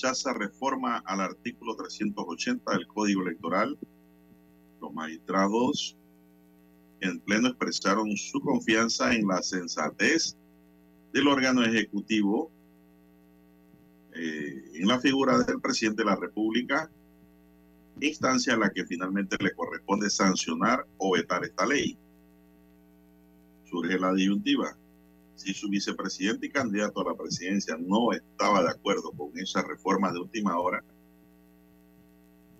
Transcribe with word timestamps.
Rechaza 0.00 0.32
reforma 0.32 1.02
al 1.04 1.20
artículo 1.20 1.76
380 1.76 2.72
del 2.72 2.86
Código 2.86 3.20
Electoral. 3.20 3.78
Los 4.80 4.94
magistrados 4.94 5.94
en 7.00 7.20
pleno 7.20 7.48
expresaron 7.48 8.16
su 8.16 8.40
confianza 8.40 9.14
en 9.14 9.26
la 9.26 9.42
sensatez 9.42 10.38
del 11.12 11.28
órgano 11.28 11.62
ejecutivo, 11.64 12.50
eh, 14.14 14.70
en 14.74 14.88
la 14.88 14.98
figura 15.00 15.38
del 15.42 15.60
presidente 15.60 16.02
de 16.02 16.08
la 16.08 16.16
República, 16.16 16.90
instancia 18.00 18.54
a 18.54 18.58
la 18.58 18.70
que 18.70 18.86
finalmente 18.86 19.36
le 19.38 19.52
corresponde 19.52 20.08
sancionar 20.08 20.86
o 20.96 21.12
vetar 21.12 21.44
esta 21.44 21.66
ley. 21.66 21.98
Surge 23.64 23.98
la 23.98 24.14
disyuntiva 24.14 24.74
si 25.40 25.54
su 25.54 25.70
vicepresidente 25.70 26.46
y 26.46 26.50
candidato 26.50 27.00
a 27.00 27.12
la 27.12 27.16
presidencia 27.16 27.74
no 27.80 28.12
estaba 28.12 28.62
de 28.62 28.68
acuerdo 28.68 29.10
con 29.12 29.30
esa 29.38 29.62
reforma 29.62 30.12
de 30.12 30.18
última 30.18 30.58
hora, 30.58 30.84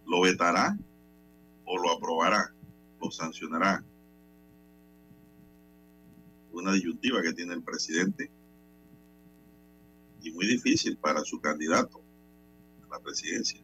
lo 0.06 0.22
vetará 0.22 0.78
o 1.66 1.76
lo 1.76 1.92
aprobará, 1.92 2.54
lo 2.98 3.10
sancionará. 3.10 3.84
Una 6.52 6.72
disyuntiva 6.72 7.20
que 7.20 7.34
tiene 7.34 7.52
el 7.52 7.62
presidente 7.62 8.30
y 10.22 10.30
muy 10.30 10.46
difícil 10.46 10.96
para 10.96 11.20
su 11.20 11.38
candidato 11.38 12.00
a 12.82 12.96
la 12.96 13.00
presidencia. 13.00 13.60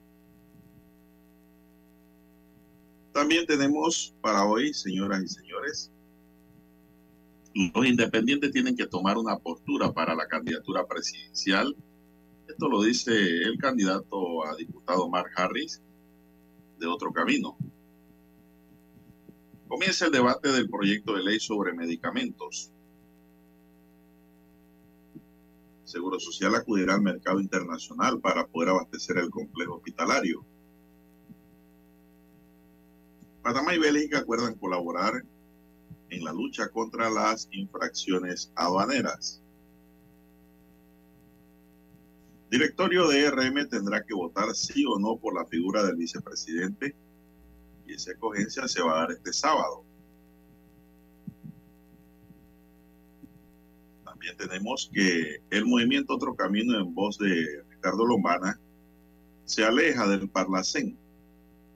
También 3.15 3.47
tenemos 3.47 4.15
para 4.21 4.45
hoy, 4.45 4.75
señoras 4.75 5.23
y 5.23 5.29
señores, 5.29 5.91
los 7.57 7.87
independientes 7.87 8.53
tienen 8.53 8.77
que 8.77 8.87
tomar 8.87 9.17
una 9.17 9.39
postura 9.39 9.93
para 9.93 10.15
la 10.15 10.27
candidatura 10.27 10.87
presidencial. 10.87 11.75
Esto 12.47 12.69
lo 12.69 12.83
dice 12.83 13.13
el 13.15 13.57
candidato 13.59 14.47
a 14.47 14.55
diputado 14.57 15.09
Mark 15.09 15.31
Harris 15.37 15.81
de 16.79 16.87
otro 16.87 17.13
camino. 17.13 17.57
Comienza 19.69 20.07
el 20.07 20.13
debate 20.13 20.53
del 20.53 20.69
proyecto 20.69 21.15
de 21.15 21.23
ley 21.23 21.41
sobre 21.41 21.73
medicamentos. 21.73 22.71
Seguro 25.85 26.21
Social 26.21 26.55
acudirá 26.55 26.95
al 26.95 27.01
mercado 27.01 27.41
internacional 27.41 28.21
para 28.21 28.47
poder 28.47 28.71
abastecer 28.71 29.17
el 29.19 29.31
complejo 29.31 29.77
hospitalario. 29.77 30.45
Panamá 33.43 33.75
y 33.75 33.79
Bélgica 33.79 34.19
acuerdan 34.19 34.57
colaborar 34.57 35.25
en 36.11 36.25
la 36.25 36.33
lucha 36.33 36.69
contra 36.69 37.11
las 37.11 37.49
infracciones 37.53 38.53
aduaneras. 38.55 39.43
Directorio 42.51 43.09
de 43.09 43.29
RM 43.31 43.69
tendrá 43.69 44.05
que 44.05 44.15
votar 44.15 44.55
sí 44.55 44.85
o 44.87 44.99
no 44.99 45.17
por 45.17 45.35
la 45.35 45.47
figura 45.47 45.83
del 45.83 45.97
vicepresidente 45.97 46.95
y 47.87 47.95
esa 47.95 48.13
escogencia 48.13 48.69
se 48.69 48.83
va 48.83 48.97
a 48.97 49.01
dar 49.01 49.13
este 49.13 49.33
sábado. 49.33 49.85
También 54.05 54.37
tenemos 54.37 54.91
que 54.93 55.43
el 55.51 55.67
movimiento 55.67 56.15
Otro 56.15 56.35
Camino 56.37 56.79
en 56.79 56.95
voz 56.95 57.19
de 57.19 57.65
Ricardo 57.69 58.07
Lombana 58.07 58.61
se 59.45 59.65
aleja 59.65 60.07
del 60.07 60.29
Parlacén. 60.29 60.97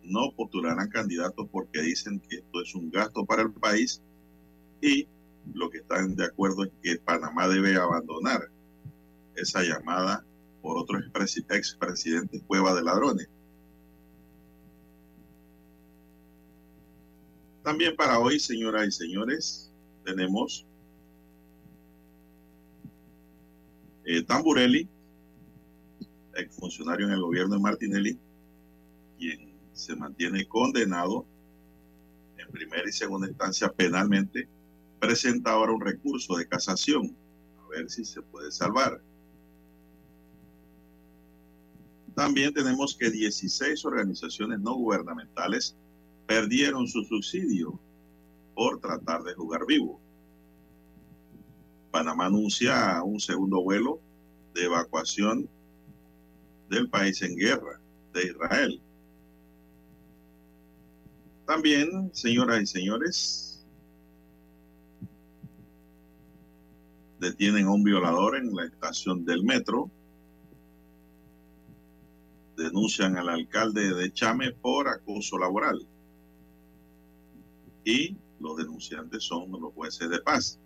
No 0.03 0.33
postularán 0.37 0.89
candidatos 0.89 1.49
porque 1.51 1.83
dicen 1.83 2.21
que 2.21 2.37
esto 2.37 2.63
es 2.63 2.75
un 2.75 2.91
gasto 2.91 3.25
para 3.25 3.43
el 3.43 3.53
país 3.53 4.01
y 4.81 5.09
lo 5.55 5.71
que 5.71 5.79
están 5.79 6.15
de 6.17 6.27
acuerdo 6.27 6.65
es 6.65 6.71
que 6.83 6.99
Panamá 6.99 7.49
debe 7.49 7.77
abandonar 7.77 8.51
esa 9.35 9.63
llamada 9.63 10.25
por 10.63 10.79
otro 10.79 10.99
expresidente 10.99 12.41
Cueva 12.47 12.75
de 12.75 12.83
Ladrones. 12.83 13.29
También 17.63 17.95
para 17.97 18.19
hoy, 18.19 18.39
señoras 18.39 18.89
y 18.89 18.93
señores, 18.93 19.73
tenemos 20.05 20.67
eh, 24.05 24.23
Tamburelli, 24.23 24.89
exfuncionario 26.35 27.07
en 27.07 27.13
el 27.13 27.21
gobierno 27.21 27.57
de 27.57 27.61
Martinelli, 27.61 28.19
quien 29.19 29.53
se 29.73 29.95
mantiene 29.95 30.47
condenado 30.47 31.27
en 32.39 32.51
primera 32.51 32.89
y 32.89 32.93
segunda 32.93 33.29
instancia 33.29 33.71
penalmente 33.71 34.49
presenta 35.01 35.53
ahora 35.53 35.73
un 35.73 35.81
recurso 35.81 36.37
de 36.37 36.47
casación, 36.47 37.17
a 37.59 37.69
ver 37.69 37.91
si 37.91 38.05
se 38.05 38.23
puede 38.23 38.53
salvar. 38.53 39.03
También 42.15 42.53
tenemos 42.53 42.95
que 42.97 43.11
16 43.11 43.85
organizaciones 43.87 44.61
no 44.61 44.75
gubernamentales 44.75 45.77
perdieron 46.27 46.87
su 46.87 47.03
subsidio 47.05 47.81
por 48.55 48.79
tratar 48.79 49.23
de 49.23 49.35
jugar 49.35 49.65
vivo. 49.67 50.01
Panamá 51.91 52.27
anuncia 52.27 53.03
un 53.03 53.19
segundo 53.19 53.63
vuelo 53.63 54.01
de 54.55 54.65
evacuación 54.65 55.49
del 56.69 56.89
país 56.91 57.23
en 57.23 57.37
guerra, 57.37 57.81
de 58.13 58.27
Israel. 58.27 58.83
También, 61.47 62.11
señoras 62.13 62.63
y 62.63 62.67
señores, 62.67 63.50
detienen 67.21 67.67
a 67.67 67.71
un 67.71 67.85
violador 67.85 68.37
en 68.37 68.55
la 68.55 68.65
estación 68.65 69.25
del 69.25 69.45
metro. 69.45 69.91
Denuncian 72.57 73.17
al 73.17 73.29
alcalde 73.29 73.95
de 73.95 74.13
Chame 74.13 74.53
por 74.53 74.89
acoso 74.89 75.39
laboral. 75.39 75.87
Y 77.85 78.17
los 78.41 78.57
denunciantes 78.57 79.23
son 79.23 79.53
los 79.53 79.73
jueces 79.75 80.09
de 80.11 80.21
paz. 80.21 80.59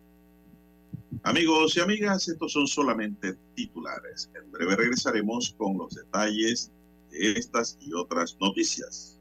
Amigos 1.22 1.76
y 1.76 1.81
amigas, 1.81 2.28
estos 2.28 2.53
son 2.53 2.66
solamente 2.66 3.34
titulares. 3.54 4.31
En 4.34 4.50
breve 4.50 4.76
regresaremos 4.76 5.54
con 5.56 5.76
los 5.76 5.94
detalles 5.94 6.71
de 7.10 7.32
estas 7.32 7.76
y 7.81 7.92
otras 7.92 8.36
noticias. 8.41 9.21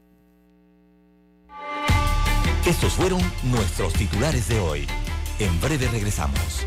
Estos 2.66 2.94
fueron 2.94 3.20
nuestros 3.44 3.92
titulares 3.92 4.48
de 4.48 4.58
hoy. 4.58 4.86
En 5.38 5.60
breve 5.60 5.88
regresamos. 5.88 6.66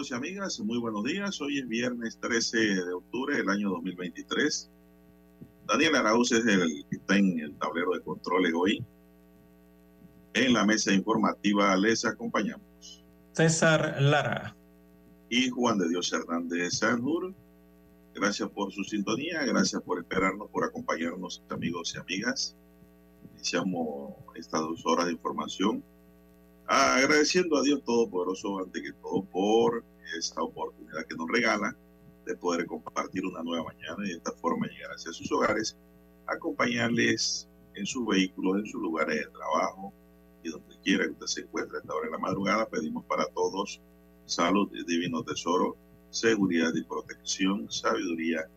Amigos 0.00 0.10
y 0.10 0.14
amigas, 0.14 0.60
muy 0.60 0.78
buenos 0.78 1.04
días. 1.04 1.40
Hoy 1.42 1.58
es 1.58 1.68
viernes 1.68 2.18
13 2.20 2.56
de 2.58 2.92
octubre 2.94 3.36
del 3.36 3.50
año 3.50 3.68
2023. 3.68 4.70
Daniel 5.66 5.96
Arauz 5.96 6.32
es 6.32 6.46
el 6.46 6.86
que 6.88 6.96
está 6.96 7.18
en 7.18 7.38
el 7.38 7.54
tablero 7.58 7.92
de 7.92 8.00
controles 8.00 8.54
hoy. 8.56 8.82
En 10.32 10.54
la 10.54 10.64
mesa 10.64 10.94
informativa 10.94 11.76
les 11.76 12.06
acompañamos. 12.06 13.04
César 13.32 14.00
Lara. 14.00 14.56
Y 15.28 15.50
Juan 15.50 15.78
de 15.78 15.90
Dios 15.90 16.10
Hernández 16.14 16.78
Sanjur. 16.78 17.34
Gracias 18.14 18.48
por 18.48 18.72
su 18.72 18.84
sintonía, 18.84 19.44
gracias 19.44 19.82
por 19.82 19.98
esperarnos, 19.98 20.48
por 20.48 20.64
acompañarnos, 20.64 21.42
amigos 21.50 21.94
y 21.94 21.98
amigas. 21.98 22.56
Iniciamos 23.34 24.14
estas 24.34 24.62
dos 24.62 24.80
horas 24.86 25.06
de 25.06 25.12
información 25.12 25.84
agradeciendo 26.70 27.56
a 27.56 27.62
Dios 27.62 27.82
Todopoderoso 27.82 28.60
ante 28.60 28.80
que 28.80 28.92
todo 28.92 29.24
por 29.24 29.84
esta 30.16 30.40
oportunidad 30.40 31.04
que 31.04 31.16
nos 31.16 31.28
regala 31.28 31.76
de 32.24 32.36
poder 32.36 32.64
compartir 32.66 33.26
una 33.26 33.42
nueva 33.42 33.64
mañana 33.64 33.96
y 34.04 34.10
de 34.10 34.16
esta 34.18 34.30
forma 34.32 34.68
llegar 34.68 34.92
hacia 34.92 35.12
sus 35.12 35.30
hogares, 35.32 35.76
acompañarles 36.26 37.48
en 37.74 37.86
sus 37.86 38.06
vehículos, 38.06 38.60
en 38.60 38.66
sus 38.66 38.80
lugares 38.80 39.16
de 39.16 39.26
trabajo 39.32 39.92
y 40.44 40.50
donde 40.50 40.76
quiera 40.84 41.06
que 41.06 41.10
usted 41.10 41.26
se 41.26 41.40
encuentre 41.40 41.78
a 41.78 41.80
esta 41.80 41.92
hora 41.92 42.06
de 42.06 42.12
la 42.12 42.18
madrugada. 42.18 42.68
Pedimos 42.68 43.04
para 43.06 43.26
todos 43.26 43.80
salud 44.26 44.70
divino 44.86 45.24
tesoro, 45.24 45.76
seguridad 46.10 46.72
y 46.76 46.84
protección, 46.84 47.68
sabiduría 47.68 48.48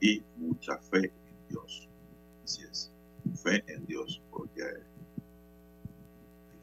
y 0.00 0.22
mucha 0.38 0.78
fe 0.78 1.04
en 1.04 1.48
Dios. 1.50 1.86
Así 2.42 2.62
es, 2.62 2.90
fe 3.42 3.62
en 3.66 3.84
Dios, 3.84 4.22
porque 4.30 4.62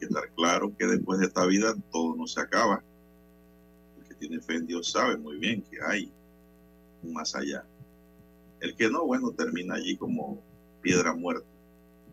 estar 0.06 0.28
claro 0.34 0.74
que 0.76 0.86
después 0.86 1.20
de 1.20 1.26
esta 1.26 1.46
vida 1.46 1.74
todo 1.92 2.16
no 2.16 2.26
se 2.26 2.40
acaba. 2.40 2.82
El 3.98 4.08
que 4.08 4.14
tiene 4.14 4.40
fe 4.40 4.56
en 4.56 4.66
Dios 4.66 4.90
sabe 4.90 5.16
muy 5.16 5.38
bien 5.38 5.62
que 5.62 5.78
hay 5.80 6.12
un 7.02 7.12
más 7.12 7.34
allá. 7.34 7.64
El 8.60 8.74
que 8.74 8.88
no, 8.88 9.06
bueno, 9.06 9.30
termina 9.32 9.74
allí 9.74 9.96
como 9.96 10.42
piedra 10.80 11.14
muerta, 11.14 11.46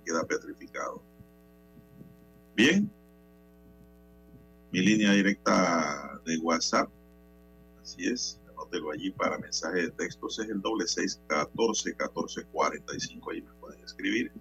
queda 0.06 0.25
petrificado. 0.25 1.01
Bien, 2.56 2.92
mi 4.72 4.81
línea 4.81 5.13
directa 5.13 6.19
de 6.25 6.38
WhatsApp, 6.38 6.90
así 7.81 8.06
es, 8.06 8.40
anótelo 8.50 8.92
allí 8.92 9.12
para 9.12 9.38
mensaje 9.38 9.83
de 9.83 9.92
textos, 9.92 10.40
es 10.40 10.50
el 10.50 10.62
doble 10.62 10.88
seis 10.88 11.19
catorce 11.28 11.95
catorce 11.95 12.44
cuarenta 12.45 12.95
y 12.95 13.00
cinco, 13.00 13.31
ahí 13.31 13.42
me 13.42 13.54
pueden 13.54 13.83
escribir 13.83 14.31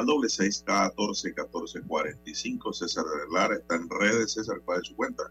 al 0.00 0.06
doble 0.06 0.28
seis 0.28 0.64
catorce 0.66 1.32
catorce 1.32 1.80
cuarenta 1.82 2.28
y 2.28 2.34
cinco. 2.34 2.72
César 2.72 3.04
Lara 3.32 3.54
está 3.54 3.76
en 3.76 3.88
redes. 3.88 4.32
César, 4.32 4.56
¿cuál 4.64 4.80
es 4.80 4.88
su 4.88 4.96
cuenta? 4.96 5.24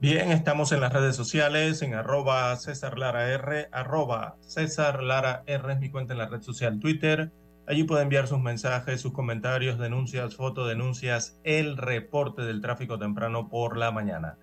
Bien, 0.00 0.32
estamos 0.32 0.72
en 0.72 0.80
las 0.80 0.92
redes 0.92 1.16
sociales, 1.16 1.80
en 1.80 1.94
arroba 1.94 2.54
César 2.56 2.98
Lara 2.98 3.32
R, 3.32 3.68
arroba 3.72 4.36
César 4.40 5.02
Lara 5.02 5.44
R 5.46 5.72
es 5.72 5.80
mi 5.80 5.90
cuenta 5.90 6.12
en 6.12 6.18
la 6.18 6.28
red 6.28 6.42
social 6.42 6.78
Twitter. 6.78 7.30
Allí 7.66 7.84
puede 7.84 8.02
enviar 8.02 8.28
sus 8.28 8.40
mensajes, 8.40 9.00
sus 9.00 9.12
comentarios, 9.12 9.78
denuncias, 9.78 10.36
fotodenuncias, 10.36 11.38
el 11.44 11.78
reporte 11.78 12.42
del 12.42 12.60
tráfico 12.60 12.98
temprano 12.98 13.48
por 13.48 13.78
la 13.78 13.92
mañana. 13.92 14.36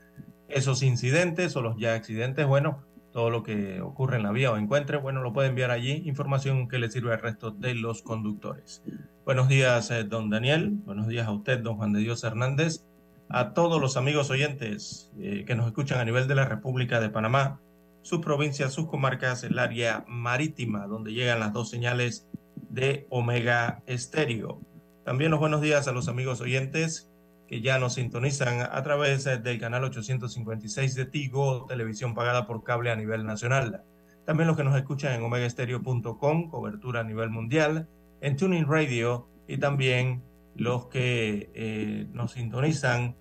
Esos 0.48 0.82
incidentes 0.82 1.56
o 1.56 1.62
los 1.62 1.78
ya 1.78 1.94
accidentes, 1.94 2.48
bueno, 2.48 2.84
todo 3.12 3.30
lo 3.30 3.44
que 3.44 3.82
ocurre 3.82 4.18
en 4.18 4.24
la 4.24 4.32
vía 4.32 4.52
o 4.52 4.58
encuentre, 4.58 4.98
bueno, 4.98 5.22
lo 5.22 5.34
puede 5.34 5.50
enviar 5.50 5.70
allí, 5.70 6.02
información 6.06 6.68
que 6.68 6.80
le 6.80 6.90
sirve 6.90 7.14
al 7.14 7.22
resto 7.22 7.52
de 7.52 7.76
los 7.76 8.02
conductores. 8.02 8.82
Buenos 9.24 9.50
días, 9.50 9.92
eh, 9.92 10.04
don 10.04 10.32
Daniel, 10.32 10.72
buenos 10.84 11.08
días 11.08 11.28
a 11.28 11.32
usted, 11.32 11.60
don 11.60 11.78
Juan 11.78 11.94
de 11.94 12.00
Dios 12.00 12.24
Hernández, 12.24 12.84
a 13.30 13.54
todos 13.54 13.80
los 13.80 13.96
amigos 13.96 14.32
oyentes 14.32 15.12
eh, 15.20 15.46
que 15.46 15.54
nos 15.54 15.68
escuchan 15.68 16.00
a 16.00 16.06
nivel 16.06 16.28
de 16.28 16.34
la 16.34 16.46
República 16.46 17.00
de 17.00 17.12
Panamá, 17.12 17.62
sus 18.02 18.20
provincias, 18.20 18.74
sus 18.74 18.88
comarcas, 18.88 19.44
el 19.44 19.60
área 19.60 20.04
marítima, 20.08 20.88
donde 20.88 21.14
llegan 21.14 21.40
las 21.40 21.54
dos 21.54 21.70
señales 21.70 22.28
de 22.56 23.06
Omega 23.12 23.84
Estéreo. 23.86 24.60
También 25.06 25.30
los 25.30 25.40
buenos 25.40 25.62
días 25.62 25.88
a 25.88 25.92
los 25.92 26.08
amigos 26.08 26.42
oyentes 26.42 27.12
que 27.48 27.62
ya 27.62 27.78
nos 27.78 27.94
sintonizan 27.94 28.62
a 28.72 28.82
través 28.82 29.28
eh, 29.28 29.38
del 29.38 29.60
canal 29.60 29.84
856 29.84 30.96
de 30.96 31.06
Tigo, 31.06 31.68
televisión 31.68 32.16
pagada 32.16 32.48
por 32.48 32.64
cable 32.64 32.90
a 32.90 32.96
nivel 32.96 33.24
nacional. 33.28 33.84
También 34.26 34.48
los 34.48 34.58
que 34.58 34.64
nos 34.64 34.76
escuchan 34.76 35.14
en 35.14 35.22
omegaestereo.com, 35.22 36.50
cobertura 36.50 37.02
a 37.02 37.04
nivel 37.04 37.30
mundial, 37.30 37.88
en 38.22 38.38
Tuning 38.38 38.66
Radio 38.68 39.28
y 39.48 39.58
también 39.58 40.24
los 40.56 40.88
que 40.88 41.52
eh, 41.54 42.08
nos 42.14 42.34
sintonizan, 42.34 43.16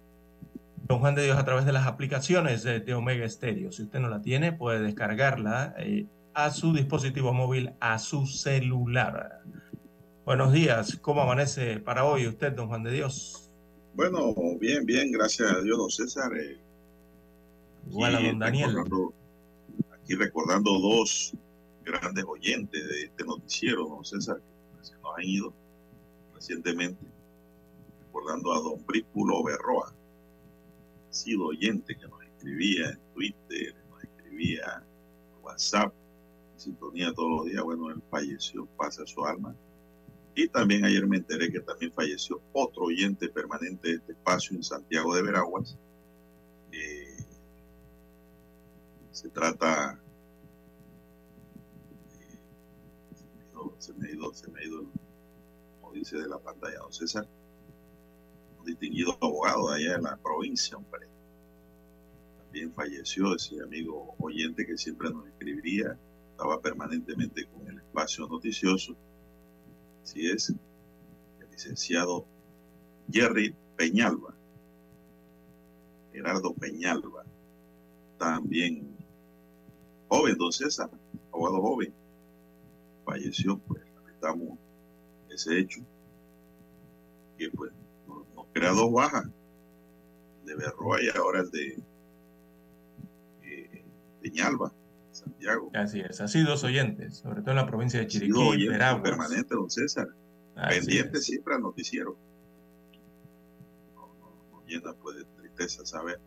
don 0.87 1.00
Juan 1.00 1.14
de 1.14 1.25
Dios, 1.25 1.38
a 1.38 1.45
través 1.45 1.64
de 1.64 1.73
las 1.73 1.87
aplicaciones 1.87 2.62
de, 2.62 2.80
de 2.80 2.95
Omega 2.95 3.28
Stereo. 3.28 3.73
Si 3.73 3.83
usted 3.83 3.99
no 4.00 4.09
la 4.09 4.23
tiene, 4.23 4.52
puede 4.52 4.80
descargarla 4.80 5.75
eh, 5.78 6.07
a 6.35 6.50
su 6.50 6.73
dispositivo 6.73 7.33
móvil, 7.33 7.73
a 7.80 7.99
su 7.99 8.26
celular. 8.26 9.40
Buenos 10.25 10.52
días, 10.52 10.99
¿cómo 11.00 11.23
amanece 11.23 11.80
para 11.80 12.04
hoy 12.04 12.26
usted, 12.26 12.52
don 12.52 12.69
Juan 12.69 12.83
de 12.85 12.92
Dios? 12.92 13.50
Bueno, 13.95 14.35
bien, 14.61 14.85
bien, 14.85 15.11
gracias 15.11 15.50
a 15.50 15.61
Dios, 15.61 15.78
don 15.78 15.90
César. 15.90 16.30
Eh, 16.37 16.59
Igual 17.88 18.16
a 18.16 18.21
don 18.21 18.38
Daniel. 18.38 18.76
aquí 19.95 20.14
recordando 20.14 20.78
dos 20.78 21.35
grandes 21.85 22.25
oyentes 22.25 22.88
de 22.88 23.04
este 23.04 23.25
noticiero, 23.25 23.88
don 23.88 24.04
César, 24.04 24.40
han 25.17 25.25
ido 25.25 25.52
recientemente, 26.35 27.05
recordando 28.07 28.52
a 28.52 28.61
don 28.61 28.85
Brípulo 28.87 29.43
Berroa, 29.45 29.93
sido 31.11 31.47
oyente 31.47 31.97
que 31.97 32.09
nos 32.09 32.23
escribía 32.23 32.90
en 32.90 33.00
Twitter, 33.14 33.75
nos 33.90 34.05
escribía 34.05 34.83
en 34.83 35.45
WhatsApp, 35.45 35.93
sintonía 36.57 37.12
todos 37.12 37.31
los 37.31 37.47
días, 37.47 37.62
bueno, 37.62 37.90
él 37.90 38.02
falleció, 38.11 38.67
pasa 38.76 39.07
su 39.07 39.25
alma. 39.25 39.55
Y 40.35 40.49
también 40.49 40.85
ayer 40.85 41.07
me 41.07 41.19
enteré 41.19 41.50
que 41.50 41.61
también 41.61 41.93
falleció 41.93 42.40
otro 42.52 42.85
oyente 42.85 43.29
permanente 43.29 43.88
de 43.88 43.95
este 43.97 44.12
espacio 44.12 44.57
en 44.57 44.62
Santiago 44.62 45.14
de 45.14 45.23
Veraguas. 45.23 45.76
Eh, 46.73 47.17
se 49.11 49.29
trata 49.29 50.00
se 53.79 53.93
me 53.95 54.09
ha 54.09 54.12
ido, 54.12 54.33
se 54.35 54.50
me 54.50 54.61
ha 54.61 54.64
ido, 54.64 54.85
como 55.81 55.93
dice 55.93 56.19
de 56.19 56.29
la 56.29 56.38
pantalla, 56.38 56.79
don 56.79 56.93
César, 56.93 57.26
un 58.59 58.64
distinguido 58.64 59.17
abogado 59.21 59.71
allá 59.71 59.97
en 59.97 60.02
la 60.02 60.17
provincia, 60.17 60.76
hombre. 60.76 61.07
También 62.38 62.73
falleció 62.73 63.35
ese 63.35 63.61
amigo 63.62 64.14
oyente 64.19 64.67
que 64.67 64.76
siempre 64.76 65.11
nos 65.11 65.26
escribiría, 65.29 65.97
estaba 66.33 66.61
permanentemente 66.61 67.47
con 67.47 67.67
el 67.69 67.79
espacio 67.79 68.26
noticioso. 68.26 68.97
Así 70.02 70.29
es, 70.29 70.50
el 70.50 71.50
licenciado 71.50 72.26
Jerry 73.11 73.55
Peñalba, 73.76 74.35
Gerardo 76.12 76.55
Peñalba, 76.55 77.25
también 78.19 78.97
joven, 80.09 80.37
don 80.37 80.52
César, 80.52 80.90
abogado 81.33 81.61
joven, 81.61 81.95
falleció, 83.11 83.59
pues 83.67 83.83
lamentamos 83.97 84.59
ese 85.31 85.59
hecho, 85.59 85.81
que 87.37 87.50
pues 87.50 87.73
nos, 88.07 88.47
crea 88.52 88.71
dos 88.71 88.93
bajas, 88.93 89.26
de 90.45 90.55
Berroa 90.55 91.02
y 91.02 91.09
ahora 91.17 91.40
el 91.40 91.50
de 91.50 91.83
eh, 93.43 93.85
Peñalba, 94.23 94.73
Santiago. 95.11 95.71
Así 95.75 96.00
es, 96.00 96.21
así 96.21 96.43
dos 96.43 96.62
oyentes, 96.62 97.17
sobre 97.17 97.40
todo 97.40 97.50
en 97.50 97.57
la 97.57 97.67
provincia 97.67 97.99
de 97.99 98.07
Chiriquí, 98.07 98.69
permanente, 99.02 99.55
don 99.55 99.71
César, 99.71 100.09
pendiente 100.69 101.21
siempre 101.21 101.55
al 101.55 101.62
noticiero. 101.62 102.17
Nos 104.52 104.64
llena 104.67 104.93
pues 104.95 105.17
de 105.17 105.25
tristeza 105.25 105.85
saber 105.85 106.21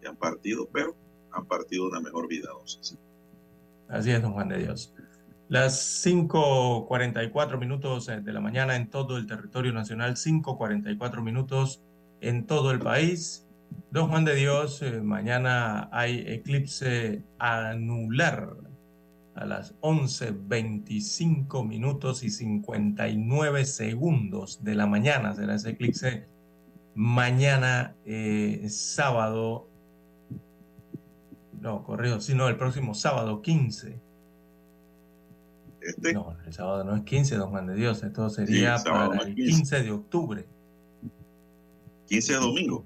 que 0.00 0.08
han 0.08 0.16
partido, 0.16 0.68
pero 0.72 0.96
han 1.30 1.46
partido 1.46 1.86
una 1.86 2.00
mejor 2.00 2.26
vida, 2.26 2.48
don 2.50 2.66
César. 2.66 2.98
Así 3.88 4.10
es, 4.10 4.20
don 4.20 4.32
Juan 4.32 4.48
de 4.48 4.58
Dios. 4.58 4.92
Las 5.48 6.04
5.44 6.04 7.58
minutos 7.58 8.10
eh, 8.10 8.20
de 8.20 8.32
la 8.34 8.40
mañana 8.40 8.76
en 8.76 8.90
todo 8.90 9.16
el 9.16 9.26
territorio 9.26 9.72
nacional, 9.72 10.16
5.44 10.16 11.22
minutos 11.22 11.80
en 12.20 12.44
todo 12.46 12.70
el 12.70 12.80
país. 12.80 13.46
Don 13.90 14.10
Juan 14.10 14.26
de 14.26 14.34
Dios, 14.34 14.82
eh, 14.82 15.00
mañana 15.00 15.88
hay 15.90 16.22
eclipse 16.26 17.24
anular 17.38 18.56
a 19.36 19.46
las 19.46 19.74
11.25 19.80 21.66
minutos 21.66 22.22
y 22.24 22.28
59 22.28 23.64
segundos 23.64 24.62
de 24.62 24.74
la 24.74 24.86
mañana. 24.86 25.34
Será 25.34 25.54
ese 25.54 25.70
eclipse 25.70 26.26
mañana 26.94 27.94
eh, 28.04 28.66
sábado. 28.68 29.70
No, 31.58 31.82
corrido, 31.84 32.20
sino 32.20 32.48
el 32.48 32.56
próximo 32.56 32.92
sábado 32.94 33.40
15 33.40 34.07
este. 35.80 36.12
No, 36.12 36.36
el 36.46 36.52
sábado 36.52 36.84
no 36.84 36.96
es 36.96 37.02
15, 37.02 37.36
don 37.36 37.50
Juan 37.50 37.66
de 37.66 37.74
Dios. 37.74 38.02
Esto 38.02 38.30
sería 38.30 38.76
para 38.84 39.22
el 39.22 39.34
15. 39.34 39.82
de 39.82 39.90
octubre. 39.90 40.46
15 42.06 42.32
de 42.32 42.38
domingo. 42.38 42.84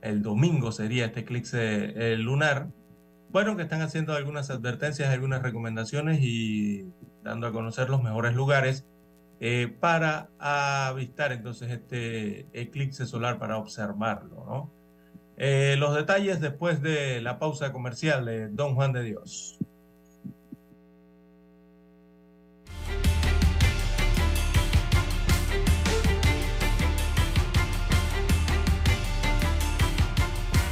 El 0.00 0.22
domingo 0.22 0.72
sería 0.72 1.06
este 1.06 1.20
eclipse 1.20 2.16
lunar. 2.16 2.68
Bueno, 3.30 3.56
que 3.56 3.62
están 3.62 3.82
haciendo 3.82 4.14
algunas 4.14 4.50
advertencias, 4.50 5.10
algunas 5.10 5.42
recomendaciones 5.42 6.20
y 6.22 6.86
dando 7.22 7.46
a 7.46 7.52
conocer 7.52 7.90
los 7.90 8.02
mejores 8.02 8.34
lugares 8.34 8.86
eh, 9.40 9.72
para 9.78 10.30
avistar 10.38 11.32
entonces 11.32 11.70
este 11.70 12.46
eclipse 12.52 13.06
solar, 13.06 13.38
para 13.38 13.58
observarlo. 13.58 14.44
¿no? 14.46 14.70
Eh, 15.36 15.76
los 15.78 15.94
detalles 15.94 16.40
después 16.40 16.82
de 16.82 17.20
la 17.20 17.38
pausa 17.38 17.72
comercial 17.72 18.24
de 18.24 18.48
Don 18.48 18.74
Juan 18.74 18.92
de 18.92 19.02
Dios. 19.02 19.57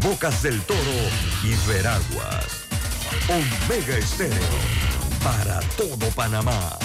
Bocas 0.00 0.42
del 0.42 0.60
Toro 0.62 0.78
y 1.42 1.54
Veraguas. 1.68 2.66
Omega 3.28 3.96
Estéreo 3.96 4.36
para 5.22 5.60
todo 5.76 6.08
Panamá. 6.14 6.78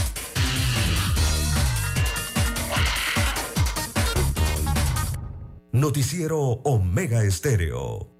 Noticiero 5.72 6.40
Omega 6.64 7.24
Estéreo. 7.24 8.11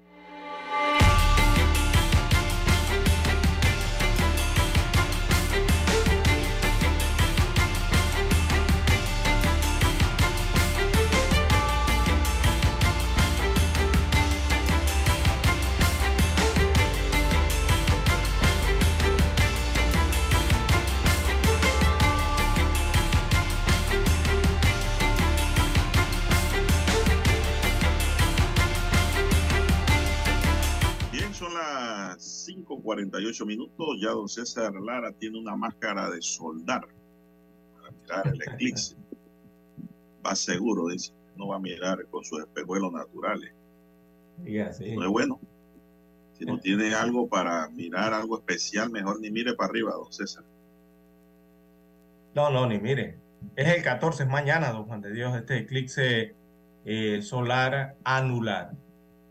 48 32.92 33.46
minutos, 33.46 33.86
ya 34.00 34.10
don 34.10 34.28
César 34.28 34.74
Lara 34.74 35.12
tiene 35.12 35.38
una 35.38 35.56
máscara 35.56 36.10
de 36.10 36.20
soldar 36.20 36.86
para 37.74 37.90
mirar 37.90 38.34
el 38.34 38.42
eclipse. 38.42 38.96
Va 40.26 40.34
seguro, 40.34 40.88
dice, 40.88 41.12
no 41.36 41.48
va 41.48 41.56
a 41.56 41.58
mirar 41.58 42.06
con 42.06 42.22
sus 42.24 42.40
espejuelos 42.40 42.92
naturales. 42.92 43.52
No 44.38 45.02
es 45.02 45.08
bueno. 45.08 45.40
Si 46.34 46.44
no 46.44 46.56
eh. 46.56 46.60
tiene 46.62 46.94
algo 46.94 47.28
para 47.28 47.68
mirar, 47.70 48.14
algo 48.14 48.38
especial, 48.38 48.90
mejor 48.90 49.20
ni 49.20 49.32
mire 49.32 49.54
para 49.54 49.70
arriba, 49.70 49.92
don 49.94 50.12
César. 50.12 50.44
No, 52.34 52.50
no, 52.50 52.66
ni 52.68 52.78
mire. 52.78 53.18
Es 53.56 53.66
el 53.66 53.82
14, 53.82 54.22
es 54.22 54.28
mañana, 54.28 54.70
don 54.70 54.84
Juan 54.84 55.00
de 55.00 55.12
Dios, 55.12 55.34
este 55.34 55.58
eclipse 55.58 56.36
eh, 56.84 57.20
solar 57.20 57.96
anular. 58.04 58.72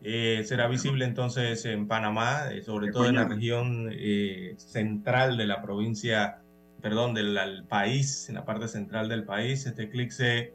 Eh, 0.04 0.42
será 0.44 0.66
visible 0.68 1.04
entonces 1.04 1.64
en 1.64 1.86
Panamá, 1.86 2.50
eh, 2.52 2.62
sobre 2.62 2.90
todo 2.90 3.06
en 3.08 3.14
la 3.14 3.24
región 3.36 3.88
eh, 3.92 4.54
central 4.56 5.36
de 5.36 5.46
la 5.46 5.62
provincia, 5.62 6.38
perdón, 6.80 7.14
del 7.14 7.38
al 7.38 7.64
país, 7.66 8.28
en 8.28 8.34
la 8.34 8.44
parte 8.44 8.66
central 8.68 9.08
del 9.08 9.24
país. 9.24 9.64
Este 9.66 9.84
eclipse 9.84 10.54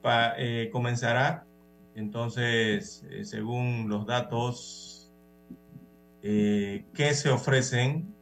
pa- 0.00 0.34
comenzará 0.72 1.44
entonces, 1.94 3.04
según 3.24 3.88
los 3.88 4.06
datos 4.06 5.12
que 6.22 7.14
se 7.14 7.28
ofrecen, 7.30 8.14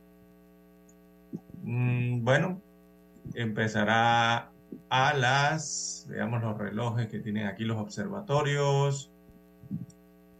mm, 1.63 2.25
bueno, 2.25 2.61
empezará 3.35 4.51
a 4.91 5.15
las, 5.15 6.07
veamos 6.09 6.43
los 6.43 6.57
relojes 6.57 7.09
que 7.09 7.19
tienen 7.21 7.47
aquí 7.47 7.65
los 7.65 7.77
observatorios, 7.79 9.11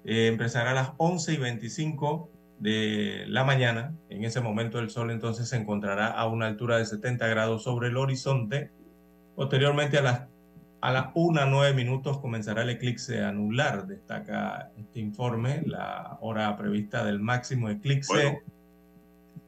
eh, 0.07 0.29
empezará 0.29 0.71
a 0.71 0.75
las 0.75 0.93
11 0.97 1.35
y 1.35 1.37
25 1.37 2.31
de 2.59 3.25
la 3.29 3.45
mañana. 3.45 3.95
En 4.09 4.25
ese 4.25 4.41
momento 4.41 4.79
el 4.79 4.89
sol 4.89 5.11
entonces 5.11 5.49
se 5.49 5.57
encontrará 5.57 6.07
a 6.09 6.27
una 6.27 6.47
altura 6.47 6.79
de 6.79 6.87
70 6.87 7.27
grados 7.27 7.65
sobre 7.65 7.89
el 7.89 7.97
horizonte. 7.99 8.71
Posteriormente 9.35 9.99
a 9.99 10.03
las, 10.03 10.23
a 10.81 10.93
las 10.93 11.07
1 11.15 11.41
a 11.43 11.47
9 11.47 11.75
minutos 11.75 12.19
comenzará 12.19 12.63
el 12.63 12.71
eclipse 12.71 13.23
anular, 13.23 13.87
destaca 13.87 14.73
este 14.79 15.01
informe, 15.01 15.63
la 15.67 16.17
hora 16.23 16.57
prevista 16.57 17.05
del 17.05 17.19
máximo 17.21 17.69
eclipse 17.69 18.13
Bueno. 18.15 18.39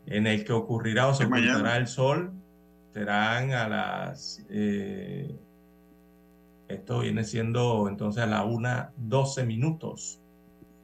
en 0.07 0.27
el 0.27 0.45
que 0.45 0.53
ocurrirá 0.53 1.09
o 1.09 1.15
se 1.15 1.23
Es 1.25 1.31
mañana. 1.31 1.53
ocultará 1.55 1.77
el 1.79 1.87
sol. 1.87 2.33
Serán 2.93 3.53
a 3.53 3.69
las... 3.69 4.45
eh, 4.51 5.35
esto 6.69 7.01
viene 7.01 7.25
siendo 7.25 7.89
entonces 7.89 8.23
a 8.23 8.27
la 8.27 8.45
1, 8.45 8.91
12 8.97 9.45
minutos. 9.47 10.21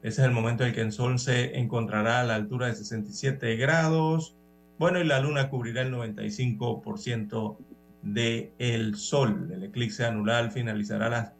Ese 0.05 0.21
es 0.21 0.27
el 0.27 0.33
momento 0.33 0.61
en 0.61 0.69
el 0.69 0.75
que 0.75 0.81
el 0.81 0.91
Sol 0.91 1.17
se 1.17 1.57
encontrará 1.57 2.19
a 2.19 2.23
la 2.23 2.35
altura 2.35 2.67
de 2.67 2.75
67 2.75 3.55
grados. 3.55 4.35
Bueno, 4.77 4.99
y 4.99 5.03
la 5.03 5.19
Luna 5.19 5.49
cubrirá 5.49 5.81
el 5.81 5.91
95% 5.91 7.57
del 8.03 8.95
Sol. 8.97 9.49
El 9.51 9.63
eclipse 9.63 10.05
anular 10.05 10.51
finalizará 10.51 11.07
a 11.07 11.09
las 11.09 11.33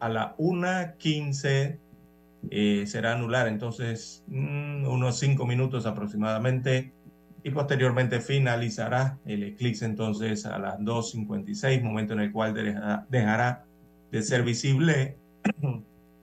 a 0.00 0.08
la 0.08 0.36
1.15 0.38 1.78
eh, 2.50 2.84
será 2.86 3.12
anular, 3.12 3.46
entonces 3.46 4.24
mm, 4.28 4.86
unos 4.86 5.18
5 5.18 5.44
minutos 5.44 5.84
aproximadamente 5.84 6.94
y 7.44 7.50
posteriormente 7.50 8.20
finalizará 8.20 9.18
el 9.26 9.42
eclipse 9.42 9.84
entonces 9.84 10.46
a 10.46 10.58
las 10.58 10.78
2.56, 10.78 11.82
momento 11.82 12.14
en 12.14 12.20
el 12.20 12.32
cual 12.32 12.54
dejará 13.10 13.66
de 14.10 14.22
ser 14.22 14.44
visible 14.44 15.18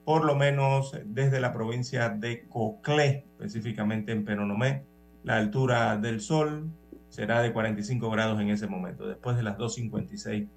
por 0.05 0.23
lo 0.23 0.35
menos 0.35 0.97
desde 1.05 1.39
la 1.39 1.51
provincia 1.51 2.09
de 2.09 2.47
Coclé, 2.47 3.25
específicamente 3.31 4.11
en 4.11 4.23
Penonomé. 4.23 4.85
La 5.23 5.37
altura 5.37 5.97
del 5.97 6.21
sol 6.21 6.71
será 7.09 7.41
de 7.41 7.51
45 7.51 8.09
grados 8.11 8.39
en 8.39 8.49
ese 8.49 8.67
momento, 8.67 9.07
después 9.07 9.35
de 9.35 9.43
las 9.43 9.57
2.56 9.57 10.47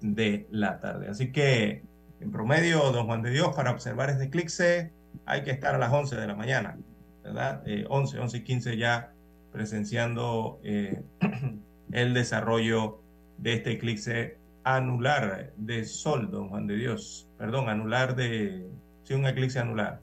de 0.00 0.46
la 0.50 0.80
tarde. 0.80 1.08
Así 1.08 1.32
que, 1.32 1.84
en 2.20 2.30
promedio, 2.30 2.90
don 2.92 3.06
Juan 3.06 3.22
de 3.22 3.30
Dios, 3.30 3.54
para 3.54 3.70
observar 3.70 4.10
este 4.10 4.24
eclipse 4.24 4.92
hay 5.26 5.42
que 5.42 5.50
estar 5.50 5.74
a 5.74 5.78
las 5.78 5.92
11 5.92 6.16
de 6.16 6.26
la 6.26 6.34
mañana, 6.34 6.78
¿verdad? 7.22 7.62
Eh, 7.66 7.84
11, 7.88 8.18
11 8.18 8.36
y 8.38 8.44
15 8.44 8.76
ya 8.76 9.12
presenciando 9.52 10.60
eh, 10.64 11.02
el 11.92 12.14
desarrollo 12.14 13.02
de 13.38 13.54
este 13.54 13.72
eclipse 13.72 14.38
anular 14.64 15.52
de 15.56 15.84
sol, 15.84 16.30
don 16.30 16.48
Juan 16.48 16.66
de 16.66 16.76
Dios. 16.76 17.28
Perdón, 17.38 17.68
anular 17.68 18.16
de... 18.16 18.66
Sí, 19.04 19.14
un 19.14 19.26
eclipse 19.26 19.58
anular. 19.58 20.00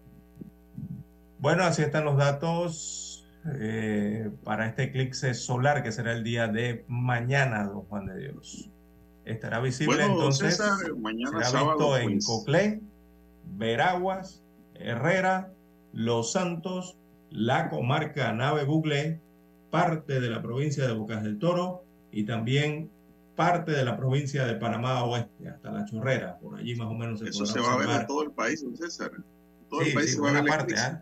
Bueno, 1.39 1.63
así 1.63 1.81
están 1.81 2.05
los 2.05 2.17
datos 2.17 3.27
eh, 3.55 4.29
para 4.43 4.67
este 4.67 4.83
eclipse 4.83 5.33
solar 5.33 5.81
que 5.83 5.91
será 5.91 6.13
el 6.13 6.23
día 6.23 6.47
de 6.47 6.85
mañana, 6.87 7.63
don 7.63 7.81
Juan 7.81 8.05
de 8.05 8.19
Dios. 8.19 8.69
Estará 9.25 9.59
visible 9.59 9.97
Bueno, 9.97 10.13
entonces. 10.13 10.57
César, 10.57 10.95
mañana 10.95 11.31
será 11.31 11.45
sábado, 11.45 11.77
visto 11.77 11.97
en 11.97 12.11
pues. 12.13 12.25
Coclé, 12.25 12.81
Veraguas, 13.57 14.43
Herrera, 14.75 15.51
Los 15.93 16.31
Santos, 16.31 16.97
la 17.31 17.69
comarca 17.69 18.31
Nave 18.33 18.65
Bugle, 18.65 19.19
parte 19.71 20.19
de 20.19 20.29
la 20.29 20.41
provincia 20.41 20.85
de 20.85 20.93
Bocas 20.93 21.23
del 21.23 21.39
Toro 21.39 21.83
y 22.11 22.25
también 22.25 22.91
parte 23.41 23.71
de 23.71 23.83
la 23.83 23.97
provincia 23.97 24.45
de 24.45 24.55
Panamá 24.55 25.03
Oeste, 25.03 25.49
hasta 25.49 25.71
La 25.71 25.85
Chorrera, 25.85 26.37
por 26.39 26.57
allí 26.59 26.75
más 26.75 26.87
o 26.87 26.93
menos 26.93 27.19
se 27.19 27.29
Eso 27.29 27.45
se 27.45 27.59
va 27.59 27.73
a 27.73 27.77
ver 27.77 27.85
observar. 27.87 28.01
en 28.01 28.07
todo 28.07 28.23
el 28.23 28.31
país, 28.31 28.63
don 28.63 28.77
César. 28.77 29.11
Todo 29.69 29.81
Sí, 29.81 29.89
el 29.89 29.93
país 29.95 30.09
sí, 30.09 30.15
se 30.15 30.21
va 30.21 30.29
a 30.29 30.33
ver 30.33 30.45
parte. 30.45 30.75
¿ah? 30.77 31.01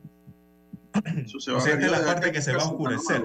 Eso 1.26 1.40
se 1.40 1.52
O 1.52 1.56
va 1.56 1.60
a 1.60 1.64
sea, 1.64 1.76
ver. 1.76 1.84
esta 1.84 1.96
es 1.98 2.02
la 2.02 2.14
parte 2.14 2.32
que 2.32 2.42
se 2.42 2.52
va 2.54 2.58
a 2.58 2.60
Panamá 2.62 2.78
oscurecer. 2.78 3.22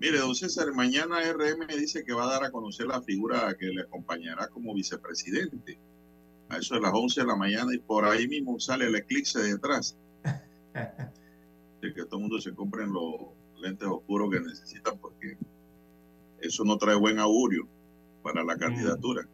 Mire, 0.00 0.18
don 0.18 0.34
César, 0.34 0.72
mañana 0.74 1.16
RM 1.32 1.66
dice 1.78 2.04
que 2.04 2.12
va 2.12 2.24
a 2.24 2.32
dar 2.32 2.44
a 2.44 2.50
conocer 2.50 2.86
la 2.86 3.00
figura 3.02 3.54
que 3.58 3.66
le 3.66 3.82
acompañará 3.82 4.48
como 4.48 4.74
vicepresidente. 4.74 5.78
A 6.48 6.58
eso 6.58 6.74
de 6.74 6.80
las 6.80 6.92
11 6.94 7.22
de 7.22 7.26
la 7.26 7.34
mañana 7.36 7.74
y 7.74 7.78
por 7.78 8.04
ahí 8.04 8.28
mismo 8.28 8.60
sale 8.60 8.86
el 8.86 8.94
eclipse 8.94 9.40
detrás. 9.42 9.96
De 11.82 11.92
que 11.94 12.04
todo 12.04 12.16
el 12.16 12.22
mundo 12.22 12.40
se 12.40 12.54
compren 12.54 12.92
los 12.92 13.14
lentes 13.58 13.88
oscuros 13.88 14.30
que 14.30 14.40
necesitan 14.40 14.98
porque 14.98 15.36
eso 16.46 16.64
no 16.64 16.76
trae 16.78 16.94
buen 16.94 17.18
augurio 17.18 17.68
para 18.22 18.42
la 18.42 18.56
candidatura. 18.56 19.26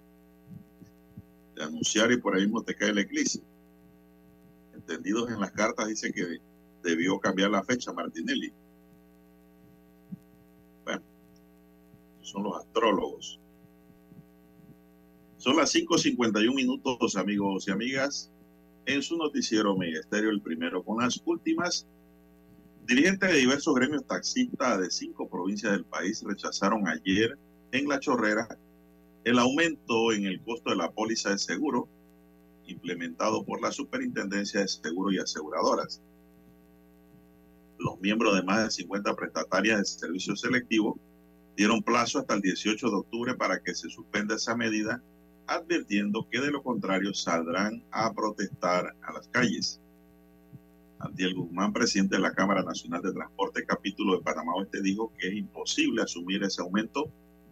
De 1.55 1.63
anunciar 1.63 2.11
y 2.13 2.17
por 2.17 2.35
ahí 2.35 2.43
mismo 2.43 2.63
te 2.63 2.75
cae 2.75 2.91
el 2.91 2.99
eclipse. 2.99 3.43
Entendidos 4.75 5.31
en 5.31 5.41
las 5.41 5.53
cartas 5.53 5.89
dice 5.89 6.13
que 6.13 6.39
debió 6.83 7.19
cambiar 7.19 7.51
la 7.51 7.63
fecha 7.63 7.93
Martinelli. 7.93 8.53
Bueno, 10.85 11.03
son 12.21 12.43
los 12.43 12.57
astrólogos. 12.57 13.39
Son 15.37 15.57
las 15.57 15.75
5.51 15.75 16.55
minutos, 16.55 17.17
amigos 17.17 17.67
y 17.67 17.73
amigas, 17.73 18.31
en 18.87 19.03
su 19.03 19.17
noticiero 19.17 19.77
Estéreo, 19.83 20.31
el 20.31 20.41
primero 20.41 20.83
con 20.83 21.03
las 21.03 21.21
últimas. 21.25 21.87
Dirigentes 22.87 23.31
de 23.31 23.39
diversos 23.39 23.75
gremios 23.75 24.07
taxistas 24.07 24.81
de 24.81 24.91
cinco 24.91 25.29
provincias 25.29 25.73
del 25.73 25.85
país 25.85 26.23
rechazaron 26.27 26.89
ayer 26.89 27.39
en 27.71 27.89
La 27.89 28.01
Chorrera 28.01 28.49
el 29.25 29.39
aumento 29.39 30.13
en 30.13 30.27
el 30.27 30.43
costo 30.43 30.71
de 30.71 30.77
la 30.77 30.91
póliza 30.91 31.31
de 31.31 31.39
seguro 31.39 31.89
implementado 32.67 33.45
por 33.45 33.61
la 33.61 33.71
Superintendencia 33.71 34.61
de 34.61 34.69
Seguros 34.69 35.15
y 35.15 35.19
Aseguradoras. 35.19 36.01
Los 37.79 38.01
miembros 38.01 38.35
de 38.35 38.43
más 38.43 38.65
de 38.65 38.71
50 38.71 39.15
prestatarias 39.15 39.79
de 39.79 39.85
servicio 39.85 40.37
selectivo 40.37 40.99
dieron 41.57 41.83
plazo 41.83 42.19
hasta 42.19 42.35
el 42.35 42.41
18 42.41 42.89
de 42.89 42.97
octubre 42.97 43.35
para 43.35 43.63
que 43.63 43.75
se 43.75 43.91
suspenda 43.91 44.37
esa 44.37 44.57
medida, 44.57 45.03
advirtiendo 45.47 46.29
que 46.29 46.41
de 46.41 46.51
lo 46.51 46.63
contrario 46.63 47.15
saldrán 47.15 47.85
a 47.91 48.13
protestar 48.13 48.97
a 49.03 49.13
las 49.13 49.29
calles. 49.29 49.81
Antiel 51.03 51.35
Guzmán, 51.35 51.73
presidente 51.73 52.17
de 52.17 52.23
la 52.23 52.33
Cámara 52.33 52.63
Nacional 52.63 53.03
de 53.03 53.13
Transporte, 53.13 53.65
capítulo 53.67 54.17
de 54.17 54.23
Panamá 54.23 54.55
Oeste, 54.55 54.81
dijo 54.83 55.13
que 55.19 55.29
es 55.29 55.35
imposible 55.35 56.03
asumir 56.03 56.43
ese 56.45 56.63
aumento 56.63 57.11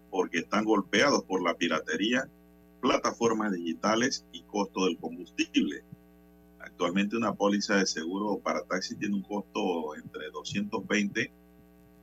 porque 0.08 0.38
están 0.38 0.64
golpeados 0.64 1.24
por 1.24 1.42
la 1.42 1.54
piratería 1.54 2.28
plataformas 2.80 3.52
digitales 3.52 4.24
y 4.32 4.42
costo 4.42 4.86
del 4.86 4.98
combustible. 4.98 5.84
Actualmente 6.60 7.16
una 7.16 7.34
póliza 7.34 7.76
de 7.76 7.86
seguro 7.86 8.38
para 8.38 8.64
taxi 8.64 8.96
tiene 8.96 9.16
un 9.16 9.22
costo 9.22 9.96
entre 9.96 10.30
220 10.30 11.32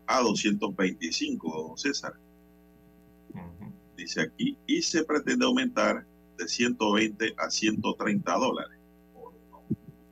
a 0.06 0.22
225, 0.22 1.68
don 1.68 1.78
César. 1.78 2.14
Dice 3.96 4.22
aquí, 4.22 4.58
y 4.68 4.82
se 4.82 5.04
pretende 5.04 5.46
aumentar 5.46 6.06
de 6.38 6.48
120 6.48 7.36
a 7.38 7.50
130 7.50 8.34
dólares. 8.34 8.78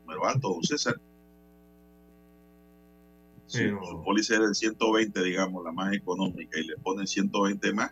Número 0.01 0.25
alto, 0.25 0.49
don 0.49 0.63
César. 0.63 0.95
Si 3.47 3.69
su 3.69 4.01
póliza 4.03 4.35
es 4.35 4.47
de 4.47 4.55
120, 4.55 5.23
digamos, 5.23 5.63
la 5.63 5.71
más 5.71 5.93
económica, 5.93 6.59
y 6.59 6.65
le 6.65 6.77
ponen 6.77 7.05
120 7.05 7.73
más, 7.73 7.91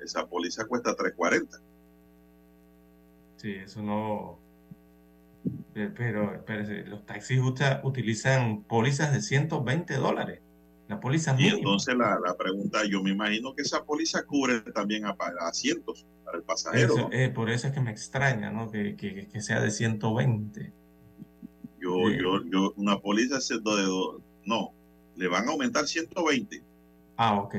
esa 0.00 0.26
póliza 0.26 0.64
cuesta 0.66 0.94
340. 0.94 1.58
Sí, 3.36 3.52
eso 3.52 3.82
no. 3.82 4.38
Pero, 5.74 6.34
espérese, 6.34 6.84
los 6.84 7.04
taxis 7.04 7.40
utilizan 7.82 8.62
pólizas 8.62 9.12
de 9.12 9.20
120 9.20 9.94
dólares. 9.96 10.40
La 10.88 11.00
póliza 11.00 11.34
Y 11.38 11.48
entonces 11.48 11.96
la, 11.96 12.18
la, 12.24 12.36
pregunta, 12.36 12.84
yo 12.86 13.02
me 13.02 13.10
imagino 13.10 13.54
que 13.54 13.62
esa 13.62 13.84
póliza 13.84 14.24
cubre 14.24 14.60
también 14.60 15.06
a, 15.06 15.16
asientos 15.40 16.06
para 16.24 16.38
el 16.38 16.44
pasajero. 16.44 17.08
Eh, 17.10 17.30
por 17.30 17.50
eso 17.50 17.68
es 17.68 17.72
que 17.72 17.80
me 17.80 17.90
extraña, 17.90 18.50
¿no? 18.50 18.70
Que, 18.70 18.94
que, 18.94 19.28
que 19.28 19.40
sea 19.40 19.60
de 19.60 19.70
120. 19.70 20.72
Yo, 21.80 22.10
yo, 22.10 22.44
yo, 22.44 22.72
una 22.76 22.98
póliza 23.00 23.38
de, 23.38 23.60
de, 23.60 24.22
no, 24.44 24.72
le 25.16 25.28
van 25.28 25.48
a 25.48 25.52
aumentar 25.52 25.86
120. 25.86 26.62
Ah, 27.16 27.40
ok. 27.40 27.54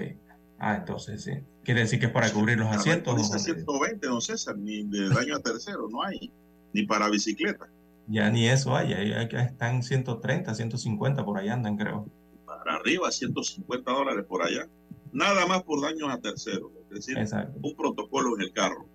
Ah, 0.60 0.76
entonces 0.78 1.24
sí. 1.24 1.32
Quiere 1.64 1.82
decir 1.82 2.00
que 2.00 2.08
es 2.08 2.12
para 2.12 2.32
cubrir 2.32 2.58
los 2.58 2.68
asientos. 2.68 3.16
No, 3.16 3.40
120, 3.40 4.08
don 4.08 4.22
César, 4.22 4.58
ni 4.58 4.84
de 4.84 5.10
daño 5.14 5.36
a 5.36 5.40
tercero, 5.40 5.88
no 5.90 6.04
hay. 6.04 6.32
Ni 6.74 6.86
para 6.86 7.10
bicicleta. 7.10 7.68
Ya 8.08 8.30
ni 8.30 8.48
eso 8.48 8.76
hay, 8.76 8.94
ahí 8.94 9.28
están 9.32 9.82
130, 9.82 10.54
150, 10.54 11.26
por 11.26 11.40
ahí 11.40 11.50
andan, 11.50 11.76
creo. 11.76 12.08
Para 12.46 12.76
arriba, 12.76 13.12
150 13.12 13.92
dólares 13.92 14.26
por 14.28 14.44
allá. 14.44 14.68
Nada 15.12 15.48
más 15.48 15.64
por 15.64 15.82
daños 15.82 16.10
a 16.12 16.20
terceros. 16.20 16.72
Es 16.92 17.08
decir, 17.08 17.18
un 17.62 17.76
protocolo 17.76 18.36
en 18.36 18.42
el 18.42 18.52
carro. 18.52 18.86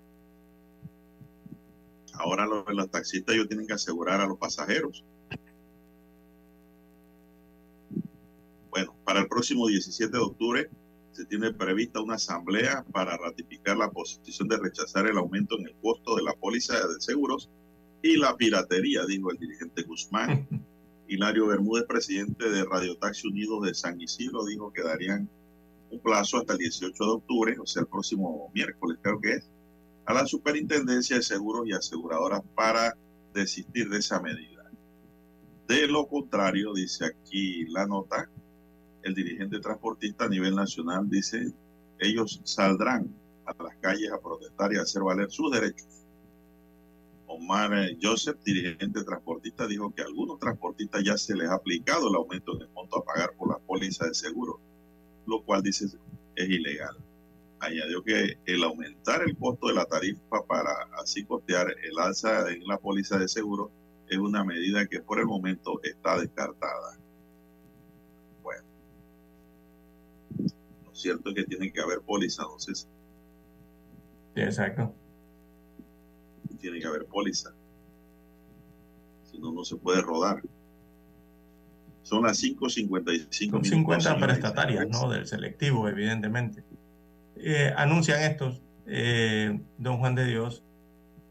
Ahora 2.13 2.47
los, 2.47 2.65
los 2.69 2.91
taxistas 2.91 3.35
ellos 3.35 3.49
tienen 3.49 3.67
que 3.67 3.73
asegurar 3.73 4.21
a 4.21 4.27
los 4.27 4.39
pasajeros. 4.39 5.05
Bueno, 8.71 8.95
para 9.11 9.23
el 9.23 9.27
próximo 9.27 9.67
17 9.67 10.17
de 10.17 10.23
octubre 10.23 10.71
se 11.11 11.25
tiene 11.25 11.53
prevista 11.53 12.01
una 12.01 12.15
asamblea 12.15 12.85
para 12.93 13.17
ratificar 13.17 13.77
la 13.77 13.91
posición 13.91 14.47
de 14.47 14.57
rechazar 14.57 15.09
el 15.09 15.19
aumento 15.19 15.59
en 15.59 15.67
el 15.67 15.75
costo 15.83 16.15
de 16.15 16.23
la 16.23 16.33
póliza 16.35 16.75
de 16.75 17.01
seguros 17.01 17.51
y 18.05 18.17
la 18.19 18.37
piratería, 18.37 19.05
dijo 19.07 19.33
el 19.33 19.39
dirigente 19.39 19.83
Guzmán. 19.83 20.47
Hilario 21.09 21.49
Bermúdez, 21.49 21.87
presidente 21.89 22.51
de 22.51 22.65
Radio 22.65 22.97
Taxi 22.99 23.27
Unidos 23.27 23.65
de 23.65 23.75
San 23.75 24.01
Isidro, 24.01 24.45
dijo 24.45 24.73
que 24.73 24.85
darían 24.85 25.29
un 25.91 25.99
plazo 25.99 26.39
hasta 26.39 26.53
el 26.53 26.61
18 26.61 27.05
de 27.05 27.11
octubre, 27.11 27.57
o 27.59 27.67
sea, 27.67 27.83
el 27.83 27.89
próximo 27.89 28.49
miércoles 28.55 28.97
creo 29.03 29.21
que 29.21 29.33
es, 29.33 29.51
a 30.07 30.15
la 30.15 30.25
Superintendencia 30.25 31.17
de 31.17 31.23
Seguros 31.25 31.67
y 31.67 31.73
Aseguradoras 31.73 32.43
para 32.55 32.97
desistir 33.35 33.89
de 33.89 33.99
esa 33.99 34.21
medida. 34.21 34.71
De 35.67 35.89
lo 35.89 36.07
contrario, 36.07 36.73
dice 36.75 37.07
aquí 37.07 37.65
la 37.71 37.89
nota, 37.89 38.31
el 39.03 39.15
dirigente 39.15 39.61
transportista 39.61 40.25
a 40.25 40.29
nivel 40.29 40.55
nacional 40.55 41.09
dice, 41.09 41.53
ellos 41.99 42.41
saldrán 42.45 43.15
a 43.47 43.63
las 43.63 43.77
calles 43.77 44.11
a 44.13 44.21
protestar 44.21 44.73
y 44.73 44.79
a 44.79 44.83
hacer 44.83 45.03
valer 45.03 45.31
sus 45.31 45.51
derechos. 45.51 45.87
Omar 47.27 47.73
eh, 47.75 47.97
Joseph, 48.03 48.39
dirigente 48.45 49.05
transportista, 49.05 49.67
dijo 49.67 49.95
que 49.95 50.03
a 50.03 50.07
algunos 50.07 50.39
transportistas 50.39 51.05
ya 51.05 51.17
se 51.17 51.37
les 51.37 51.49
ha 51.49 51.55
aplicado 51.55 52.09
el 52.09 52.17
aumento 52.17 52.57
en 52.57 52.63
el 52.63 52.69
monto 52.71 52.99
a 52.99 53.05
pagar 53.05 53.35
por 53.37 53.49
la 53.49 53.59
póliza 53.59 54.07
de 54.07 54.15
seguro, 54.15 54.61
lo 55.27 55.43
cual 55.43 55.63
dice 55.63 55.87
es 56.35 56.49
ilegal. 56.49 56.97
Añadió 57.61 58.03
que 58.03 58.39
el 58.47 58.65
aumentar 58.65 59.23
el 59.23 59.37
costo 59.37 59.69
de 59.69 59.75
la 59.75 59.85
tarifa 59.85 60.45
para 60.49 60.73
así 61.01 61.25
costear 61.25 61.69
el 61.83 61.99
alza 61.99 62.51
en 62.51 62.67
la 62.67 62.79
póliza 62.79 63.19
de 63.19 63.29
seguro 63.29 63.71
es 64.09 64.19
una 64.19 64.43
medida 64.45 64.87
que 64.87 65.01
por 65.01 65.21
el 65.21 65.27
momento 65.27 65.81
está 65.85 66.19
descartada. 66.19 66.99
Cierto 71.01 71.31
es 71.31 71.35
que 71.37 71.45
tiene 71.45 71.73
que 71.73 71.81
haber 71.81 72.01
póliza, 72.01 72.43
entonces. 72.43 72.89
Sí, 74.35 74.41
exacto. 74.41 74.95
Tiene 76.61 76.81
que 76.81 76.87
haber 76.87 77.07
póliza. 77.07 77.55
Si 79.25 79.39
no, 79.39 79.53
no 79.53 79.65
se 79.65 79.77
puede 79.77 80.03
rodar. 80.03 80.43
Son 82.03 82.25
las 82.25 82.43
5.55 82.43 83.51
Son 83.51 83.65
50 83.65 84.19
prestatarias, 84.19 84.89
¿no? 84.89 85.09
Del 85.11 85.27
selectivo, 85.27 85.89
evidentemente. 85.89 86.65
Eh, 87.37 87.73
anuncian 87.77 88.23
estos, 88.23 88.63
eh, 88.87 89.61
don 89.79 89.99
Juan 89.99 90.15
de 90.15 90.25
Dios, 90.27 90.65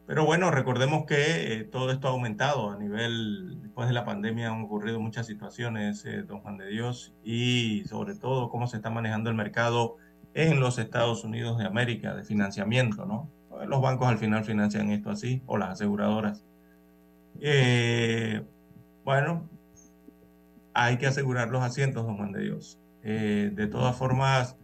pero 0.09 0.25
bueno, 0.25 0.49
recordemos 0.49 1.05
que 1.05 1.53
eh, 1.53 1.63
todo 1.65 1.91
esto 1.91 2.07
ha 2.07 2.09
aumentado 2.09 2.71
a 2.71 2.77
nivel, 2.79 3.61
después 3.61 3.87
de 3.87 3.93
la 3.93 4.05
pandemia 4.05 4.47
han 4.47 4.63
ocurrido 4.63 4.99
muchas 4.99 5.27
situaciones, 5.27 6.03
eh, 6.03 6.23
don 6.23 6.39
Juan 6.39 6.57
de 6.57 6.65
Dios, 6.65 7.13
y 7.23 7.83
sobre 7.87 8.15
todo 8.15 8.49
cómo 8.49 8.65
se 8.65 8.77
está 8.77 8.89
manejando 8.89 9.29
el 9.29 9.35
mercado 9.35 9.97
en 10.33 10.59
los 10.61 10.79
Estados 10.79 11.23
Unidos 11.23 11.59
de 11.59 11.65
América 11.67 12.15
de 12.15 12.23
financiamiento, 12.23 13.05
¿no? 13.05 13.29
Los 13.67 13.83
bancos 13.83 14.07
al 14.07 14.17
final 14.17 14.45
financian 14.45 14.89
esto 14.89 15.11
así, 15.11 15.43
o 15.45 15.59
las 15.59 15.69
aseguradoras. 15.69 16.43
Eh, 17.39 18.43
bueno, 19.05 19.47
hay 20.73 20.97
que 20.97 21.05
asegurar 21.05 21.49
los 21.49 21.61
asientos, 21.61 22.03
don 22.07 22.17
Juan 22.17 22.31
de 22.31 22.41
Dios. 22.41 22.79
de 23.03 23.67
todas 23.71 23.95
formas, 23.95 24.57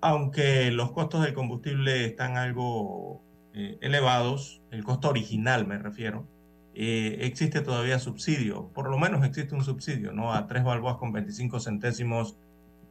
aunque 0.00 0.70
los 0.70 0.92
costos 0.92 1.24
del 1.24 1.34
combustible 1.34 2.04
están 2.04 2.36
algo 2.36 3.26
eh, 3.58 3.76
elevados, 3.80 4.62
el 4.70 4.84
costo 4.84 5.08
original 5.08 5.66
me 5.66 5.78
refiero, 5.78 6.28
eh, 6.74 7.18
existe 7.22 7.60
todavía 7.60 7.98
subsidio, 7.98 8.68
por 8.68 8.88
lo 8.88 8.98
menos 8.98 9.26
existe 9.26 9.52
un 9.56 9.64
subsidio, 9.64 10.12
¿no? 10.12 10.32
A 10.32 10.46
tres 10.46 10.62
balboas 10.62 10.96
con 10.98 11.12
25 11.12 11.58
centésimos 11.58 12.36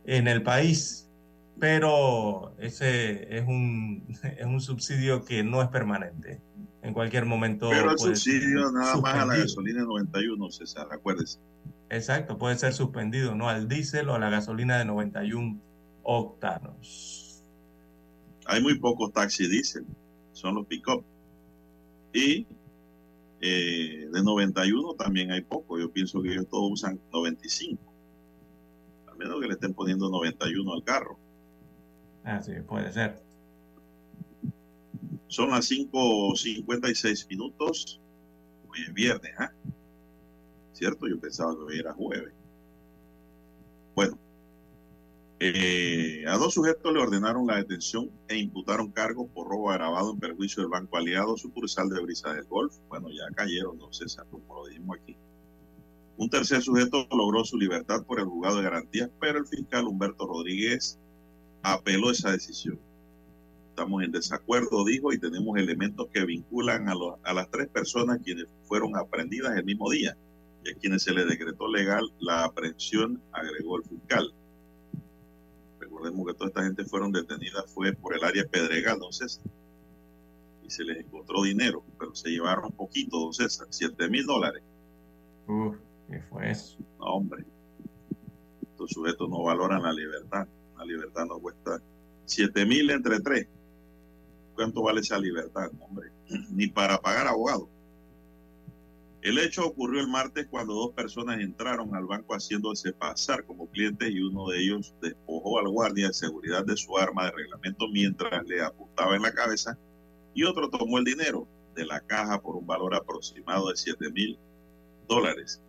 en 0.04 0.28
el 0.28 0.44
país, 0.44 1.10
pero 1.58 2.54
ese 2.60 3.38
es 3.38 3.48
un, 3.48 4.04
es 4.38 4.46
un 4.46 4.60
subsidio 4.60 5.24
que 5.24 5.42
no 5.42 5.62
es 5.62 5.70
permanente. 5.70 6.42
En 6.82 6.94
cualquier 6.94 7.26
momento. 7.26 7.70
Pero 7.70 7.92
el 7.92 7.98
subsidio 7.98 8.70
nada 8.72 8.98
más 8.98 9.16
a 9.16 9.26
la 9.26 9.38
gasolina 9.38 9.84
91, 9.84 10.52
César, 10.52 10.88
acuérdese. 10.92 11.40
Exacto, 11.90 12.38
puede 12.38 12.58
ser 12.58 12.74
suspendido, 12.74 13.36
¿no? 13.36 13.48
Al 13.48 13.70
diésel 13.70 14.10
o 14.10 14.16
a 14.16 14.20
la 14.20 14.30
gasolina 14.30 14.78
de 14.78 14.86
91 14.86 15.60
octanos. 16.04 17.44
Hay 18.46 18.62
muy 18.62 18.78
pocos 18.80 19.14
taxis 19.14 19.50
diésel 19.50 19.86
son 20.38 20.56
los 20.56 20.68
pick-up. 20.68 21.04
Y 22.14 22.48
eh, 23.42 24.08
de 24.12 24.24
91 24.24 24.94
también 24.96 25.32
hay 25.32 25.42
poco. 25.42 25.80
Yo 25.80 25.92
pienso 25.92 26.22
que 26.22 26.32
ellos 26.32 26.48
todos 26.50 26.72
usan 26.72 27.00
95. 27.12 27.82
Al 29.08 29.18
menos 29.18 29.40
que 29.42 29.48
le 29.48 29.54
estén 29.54 29.74
poniendo 29.74 30.10
91 30.10 30.74
al 30.74 30.84
carro. 30.84 31.20
Ah, 32.24 32.42
sí, 32.42 32.54
puede 32.68 32.92
ser. 32.92 33.22
Son 35.28 35.50
las 35.50 35.70
5.56 35.70 37.28
minutos. 37.30 38.02
Hoy 38.70 38.80
es 38.88 38.94
viernes, 38.94 39.32
¿ah? 39.40 39.52
¿Cierto? 40.74 41.08
Yo 41.08 41.20
pensaba 41.20 41.54
que 41.56 41.62
hoy 41.62 41.80
era 41.80 41.94
jueves. 41.94 42.34
Bueno, 43.96 44.18
eh, 45.40 46.24
a 46.28 46.36
dos 46.38 46.56
sujetos 46.56 46.92
le 46.92 47.00
ordenaron 47.00 47.46
la 47.46 47.58
detención 47.58 48.10
e 48.28 48.38
imputaron 48.38 48.92
cargos 48.92 49.30
por 49.30 49.48
robo 49.48 49.70
agravado 49.70 50.12
en 50.12 50.20
perjuicio 50.20 50.64
del 50.64 50.72
Banco 50.72 50.98
Aliado, 50.98 51.38
sucursal 51.38 51.90
de 51.90 52.02
Brisa 52.02 52.34
del 52.34 52.46
Golf. 52.46 52.76
Bueno, 52.90 53.10
ya 53.10 53.28
cayeron, 53.36 53.78
no 53.78 53.94
César, 53.94 54.26
como 54.32 54.56
lo 54.56 54.68
dijimos 54.68 54.98
aquí. 55.00 55.16
Un 56.18 56.32
tercer 56.32 56.64
sujeto 56.64 57.08
logró 57.12 57.46
su 57.46 57.56
libertad 57.58 58.04
por 58.04 58.20
el 58.20 58.26
juzgado 58.26 58.58
de 58.58 58.64
garantías, 58.64 59.12
pero 59.20 59.38
el 59.38 59.46
fiscal 59.46 59.86
Humberto 59.86 60.26
Rodríguez 60.26 60.98
apeló 61.62 62.10
esa 62.10 62.32
decisión. 62.32 62.80
Estamos 63.70 64.04
en 64.04 64.12
desacuerdo, 64.12 64.84
dijo, 64.86 65.14
y 65.14 65.20
tenemos 65.20 65.56
elementos 65.60 66.08
que 66.12 66.26
vinculan 66.26 66.90
a, 66.90 67.34
las 67.34 67.52
tres 67.52 67.68
personas 67.68 68.20
quienes 68.24 68.48
fueron 68.64 68.96
aprendidas 68.96 69.56
el 69.56 69.66
mismo 69.66 69.92
día 69.92 70.18
y 70.66 70.72
a 70.72 70.74
quienes 70.74 71.04
se 71.04 71.14
les 71.14 71.28
decretó 71.28 71.68
legal 71.68 72.12
la 72.20 72.46
aprehensión, 72.46 73.22
agregó 73.32 73.78
el 73.78 73.84
fiscal 73.84 74.34
recordemos 75.98 76.28
que 76.28 76.34
toda 76.34 76.48
esta 76.50 76.64
gente 76.64 76.86
fueron 76.86 77.12
detenidas 77.12 77.66
fue 77.74 77.94
por 77.94 78.16
el 78.16 78.24
área 78.24 78.46
Pedregal, 78.46 78.96
entonces, 78.96 79.42
y 80.64 80.70
se 80.70 80.84
les 80.84 80.98
encontró 80.98 81.42
dinero, 81.44 81.84
pero 81.98 82.14
se 82.16 82.30
llevaron 82.30 82.72
poquito, 82.72 83.20
don 83.20 83.34
César, 83.34 83.68
7 83.70 84.10
mil 84.10 84.26
dólares. 84.26 84.64
Uf, 85.48 85.76
¿qué 86.10 86.22
fue 86.22 86.52
eso? 86.52 86.78
No, 87.00 87.06
hombre, 87.06 87.46
estos 88.62 88.92
sujetos 88.92 89.30
no 89.30 89.44
valoran 89.44 89.82
la 89.82 89.94
libertad, 89.94 90.48
la 90.78 90.86
libertad 90.86 91.26
no 91.26 91.40
cuesta 91.40 91.82
7 92.26 92.66
mil 92.66 92.90
entre 92.92 93.20
tres. 93.20 93.48
¿Cuánto 94.54 94.84
vale 94.84 95.02
esa 95.02 95.18
libertad, 95.18 95.70
hombre? 95.80 96.12
Ni 96.52 96.68
para 96.68 96.98
pagar 97.00 97.28
abogado. 97.28 97.70
El 99.22 99.40
hecho 99.40 99.66
ocurrió 99.66 100.00
el 100.00 100.08
martes 100.08 100.48
cuando 100.48 100.74
dos 100.74 100.92
personas 100.94 101.40
entraron 101.40 101.96
al 101.96 102.06
banco 102.06 102.36
haciéndose 102.36 102.94
pasar 102.94 103.46
como 103.46 103.68
clientes 103.68 104.10
y 104.12 104.22
uno 104.22 104.48
de 104.48 104.60
ellos 104.60 104.94
despojó 105.02 105.60
al 105.60 105.70
guardia 105.70 106.08
de 106.08 106.14
seguridad 106.14 106.64
de 106.66 106.78
su 106.78 106.98
arma 106.98 107.26
de 107.26 107.32
reglamento 107.32 107.88
mientras 107.90 108.46
le 108.46 108.62
apuntaba 108.62 109.16
en 109.16 109.24
la 109.24 109.34
cabeza 109.34 109.78
y 110.34 110.44
otro 110.44 110.70
tomó 110.70 111.00
el 111.00 111.04
dinero 111.04 111.48
de 111.76 111.86
la 111.86 112.00
caja 112.00 112.40
por 112.42 112.56
un 112.56 112.68
valor 112.68 112.94
aproximado 112.94 113.70
de 113.70 113.76
7 113.76 114.12
mil 114.12 114.38
dólares, 115.08 115.62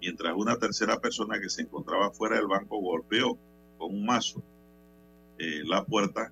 mientras 0.00 0.34
una 0.36 0.58
tercera 0.58 1.00
persona 1.00 1.40
que 1.40 1.48
se 1.48 1.62
encontraba 1.62 2.10
fuera 2.10 2.36
del 2.36 2.46
banco 2.46 2.78
golpeó 2.78 3.38
con 3.78 3.94
un 3.94 4.04
mazo 4.04 4.42
eh, 5.38 5.62
la 5.64 5.84
puerta 5.84 6.30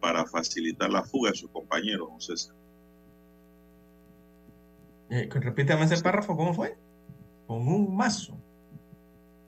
para 0.00 0.24
facilitar 0.24 0.90
la 0.90 1.04
fuga 1.04 1.30
de 1.30 1.36
sus 1.36 1.50
compañeros, 1.50 2.08
don 2.08 2.20
César. 2.20 2.54
Eh, 5.10 5.28
repítame 5.32 5.84
ese 5.84 6.02
párrafo, 6.02 6.36
¿cómo 6.36 6.54
fue? 6.54 6.76
Con 7.46 7.66
un 7.66 7.96
mazo. 7.96 8.38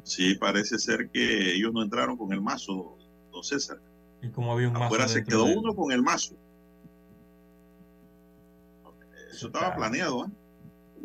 Sí, 0.03 0.35
parece 0.35 0.79
ser 0.79 1.11
que 1.11 1.55
ellos 1.55 1.73
no 1.73 1.83
entraron 1.83 2.16
con 2.16 2.33
el 2.33 2.40
mazo, 2.40 2.96
don 3.31 3.44
César. 3.44 3.79
¿Y 4.23 4.31
cómo 4.31 4.53
había 4.53 4.68
un 4.68 4.75
mazo? 4.75 4.87
Afuera 4.87 5.09
se 5.09 5.23
quedó 5.23 5.44
uno 5.44 5.75
con 5.75 5.92
el 5.92 6.03
mazo. 6.03 6.35
Eso 9.31 9.46
estaba 9.46 9.75
planeado, 9.77 10.27
¿eh? 10.27 10.29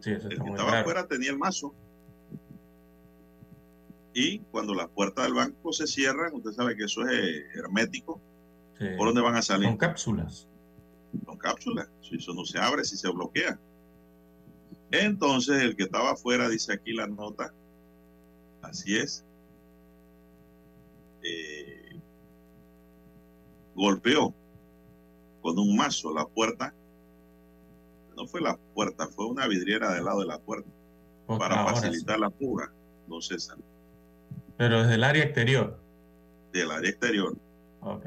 Sí, 0.01 0.11
eso 0.11 0.29
El 0.29 0.41
que 0.41 0.49
estaba 0.49 0.79
afuera 0.79 1.07
tenía 1.07 1.31
el 1.31 1.37
mazo. 1.37 1.73
Y 4.13 4.39
cuando 4.39 4.73
las 4.73 4.87
puertas 4.87 5.25
del 5.25 5.33
banco 5.33 5.73
se 5.73 5.87
cierran, 5.87 6.33
usted 6.33 6.51
sabe 6.51 6.75
que 6.75 6.85
eso 6.85 7.07
es 7.07 7.43
hermético. 7.55 8.21
Sí. 8.79 8.85
¿Por 8.97 9.07
dónde 9.07 9.21
van 9.21 9.35
a 9.35 9.41
salir? 9.41 9.67
Con 9.67 9.77
cápsulas. 9.77 10.47
con 11.25 11.37
cápsulas. 11.37 11.89
Si 12.01 12.15
eso 12.15 12.33
no 12.33 12.45
se 12.45 12.59
abre, 12.59 12.83
si 12.85 12.97
se 12.97 13.09
bloquea. 13.09 13.59
Entonces, 14.91 15.61
el 15.61 15.75
que 15.75 15.83
estaba 15.83 16.11
afuera, 16.11 16.47
dice 16.47 16.73
aquí 16.73 16.93
la 16.93 17.07
nota, 17.07 17.53
así 18.61 18.97
es, 18.97 19.25
eh, 21.23 21.99
golpeó 23.73 24.33
con 25.41 25.57
un 25.59 25.75
mazo 25.75 26.13
la 26.13 26.25
puerta. 26.25 26.73
No 28.15 28.25
fue 28.27 28.41
la 28.41 28.57
puerta, 28.73 29.07
fue 29.07 29.25
una 29.25 29.47
vidriera 29.47 29.93
del 29.93 30.05
lado 30.05 30.21
de 30.21 30.27
la 30.27 30.39
puerta 30.39 30.69
Otra 31.27 31.49
para 31.49 31.65
facilitar 31.67 32.19
la 32.19 32.31
fuga, 32.31 32.71
don 33.07 33.21
César. 33.21 33.57
Pero 34.57 34.83
desde 34.83 34.95
el 34.95 35.03
área 35.03 35.23
exterior. 35.23 35.77
del 36.53 36.71
área 36.71 36.89
exterior. 36.89 37.35
Ok. 37.81 38.05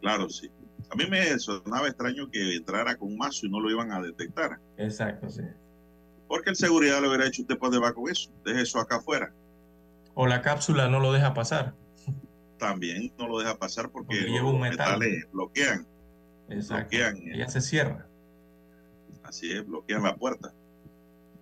Claro, 0.00 0.30
sí. 0.30 0.50
A 0.90 0.96
mí 0.96 1.04
me 1.08 1.38
sonaba 1.38 1.86
extraño 1.88 2.30
que 2.30 2.56
entrara 2.56 2.96
con 2.96 3.08
un 3.08 3.18
mazo 3.18 3.46
y 3.46 3.50
no 3.50 3.60
lo 3.60 3.70
iban 3.70 3.92
a 3.92 4.00
detectar. 4.00 4.58
Exacto, 4.78 5.28
sí. 5.28 5.42
Porque 6.30 6.50
el 6.50 6.56
seguridad 6.56 7.02
le 7.02 7.08
hubiera 7.08 7.24
dicho, 7.24 7.42
usted 7.42 7.58
puede 7.58 7.80
va 7.80 7.92
con 7.92 8.08
eso, 8.08 8.30
deje 8.44 8.62
eso 8.62 8.78
acá 8.78 8.98
afuera. 8.98 9.32
O 10.14 10.28
la 10.28 10.42
cápsula 10.42 10.86
no 10.88 11.00
lo 11.00 11.12
deja 11.12 11.34
pasar. 11.34 11.74
También 12.56 13.12
no 13.18 13.26
lo 13.26 13.40
deja 13.40 13.58
pasar 13.58 13.90
porque, 13.90 14.16
Porque 14.16 14.30
lleva 14.30 14.48
un 14.48 14.60
metal. 14.60 15.00
metales 15.00 15.28
bloquean, 15.32 15.88
Exacto. 16.48 16.88
bloquean, 16.96 17.16
eh, 17.16 17.38
Ya 17.38 17.48
se 17.48 17.60
cierra. 17.60 18.06
así 19.24 19.50
es, 19.50 19.66
bloquean 19.66 20.04
la 20.04 20.14
puerta. 20.14 20.52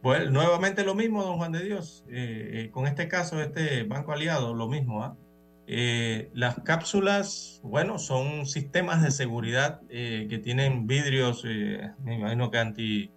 Pues 0.01 0.31
nuevamente 0.31 0.85
lo 0.85 0.95
mismo, 0.95 1.23
don 1.23 1.37
Juan 1.37 1.53
de 1.53 1.65
Dios. 1.65 2.07
Eh, 2.09 2.51
eh, 2.55 2.71
con 2.71 2.87
este 2.87 3.09
caso, 3.09 3.43
este 3.43 3.83
Banco 3.83 4.13
Aliado, 4.13 4.55
lo 4.55 4.69
mismo. 4.69 5.05
¿ah? 5.05 5.19
Eh, 5.67 6.31
las 6.33 6.61
cápsulas, 6.61 7.61
bueno, 7.63 7.99
son 7.99 8.47
sistemas 8.47 9.03
de 9.03 9.11
seguridad 9.11 9.83
que 9.89 10.41
tienen 10.43 10.87
vidrios, 10.87 11.45
me 11.45 12.15
imagino 12.15 12.51
que 12.51 12.57
anti, 12.59 13.13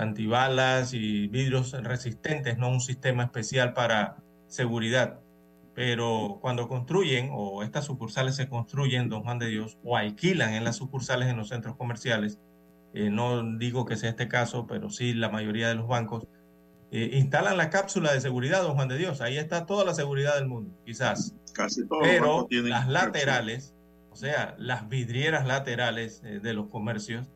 antibalas 0.00 0.94
y 0.94 1.28
vidrios 1.28 1.72
resistentes, 1.72 2.58
no 2.58 2.70
un 2.70 2.80
sistema 2.80 3.24
especial 3.24 3.74
para 3.74 4.16
seguridad. 4.46 5.20
Pero 5.74 6.38
cuando 6.40 6.68
construyen, 6.68 7.30
o 7.32 7.62
estas 7.62 7.84
sucursales 7.84 8.34
se 8.36 8.48
construyen, 8.48 9.08
don 9.08 9.22
Juan 9.22 9.38
de 9.38 9.48
Dios, 9.48 9.78
o 9.84 9.96
alquilan 9.96 10.54
en 10.54 10.64
las 10.64 10.76
sucursales 10.76 11.28
en 11.28 11.36
los 11.36 11.48
centros 11.48 11.76
comerciales, 11.76 12.38
eh, 12.92 13.08
no 13.10 13.56
digo 13.56 13.84
que 13.84 13.96
sea 13.96 14.10
este 14.10 14.28
caso, 14.28 14.66
pero 14.66 14.90
sí 14.90 15.14
la 15.14 15.28
mayoría 15.28 15.68
de 15.68 15.76
los 15.76 15.86
bancos, 15.86 16.26
eh, 16.90 17.10
instalan 17.14 17.56
la 17.56 17.70
cápsula 17.70 18.12
de 18.12 18.20
seguridad, 18.20 18.62
don 18.62 18.74
Juan 18.74 18.88
de 18.88 18.98
Dios. 18.98 19.20
Ahí 19.20 19.38
está 19.38 19.64
toda 19.64 19.84
la 19.84 19.94
seguridad 19.94 20.34
del 20.34 20.48
mundo, 20.48 20.76
quizás. 20.84 21.34
Casi 21.54 21.86
todos 21.86 22.02
Pero 22.02 22.48
las 22.50 22.88
laterales, 22.88 23.74
o 24.10 24.16
sea, 24.16 24.56
las 24.58 24.88
vidrieras 24.88 25.46
laterales 25.46 26.20
eh, 26.24 26.40
de 26.40 26.52
los 26.52 26.68
comercios 26.68 27.30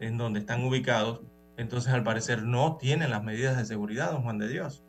en 0.00 0.18
donde 0.18 0.40
están 0.40 0.64
ubicados, 0.64 1.22
entonces 1.56 1.92
al 1.92 2.02
parecer 2.02 2.42
no 2.42 2.76
tienen 2.76 3.10
las 3.10 3.22
medidas 3.22 3.56
de 3.56 3.64
seguridad, 3.64 4.12
don 4.12 4.22
Juan 4.22 4.38
de 4.38 4.48
Dios. 4.48 4.84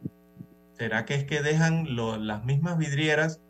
¿Será 0.73 1.05
que 1.05 1.15
es 1.15 1.23
que 1.23 1.41
dejan 1.41 1.95
las 1.95 2.45
mismas 2.45 2.77
vidrieras, 2.77 3.41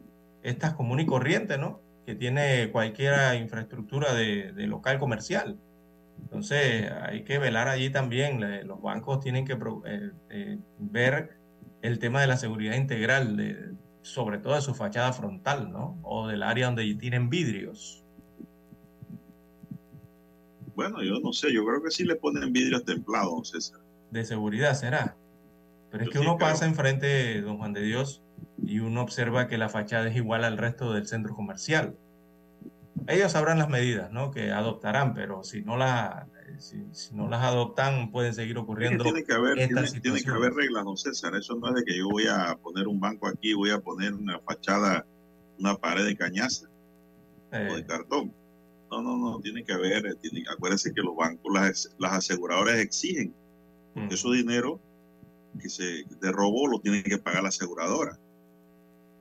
estas 0.44 0.74
común 0.76 1.00
y 1.00 1.06
corriente, 1.06 1.58
¿no? 1.58 1.82
Que 2.06 2.16
tiene 2.16 2.72
cualquier 2.72 3.36
infraestructura 3.42 4.14
de, 4.14 4.54
local 4.68 4.98
comercial. 5.00 5.60
Entonces 6.22 6.90
hay 7.02 7.24
que 7.24 7.38
velar 7.38 7.68
allí 7.68 7.90
también. 7.90 8.66
Los 8.66 8.82
bancos 8.82 9.20
tienen 9.20 9.46
que 9.46 9.54
eh, 9.54 10.12
eh, 10.30 10.60
ver 10.80 11.38
el 11.82 12.00
tema 12.00 12.22
de 12.22 12.28
la 12.28 12.38
seguridad 12.38 12.76
integral, 12.76 13.78
sobre 14.04 14.38
todo 14.38 14.56
de 14.56 14.62
su 14.62 14.74
fachada 14.74 15.12
frontal, 15.12 15.72
¿no? 15.72 16.00
O 16.04 16.28
del 16.28 16.44
área 16.44 16.68
donde 16.68 16.96
tienen 16.96 17.30
vidrios. 17.30 18.07
Bueno, 20.78 21.02
yo 21.02 21.20
no 21.20 21.34
sé, 21.34 21.52
yo 21.52 21.66
creo 21.66 21.82
que 21.82 21.90
sí 21.90 22.04
le 22.06 22.16
ponen 22.18 22.54
vidrios 22.54 22.86
templados, 22.86 23.50
César. 23.50 23.80
de 24.12 24.24
seguridad, 24.24 24.76
¿será? 24.76 25.18
Pero 25.90 26.04
es 26.04 26.10
que 26.12 26.20
sí 26.20 26.24
uno 26.24 26.38
creo. 26.38 26.50
pasa 26.50 26.68
enfrente, 26.68 27.42
don 27.42 27.58
Juan 27.58 27.74
de 27.74 27.82
Dios, 27.82 28.22
y 28.64 28.78
uno 28.78 29.02
observa 29.02 29.48
que 29.48 29.58
la 29.58 29.70
fachada 29.70 30.08
es 30.08 30.16
igual 30.16 30.44
al 30.44 30.56
resto 30.60 30.94
del 30.94 31.08
centro 31.08 31.34
comercial. 31.34 31.98
Ellos 33.08 33.32
sabrán 33.32 33.58
las 33.58 33.70
medidas, 33.70 34.12
¿no? 34.12 34.30
Que 34.30 34.52
adoptarán, 34.52 35.16
pero 35.16 35.44
si 35.44 35.64
no 35.64 35.78
las, 35.78 36.28
si, 36.60 36.86
si 36.92 37.16
no 37.16 37.28
las 37.28 37.42
adoptan, 37.44 38.12
pueden 38.12 38.36
seguir 38.36 38.52
Es 38.52 38.56
que 38.58 38.64
ocurriendo 38.64 39.04
tiene 39.04 39.24
que 39.24 39.34
haber, 39.34 39.58
estas 39.58 39.94
tiene, 39.94 40.02
tiene 40.02 40.24
que 40.24 40.30
haber 40.30 40.54
reglas, 40.54 40.86
don 40.86 40.98
César. 40.98 41.36
Eso 41.36 41.56
no 41.56 41.70
es 41.70 41.74
de 41.74 41.84
que 41.86 41.98
yo 41.98 42.08
voy 42.08 42.28
a 42.28 42.56
poner 42.62 42.88
un 42.88 43.00
banco 43.00 43.28
aquí, 43.28 43.56
voy 43.56 43.72
a 43.72 43.80
poner 43.80 44.14
una 44.14 44.40
fachada, 44.42 45.08
una 45.58 45.76
pared 45.76 46.06
de 46.06 46.16
cañaza 46.16 46.68
o 47.52 47.56
Eh, 47.56 47.76
de 47.78 47.86
cartón. 47.86 48.32
No, 48.90 49.02
no, 49.02 49.18
no, 49.18 49.40
tiene 49.42 49.64
que 49.66 49.74
haber, 49.74 50.06
eh, 50.06 50.16
tiene, 50.22 50.44
acuérdense 50.50 50.94
que 50.94 51.02
los 51.02 51.16
bancos, 51.16 51.54
las, 51.54 51.90
las 52.00 52.14
aseguradoras 52.14 52.78
exigen 52.80 53.34
mm, 53.96 54.08
Eso 54.12 54.32
dinero 54.32 54.80
que 55.62 55.70
se 55.70 56.04
de 56.22 56.32
robo 56.32 56.68
lo 56.68 56.80
tiene 56.80 57.04
que 57.04 57.18
pagar 57.18 57.44
la 57.44 57.50
aseguradora. 57.50 58.18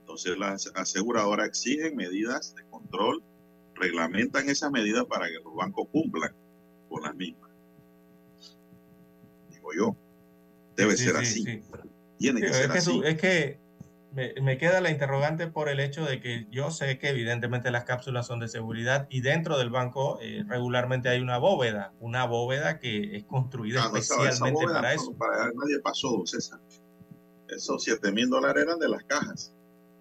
Entonces 0.01 0.39
las 0.39 0.71
aseguradoras 0.75 1.49
exigen 1.49 1.97
medidas 1.97 2.55
de 2.55 2.63
control, 2.71 3.23
reglamentan 3.75 4.49
esas 4.49 4.71
medidas 4.71 5.05
para 5.07 5.27
que 5.27 5.35
los 5.43 5.55
bancos 5.55 5.89
cumplan 5.91 6.33
con 6.89 7.03
las 7.03 7.15
mismas. 7.17 7.51
Digo 9.51 9.71
yo, 9.77 9.97
debe 10.77 10.97
sí, 10.97 11.05
ser 11.05 11.15
sí, 11.17 11.21
así, 11.23 11.43
sí. 11.45 11.63
tiene 12.19 12.41
que 12.41 12.53
ser 12.53 12.67
es 12.67 12.71
que, 12.73 12.79
así. 12.79 12.91
su- 12.91 13.03
es 13.03 13.17
que 13.19 13.59
me, 14.17 14.33
me 14.41 14.57
queda 14.57 14.81
la 14.81 14.91
interrogante 14.91 15.47
por 15.47 15.69
el 15.69 15.79
hecho 15.79 16.05
de 16.05 16.21
que 16.21 16.47
yo 16.51 16.71
sé 16.71 16.99
que 16.99 17.11
evidentemente 17.11 17.71
las 17.71 17.85
cápsulas 17.85 18.27
son 18.27 18.41
de 18.41 18.49
seguridad 18.49 19.07
y 19.11 19.21
dentro 19.21 19.59
del 19.59 19.69
banco 19.71 20.19
eh, 20.23 20.43
regularmente 20.49 21.09
hay 21.11 21.21
una 21.21 21.37
bóveda, 21.39 21.93
una 22.01 22.25
bóveda 22.25 22.79
que 22.79 23.15
es 23.17 23.25
construida 23.25 23.83
no, 23.91 23.97
esa- 23.97 24.15
esa 24.15 24.15
especialmente 24.31 24.65
para 24.75 24.95
eso. 24.95 25.13
para 25.19 25.45
nadie 25.53 25.79
pasó, 25.83 26.23
César. 26.25 26.59
Esos 27.49 27.85
7 27.85 28.11
mil 28.11 28.29
dólares 28.29 28.65
eran 28.65 28.79
de 28.79 28.89
las 28.89 29.05
cajas. 29.05 29.53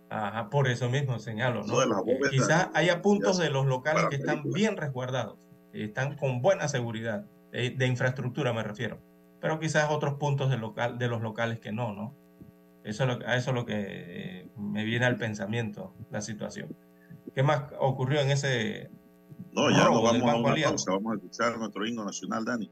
Ajá, 0.10 0.50
por 0.50 0.68
eso 0.68 0.90
mismo 0.90 1.20
señalo, 1.20 1.64
¿no? 1.64 1.74
Eh, 2.14 2.16
quizás 2.32 2.70
haya 2.74 3.02
puntos 3.02 3.38
de 3.38 3.50
los 3.50 3.66
locales 3.66 4.06
que 4.10 4.16
están 4.16 4.44
bien 4.54 4.78
resguardados, 4.78 5.38
eh, 5.74 5.84
están 5.86 6.16
con 6.16 6.42
buena 6.42 6.68
seguridad, 6.70 7.26
de, 7.52 7.72
de 7.72 7.86
infraestructura 7.88 8.54
me 8.54 8.64
refiero, 8.64 9.00
pero 9.42 9.60
quizás 9.60 9.90
otros 9.92 10.14
puntos 10.16 10.50
de, 10.50 10.58
local, 10.58 10.98
de 10.98 11.08
los 11.10 11.22
locales 11.22 11.60
que 11.60 11.72
no, 11.72 11.94
¿no? 11.94 12.16
Eso 12.86 13.04
es 13.04 13.10
lo, 13.10 13.28
a 13.28 13.36
eso 13.36 13.50
es 13.50 13.56
lo 13.56 13.66
que 13.66 13.74
eh, 13.78 14.50
me 14.58 14.86
viene 14.86 15.06
al 15.06 15.18
pensamiento 15.18 15.96
la 16.12 16.22
situación. 16.22 16.78
¿Qué 17.34 17.42
más 17.42 17.64
ocurrió 17.80 18.22
en 18.22 18.30
ese 18.30 18.92
No, 19.52 19.72
ya 19.72 19.86
nos 19.86 20.04
vamos 20.04 20.22
a 20.22 20.36
una 20.36 20.56
pausa, 20.64 20.92
vamos 20.92 21.14
a 21.14 21.16
escuchar 21.16 21.58
nuestro 21.58 21.86
himno 21.86 22.06
nacional, 22.06 22.46
Dani. 22.46 22.72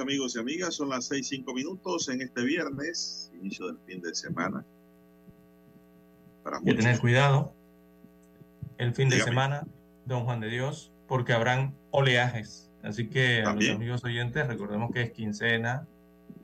Amigos 0.00 0.36
y 0.36 0.38
amigas. 0.38 0.74
Son 0.74 0.88
las 0.88 1.06
seis, 1.06 1.28
cinco 1.28 1.54
minutos 1.54 2.08
en 2.08 2.22
este 2.22 2.42
viernes, 2.42 3.32
inicio 3.40 3.66
del 3.66 3.78
fin 3.86 4.00
de 4.00 4.14
semana. 4.14 4.64
Para 6.42 6.60
que 6.60 6.74
tener 6.74 6.98
cuidado 7.00 7.52
el 8.78 8.94
fin 8.94 9.08
de 9.08 9.20
semana, 9.20 9.66
don 10.04 10.24
Juan 10.24 10.40
de 10.40 10.48
Dios, 10.48 10.92
porque 11.08 11.32
habrán 11.32 11.74
oleajes. 11.90 12.70
Así 12.82 13.08
que 13.08 13.42
a 13.42 13.52
los 13.54 13.68
amigos 13.68 14.04
oyentes, 14.04 14.46
recordemos 14.46 14.90
que 14.92 15.02
es 15.02 15.10
quincena, 15.10 15.86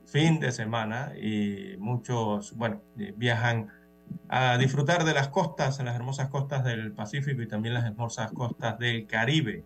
fin 0.05 0.39
de 0.39 0.51
semana 0.51 1.13
y 1.17 1.75
muchos, 1.77 2.53
bueno, 2.55 2.81
eh, 2.99 3.13
viajan 3.15 3.69
a 4.27 4.57
disfrutar 4.57 5.05
de 5.05 5.13
las 5.13 5.29
costas, 5.29 5.79
en 5.79 5.85
las 5.85 5.95
hermosas 5.95 6.29
costas 6.29 6.63
del 6.63 6.91
Pacífico 6.91 7.41
y 7.41 7.47
también 7.47 7.73
las 7.73 7.85
hermosas 7.85 8.31
costas 8.31 8.77
del 8.79 9.07
Caribe. 9.07 9.63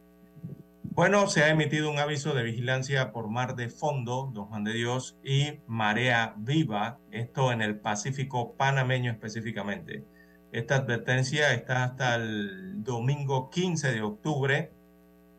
Bueno, 0.98 1.28
se 1.28 1.44
ha 1.44 1.50
emitido 1.50 1.92
un 1.92 2.00
aviso 2.00 2.34
de 2.34 2.42
vigilancia 2.42 3.12
por 3.12 3.30
mar 3.30 3.56
de 3.56 3.70
fondo, 3.70 4.32
don 4.34 4.48
Juan 4.48 4.64
de 4.64 4.74
Dios, 4.74 5.16
y 5.24 5.60
marea 5.68 6.34
viva, 6.38 6.98
esto 7.12 7.52
en 7.52 7.62
el 7.62 7.80
Pacífico 7.80 8.56
panameño 8.58 9.12
específicamente. 9.12 10.04
Esta 10.52 10.78
advertencia 10.78 11.54
está 11.54 11.84
hasta 11.84 12.16
el 12.16 12.84
domingo 12.84 13.52
15 13.52 13.92
de 13.92 14.02
octubre. 14.02 14.72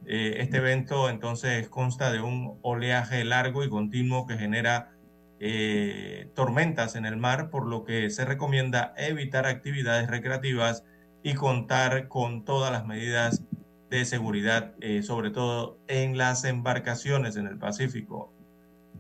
Eh, 0.06 0.36
este 0.38 0.58
evento 0.58 1.10
entonces 1.10 1.68
consta 1.68 2.12
de 2.12 2.20
un 2.20 2.60
oleaje 2.62 3.24
largo 3.24 3.64
y 3.64 3.68
continuo 3.68 4.28
que 4.28 4.38
genera 4.38 4.92
eh, 5.40 6.30
tormentas 6.36 6.94
en 6.94 7.04
el 7.04 7.16
mar, 7.16 7.50
por 7.50 7.66
lo 7.66 7.82
que 7.82 8.10
se 8.10 8.24
recomienda 8.24 8.94
evitar 8.96 9.44
actividades 9.46 10.08
recreativas 10.08 10.84
y 11.24 11.34
contar 11.34 12.06
con 12.06 12.44
todas 12.44 12.70
las 12.70 12.86
medidas 12.86 13.42
de 13.90 14.04
seguridad, 14.04 14.74
eh, 14.80 15.02
sobre 15.02 15.30
todo 15.30 15.78
en 15.88 16.18
las 16.18 16.44
embarcaciones 16.44 17.36
en 17.36 17.46
el 17.46 17.58
Pacífico. 17.58 18.32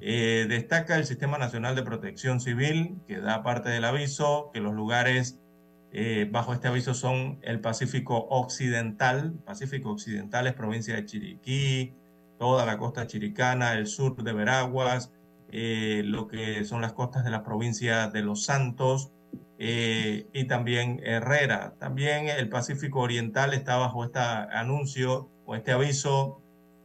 Eh, 0.00 0.46
destaca 0.48 0.96
el 0.96 1.04
Sistema 1.04 1.38
Nacional 1.38 1.74
de 1.74 1.82
Protección 1.82 2.40
Civil, 2.40 2.98
que 3.06 3.18
da 3.18 3.42
parte 3.42 3.68
del 3.68 3.84
aviso, 3.84 4.50
que 4.52 4.60
los 4.60 4.74
lugares 4.74 5.40
eh, 5.92 6.28
bajo 6.30 6.52
este 6.52 6.68
aviso 6.68 6.94
son 6.94 7.38
el 7.42 7.60
Pacífico 7.60 8.26
Occidental, 8.30 9.34
Pacífico 9.44 9.90
Occidental 9.90 10.46
es 10.46 10.54
provincia 10.54 10.94
de 10.94 11.04
Chiriquí, 11.04 11.94
toda 12.38 12.64
la 12.64 12.78
costa 12.78 13.06
chiricana, 13.06 13.74
el 13.74 13.86
sur 13.86 14.22
de 14.22 14.32
Veraguas, 14.32 15.12
lo 15.50 16.28
que 16.28 16.64
son 16.64 16.82
las 16.82 16.92
costas 16.92 17.24
de 17.24 17.30
la 17.30 17.42
provincia 17.42 18.08
de 18.08 18.22
Los 18.22 18.44
Santos, 18.44 19.10
eh, 19.58 20.28
y 20.32 20.44
también 20.44 21.00
Herrera. 21.02 21.74
También 21.78 22.28
el 22.28 22.48
Pacífico 22.48 23.00
Oriental 23.00 23.52
está 23.54 23.76
bajo 23.76 24.04
este 24.04 24.20
anuncio 24.20 25.28
o 25.44 25.56
este 25.56 25.72
aviso. 25.72 26.40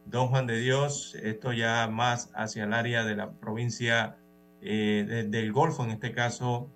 Don 0.06 0.28
Juan 0.28 0.46
de 0.46 0.58
Dios, 0.58 1.16
esto 1.22 1.52
ya 1.52 1.88
más 1.88 2.30
hacia 2.34 2.64
el 2.64 2.74
área 2.74 3.04
de 3.04 3.16
la 3.16 3.30
provincia 3.30 4.16
eh, 4.60 5.26
del 5.28 5.52
Golfo, 5.52 5.82
en 5.84 5.92
este 5.92 6.12
caso 6.12 6.68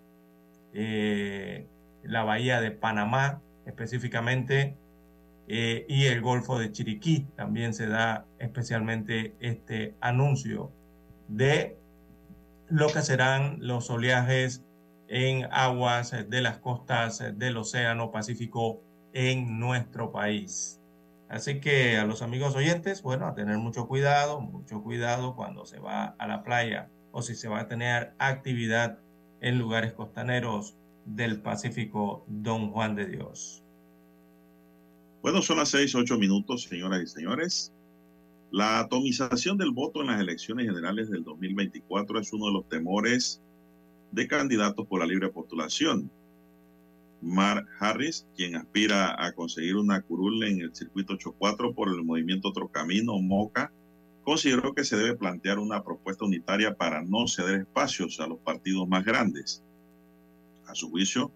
eh, 0.72 1.66
la 2.04 2.24
bahía 2.24 2.62
de 2.62 2.70
Panamá 2.70 3.42
específicamente, 3.66 4.76
y 5.46 6.04
el 6.04 6.20
Golfo 6.20 6.58
de 6.58 6.72
Chiriquí. 6.72 7.26
También 7.34 7.72
se 7.72 7.86
da 7.86 8.26
especialmente 8.38 9.34
este 9.40 9.94
anuncio 10.00 10.70
de 11.26 11.78
lo 12.68 12.88
que 12.88 13.00
serán 13.00 13.56
los 13.60 13.88
oleajes 13.88 14.62
en 15.08 15.48
aguas 15.50 16.14
de 16.28 16.42
las 16.42 16.58
costas 16.58 17.22
del 17.36 17.56
Océano 17.56 18.10
Pacífico 18.12 18.82
en 19.12 19.58
nuestro 19.58 20.12
país. 20.12 20.80
Así 21.28 21.60
que 21.60 21.98
a 21.98 22.04
los 22.04 22.22
amigos 22.22 22.54
oyentes, 22.54 23.02
bueno, 23.02 23.26
a 23.26 23.34
tener 23.34 23.58
mucho 23.58 23.86
cuidado, 23.86 24.40
mucho 24.40 24.82
cuidado 24.82 25.34
cuando 25.34 25.66
se 25.66 25.78
va 25.78 26.14
a 26.18 26.26
la 26.26 26.42
playa 26.42 26.88
o 27.12 27.22
si 27.22 27.34
se 27.34 27.48
va 27.48 27.60
a 27.60 27.68
tener 27.68 28.14
actividad 28.18 28.98
en 29.40 29.58
lugares 29.58 29.92
costaneros 29.92 30.76
del 31.04 31.40
Pacífico 31.40 32.24
Don 32.28 32.70
Juan 32.70 32.94
de 32.94 33.06
Dios. 33.06 33.62
Bueno, 35.22 35.42
son 35.42 35.58
las 35.58 35.70
seis, 35.70 35.94
ocho 35.94 36.18
minutos, 36.18 36.64
señoras 36.64 37.02
y 37.02 37.06
señores. 37.06 37.72
La 38.50 38.80
atomización 38.80 39.58
del 39.58 39.72
voto 39.72 40.00
en 40.00 40.06
las 40.06 40.20
elecciones 40.20 40.66
generales 40.66 41.10
del 41.10 41.24
2024 41.24 42.20
es 42.20 42.32
uno 42.32 42.46
de 42.46 42.52
los 42.52 42.68
temores 42.68 43.42
de 44.12 44.26
candidatos 44.26 44.86
por 44.86 45.00
la 45.00 45.06
libre 45.06 45.28
postulación. 45.28 46.10
Mark 47.20 47.66
Harris, 47.80 48.26
quien 48.36 48.54
aspira 48.54 49.16
a 49.24 49.32
conseguir 49.32 49.76
una 49.76 50.02
curul 50.02 50.44
en 50.44 50.60
el 50.60 50.74
circuito 50.74 51.14
84 51.14 51.74
por 51.74 51.88
el 51.88 52.04
movimiento 52.04 52.48
Otro 52.48 52.68
Camino, 52.68 53.18
MOCA, 53.18 53.72
consideró 54.22 54.74
que 54.74 54.84
se 54.84 54.96
debe 54.96 55.16
plantear 55.16 55.58
una 55.58 55.82
propuesta 55.82 56.24
unitaria 56.24 56.76
para 56.76 57.02
no 57.02 57.26
ceder 57.26 57.62
espacios 57.62 58.20
a 58.20 58.26
los 58.26 58.38
partidos 58.38 58.86
más 58.86 59.04
grandes. 59.04 59.64
A 60.66 60.74
su 60.74 60.90
juicio, 60.90 61.32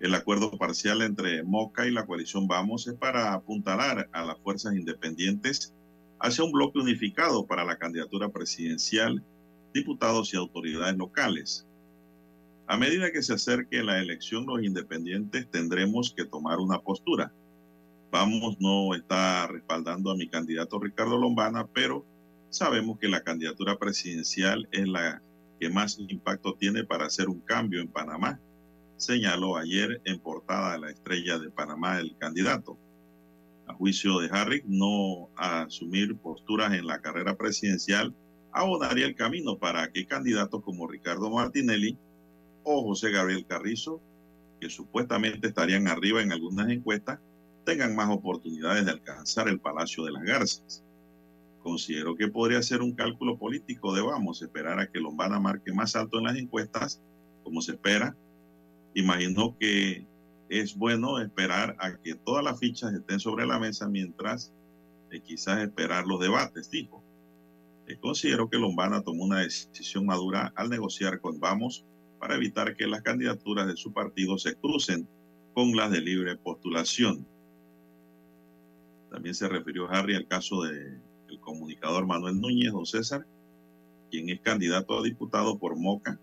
el 0.00 0.14
acuerdo 0.14 0.56
parcial 0.56 1.02
entre 1.02 1.42
MOCA 1.42 1.86
y 1.86 1.90
la 1.90 2.06
coalición 2.06 2.46
Vamos 2.46 2.86
es 2.86 2.94
para 2.94 3.34
apuntalar 3.34 4.08
a 4.12 4.24
las 4.24 4.38
fuerzas 4.38 4.74
independientes 4.74 5.74
hacia 6.18 6.44
un 6.44 6.52
bloque 6.52 6.78
unificado 6.78 7.46
para 7.46 7.64
la 7.64 7.78
candidatura 7.78 8.28
presidencial, 8.28 9.22
diputados 9.74 10.32
y 10.32 10.36
autoridades 10.36 10.96
locales. 10.96 11.66
A 12.68 12.76
medida 12.76 13.12
que 13.12 13.22
se 13.22 13.34
acerque 13.34 13.84
la 13.84 14.00
elección, 14.00 14.44
los 14.46 14.60
independientes 14.60 15.48
tendremos 15.50 16.12
que 16.12 16.24
tomar 16.24 16.58
una 16.58 16.80
postura. 16.80 17.32
Vamos 18.10 18.56
no 18.58 18.92
está 18.92 19.46
respaldando 19.46 20.10
a 20.10 20.16
mi 20.16 20.28
candidato 20.28 20.80
Ricardo 20.80 21.16
Lombana, 21.16 21.68
pero 21.68 22.04
sabemos 22.50 22.98
que 22.98 23.08
la 23.08 23.22
candidatura 23.22 23.78
presidencial 23.78 24.68
es 24.72 24.88
la 24.88 25.22
que 25.60 25.70
más 25.70 25.96
impacto 26.00 26.54
tiene 26.54 26.82
para 26.82 27.06
hacer 27.06 27.28
un 27.28 27.40
cambio 27.40 27.80
en 27.80 27.88
Panamá, 27.88 28.40
señaló 28.96 29.56
ayer 29.56 30.00
en 30.04 30.18
portada 30.18 30.72
de 30.72 30.80
la 30.80 30.90
estrella 30.90 31.38
de 31.38 31.50
Panamá 31.50 32.00
el 32.00 32.16
candidato. 32.18 32.76
A 33.68 33.74
juicio 33.74 34.18
de 34.18 34.28
Harry, 34.32 34.64
no 34.66 35.30
asumir 35.36 36.16
posturas 36.16 36.72
en 36.72 36.86
la 36.86 37.00
carrera 37.00 37.36
presidencial 37.36 38.12
abonaría 38.52 39.06
el 39.06 39.14
camino 39.14 39.58
para 39.58 39.92
que 39.92 40.06
candidatos 40.06 40.62
como 40.62 40.88
Ricardo 40.88 41.30
Martinelli 41.30 41.98
o 42.68 42.82
José 42.82 43.12
Gabriel 43.12 43.46
Carrizo, 43.46 44.02
que 44.60 44.68
supuestamente 44.68 45.46
estarían 45.46 45.86
arriba 45.86 46.20
en 46.20 46.32
algunas 46.32 46.68
encuestas, 46.68 47.20
tengan 47.64 47.94
más 47.94 48.10
oportunidades 48.10 48.84
de 48.84 48.90
alcanzar 48.90 49.48
el 49.48 49.60
Palacio 49.60 50.04
de 50.04 50.10
las 50.10 50.24
Garzas. 50.24 50.84
Considero 51.62 52.16
que 52.16 52.26
podría 52.26 52.60
ser 52.62 52.82
un 52.82 52.92
cálculo 52.92 53.38
político 53.38 53.94
de 53.94 54.02
vamos, 54.02 54.42
esperar 54.42 54.80
a 54.80 54.90
que 54.90 54.98
Lombana 54.98 55.38
marque 55.38 55.72
más 55.72 55.94
alto 55.94 56.18
en 56.18 56.24
las 56.24 56.36
encuestas, 56.36 57.00
como 57.44 57.60
se 57.60 57.72
espera. 57.72 58.16
Imagino 58.94 59.56
que 59.58 60.04
es 60.48 60.76
bueno 60.76 61.20
esperar 61.20 61.76
a 61.78 61.96
que 61.96 62.16
todas 62.16 62.42
las 62.42 62.58
fichas 62.58 62.92
estén 62.92 63.20
sobre 63.20 63.46
la 63.46 63.60
mesa 63.60 63.88
mientras 63.88 64.52
eh, 65.12 65.20
quizás 65.20 65.60
esperar 65.60 66.04
los 66.04 66.18
debates, 66.18 66.68
dijo. 66.68 67.04
Eh, 67.86 67.96
considero 68.00 68.50
que 68.50 68.58
Lombana 68.58 69.02
tomó 69.02 69.24
una 69.24 69.40
decisión 69.40 70.04
madura 70.04 70.52
al 70.56 70.68
negociar 70.68 71.20
con 71.20 71.38
Vamos 71.38 71.84
para 72.18 72.36
evitar 72.36 72.76
que 72.76 72.86
las 72.86 73.02
candidaturas 73.02 73.66
de 73.66 73.76
su 73.76 73.92
partido 73.92 74.38
se 74.38 74.54
crucen 74.54 75.08
con 75.54 75.74
las 75.76 75.90
de 75.90 76.00
libre 76.00 76.36
postulación. 76.36 77.26
También 79.10 79.34
se 79.34 79.48
refirió 79.48 79.88
Harry 79.90 80.14
al 80.14 80.26
caso 80.26 80.62
del 80.62 81.00
comunicador 81.40 82.06
Manuel 82.06 82.40
Núñez, 82.40 82.72
don 82.72 82.86
César, 82.86 83.26
quien 84.10 84.28
es 84.30 84.40
candidato 84.40 84.98
a 84.98 85.02
diputado 85.02 85.58
por 85.58 85.76
Moca, 85.76 86.18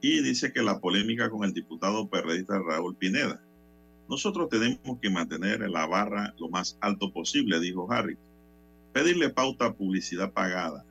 y 0.00 0.22
dice 0.22 0.52
que 0.52 0.62
la 0.62 0.80
polémica 0.80 1.28
con 1.30 1.44
el 1.44 1.52
diputado 1.52 2.08
perredista 2.08 2.58
Raúl 2.58 2.96
Pineda. 2.96 3.42
Nosotros 4.08 4.48
tenemos 4.48 4.98
que 5.00 5.10
mantener 5.10 5.60
la 5.68 5.86
barra 5.86 6.34
lo 6.38 6.48
más 6.48 6.78
alto 6.80 7.12
posible, 7.12 7.60
dijo 7.60 7.90
Harry. 7.92 8.16
Pedirle 8.92 9.30
pauta 9.30 9.74
publicidad 9.74 10.32
pagada 10.32 10.84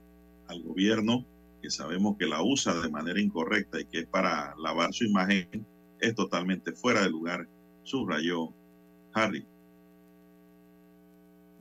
al 0.47 0.61
gobierno, 0.63 1.25
que 1.61 1.69
sabemos 1.69 2.17
que 2.17 2.25
la 2.25 2.41
usa 2.41 2.73
de 2.81 2.89
manera 2.89 3.19
incorrecta 3.19 3.79
y 3.79 3.85
que 3.85 3.99
es 3.99 4.07
para 4.07 4.55
lavar 4.57 4.93
su 4.93 5.05
imagen, 5.05 5.65
es 5.99 6.15
totalmente 6.15 6.71
fuera 6.71 7.01
de 7.01 7.09
lugar, 7.09 7.47
subrayó 7.83 8.53
Harry. 9.13 9.45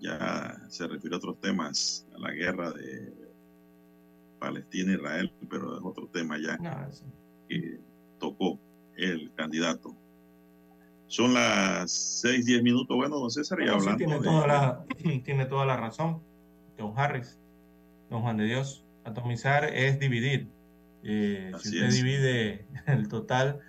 Ya 0.01 0.57
se 0.68 0.86
refiere 0.86 1.16
a 1.16 1.18
otros 1.18 1.40
temas, 1.40 2.07
a 2.14 2.18
la 2.20 2.30
guerra 2.32 2.70
de 2.70 3.12
Palestina 4.38 4.92
e 4.92 4.94
Israel, 4.94 5.32
pero 5.51 5.76
es 5.76 5.82
otro 5.84 6.07
tema 6.09 6.38
ya 6.38 6.57
que 7.49 7.80
tocó 8.18 8.61
el 8.96 9.32
candidato. 9.34 9.96
Son 11.09 11.32
las 11.32 11.90
6, 11.90 12.44
10 12.44 12.62
minutos. 12.62 12.96
Bueno, 12.96 13.18
don 13.18 13.30
César, 13.30 13.61
y 13.61 13.68
hablando. 13.68 13.96
tiene, 13.96 14.20
toda 14.20 14.46
la, 14.46 14.84
tiene 15.24 15.46
toda 15.46 15.64
la 15.64 15.76
razón, 15.76 16.22
don 16.76 16.92
Harris, 16.96 17.38
don 18.11 18.22
Juan 18.22 18.36
de 18.36 18.44
Dios. 18.44 18.84
Atomizar 19.09 19.64
es 19.64 19.98
dividir. 19.98 20.48
Eh, 21.02 21.52
si 21.61 21.68
usted 21.68 21.90
divide 21.90 22.66
el 22.86 23.09
total, 23.09 23.61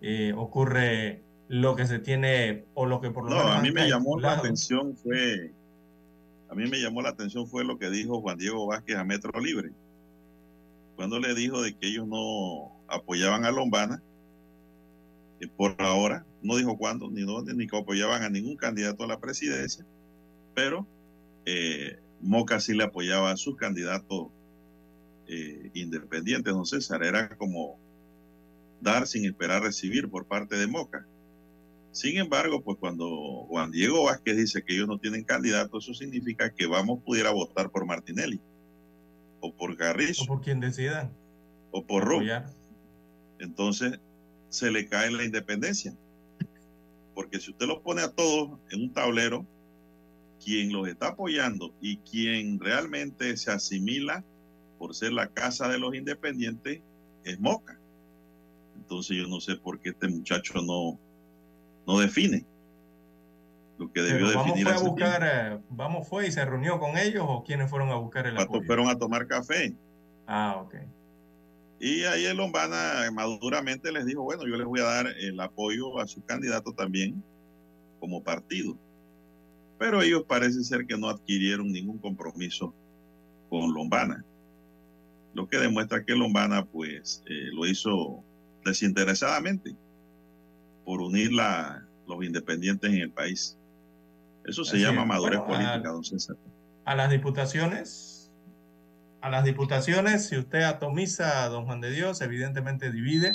eh, 0.00 0.32
ocurre 0.36 1.22
lo 1.48 1.76
que 1.76 1.86
se 1.86 1.98
tiene 1.98 2.64
o 2.74 2.86
lo 2.86 3.00
que 3.00 3.10
por 3.10 3.24
lo 3.24 3.30
menos. 3.30 3.44
No, 3.44 3.52
a 3.52 3.60
mí 3.60 3.72
me 3.72 3.88
llamó 3.88 4.18
la 4.18 4.32
atención 4.32 4.96
fue. 4.96 5.52
A 6.48 6.54
mí 6.54 6.68
me 6.68 6.78
llamó 6.80 7.02
la 7.02 7.10
atención 7.10 7.48
fue 7.48 7.64
lo 7.64 7.78
que 7.78 7.90
dijo 7.90 8.20
Juan 8.20 8.38
Diego 8.38 8.66
Vázquez 8.66 8.96
a 8.96 9.04
Metro 9.04 9.40
Libre. 9.40 9.72
Cuando 10.94 11.18
le 11.18 11.34
dijo 11.34 11.60
de 11.62 11.74
que 11.74 11.88
ellos 11.88 12.06
no 12.06 12.72
apoyaban 12.86 13.44
a 13.44 13.50
Lombana, 13.50 14.00
y 15.40 15.46
por 15.48 15.74
ahora, 15.80 16.24
no 16.42 16.56
dijo 16.56 16.78
cuándo, 16.78 17.10
ni 17.10 17.22
dónde, 17.22 17.54
ni 17.54 17.66
que 17.66 17.76
apoyaban 17.76 18.22
a 18.22 18.28
ningún 18.28 18.56
candidato 18.56 19.02
a 19.02 19.08
la 19.08 19.18
presidencia, 19.18 19.84
pero 20.54 20.86
eh, 21.44 21.98
Moca 22.20 22.60
sí 22.60 22.74
le 22.74 22.84
apoyaba 22.84 23.32
a 23.32 23.36
sus 23.36 23.56
candidatos 23.56 24.28
eh, 25.26 25.70
independientes, 25.74 26.52
don 26.52 26.66
César, 26.66 27.02
era 27.02 27.36
como 27.36 27.78
dar 28.80 29.06
sin 29.06 29.24
esperar 29.24 29.62
recibir 29.62 30.08
por 30.08 30.26
parte 30.26 30.56
de 30.56 30.66
Moca. 30.66 31.06
Sin 31.92 32.18
embargo, 32.18 32.60
pues 32.60 32.76
cuando 32.78 33.46
Juan 33.48 33.70
Diego 33.70 34.04
Vázquez 34.04 34.36
dice 34.36 34.62
que 34.64 34.74
ellos 34.74 34.88
no 34.88 34.98
tienen 34.98 35.24
candidato, 35.24 35.78
eso 35.78 35.94
significa 35.94 36.52
que 36.52 36.66
vamos 36.66 37.00
pudiera 37.04 37.30
votar 37.30 37.70
por 37.70 37.86
Martinelli, 37.86 38.40
o 39.40 39.54
por 39.54 39.76
Garrizo. 39.76 40.24
O 40.24 40.26
por 40.26 40.40
quien 40.40 40.60
decida. 40.60 41.10
O 41.70 41.84
por 41.84 42.04
Rubio. 42.04 42.42
Entonces, 43.38 44.00
se 44.48 44.70
le 44.70 44.88
cae 44.88 45.10
la 45.10 45.24
independencia. 45.24 45.94
Porque 47.14 47.40
si 47.40 47.52
usted 47.52 47.66
los 47.66 47.80
pone 47.80 48.02
a 48.02 48.10
todos 48.10 48.58
en 48.70 48.82
un 48.82 48.92
tablero, 48.92 49.46
quien 50.44 50.72
los 50.72 50.88
está 50.88 51.08
apoyando 51.08 51.72
y 51.80 51.98
quien 51.98 52.58
realmente 52.58 53.36
se 53.36 53.50
asimila 53.50 54.24
por 54.84 54.94
ser 54.94 55.14
la 55.14 55.28
casa 55.28 55.66
de 55.66 55.78
los 55.78 55.94
independientes 55.94 56.82
es 57.24 57.40
Moca. 57.40 57.80
Entonces 58.76 59.16
yo 59.16 59.26
no 59.28 59.40
sé 59.40 59.56
por 59.56 59.80
qué 59.80 59.88
este 59.90 60.08
muchacho 60.08 60.60
no, 60.60 60.98
no 61.86 62.00
define 62.00 62.44
lo 63.78 63.90
que 63.90 64.02
debió 64.02 64.28
definir. 64.28 64.66
Vamos 64.66 64.82
fue 64.82 64.88
a 64.88 64.90
buscar, 64.90 65.22
eh, 65.24 65.58
vamos 65.70 66.06
fue 66.06 66.26
y 66.26 66.32
se 66.32 66.44
reunió 66.44 66.78
con 66.78 66.98
ellos 66.98 67.24
o 67.26 67.42
quiénes 67.44 67.70
fueron 67.70 67.88
a 67.92 67.94
buscar 67.94 68.26
el 68.26 68.36
apoyo? 68.36 68.62
Fueron 68.66 68.88
a 68.88 68.98
tomar 68.98 69.26
café. 69.26 69.74
Ah, 70.26 70.60
ok. 70.62 70.74
Y 71.80 72.04
ahí 72.04 72.26
el 72.26 72.36
Lombana 72.36 73.10
maduramente 73.10 73.90
les 73.90 74.04
dijo, 74.04 74.22
bueno, 74.22 74.46
yo 74.46 74.54
les 74.56 74.66
voy 74.66 74.80
a 74.80 74.84
dar 74.84 75.06
el 75.06 75.40
apoyo 75.40 75.98
a 75.98 76.06
su 76.06 76.22
candidato 76.26 76.74
también 76.74 77.24
como 78.00 78.22
partido. 78.22 78.76
Pero 79.78 80.02
ellos 80.02 80.24
parece 80.28 80.62
ser 80.62 80.84
que 80.86 80.98
no 80.98 81.08
adquirieron 81.08 81.72
ningún 81.72 81.96
compromiso 81.96 82.74
con 83.48 83.72
Lombana. 83.72 84.22
Lo 85.34 85.48
que 85.48 85.58
demuestra 85.58 86.04
que 86.04 86.14
Lombana 86.14 86.64
pues 86.64 87.22
eh, 87.26 87.50
lo 87.52 87.66
hizo 87.66 88.22
desinteresadamente 88.64 89.74
por 90.84 91.00
unir 91.00 91.32
la, 91.32 91.84
los 92.06 92.24
independientes 92.24 92.90
en 92.92 93.00
el 93.00 93.10
país. 93.10 93.58
Eso 94.44 94.64
se 94.64 94.78
llama 94.78 95.04
madurez 95.04 95.40
política, 95.40 95.88
don 95.88 96.04
César. 96.04 96.36
A 96.84 96.94
las 96.94 97.10
diputaciones 97.10 98.14
a 99.24 99.30
las 99.30 99.44
diputaciones, 99.44 100.28
si 100.28 100.36
usted 100.36 100.64
atomiza 100.64 101.44
a 101.44 101.48
don 101.48 101.64
Juan 101.64 101.80
de 101.80 101.90
Dios, 101.90 102.20
evidentemente 102.20 102.92
divide 102.92 103.34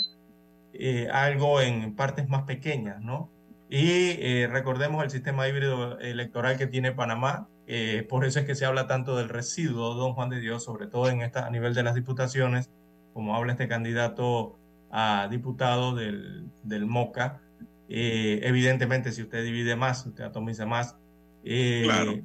eh, 0.72 1.08
algo 1.12 1.62
en 1.62 1.96
partes 1.96 2.30
más 2.30 2.44
pequeñas, 2.44 3.02
¿no? 3.02 3.32
Y 3.72 4.12
eh, 4.20 4.48
recordemos 4.52 5.04
el 5.04 5.10
sistema 5.10 5.48
híbrido 5.48 5.98
electoral 5.98 6.60
que 6.60 6.68
tiene 6.68 6.92
Panamá, 6.92 7.48
eh, 7.70 8.06
por 8.10 8.26
eso 8.26 8.40
es 8.40 8.46
que 8.46 8.56
se 8.56 8.66
habla 8.66 8.88
tanto 8.88 9.16
del 9.16 9.30
residuo, 9.30 9.94
don 9.94 10.14
Juan 10.14 10.30
de 10.30 10.40
Dios, 10.40 10.64
sobre 10.64 10.88
todo 10.88 11.10
en 11.10 11.22
esta, 11.22 11.46
a 11.46 11.50
nivel 11.50 11.74
de 11.74 11.84
las 11.84 11.96
diputaciones, 11.96 12.70
como 13.14 13.36
habla 13.36 13.54
este 13.54 13.68
candidato 13.68 14.60
a 14.92 15.28
diputado 15.30 15.96
del, 15.96 16.50
del 16.64 16.86
MOCA. 16.86 17.42
evidentemente, 17.88 19.12
si 19.12 19.22
usted 19.22 19.44
divide 19.44 19.76
más, 19.76 20.06
usted 20.06 20.24
atomiza 20.24 20.66
más, 20.66 20.98
claro 21.44 22.22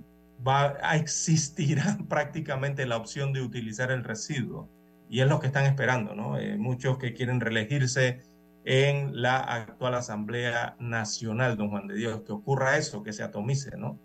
va 0.46 0.76
a 0.82 0.96
existir 0.96 1.78
prácticamente 2.08 2.86
la 2.86 2.96
opción 2.96 3.32
de 3.32 3.42
utilizar 3.42 3.90
el 3.90 4.04
residuo. 4.04 4.68
Y 5.08 5.20
es 5.20 5.28
lo 5.28 5.38
que 5.38 5.46
están 5.46 5.66
esperando, 5.66 6.14
¿no? 6.14 6.38
Eh, 6.38 6.56
muchos 6.56 6.98
que 6.98 7.12
quieren 7.12 7.40
reelegirse 7.40 8.22
en 8.64 9.20
la 9.20 9.38
actual 9.38 9.94
Asamblea 9.94 10.76
Nacional, 10.78 11.56
don 11.56 11.68
Juan 11.70 11.86
de 11.86 11.94
Dios, 11.94 12.22
que 12.22 12.32
ocurra 12.32 12.78
eso, 12.78 13.02
que 13.02 13.12
se 13.12 13.22
atomice, 13.22 13.76
¿no? 13.76 13.98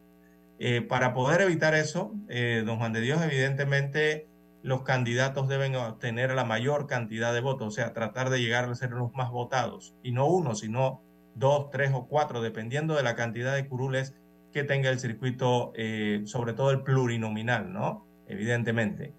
Eh, 0.60 0.82
para 0.82 1.14
poder 1.14 1.39
evitar 1.41 1.74
eso, 1.74 2.14
eh, 2.28 2.64
don 2.66 2.80
Juan 2.80 2.91
de 2.91 2.99
Dios, 2.99 3.22
evidentemente 3.24 4.28
los 4.62 4.82
candidatos 4.84 5.47
deben 5.47 5.76
obtener 5.76 6.36
la 6.36 6.43
mayor 6.43 6.86
cantidad 6.86 7.34
de 7.34 7.39
votos, 7.39 7.68
o 7.70 7.72
sea, 7.72 7.93
tratar 7.93 8.30
de 8.30 8.41
llegar 8.41 8.70
a 8.70 8.76
ser 8.76 8.91
los 8.91 9.14
más 9.14 9.32
votados, 9.32 9.95
y 10.03 10.12
no 10.12 10.28
uno, 10.28 10.55
sino 10.55 11.01
dos, 11.36 11.70
tres 11.72 11.91
o 11.93 12.07
cuatro, 12.07 12.41
dependiendo 12.41 12.95
de 12.95 13.03
la 13.03 13.16
cantidad 13.16 13.55
de 13.55 13.68
curules 13.68 14.16
que 14.51 14.66
tenga 14.66 14.89
el 14.89 14.99
circuito, 14.99 15.72
eh, 15.76 16.24
sobre 16.26 16.51
todo 16.51 16.72
el 16.72 16.82
plurinominal, 16.82 17.72
¿no? 17.72 18.05
Evidentemente. 18.28 19.14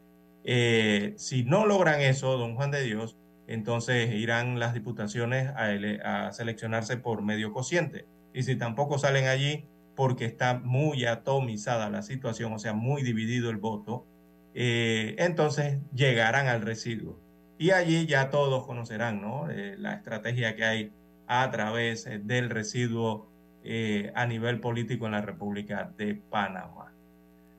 Si 1.16 1.45
no 1.45 1.66
logran 1.66 2.01
eso, 2.01 2.36
don 2.36 2.55
Juan 2.57 2.70
de 2.70 2.82
Dios, 2.82 3.16
entonces 3.51 4.14
irán 4.14 4.61
las 4.61 4.74
diputaciones 4.74 5.51
a, 5.57 6.30
seleccionarse 6.32 6.97
por 6.99 7.22
medio 7.22 7.53
cociente. 7.53 8.07
Y 8.32 8.45
si 8.45 8.57
tampoco 8.57 8.99
salen 8.99 9.26
allí 9.26 9.64
porque 9.97 10.24
está 10.24 10.59
muy 10.59 11.05
atomizada 11.05 11.91
la 11.91 12.03
situación, 12.03 12.53
o 12.53 12.59
sea, 12.59 12.72
muy 12.72 13.03
dividido 13.03 13.51
el 13.51 13.57
voto, 13.57 14.07
eh, 14.55 15.14
entonces 15.18 15.78
llegarán 15.95 16.47
al 16.47 16.62
residuo. 16.62 17.18
Y 17.59 17.72
allí 17.72 18.07
ya 18.07 18.30
todos 18.30 18.66
conocerán 18.66 19.20
¿no? 19.20 19.47
la 19.49 19.93
estrategia 19.93 20.57
que 20.57 20.64
hay 20.64 20.93
a 21.26 21.51
través 21.51 22.09
del 22.24 22.49
residuo 22.49 23.30
eh, 23.62 24.11
a 24.14 24.26
nivel 24.26 24.59
político 24.59 25.05
en 25.05 25.12
la 25.12 25.20
República 25.20 25.93
de 25.99 26.14
Panamá. 26.14 26.95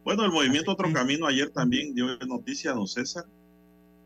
Bueno, 0.04 0.26
el 0.26 0.32
movimiento 0.32 0.72
Otro 0.72 0.92
Camino 0.92 1.28
ayer 1.28 1.52
también 1.52 1.94
dio 1.94 2.18
noticia, 2.28 2.74
don 2.74 2.88
César, 2.88 3.26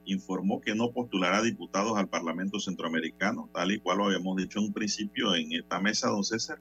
informó 0.04 0.60
que 0.60 0.76
no 0.76 0.92
postulará 0.92 1.42
diputados 1.42 1.98
al 1.98 2.10
Parlamento 2.10 2.60
Centroamericano, 2.60 3.50
tal 3.54 3.72
y 3.72 3.80
cual 3.80 4.00
lo 4.00 4.06
habíamos 4.08 4.36
dicho 4.36 4.60
en 4.60 4.66
un 4.66 4.74
principio 4.74 5.34
en 5.36 5.54
esta 5.54 5.80
mesa, 5.80 6.10
don 6.10 6.26
César. 6.26 6.60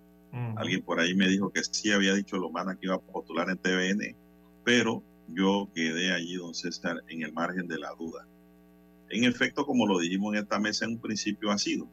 Alguien 0.56 0.82
por 0.82 0.98
ahí 0.98 1.14
me 1.14 1.28
dijo 1.28 1.52
que 1.52 1.62
sí 1.62 1.92
había 1.92 2.12
dicho 2.14 2.36
Lomana 2.36 2.74
que 2.74 2.86
iba 2.86 2.96
a 2.96 3.00
postular 3.00 3.48
en 3.50 3.58
TVN, 3.58 4.16
pero 4.64 5.02
yo 5.28 5.68
quedé 5.74 6.12
allí, 6.12 6.34
don 6.36 6.54
César, 6.54 7.02
en 7.08 7.22
el 7.22 7.32
margen 7.32 7.68
de 7.68 7.78
la 7.78 7.90
duda. 7.98 8.26
En 9.10 9.24
efecto, 9.24 9.64
como 9.64 9.86
lo 9.86 9.98
dijimos 9.98 10.34
en 10.34 10.42
esta 10.42 10.58
mesa 10.58 10.86
en 10.86 10.92
un 10.92 11.00
principio, 11.00 11.50
ha 11.50 11.58
sido 11.58 11.88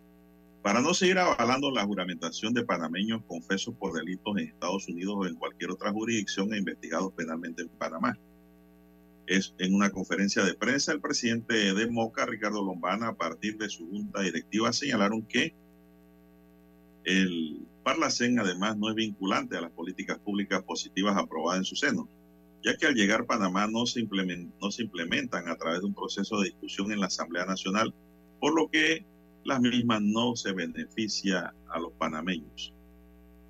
para 0.61 0.79
no 0.81 0.93
seguir 0.93 1.17
avalando 1.17 1.71
la 1.71 1.85
juramentación 1.85 2.53
de 2.53 2.63
panameños 2.63 3.23
confesos 3.25 3.73
por 3.75 3.93
delitos 3.93 4.37
en 4.37 4.47
Estados 4.47 4.87
Unidos 4.87 5.15
o 5.17 5.25
en 5.25 5.35
cualquier 5.35 5.71
otra 5.71 5.91
jurisdicción 5.91 6.53
e 6.53 6.59
investigados 6.59 7.13
penalmente 7.13 7.63
en 7.63 7.69
Panamá. 7.69 8.17
Es 9.25 9.55
en 9.57 9.73
una 9.73 9.89
conferencia 9.89 10.43
de 10.43 10.53
prensa 10.53 10.91
el 10.91 11.01
presidente 11.01 11.73
de 11.73 11.87
Moca, 11.87 12.25
Ricardo 12.25 12.63
Lombana, 12.63 13.09
a 13.09 13.15
partir 13.15 13.57
de 13.57 13.69
su 13.69 13.87
junta 13.89 14.21
directiva, 14.21 14.71
señalaron 14.71 15.23
que 15.23 15.55
el 17.05 17.67
Parlacén 17.83 18.37
además 18.39 18.77
no 18.77 18.89
es 18.89 18.95
vinculante 18.95 19.57
a 19.57 19.61
las 19.61 19.71
políticas 19.71 20.19
públicas 20.19 20.61
positivas 20.63 21.17
aprobadas 21.17 21.59
en 21.59 21.65
su 21.65 21.75
seno, 21.75 22.07
ya 22.63 22.77
que 22.77 22.85
al 22.85 22.93
llegar 22.93 23.25
Panamá 23.25 23.67
no 23.67 23.87
se, 23.87 24.01
implementan 24.01 25.47
a 25.47 25.55
través 25.55 25.81
de 25.81 25.87
un 25.87 25.95
proceso 25.95 26.39
de 26.39 26.49
discusión 26.49 26.91
en 26.91 26.99
la 26.99 27.07
Asamblea 27.07 27.45
Nacional, 27.45 27.93
por 28.39 28.53
lo 28.53 28.69
que 28.69 29.03
las 29.43 29.59
mismas 29.59 30.01
no 30.03 30.35
se 30.35 30.51
beneficia 30.53 31.55
a 31.69 31.79
los 31.79 31.91
panameños. 31.93 32.71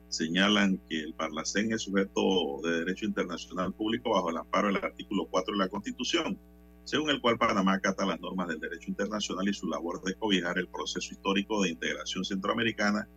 Señalan 0.07 0.77
que 0.89 1.01
el 1.01 1.13
Parlacén 1.13 1.73
es 1.73 1.81
sujeto 1.81 2.61
de 2.63 2.79
derecho 2.79 3.05
internacional 3.05 3.73
público 3.73 4.11
bajo 4.11 4.29
el 4.29 4.37
amparo 4.37 4.67
del 4.67 4.77
artículo 4.77 5.25
4 5.29 5.53
de 5.53 5.59
la 5.59 5.69
Constitución, 5.69 6.39
según 6.85 7.09
el 7.09 7.19
cual 7.19 7.37
Panamá 7.37 7.73
acata 7.73 8.05
las 8.05 8.19
normas 8.21 8.47
del 8.47 8.59
derecho 8.61 8.89
internacional 8.89 9.47
y 9.47 9.53
su 9.53 9.67
labor 9.67 10.01
de 10.03 10.15
cobijar 10.15 10.57
el 10.57 10.69
proceso 10.69 11.13
histórico 11.13 11.61
de 11.61 11.69
integración 11.69 12.23
centroamericana 12.23 13.07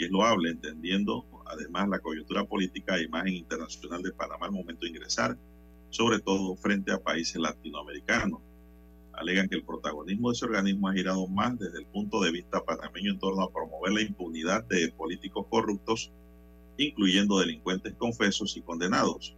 que 0.00 0.06
es 0.06 0.10
loable, 0.10 0.48
entendiendo 0.48 1.26
además 1.44 1.86
la 1.90 1.98
coyuntura 1.98 2.46
política 2.46 2.96
e 2.96 3.02
imagen 3.02 3.34
internacional 3.34 4.02
de 4.02 4.12
Panamá 4.12 4.46
al 4.46 4.52
momento 4.52 4.86
de 4.86 4.92
ingresar, 4.92 5.36
sobre 5.90 6.20
todo 6.20 6.56
frente 6.56 6.90
a 6.90 7.02
países 7.02 7.36
latinoamericanos. 7.36 8.40
Alegan 9.12 9.46
que 9.46 9.56
el 9.56 9.62
protagonismo 9.62 10.30
de 10.30 10.36
ese 10.36 10.46
organismo 10.46 10.88
ha 10.88 10.94
girado 10.94 11.26
más 11.26 11.58
desde 11.58 11.80
el 11.80 11.84
punto 11.84 12.22
de 12.22 12.32
vista 12.32 12.64
panameño 12.64 13.12
en 13.12 13.18
torno 13.18 13.42
a 13.42 13.52
promover 13.52 13.92
la 13.92 14.00
impunidad 14.00 14.64
de 14.64 14.90
políticos 14.90 15.44
corruptos, 15.50 16.10
incluyendo 16.78 17.38
delincuentes 17.38 17.92
confesos 17.98 18.56
y 18.56 18.62
condenados, 18.62 19.36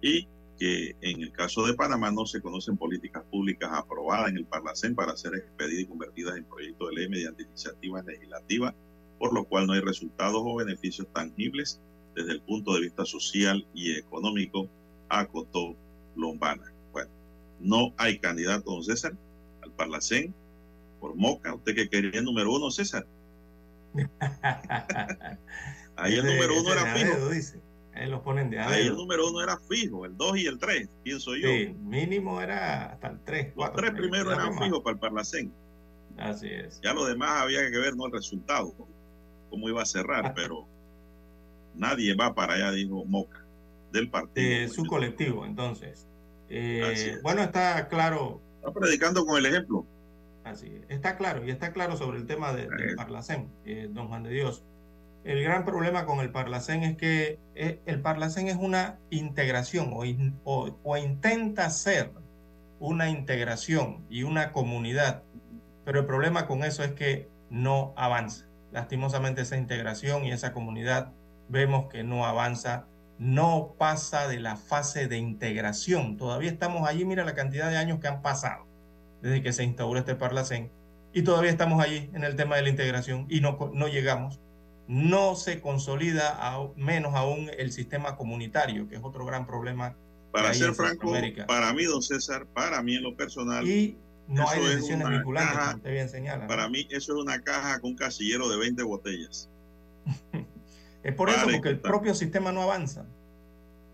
y 0.00 0.28
que 0.56 0.94
en 1.00 1.20
el 1.22 1.32
caso 1.32 1.66
de 1.66 1.74
Panamá 1.74 2.12
no 2.12 2.26
se 2.26 2.40
conocen 2.40 2.76
políticas 2.76 3.24
públicas 3.24 3.68
aprobadas 3.72 4.28
en 4.28 4.36
el 4.36 4.44
Parlacén 4.44 4.94
para 4.94 5.16
ser 5.16 5.34
expedidas 5.34 5.82
y 5.82 5.86
convertidas 5.86 6.36
en 6.36 6.44
proyectos 6.44 6.90
de 6.90 6.94
ley 6.94 7.08
mediante 7.08 7.42
iniciativas 7.42 8.06
legislativas 8.06 8.72
por 9.20 9.32
lo 9.34 9.44
cual 9.44 9.66
no 9.66 9.74
hay 9.74 9.80
resultados 9.80 10.40
o 10.42 10.56
beneficios 10.56 11.06
tangibles 11.12 11.78
desde 12.16 12.32
el 12.32 12.40
punto 12.40 12.72
de 12.72 12.80
vista 12.80 13.04
social 13.04 13.66
y 13.74 13.92
económico, 13.92 14.66
acotó 15.10 15.76
Lombana. 16.16 16.72
Bueno, 16.90 17.10
no 17.60 17.92
hay 17.98 18.18
candidato, 18.18 18.70
don 18.70 18.82
César, 18.82 19.12
al 19.62 19.72
Parlacén 19.72 20.34
por 21.00 21.14
Moca. 21.16 21.54
¿Usted 21.54 21.74
que 21.74 21.90
quería 21.90 22.18
el 22.18 22.24
número 22.24 22.50
uno, 22.50 22.70
César? 22.70 23.06
Ahí 25.96 26.14
el 26.14 26.24
número 26.24 26.58
uno 26.58 26.72
era 26.72 26.94
fijo. 26.94 27.28
Dice. 27.28 27.60
Ahí 27.92 28.08
los 28.08 28.22
ponen 28.22 28.48
de 28.48 28.58
Ahí 28.58 28.86
el 28.86 28.96
número 28.96 29.28
uno 29.28 29.42
era 29.42 29.58
fijo, 29.58 30.06
el 30.06 30.16
dos 30.16 30.38
y 30.38 30.46
el 30.46 30.58
tres, 30.58 30.88
pienso 31.02 31.36
yo. 31.36 31.48
Sí, 31.48 31.74
mínimo 31.78 32.40
era 32.40 32.92
hasta 32.92 33.08
el 33.08 33.20
tres. 33.22 33.52
Los 33.54 33.70
tres 33.74 33.90
primero 33.90 34.32
eran 34.32 34.56
fijos 34.56 34.80
para 34.80 34.94
el 34.94 35.00
Parlacén. 35.00 35.52
Así 36.16 36.48
es. 36.48 36.80
Ya 36.80 36.94
lo 36.94 37.04
demás 37.04 37.42
había 37.42 37.70
que 37.70 37.76
ver 37.76 37.94
no 37.96 38.06
el 38.06 38.12
resultado 38.12 38.74
cómo 39.50 39.68
iba 39.68 39.82
a 39.82 39.86
cerrar, 39.86 40.32
pero 40.34 40.66
nadie 41.74 42.14
va 42.14 42.34
para 42.34 42.54
allá, 42.54 42.70
dijo 42.70 43.04
Moca, 43.04 43.44
del 43.92 44.08
partido. 44.08 44.68
su 44.72 44.86
colectivo, 44.86 45.44
entonces. 45.44 46.06
Eh, 46.48 47.18
bueno, 47.22 47.42
está 47.42 47.88
claro. 47.88 48.40
Está 48.56 48.72
predicando 48.72 49.24
con 49.26 49.38
el 49.38 49.46
ejemplo. 49.46 49.86
Así 50.44 50.80
Está 50.88 51.16
claro, 51.16 51.44
y 51.44 51.50
está 51.50 51.72
claro 51.72 51.96
sobre 51.96 52.18
el 52.18 52.26
tema 52.26 52.52
de, 52.52 52.66
del 52.66 52.96
Parlacén, 52.96 53.50
eh, 53.64 53.88
don 53.90 54.08
Juan 54.08 54.22
de 54.22 54.30
Dios. 54.30 54.64
El 55.22 55.42
gran 55.42 55.66
problema 55.66 56.06
con 56.06 56.20
el 56.20 56.30
Parlacén 56.30 56.82
es 56.82 56.96
que 56.96 57.38
eh, 57.54 57.80
el 57.84 58.00
Parlacén 58.00 58.48
es 58.48 58.56
una 58.56 58.98
integración 59.10 59.92
o, 59.92 60.78
o 60.82 60.96
intenta 60.96 61.68
ser 61.68 62.10
una 62.78 63.10
integración 63.10 64.06
y 64.08 64.22
una 64.22 64.52
comunidad, 64.52 65.22
pero 65.84 66.00
el 66.00 66.06
problema 66.06 66.46
con 66.46 66.64
eso 66.64 66.82
es 66.82 66.92
que 66.92 67.28
no 67.50 67.92
avanza 67.96 68.49
lastimosamente 68.72 69.42
esa 69.42 69.56
integración 69.56 70.24
y 70.24 70.32
esa 70.32 70.52
comunidad 70.52 71.12
vemos 71.48 71.90
que 71.90 72.04
no 72.04 72.24
avanza, 72.24 72.86
no 73.18 73.74
pasa 73.78 74.28
de 74.28 74.40
la 74.40 74.56
fase 74.56 75.08
de 75.08 75.18
integración. 75.18 76.16
Todavía 76.16 76.50
estamos 76.50 76.88
allí, 76.88 77.04
mira 77.04 77.24
la 77.24 77.34
cantidad 77.34 77.70
de 77.70 77.76
años 77.76 78.00
que 78.00 78.08
han 78.08 78.22
pasado 78.22 78.66
desde 79.20 79.42
que 79.42 79.52
se 79.52 79.64
instauró 79.64 79.98
este 79.98 80.14
Parlacén 80.14 80.70
y 81.12 81.22
todavía 81.22 81.50
estamos 81.50 81.82
allí 81.82 82.10
en 82.14 82.24
el 82.24 82.36
tema 82.36 82.56
de 82.56 82.62
la 82.62 82.68
integración 82.68 83.26
y 83.28 83.40
no, 83.40 83.58
no 83.74 83.88
llegamos. 83.88 84.40
No 84.86 85.36
se 85.36 85.60
consolida 85.60 86.58
menos 86.76 87.14
aún 87.14 87.50
el 87.58 87.70
sistema 87.72 88.16
comunitario, 88.16 88.88
que 88.88 88.96
es 88.96 89.02
otro 89.04 89.24
gran 89.24 89.46
problema. 89.46 89.96
Para 90.32 90.52
ser 90.54 90.74
franco, 90.74 91.12
para 91.46 91.72
mí, 91.72 91.84
don 91.84 92.02
César, 92.02 92.46
para 92.46 92.82
mí 92.82 92.96
en 92.96 93.02
lo 93.02 93.16
personal, 93.16 93.66
y 93.66 93.96
no 94.30 94.48
hay 94.48 94.62
decisiones 94.62 95.08
vinculantes, 95.08 95.58
como 95.58 95.76
usted 95.76 95.92
bien 95.92 96.08
señala. 96.08 96.46
Para 96.46 96.68
mí, 96.68 96.86
eso 96.90 97.14
es 97.14 97.22
una 97.22 97.40
caja 97.40 97.80
con 97.80 97.90
un 97.90 97.96
casillero 97.96 98.48
de 98.48 98.58
20 98.58 98.82
botellas. 98.84 99.48
es 101.02 101.14
por 101.14 101.30
eso, 101.30 101.46
porque 101.50 101.68
el 101.68 101.80
propio 101.80 102.14
sistema 102.14 102.52
no 102.52 102.62
avanza. 102.62 103.06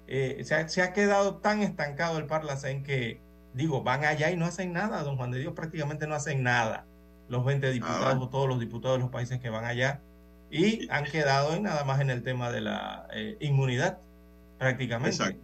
Eh, 0.08 0.42
se, 0.44 0.82
ha, 0.82 0.92
quedado 0.92 1.38
tan 1.38 1.62
estancado 1.62 2.18
el 2.18 2.26
Parlacén 2.26 2.84
que, 2.84 3.20
digo, 3.54 3.82
van 3.82 4.04
allá 4.04 4.30
y 4.30 4.36
no 4.36 4.44
hacen 4.44 4.72
nada. 4.72 5.02
Don 5.02 5.16
Juan 5.16 5.30
de 5.30 5.38
Dios 5.38 5.54
prácticamente 5.54 6.06
no 6.06 6.14
hacen 6.14 6.42
nada. 6.42 6.84
Los 7.28 7.44
20 7.44 7.72
diputados, 7.72 8.30
todos 8.30 8.48
los 8.48 8.60
diputados 8.60 8.98
de 8.98 9.02
los 9.04 9.10
países 9.10 9.40
que 9.40 9.48
van 9.48 9.64
allá. 9.64 10.02
Y 10.50 10.86
han 10.90 11.04
quedado 11.04 11.54
en 11.54 11.62
nada 11.64 11.82
más 11.84 12.00
en 12.00 12.10
el 12.10 12.22
tema 12.22 12.52
de 12.52 12.60
la 12.60 13.08
eh, 13.12 13.36
inmunidad, 13.40 13.98
prácticamente. 14.58 15.16
Exacto. 15.16 15.40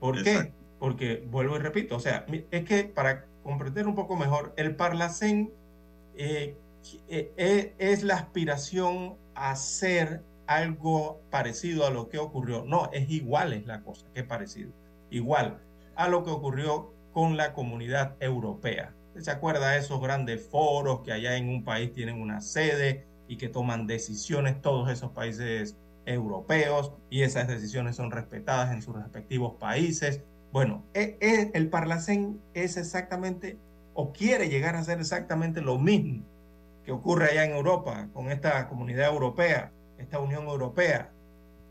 ¿Por 0.00 0.22
qué? 0.22 0.52
Porque, 0.78 1.24
vuelvo 1.30 1.56
y 1.56 1.60
repito, 1.60 1.96
o 1.96 2.00
sea, 2.00 2.26
es 2.50 2.64
que 2.64 2.84
para 2.84 3.24
comprender 3.46 3.86
un 3.86 3.94
poco 3.94 4.16
mejor, 4.16 4.52
el 4.56 4.76
Parlacén 4.76 5.52
eh, 6.16 6.56
eh, 7.08 7.32
eh, 7.36 7.74
es 7.78 8.02
la 8.02 8.16
aspiración 8.16 9.16
a 9.34 9.54
ser 9.56 10.22
algo 10.46 11.20
parecido 11.30 11.86
a 11.86 11.90
lo 11.90 12.08
que 12.08 12.18
ocurrió. 12.18 12.64
No, 12.64 12.90
es 12.92 13.08
igual 13.08 13.52
es 13.52 13.66
la 13.66 13.82
cosa, 13.82 14.06
que 14.14 14.24
parecido. 14.24 14.72
Igual 15.10 15.58
a 15.94 16.08
lo 16.08 16.24
que 16.24 16.30
ocurrió 16.30 16.92
con 17.12 17.36
la 17.36 17.54
comunidad 17.54 18.16
europea. 18.20 18.92
¿Se 19.18 19.30
acuerda 19.30 19.70
de 19.70 19.78
esos 19.78 20.00
grandes 20.00 20.46
foros 20.46 21.00
que 21.00 21.12
allá 21.12 21.36
en 21.36 21.48
un 21.48 21.64
país 21.64 21.92
tienen 21.92 22.20
una 22.20 22.40
sede 22.42 23.06
y 23.28 23.38
que 23.38 23.48
toman 23.48 23.86
decisiones 23.86 24.60
todos 24.60 24.90
esos 24.90 25.12
países 25.12 25.76
europeos 26.04 26.92
y 27.08 27.22
esas 27.22 27.48
decisiones 27.48 27.96
son 27.96 28.10
respetadas 28.10 28.72
en 28.72 28.82
sus 28.82 28.94
respectivos 28.94 29.54
países 29.54 30.22
bueno, 30.56 30.86
e, 30.94 31.18
e, 31.20 31.50
el 31.52 31.68
Parlacén 31.68 32.40
es 32.54 32.78
exactamente 32.78 33.58
o 33.92 34.14
quiere 34.14 34.48
llegar 34.48 34.74
a 34.74 34.82
ser 34.84 35.00
exactamente 35.00 35.60
lo 35.60 35.78
mismo 35.78 36.24
que 36.82 36.92
ocurre 36.92 37.26
allá 37.26 37.44
en 37.44 37.50
Europa 37.50 38.08
con 38.14 38.30
esta 38.30 38.66
comunidad 38.66 39.12
europea, 39.12 39.70
esta 39.98 40.18
Unión 40.18 40.46
Europea, 40.46 41.12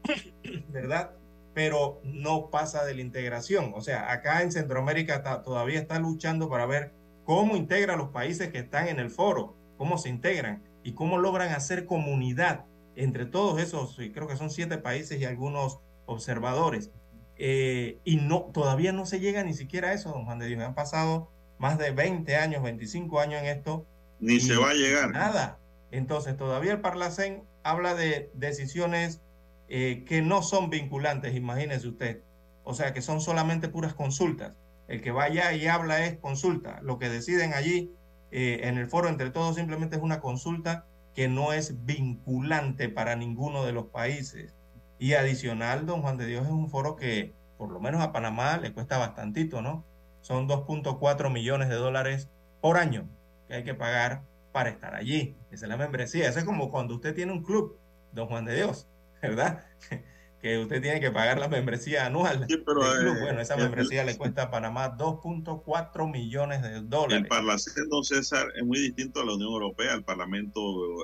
¿verdad? 0.70 1.14
Pero 1.56 2.00
no 2.04 2.52
pasa 2.52 2.86
de 2.86 2.94
la 2.94 3.02
integración. 3.02 3.74
O 3.76 3.82
sea, 3.82 4.12
acá 4.12 4.44
en 4.44 4.52
Centroamérica 4.52 5.24
todavía 5.42 5.80
está 5.80 5.98
luchando 5.98 6.48
para 6.48 6.68
ver 6.68 6.94
cómo 7.24 7.56
integra 7.56 7.96
a 7.96 7.98
los 7.98 8.10
países 8.10 8.50
que 8.52 8.60
están 8.60 8.88
en 8.88 9.00
el 9.00 9.10
foro, 9.10 9.56
cómo 9.80 9.98
se 9.98 10.10
integran 10.10 10.62
y 10.84 10.94
cómo 10.94 11.18
logran 11.18 11.54
hacer 11.54 11.88
comunidad 11.88 12.66
entre 12.96 13.26
todos 13.26 13.60
esos, 13.60 13.96
creo 13.96 14.28
que 14.28 14.38
son 14.38 14.52
siete 14.52 14.78
países 14.78 15.20
y 15.20 15.26
algunos 15.26 15.80
observadores. 16.06 16.92
Eh, 17.38 18.00
y 18.04 18.18
no, 18.18 18.52
todavía 18.54 18.92
no 18.92 19.06
se 19.06 19.20
llega 19.20 19.44
ni 19.44 19.54
siquiera 19.54 19.90
a 19.90 19.94
eso, 19.94 20.10
don 20.10 20.26
Juan 20.26 20.40
de 20.40 20.48
Dios. 20.48 20.62
Han 20.62 20.76
pasado 20.76 21.30
más 21.58 21.78
de 21.78 21.92
20 21.92 22.36
años, 22.36 22.64
25 22.64 23.20
años 23.20 23.42
en 23.42 23.48
esto. 23.48 23.86
Ni 24.20 24.40
se 24.40 24.56
va 24.56 24.72
a 24.72 24.74
llegar. 24.74 25.12
Nada. 25.12 25.60
Entonces, 25.92 26.38
todavía 26.38 26.74
el 26.74 26.82
Parlacén 26.82 27.44
habla 27.64 27.96
de 27.96 28.30
decisiones 28.34 29.22
eh, 29.68 30.04
que 30.08 30.22
no 30.22 30.44
son 30.44 30.70
vinculantes, 30.70 31.36
imagínese 31.36 31.88
usted. 31.88 32.22
O 32.64 32.74
sea, 32.74 32.94
que 32.94 33.02
son 33.02 33.22
solamente 33.22 33.70
puras 33.70 33.94
consultas. 33.94 34.54
El 34.88 35.02
que 35.02 35.12
vaya 35.12 35.54
y 35.54 35.68
habla 35.68 36.06
es 36.06 36.18
consulta. 36.18 36.80
Lo 36.82 37.00
que 37.00 37.10
deciden 37.10 37.54
allí 37.54 37.92
eh, 38.32 38.62
en 38.64 38.78
el 38.78 38.88
foro 38.88 39.08
entre 39.10 39.30
todos 39.30 39.56
simplemente 39.56 39.96
es 39.96 40.02
una 40.02 40.20
consulta 40.20 40.86
que 41.16 41.28
no 41.28 41.54
es 41.54 41.86
vinculante 41.86 42.90
para 42.90 43.16
ninguno 43.16 43.66
de 43.66 43.72
los 43.72 43.86
países. 43.86 44.54
Y 45.00 45.14
adicional, 45.14 45.86
don 45.86 46.02
Juan 46.02 46.18
de 46.18 46.26
Dios 46.26 46.46
es 46.46 46.52
un 46.52 46.70
foro 46.70 46.96
que 46.96 47.34
por 47.58 47.72
lo 47.72 47.80
menos 47.80 48.02
a 48.02 48.12
Panamá 48.12 48.58
le 48.58 48.74
cuesta 48.74 48.98
bastantito, 48.98 49.62
¿no? 49.62 49.86
Son 50.22 50.48
2.4 50.48 51.32
millones 51.32 51.70
de 51.70 51.76
dólares 51.76 52.30
por 52.62 52.78
año 52.78 53.08
que 53.48 53.56
hay 53.56 53.64
que 53.64 53.74
pagar 53.74 54.24
para 54.52 54.70
estar 54.70 54.96
allí. 54.96 55.36
Esa 55.52 55.66
es 55.66 55.70
la 55.70 55.78
membresía. 55.78 56.28
Eso 56.28 56.40
es 56.40 56.46
como 56.46 56.72
cuando 56.72 56.96
usted 56.96 57.14
tiene 57.14 57.32
un 57.32 57.44
club, 57.44 57.78
don 58.12 58.28
Juan 58.28 58.46
de 58.46 58.56
Dios, 58.56 58.88
¿verdad? 59.22 59.66
que 60.42 60.60
usted 60.60 60.82
tiene 60.82 61.00
que 61.00 61.12
pagar 61.12 61.40
la 61.40 61.48
membresía 61.48 62.06
anual 62.06 62.46
sí, 62.48 62.58
pero, 62.58 62.82
club. 62.82 63.20
Bueno, 63.20 63.42
esa 63.42 63.58
membresía 63.58 64.04
le 64.04 64.18
cuesta 64.18 64.44
a 64.44 64.52
Panamá 64.52 64.96
2.4 64.96 66.12
millones 66.12 66.62
de 66.62 66.82
dólares. 66.82 67.24
El 67.24 67.28
Parlamento, 67.28 67.82
don 67.90 68.04
César, 68.04 68.48
es 68.56 68.64
muy 68.64 68.80
distinto 68.80 69.22
a 69.22 69.26
la 69.26 69.34
Unión 69.34 69.52
Europea, 69.52 69.94
al 69.94 70.04
Parlamento 70.04 70.60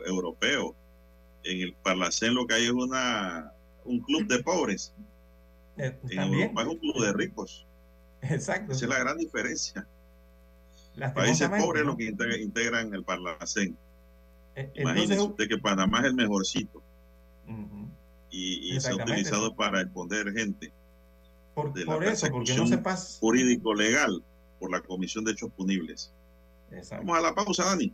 Europeo. 0.05 0.75
En 1.43 1.61
el 1.61 1.73
Parlacén 1.73 2.35
lo 2.35 2.45
que 2.45 2.53
hay 2.53 2.65
es 2.65 2.71
una 2.71 3.51
un 3.85 3.99
club 4.01 4.27
de 4.27 4.43
pobres. 4.43 4.93
Eh, 5.77 5.97
en 6.09 6.19
Europa 6.19 6.61
es 6.61 6.67
un 6.67 6.77
club 6.77 7.03
de 7.03 7.13
ricos. 7.13 7.65
Exacto. 8.21 8.73
Esa 8.73 8.85
es 8.85 8.89
la 8.89 8.99
gran 8.99 9.17
diferencia. 9.17 9.87
Países 11.15 11.49
pobres 11.49 11.85
los 11.85 11.95
que 11.95 12.13
integran, 12.41 12.93
el 12.93 13.03
Parlacén. 13.03 13.77
Eh, 14.55 14.71
Imagínese 14.75 15.19
usted 15.19 15.47
que 15.47 15.57
Panamá 15.57 15.99
es 15.99 16.05
el 16.05 16.13
mejorcito. 16.13 16.83
Y, 18.29 18.79
se 18.79 18.91
ha 18.91 18.95
utilizado 18.95 19.55
para 19.55 19.81
exponer 19.81 20.31
gente. 20.31 20.71
Por, 21.53 21.73
por 21.85 22.03
eso, 22.05 22.27
porque 22.29 22.55
no 22.55 22.65
se 22.65 22.77
pasa. 22.77 23.19
Jurídico 23.19 23.73
legal 23.73 24.23
por 24.59 24.71
la 24.71 24.79
Comisión 24.81 25.25
de 25.25 25.31
Hechos 25.33 25.51
Punibles. 25.51 26.13
Vamos 26.91 27.17
a 27.17 27.21
la 27.21 27.35
pausa, 27.35 27.65
Dani. 27.65 27.93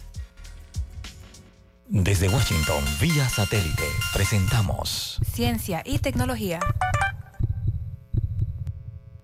Desde 1.93 2.29
Washington, 2.29 2.81
vía 3.01 3.27
satélite, 3.27 3.83
presentamos 4.13 5.19
Ciencia 5.33 5.83
y 5.85 5.99
tecnología. 5.99 6.61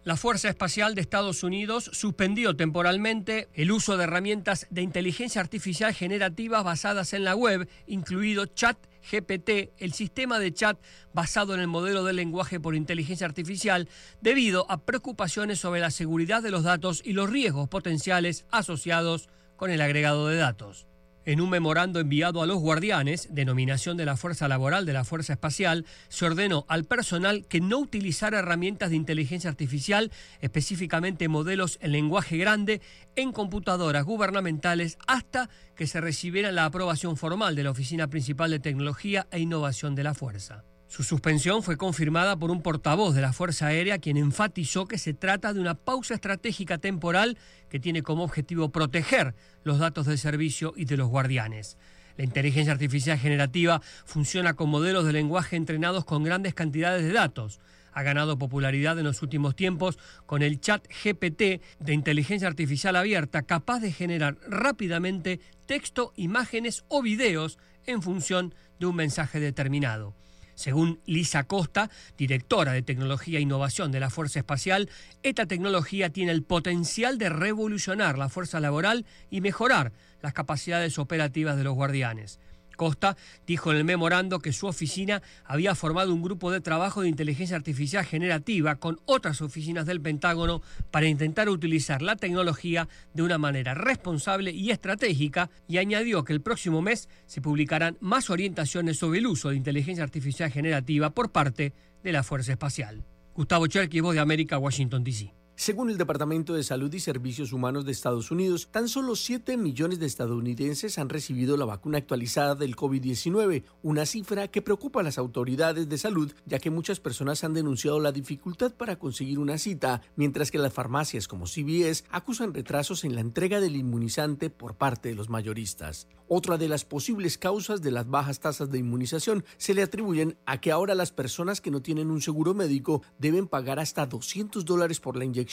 La 0.04 0.18
Fuerza 0.18 0.50
Espacial 0.50 0.94
de 0.94 1.00
Estados 1.00 1.44
Unidos 1.44 1.90
suspendió 1.94 2.58
temporalmente 2.58 3.48
el 3.54 3.72
uso 3.72 3.96
de 3.96 4.04
herramientas 4.04 4.68
de 4.70 4.82
inteligencia 4.82 5.40
artificial 5.40 5.94
generativas 5.94 6.66
basadas 6.66 7.14
en 7.14 7.24
la 7.24 7.38
web, 7.38 7.70
incluido 7.88 8.48
Chat 8.48 8.78
GPT, 9.10 9.72
el 9.78 9.94
sistema 9.94 10.38
de 10.38 10.54
chat 10.54 10.78
basado 11.14 11.54
en 11.54 11.62
el 11.62 11.68
modelo 11.68 12.04
de 12.04 12.12
lenguaje 12.12 12.60
por 12.60 12.76
inteligencia 12.76 13.28
artificial, 13.28 13.88
debido 14.20 14.70
a 14.70 14.80
preocupaciones 14.80 15.58
sobre 15.58 15.80
la 15.80 15.90
seguridad 15.90 16.44
de 16.44 16.52
los 16.52 16.64
datos 16.64 17.02
y 17.06 17.14
los 17.14 17.30
riesgos 17.30 17.70
potenciales 17.70 18.46
asociados 18.52 19.30
con 19.56 19.72
el 19.72 19.80
agregado 19.80 20.28
de 20.28 20.36
datos. 20.36 20.87
En 21.28 21.42
un 21.42 21.50
memorando 21.50 22.00
enviado 22.00 22.42
a 22.42 22.46
los 22.46 22.60
guardianes, 22.60 23.28
denominación 23.32 23.98
de 23.98 24.06
la 24.06 24.16
Fuerza 24.16 24.48
Laboral 24.48 24.86
de 24.86 24.94
la 24.94 25.04
Fuerza 25.04 25.34
Espacial, 25.34 25.86
se 26.08 26.24
ordenó 26.24 26.66
al 26.70 26.86
personal 26.86 27.46
que 27.50 27.60
no 27.60 27.80
utilizara 27.80 28.40
herramientas 28.40 28.92
de 28.92 28.96
inteligencia 28.96 29.50
artificial, 29.50 30.10
específicamente 30.40 31.28
modelos 31.28 31.80
en 31.82 31.92
lenguaje 31.92 32.38
grande, 32.38 32.80
en 33.18 33.34
computadoras 33.34 34.06
gubernamentales 34.06 34.98
hasta 35.06 35.50
que 35.76 35.86
se 35.86 36.00
recibiera 36.00 36.54
la 36.54 36.64
aprobación 36.64 37.18
formal 37.18 37.58
de 37.58 37.64
la 37.66 37.72
Oficina 37.72 38.08
Principal 38.08 38.52
de 38.52 38.60
Tecnología 38.60 39.28
e 39.30 39.40
Innovación 39.40 39.96
de 39.96 40.04
la 40.06 40.14
Fuerza. 40.14 40.64
Su 40.88 41.04
suspensión 41.04 41.64
fue 41.64 41.76
confirmada 41.76 42.38
por 42.38 42.50
un 42.50 42.62
portavoz 42.62 43.14
de 43.14 43.22
la 43.22 43.34
Fuerza 43.34 43.68
Aérea 43.68 44.00
quien 44.00 44.16
enfatizó 44.16 44.88
que 44.88 44.98
se 44.98 45.14
trata 45.14 45.54
de 45.54 45.60
una 45.60 45.76
pausa 45.76 46.14
estratégica 46.14 46.78
temporal 46.78 47.38
que 47.70 47.80
tiene 47.80 48.04
como 48.04 48.24
objetivo 48.24 48.70
proteger 48.70 49.36
los 49.64 49.80
datos 49.80 50.06
del 50.06 50.18
servicio 50.18 50.74
y 50.78 50.86
de 50.86 50.96
los 50.96 51.10
guardianes. 51.10 51.78
La 52.16 52.24
inteligencia 52.24 52.72
artificial 52.72 53.20
generativa 53.20 53.82
funciona 54.06 54.54
con 54.54 54.70
modelos 54.70 55.06
de 55.06 55.12
lenguaje 55.12 55.58
entrenados 55.58 56.06
con 56.06 56.24
grandes 56.24 56.54
cantidades 56.54 57.04
de 57.04 57.12
datos. 57.12 57.60
Ha 57.92 58.02
ganado 58.04 58.38
popularidad 58.38 58.98
en 58.98 59.06
los 59.06 59.22
últimos 59.22 59.58
tiempos 59.58 60.00
con 60.26 60.42
el 60.42 60.62
chat 60.62 60.88
GPT 60.88 61.62
de 61.80 61.94
inteligencia 61.94 62.48
artificial 62.48 62.96
abierta 62.96 63.42
capaz 63.42 63.82
de 63.82 63.92
generar 63.92 64.38
rápidamente 64.48 65.42
texto, 65.66 66.14
imágenes 66.16 66.86
o 66.88 67.02
videos 67.02 67.60
en 67.86 68.02
función 68.02 68.56
de 68.80 68.86
un 68.86 68.96
mensaje 68.96 69.42
determinado. 69.42 70.16
Según 70.58 71.00
Lisa 71.06 71.44
Costa, 71.44 71.92
directora 72.18 72.72
de 72.72 72.82
Tecnología 72.82 73.38
e 73.38 73.44
Innovación 73.44 73.92
de 73.92 74.00
la 74.00 74.10
Fuerza 74.10 74.40
Espacial, 74.40 74.90
esta 75.22 75.46
tecnología 75.46 76.10
tiene 76.10 76.32
el 76.32 76.42
potencial 76.42 77.20
de 77.20 77.30
revolucionar 77.30 78.18
la 78.18 78.28
fuerza 78.28 78.60
laboral 78.60 79.06
y 79.30 79.42
mejorar 79.42 79.92
las 80.24 80.34
capacidades 80.34 80.98
operativas 80.98 81.58
de 81.58 81.64
los 81.64 81.76
guardianes. 81.76 82.40
Costa 82.78 83.18
dijo 83.46 83.72
en 83.72 83.78
el 83.78 83.84
memorando 83.84 84.40
que 84.40 84.54
su 84.54 84.68
oficina 84.68 85.22
había 85.44 85.76
formado 85.76 86.14
un 86.14 86.22
grupo 86.22 86.50
de 86.50 86.62
trabajo 86.62 87.02
de 87.02 87.10
inteligencia 87.10 87.58
artificial 87.58 88.06
generativa 88.06 88.76
con 88.76 89.02
otras 89.06 89.42
oficinas 89.42 89.86
del 89.86 90.00
Pentágono 90.00 90.62
para 90.92 91.08
intentar 91.08 91.50
utilizar 91.50 92.02
la 92.02 92.16
tecnología 92.16 92.88
de 93.14 93.24
una 93.24 93.38
manera 93.38 93.74
responsable 93.74 94.52
y 94.52 94.72
estratégica 94.72 95.50
y 95.68 95.80
añadió 95.80 96.24
que 96.24 96.32
el 96.32 96.42
próximo 96.42 96.82
mes 96.82 97.10
se 97.26 97.42
publicarán 97.42 97.98
más 98.00 98.30
orientaciones 98.30 98.98
sobre 98.98 99.20
el 99.20 99.28
uso 99.28 99.50
de 99.50 99.58
inteligencia 99.58 100.06
artificial 100.06 100.50
generativa 100.50 101.10
por 101.10 101.32
parte 101.32 101.74
de 102.04 102.12
la 102.14 102.24
Fuerza 102.24 102.54
Espacial. 102.54 103.04
Gustavo 103.34 103.68
Cherky, 103.68 104.00
Voz 104.00 104.16
de 104.16 104.22
América, 104.22 104.58
Washington, 104.58 105.04
D.C. 105.04 105.34
Según 105.60 105.90
el 105.90 105.98
Departamento 105.98 106.54
de 106.54 106.62
Salud 106.62 106.94
y 106.94 107.00
Servicios 107.00 107.52
Humanos 107.52 107.84
de 107.84 107.92
Estados 107.92 108.30
Unidos, 108.30 108.68
tan 108.70 108.88
solo 108.88 109.16
7 109.16 109.58
millones 109.58 109.98
de 109.98 110.06
estadounidenses 110.06 111.00
han 111.00 111.10
recibido 111.10 111.58
la 111.58 111.66
vacuna 111.66 111.98
actualizada 111.98 112.54
del 112.54 112.76
COVID-19, 112.76 113.64
una 113.82 114.06
cifra 114.06 114.50
que 114.50 114.62
preocupa 114.62 115.00
a 115.00 115.04
las 115.04 115.18
autoridades 115.18 115.90
de 115.90 115.98
salud, 115.98 116.32
ya 116.46 116.60
que 116.60 116.70
muchas 116.70 117.00
personas 117.00 117.44
han 117.44 117.56
denunciado 117.56 118.00
la 118.00 118.12
dificultad 118.12 118.76
para 118.76 119.00
conseguir 119.00 119.40
una 119.40 119.58
cita, 119.58 120.04
mientras 120.16 120.52
que 120.52 120.60
las 120.60 120.74
farmacias 120.74 121.28
como 121.28 121.48
CVS 121.48 122.04
acusan 122.12 122.54
retrasos 122.54 123.04
en 123.04 123.16
la 123.16 123.22
entrega 123.22 123.60
del 123.60 123.78
inmunizante 123.78 124.52
por 124.52 124.76
parte 124.76 125.10
de 125.10 125.16
los 125.16 125.28
mayoristas. 125.28 126.08
Otra 126.28 126.58
de 126.58 126.68
las 126.68 126.86
posibles 126.86 127.40
causas 127.40 127.82
de 127.82 127.90
las 127.90 128.08
bajas 128.08 128.42
tasas 128.42 128.70
de 128.70 128.78
inmunización 128.78 129.44
se 129.58 129.74
le 129.74 129.82
atribuyen 129.82 130.38
a 130.46 130.62
que 130.62 130.72
ahora 130.72 130.94
las 130.94 131.12
personas 131.12 131.62
que 131.62 131.72
no 131.72 131.82
tienen 131.82 132.12
un 132.12 132.22
seguro 132.22 132.54
médico 132.54 133.02
deben 133.18 133.48
pagar 133.48 133.80
hasta 133.80 134.06
200 134.06 134.66
dólares 134.66 135.00
por 135.00 135.18
la 135.18 135.26
inyección. 135.26 135.47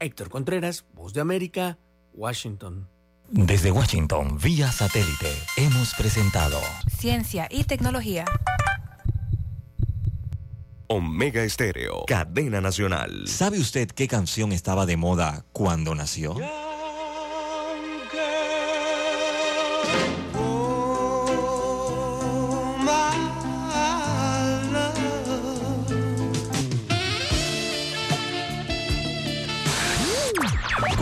Héctor 0.00 0.30
Contreras, 0.30 0.84
Voz 0.94 1.12
de 1.12 1.20
América, 1.20 1.78
Washington. 2.14 2.88
Desde 3.30 3.70
Washington, 3.70 4.38
vía 4.42 4.70
satélite, 4.70 5.32
hemos 5.56 5.94
presentado 5.94 6.60
Ciencia 6.98 7.48
y 7.50 7.64
tecnología. 7.64 8.26
Omega 10.88 11.42
Estéreo, 11.42 12.04
cadena 12.06 12.60
nacional. 12.60 13.26
¿Sabe 13.26 13.58
usted 13.58 13.88
qué 13.88 14.06
canción 14.06 14.52
estaba 14.52 14.84
de 14.84 14.96
moda 14.96 15.44
cuando 15.52 15.94
nació? 15.94 16.36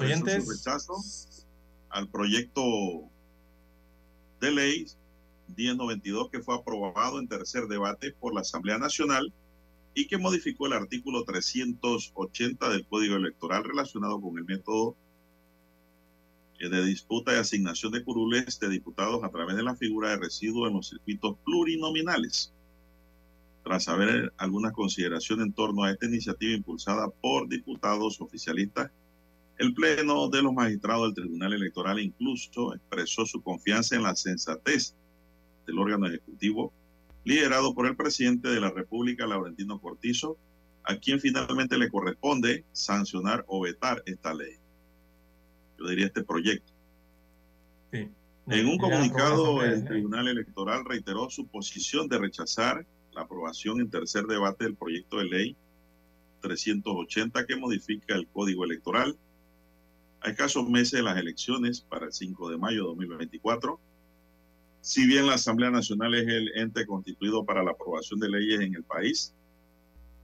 Oyentes. 0.00 0.48
rechazo 0.48 0.94
al 1.90 2.08
proyecto 2.08 2.62
de 4.40 4.50
ley 4.50 4.86
1092 5.56 6.30
que 6.30 6.40
fue 6.40 6.56
aprobado 6.56 7.18
en 7.18 7.28
tercer 7.28 7.66
debate 7.66 8.12
por 8.12 8.34
la 8.34 8.40
Asamblea 8.40 8.78
Nacional 8.78 9.32
y 9.94 10.06
que 10.06 10.18
modificó 10.18 10.66
el 10.66 10.72
artículo 10.72 11.24
380 11.24 12.68
del 12.68 12.86
Código 12.86 13.16
Electoral 13.16 13.64
relacionado 13.64 14.20
con 14.20 14.36
el 14.38 14.44
método 14.44 14.96
de 16.58 16.84
disputa 16.84 17.32
y 17.34 17.36
asignación 17.36 17.92
de 17.92 18.02
curules 18.02 18.58
de 18.58 18.68
diputados 18.68 19.22
a 19.22 19.28
través 19.28 19.56
de 19.56 19.62
la 19.62 19.76
figura 19.76 20.10
de 20.10 20.16
residuo 20.16 20.66
en 20.66 20.74
los 20.74 20.88
circuitos 20.88 21.36
plurinominales. 21.44 22.52
Tras 23.62 23.88
haber 23.88 24.32
algunas 24.36 24.72
consideraciones 24.72 25.46
en 25.46 25.52
torno 25.52 25.84
a 25.84 25.90
esta 25.90 26.06
iniciativa 26.06 26.52
impulsada 26.52 27.08
por 27.20 27.48
diputados 27.48 28.20
oficialistas, 28.20 28.90
el 29.58 29.74
Pleno 29.74 30.28
de 30.28 30.42
los 30.42 30.52
Magistrados 30.52 31.14
del 31.14 31.24
Tribunal 31.24 31.52
Electoral 31.52 32.00
incluso 32.00 32.74
expresó 32.74 33.24
su 33.24 33.42
confianza 33.42 33.96
en 33.96 34.02
la 34.02 34.16
sensatez 34.16 34.94
del 35.66 35.78
órgano 35.78 36.06
ejecutivo 36.06 36.72
liderado 37.24 37.74
por 37.74 37.86
el 37.86 37.96
presidente 37.96 38.48
de 38.48 38.60
la 38.60 38.70
República, 38.70 39.26
Laurentino 39.26 39.80
Cortizo, 39.80 40.36
a 40.84 40.96
quien 40.96 41.20
finalmente 41.20 41.78
le 41.78 41.88
corresponde 41.88 42.64
sancionar 42.72 43.44
o 43.48 43.60
vetar 43.60 44.02
esta 44.04 44.34
ley. 44.34 44.56
Yo 45.78 45.88
diría 45.88 46.06
este 46.06 46.22
proyecto. 46.22 46.72
Sí. 47.92 48.08
En 48.48 48.66
un 48.66 48.76
comunicado, 48.76 49.62
el. 49.62 49.86
Tribunal 49.86 50.28
Electoral 50.28 50.84
reiteró 50.84 51.30
su 51.30 51.46
posición 51.46 52.08
de 52.08 52.18
rechazar 52.18 52.84
la 53.12 53.22
aprobación 53.22 53.80
en 53.80 53.88
tercer 53.88 54.24
debate 54.24 54.64
del 54.64 54.76
proyecto 54.76 55.18
de 55.18 55.24
ley 55.24 55.56
380 56.42 57.46
que 57.46 57.56
modifica 57.56 58.14
el 58.14 58.26
Código 58.28 58.64
Electoral 58.64 59.16
a 60.24 60.30
escasos 60.30 60.66
meses 60.68 60.92
de 60.92 61.02
las 61.02 61.18
elecciones 61.18 61.82
para 61.82 62.06
el 62.06 62.12
5 62.12 62.48
de 62.48 62.56
mayo 62.56 62.80
de 62.80 62.88
2024. 62.88 63.78
Si 64.80 65.06
bien 65.06 65.26
la 65.26 65.34
Asamblea 65.34 65.70
Nacional 65.70 66.14
es 66.14 66.26
el 66.26 66.50
ente 66.56 66.86
constituido 66.86 67.44
para 67.44 67.62
la 67.62 67.72
aprobación 67.72 68.20
de 68.20 68.30
leyes 68.30 68.60
en 68.60 68.74
el 68.74 68.84
país, 68.84 69.34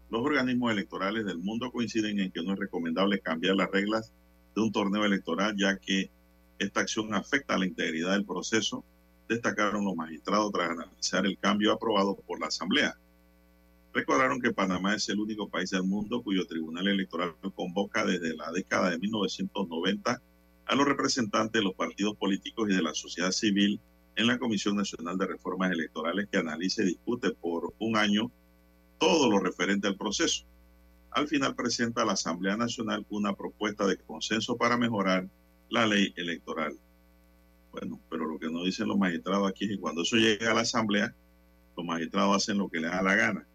los 0.08 0.22
organismos 0.22 0.72
electorales 0.72 1.26
del 1.26 1.38
mundo 1.38 1.70
coinciden 1.70 2.18
en 2.18 2.32
que 2.32 2.42
no 2.42 2.54
es 2.54 2.58
recomendable 2.58 3.20
cambiar 3.20 3.56
las 3.56 3.70
reglas 3.70 4.10
de 4.54 4.62
un 4.62 4.72
torneo 4.72 5.04
electoral, 5.04 5.54
ya 5.56 5.76
que 5.76 6.10
esta 6.58 6.80
acción 6.80 7.12
afecta 7.14 7.54
a 7.54 7.58
la 7.58 7.66
integridad 7.66 8.12
del 8.12 8.24
proceso, 8.24 8.82
destacaron 9.28 9.84
los 9.84 9.96
magistrados 9.96 10.50
tras 10.50 10.70
analizar 10.70 11.26
el 11.26 11.38
cambio 11.38 11.72
aprobado 11.72 12.16
por 12.26 12.40
la 12.40 12.46
Asamblea. 12.46 12.96
Recordaron 13.92 14.40
que 14.40 14.52
Panamá 14.52 14.94
es 14.94 15.08
el 15.08 15.18
único 15.18 15.48
país 15.48 15.70
del 15.70 15.82
mundo 15.82 16.22
cuyo 16.22 16.46
tribunal 16.46 16.86
electoral 16.86 17.34
convoca 17.54 18.04
desde 18.04 18.36
la 18.36 18.52
década 18.52 18.90
de 18.90 18.98
1990 18.98 20.22
a 20.66 20.74
los 20.76 20.86
representantes 20.86 21.60
de 21.60 21.64
los 21.64 21.74
partidos 21.74 22.16
políticos 22.16 22.68
y 22.70 22.74
de 22.76 22.82
la 22.82 22.94
sociedad 22.94 23.32
civil 23.32 23.80
en 24.14 24.28
la 24.28 24.38
Comisión 24.38 24.76
Nacional 24.76 25.18
de 25.18 25.26
Reformas 25.26 25.72
Electorales 25.72 26.28
que 26.30 26.38
analice 26.38 26.82
y 26.82 26.86
discute 26.86 27.32
por 27.32 27.74
un 27.80 27.96
año 27.96 28.30
todo 28.98 29.28
lo 29.28 29.40
referente 29.40 29.88
al 29.88 29.96
proceso. 29.96 30.44
Al 31.10 31.26
final 31.26 31.56
presenta 31.56 32.02
a 32.02 32.04
la 32.04 32.12
Asamblea 32.12 32.56
Nacional 32.56 33.04
una 33.10 33.34
propuesta 33.34 33.86
de 33.86 33.96
consenso 33.96 34.56
para 34.56 34.76
mejorar 34.76 35.28
la 35.68 35.86
ley 35.86 36.12
electoral. 36.16 36.78
Bueno, 37.72 37.98
pero 38.08 38.26
lo 38.26 38.38
que 38.38 38.50
nos 38.50 38.64
dicen 38.64 38.86
los 38.86 38.98
magistrados 38.98 39.48
aquí 39.48 39.64
es 39.64 39.70
que 39.72 39.80
cuando 39.80 40.02
eso 40.02 40.16
llega 40.16 40.52
a 40.52 40.54
la 40.54 40.60
Asamblea, 40.60 41.12
los 41.76 41.86
magistrados 41.86 42.36
hacen 42.36 42.58
lo 42.58 42.68
que 42.68 42.78
les 42.78 42.90
da 42.90 43.02
la 43.02 43.14
gana. 43.16 43.46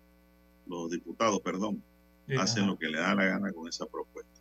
Los 0.68 0.90
diputados, 0.90 1.40
perdón, 1.42 1.82
Sí, 2.28 2.36
hacen 2.36 2.64
ajá. 2.64 2.72
lo 2.72 2.78
que 2.80 2.88
les 2.88 3.00
da 3.02 3.14
la 3.16 3.26
gana 3.26 3.52
con 3.54 3.68
esa 3.68 3.86
propuesta. 3.86 4.32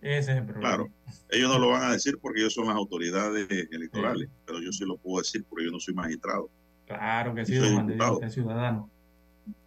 Ese 0.00 0.32
es 0.32 0.38
el 0.38 0.44
problema. 0.44 0.60
Claro, 0.68 0.88
ellos 1.30 1.50
no 1.50 1.58
lo 1.58 1.68
van 1.70 1.82
a 1.84 1.92
decir 1.92 2.18
porque 2.20 2.40
ellos 2.40 2.54
son 2.54 2.66
las 2.66 2.76
autoridades 2.76 3.48
electorales, 3.70 4.28
pero 4.46 4.60
yo 4.60 4.72
sí 4.72 4.84
lo 4.84 4.96
puedo 4.96 5.18
decir 5.22 5.44
porque 5.48 5.64
yo 5.66 5.70
no 5.70 5.78
soy 5.80 5.94
magistrado. 5.94 6.50
Claro 6.86 7.34
que 7.34 7.44
sí, 7.46 7.54
don 7.56 7.74
Juan 7.74 7.86
de 7.86 7.94
Dios, 7.94 8.18
es 8.22 8.34
ciudadano. 8.34 8.90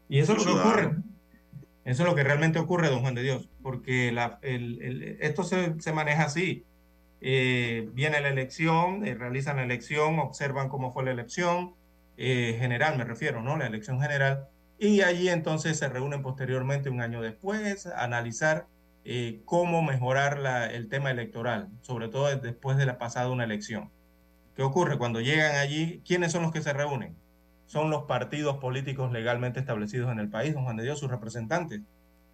Y 0.10 0.20
eso 0.20 0.34
es 0.34 0.46
lo 0.46 0.54
que 0.54 0.60
ocurre. 0.60 0.96
Eso 1.86 2.04
es 2.04 2.10
lo 2.10 2.16
que 2.16 2.24
realmente 2.24 2.60
ocurre, 2.60 2.90
don 2.90 3.02
Juan 3.02 3.16
de 3.16 3.24
Dios, 3.24 3.50
porque 3.64 4.12
la- 4.12 4.38
el- 4.42 4.82
el- 4.82 5.04
esto 5.22 5.44
se, 5.44 5.80
se 5.80 5.94
maneja 5.94 6.24
así. 6.26 6.64
Eh, 7.22 7.90
viene 7.94 8.20
la 8.22 8.30
elección, 8.30 9.06
eh, 9.06 9.14
realizan 9.16 9.58
la 9.58 9.64
elección, 9.64 10.20
observan 10.20 10.70
cómo 10.70 10.92
fue 10.92 11.04
la 11.06 11.12
elección, 11.12 11.74
eh, 12.18 12.56
general 12.60 12.98
me 12.98 13.04
refiero, 13.04 13.42
¿no? 13.42 13.58
La 13.58 13.68
elección 13.68 14.00
general. 14.02 14.48
Y 14.84 15.02
allí 15.04 15.30
entonces 15.30 15.78
se 15.78 15.90
reúnen 15.90 16.24
posteriormente, 16.24 16.90
un 16.90 17.02
año 17.02 17.22
después, 17.22 17.86
a 17.86 18.04
analizar 18.04 18.66
eh, 19.06 19.44
cómo 19.46 19.84
mejorar 19.84 20.40
el 20.72 20.90
tema 20.90 21.12
electoral, 21.12 21.70
sobre 21.82 22.08
todo 22.08 22.36
después 22.36 22.78
de 22.78 22.88
la 22.88 22.98
pasada 22.98 23.30
una 23.30 23.44
elección. 23.44 23.92
¿Qué 24.56 24.64
ocurre? 24.64 24.98
Cuando 24.98 25.22
llegan 25.22 25.56
allí, 25.58 26.02
¿quiénes 26.04 26.32
son 26.32 26.42
los 26.42 26.52
que 26.52 26.64
se 26.64 26.74
reúnen? 26.74 27.16
Son 27.68 27.92
los 27.92 28.06
partidos 28.06 28.58
políticos 28.58 29.12
legalmente 29.12 29.60
establecidos 29.60 30.12
en 30.12 30.18
el 30.18 30.30
país, 30.30 30.56
don 30.56 30.64
Juan 30.64 30.78
de 30.78 30.84
Dios, 30.84 30.98
sus 30.98 31.12
representantes. 31.12 31.82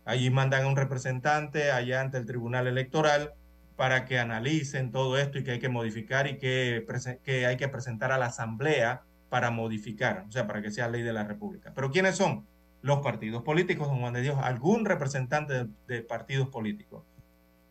Allí 0.06 0.30
mandan 0.30 0.64
a 0.64 0.68
un 0.68 0.78
representante 0.78 1.72
allá 1.72 2.00
ante 2.00 2.18
el 2.18 2.26
Tribunal 2.26 2.68
Electoral 2.68 3.34
para 3.76 4.06
que 4.06 4.20
analicen 4.20 4.94
todo 4.94 5.18
esto 5.18 5.38
y 5.38 5.44
que 5.44 5.52
hay 5.52 5.60
que 5.60 5.68
modificar 5.68 6.28
y 6.28 6.38
que, 6.38 6.86
que 7.26 7.46
hay 7.46 7.58
que 7.58 7.68
presentar 7.68 8.14
a 8.14 8.18
la 8.18 8.28
Asamblea 8.28 9.04
para 9.30 9.52
modificar, 9.52 10.26
o 10.28 10.32
sea, 10.32 10.48
para 10.48 10.62
que 10.62 10.72
sea 10.72 10.88
ley 10.88 11.02
de 11.02 11.14
la 11.14 11.24
República. 11.24 11.72
Pero 11.76 11.92
¿quiénes 11.92 12.16
son? 12.16 12.46
Los 12.82 13.00
partidos 13.00 13.44
políticos, 13.44 13.88
don 13.88 14.00
Juan 14.00 14.14
de 14.14 14.22
Dios, 14.22 14.38
algún 14.42 14.86
representante 14.86 15.54
de, 15.54 15.68
de 15.88 16.02
partidos 16.02 16.50
políticos. 16.50 17.04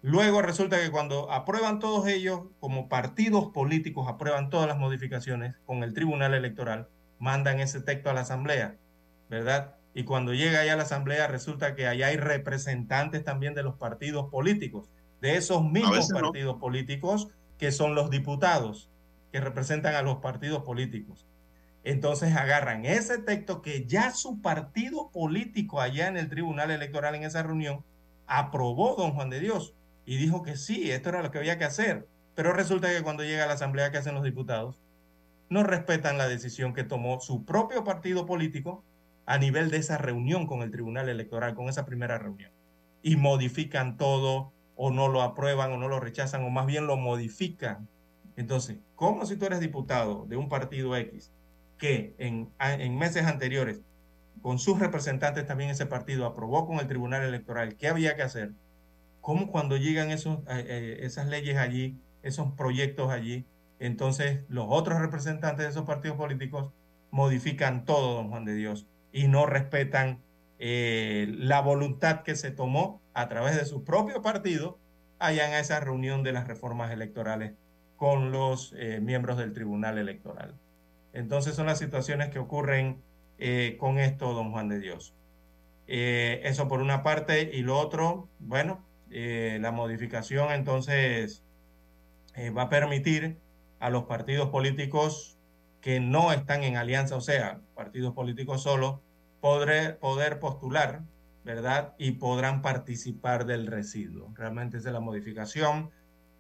Luego 0.03 0.43
resulta 0.43 0.81
que 0.81 0.91
cuando 0.91 1.31
aprueban 1.33 1.79
todos 1.79 2.07
ellos, 2.07 2.43
como 2.61 2.89
partidos 2.89 3.47
políticos 3.53 4.07
aprueban 4.09 4.51
todas 4.51 4.69
las 4.69 4.77
modificaciones 4.77 5.57
con 5.65 5.83
el 5.83 5.95
Tribunal 5.95 6.35
Electoral, 6.35 6.89
mandan 7.19 7.61
ese 7.61 7.81
texto 7.81 8.11
a 8.11 8.15
la 8.15 8.21
Asamblea, 8.21 8.77
¿verdad? 9.29 9.75
Y 9.95 10.05
cuando 10.05 10.35
llega 10.35 10.61
allá 10.61 10.75
a 10.75 10.77
la 10.77 10.83
Asamblea 10.83 11.27
resulta 11.27 11.75
que 11.75 11.87
allá 11.87 12.09
hay 12.09 12.19
representantes 12.19 13.25
también 13.25 13.55
de 13.55 13.63
los 13.63 13.77
partidos 13.77 14.29
políticos, 14.31 14.91
de 15.21 15.37
esos 15.37 15.65
mismos 15.65 16.11
no. 16.11 16.21
partidos 16.21 16.59
políticos 16.59 17.29
que 17.59 17.73
son 17.73 17.95
los 17.95 18.11
diputados 18.11 18.91
que 19.33 19.41
representan 19.41 19.95
a 19.95 20.03
los 20.03 20.19
partidos 20.19 20.63
políticos. 20.63 21.27
Entonces 21.87 22.35
agarran 22.35 22.85
ese 22.85 23.19
texto 23.19 23.63
que 23.63 23.87
ya 23.87 24.11
su 24.11 24.43
partido 24.43 25.09
político 25.13 25.81
allá 25.81 26.09
en 26.09 26.17
el 26.17 26.29
Tribunal 26.29 26.73
Electoral 26.73 27.15
en 27.15 27.23
esa 27.23 27.45
reunión 27.45 27.85
aprobó 28.27 28.97
don 28.97 29.13
Juan 29.13 29.31
de 29.31 29.39
Dios 29.39 29.73
y 30.05 30.17
dijo 30.17 30.43
que 30.43 30.57
sí, 30.57 30.91
esto 30.91 31.11
era 31.11 31.23
lo 31.23 31.31
que 31.31 31.39
había 31.39 31.59
que 31.59 31.65
hacer. 31.65 32.09
Pero 32.35 32.53
resulta 32.53 32.91
que 32.91 33.05
cuando 33.05 33.23
llega 33.23 33.45
a 33.45 33.47
la 33.47 33.53
asamblea 33.53 33.93
que 33.93 33.99
hacen 33.99 34.17
los 34.17 34.25
diputados, 34.25 34.81
no 35.49 35.63
respetan 35.63 36.19
la 36.19 36.27
decisión 36.27 36.75
que 36.75 36.83
tomó 36.83 37.21
su 37.21 37.45
propio 37.45 37.85
partido 37.85 38.27
político 38.27 38.83
a 39.25 39.39
nivel 39.39 39.71
de 39.71 39.77
esa 39.77 39.97
reunión 39.97 40.49
con 40.49 40.63
el 40.63 40.73
Tribunal 40.73 41.09
Electoral, 41.09 41.55
con 41.55 41.69
esa 41.69 41.87
primera 41.87 42.19
reunión. 42.19 42.51
Y 43.01 43.15
modifican 43.15 43.97
todo, 43.97 44.53
o 44.75 44.91
no 44.91 45.07
lo 45.07 45.23
aprueban, 45.23 45.71
o 45.71 45.77
no 45.77 45.87
lo 45.87 46.01
rechazan, 46.01 46.43
o 46.43 46.51
más 46.51 46.67
bien 46.67 46.89
lo 46.89 46.97
modifican. 46.97 47.89
Entonces, 48.35 48.79
¿cómo 48.97 49.25
si 49.25 49.37
tú 49.37 49.47
eres 49.47 49.61
diputado 49.61 50.27
de 50.27 50.37
un 50.37 50.49
partido 50.49 50.97
X 50.97 51.31
que 51.79 52.15
en, 52.19 52.99
meses 52.99 53.27
anteriores, 53.27 53.81
con 54.43 54.59
sus 54.59 54.79
representantes 54.79 55.47
también 55.47 55.71
ese 55.71 55.87
partido 55.87 56.27
aprobó 56.27 56.67
con 56.67 56.79
el 56.79 56.87
Tribunal 56.87 57.23
Electoral 57.23 57.77
qué 57.77 57.89
había 57.89 58.17
que 58.17 58.23
hacer? 58.23 58.53
¿Cómo 59.21 59.51
cuando 59.51 59.77
llegan 59.77 60.11
esos, 60.11 60.39
eh, 60.49 60.65
eh, 60.69 60.99
esas 61.01 61.27
leyes 61.27 61.57
allí, 61.57 61.99
esos 62.23 62.53
proyectos 62.53 63.11
allí, 63.11 63.45
entonces 63.79 64.41
los 64.49 64.67
otros 64.69 65.01
representantes 65.01 65.65
de 65.65 65.71
esos 65.71 65.85
partidos 65.85 66.17
políticos 66.17 66.73
modifican 67.11 67.85
todo, 67.85 68.15
don 68.15 68.31
Juan 68.31 68.45
de 68.45 68.55
Dios, 68.55 68.87
y 69.13 69.29
no 69.29 69.47
respetan 69.47 70.21
eh, 70.59 71.27
la 71.39 71.61
voluntad 71.61 72.23
que 72.23 72.37
se 72.37 72.51
tomó 72.51 73.01
a 73.15 73.29
través 73.29 73.57
de 73.57 73.65
su 73.65 73.85
propio 73.85 74.23
partido 74.23 74.79
allá 75.19 75.49
en 75.49 75.55
esa 75.55 75.81
reunión 75.81 76.23
de 76.23 76.33
las 76.33 76.47
reformas 76.47 76.93
electorales 76.93 77.55
con 77.97 78.31
los 78.31 78.75
miembros 79.01 79.39
del 79.39 79.55
Tribunal 79.55 79.97
Electoral. 79.97 80.55
Entonces 81.17 81.55
son 81.55 81.65
las 81.65 81.79
situaciones 81.79 82.29
que 82.29 82.39
ocurren 82.39 83.03
eh, 83.39 83.77
con 83.81 83.99
esto, 83.99 84.35
don 84.35 84.53
Juan 84.53 84.69
de 84.69 84.81
Dios. 84.81 85.15
Eh, 85.87 86.43
eso 86.45 86.69
por 86.69 86.83
una 86.83 87.03
parte, 87.03 87.51
y 87.55 87.63
lo 87.63 87.79
otro, 87.79 88.29
bueno, 88.39 88.85
eh, 89.11 89.57
la 89.63 89.73
modificación 89.73 90.53
entonces 90.53 91.43
va 92.55 92.63
a 92.63 92.69
permitir 92.69 93.39
a 93.81 93.89
los 93.89 94.05
partidos 94.05 94.51
políticos 94.51 95.39
que 95.81 96.01
no 96.01 96.33
están 96.35 96.65
en 96.65 96.77
alianza, 96.77 97.17
o 97.17 97.23
sea, 97.23 97.61
partidos 97.75 98.13
políticos 98.13 98.63
solo, 98.63 99.01
poder, 99.41 99.99
poder 99.99 100.39
postular, 100.39 101.01
¿verdad? 101.45 101.95
Y 101.97 102.13
podrán 102.13 102.61
participar 102.61 103.47
del 103.47 103.69
residuo. 103.69 104.35
Realmente 104.35 104.77
esa 104.77 104.91
es 104.91 104.93
la 104.93 105.01
modificación 105.01 105.91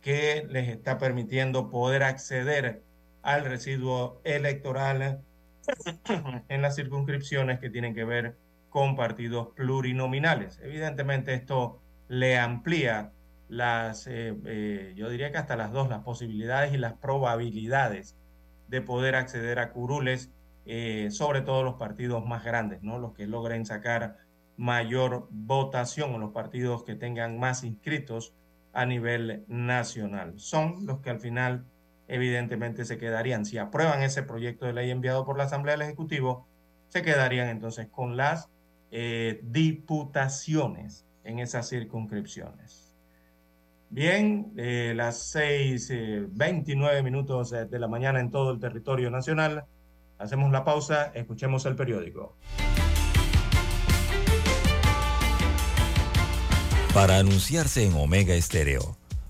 que 0.02 0.46
les 0.50 0.68
está 0.68 0.98
permitiendo 0.98 1.70
poder 1.70 2.02
acceder 2.02 2.82
al 3.26 3.44
residuo 3.44 4.20
electoral 4.22 5.20
en 6.48 6.62
las 6.62 6.76
circunscripciones 6.76 7.58
que 7.58 7.70
tienen 7.70 7.92
que 7.92 8.04
ver 8.04 8.36
con 8.68 8.94
partidos 8.94 9.48
plurinominales. 9.56 10.60
Evidentemente 10.62 11.34
esto 11.34 11.80
le 12.06 12.38
amplía 12.38 13.10
las, 13.48 14.06
eh, 14.06 14.32
eh, 14.46 14.94
yo 14.96 15.10
diría 15.10 15.32
que 15.32 15.38
hasta 15.38 15.56
las 15.56 15.72
dos, 15.72 15.88
las 15.88 16.04
posibilidades 16.04 16.72
y 16.72 16.76
las 16.76 16.92
probabilidades 16.92 18.16
de 18.68 18.80
poder 18.80 19.16
acceder 19.16 19.58
a 19.58 19.72
curules, 19.72 20.30
eh, 20.64 21.08
sobre 21.10 21.40
todo 21.40 21.64
los 21.64 21.74
partidos 21.74 22.24
más 22.24 22.44
grandes, 22.44 22.84
¿no? 22.84 23.00
Los 23.00 23.12
que 23.12 23.26
logren 23.26 23.66
sacar 23.66 24.18
mayor 24.56 25.26
votación 25.30 26.14
o 26.14 26.18
los 26.18 26.30
partidos 26.30 26.84
que 26.84 26.94
tengan 26.94 27.40
más 27.40 27.64
inscritos 27.64 28.34
a 28.72 28.86
nivel 28.86 29.44
nacional. 29.48 30.38
Son 30.38 30.86
los 30.86 31.00
que 31.00 31.10
al 31.10 31.18
final 31.18 31.66
evidentemente 32.08 32.84
se 32.84 32.98
quedarían, 32.98 33.44
si 33.44 33.58
aprueban 33.58 34.02
ese 34.02 34.22
proyecto 34.22 34.66
de 34.66 34.72
ley 34.72 34.90
enviado 34.90 35.24
por 35.24 35.38
la 35.38 35.44
Asamblea 35.44 35.74
del 35.76 35.82
Ejecutivo, 35.82 36.46
se 36.88 37.02
quedarían 37.02 37.48
entonces 37.48 37.88
con 37.88 38.16
las 38.16 38.48
diputaciones 39.42 41.04
en 41.24 41.40
esas 41.40 41.68
circunscripciones. 41.68 42.86
Bien, 43.88 44.52
eh, 44.56 44.94
las 44.96 45.34
6.29 45.34 46.98
eh, 46.98 47.02
minutos 47.02 47.52
eh, 47.52 47.66
de 47.66 47.78
la 47.78 47.86
mañana 47.86 48.20
en 48.20 48.30
todo 48.30 48.50
el 48.50 48.58
territorio 48.58 49.10
nacional. 49.10 49.64
Hacemos 50.18 50.50
la 50.50 50.64
pausa, 50.64 51.12
escuchemos 51.14 51.66
el 51.66 51.76
periódico. 51.76 52.36
Para 56.92 57.18
anunciarse 57.18 57.86
en 57.86 57.94
Omega 57.94 58.34
Estéreo, 58.34 58.96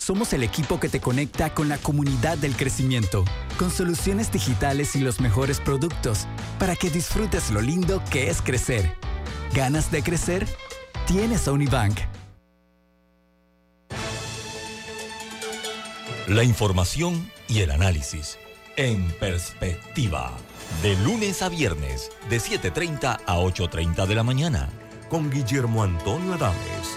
Somos 0.00 0.32
el 0.32 0.42
equipo 0.42 0.80
que 0.80 0.88
te 0.88 0.98
conecta 0.98 1.52
con 1.52 1.68
la 1.68 1.76
comunidad 1.76 2.38
del 2.38 2.56
crecimiento, 2.56 3.22
con 3.58 3.70
soluciones 3.70 4.32
digitales 4.32 4.96
y 4.96 5.00
los 5.00 5.20
mejores 5.20 5.60
productos, 5.60 6.26
para 6.58 6.74
que 6.74 6.88
disfrutes 6.88 7.50
lo 7.50 7.60
lindo 7.60 8.02
que 8.10 8.30
es 8.30 8.40
crecer. 8.40 8.96
¿Ganas 9.52 9.90
de 9.90 10.02
crecer? 10.02 10.48
Tienes 11.06 11.46
a 11.46 11.52
Unibank. 11.52 11.98
La 16.28 16.44
información 16.44 17.30
y 17.46 17.60
el 17.60 17.70
análisis 17.70 18.38
en 18.76 19.06
perspectiva. 19.18 20.32
De 20.82 20.96
lunes 21.04 21.42
a 21.42 21.50
viernes, 21.50 22.10
de 22.30 22.40
7.30 22.40 23.20
a 23.26 23.36
8.30 23.36 24.06
de 24.06 24.14
la 24.14 24.22
mañana. 24.22 24.70
Con 25.10 25.30
Guillermo 25.30 25.82
Antonio 25.82 26.32
Adames, 26.34 26.96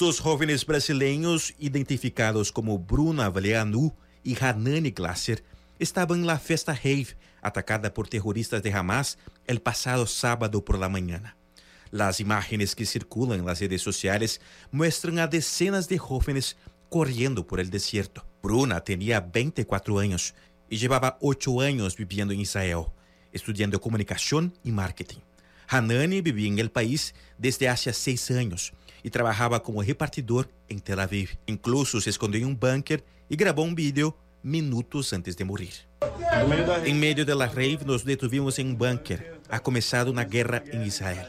Dos 0.00 0.18
jóvenes 0.18 0.64
brasileños 0.64 1.54
identificados 1.58 2.52
como 2.52 2.78
Bruna 2.78 3.28
Valeanu 3.28 3.94
y 4.24 4.34
Hanani 4.42 4.92
Glasser 4.92 5.44
estaban 5.78 6.20
en 6.20 6.26
la 6.26 6.38
fiesta 6.38 6.72
Rave 6.72 7.18
atacada 7.42 7.92
por 7.92 8.08
terroristas 8.08 8.62
de 8.62 8.72
Hamas 8.72 9.18
el 9.46 9.60
pasado 9.60 10.06
sábado 10.06 10.64
por 10.64 10.78
la 10.78 10.88
mañana. 10.88 11.36
Las 11.90 12.18
imágenes 12.18 12.74
que 12.74 12.86
circulan 12.86 13.40
en 13.40 13.44
las 13.44 13.60
redes 13.60 13.82
sociales 13.82 14.40
muestran 14.72 15.18
a 15.18 15.26
decenas 15.26 15.86
de 15.86 15.98
jóvenes 15.98 16.56
corriendo 16.88 17.46
por 17.46 17.60
el 17.60 17.68
desierto. 17.68 18.24
Bruna 18.42 18.80
tenía 18.80 19.20
24 19.20 19.98
años 19.98 20.34
y 20.70 20.78
llevaba 20.78 21.18
8 21.20 21.60
años 21.60 21.94
viviendo 21.94 22.32
en 22.32 22.40
Israel, 22.40 22.86
estudiando 23.34 23.78
comunicación 23.78 24.54
y 24.64 24.72
marketing. 24.72 25.18
Hanani 25.68 26.22
vivía 26.22 26.48
en 26.48 26.58
el 26.58 26.70
país 26.70 27.14
desde 27.36 27.68
hace 27.68 27.92
6 27.92 28.30
años 28.30 28.72
y 29.02 29.10
trabajaba 29.10 29.62
como 29.62 29.82
repartidor 29.82 30.50
en 30.68 30.80
Tel 30.80 31.00
Aviv. 31.00 31.38
Incluso 31.46 32.00
se 32.00 32.10
escondió 32.10 32.40
en 32.40 32.46
un 32.46 32.58
búnker 32.58 33.04
y 33.28 33.36
grabó 33.36 33.62
un 33.62 33.74
video 33.74 34.16
minutos 34.42 35.12
antes 35.12 35.36
de 35.36 35.44
morir. 35.44 35.72
En 36.84 36.98
medio 36.98 37.24
de 37.24 37.34
la 37.34 37.46
rave 37.46 37.80
nos 37.84 38.04
detuvimos 38.04 38.58
en 38.58 38.68
un 38.68 38.78
búnker. 38.78 39.40
Ha 39.48 39.60
comenzado 39.60 40.10
una 40.10 40.24
guerra 40.24 40.62
en 40.66 40.82
Israel. 40.84 41.26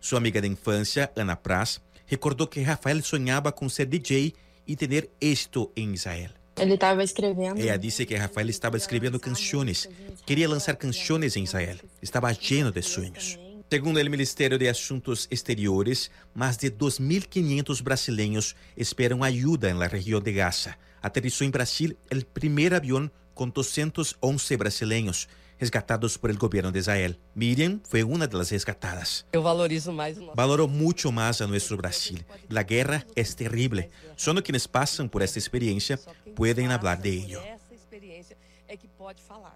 Sua 0.00 0.18
amiga 0.18 0.40
de 0.40 0.48
infância, 0.48 1.12
Ana 1.16 1.36
Praz, 1.36 1.80
recordou 2.06 2.46
que 2.46 2.62
Rafael 2.62 3.02
sonhava 3.02 3.52
com 3.52 3.68
ser 3.68 3.86
DJ 3.86 4.34
e 4.66 4.76
ter 4.76 5.10
êxito 5.20 5.72
em 5.74 5.92
Israel. 5.92 6.30
Ele 6.56 6.74
estava 6.74 7.02
escrevendo. 7.02 7.60
Ela 7.60 7.76
disse 7.76 8.06
que 8.06 8.14
Rafael 8.14 8.48
estava 8.48 8.76
escrevendo 8.76 9.18
canções, 9.18 9.88
queria 10.24 10.48
lançar 10.48 10.76
canções 10.76 11.36
em 11.36 11.42
Israel, 11.42 11.76
estava 12.00 12.30
lleno 12.32 12.70
de 12.70 12.82
sonhos. 12.82 13.38
Segundo 13.70 14.00
o 14.00 14.10
Ministério 14.10 14.58
de 14.58 14.68
Assuntos 14.68 15.26
Exteriores, 15.30 16.10
mais 16.34 16.56
de 16.56 16.70
2.500 16.70 17.82
brasileiros 17.82 18.54
esperam 18.76 19.24
ajuda 19.24 19.74
na 19.74 19.86
região 19.86 20.20
de 20.20 20.32
Gaza. 20.32 20.76
Aterrissou 21.02 21.46
em 21.46 21.50
Brasil 21.50 21.96
o 22.12 22.24
primeiro 22.26 22.76
avião 22.76 23.10
com 23.34 23.48
211 23.48 24.56
brasileiros 24.56 25.28
resgatados 25.58 26.18
por 26.18 26.30
el 26.30 26.36
gobierno 26.36 26.70
de 26.70 26.80
Israel. 26.80 27.18
Miriam 27.34 27.80
fue 27.88 28.04
una 28.04 28.26
de 28.26 28.36
las 28.36 28.50
resgatadas. 28.50 29.26
Yo 29.32 29.42
valorizo 29.42 29.92
más. 29.92 30.16
Valoro 30.34 30.68
mucho 30.68 31.10
más 31.10 31.40
a 31.40 31.46
nuestro 31.46 31.76
Brasil. 31.76 32.24
La 32.48 32.62
guerra 32.62 33.04
es 33.16 33.34
terrible. 33.34 33.90
Solo 34.14 34.42
quienes 34.42 34.68
pasan 34.68 35.08
por 35.08 35.22
esta 35.22 35.38
experiencia 35.38 35.98
pueden 36.36 36.70
hablar 36.70 37.00
de 37.02 37.10
ello. 37.10 37.40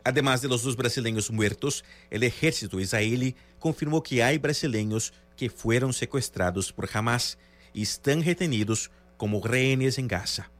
Además 0.05 0.43
de 0.43 0.49
los 0.49 0.62
dos 0.62 0.77
brasileños 0.77 1.31
muertos, 1.31 1.85
el 2.11 2.23
ejército 2.23 2.81
israelí 2.81 3.35
confirmó 3.59 4.03
que 4.03 4.23
hay 4.23 4.39
brasileños 4.39 5.12
que 5.37 5.51
fueron 5.51 5.93
secuestrados 5.93 6.73
por 6.73 6.89
Hamas 6.93 7.39
y 7.73 7.83
están 7.83 8.23
retenidos 8.23 8.91
como 9.16 9.41
rehenes 9.43 9.99
en 9.99 10.09
Gaza. 10.09 10.51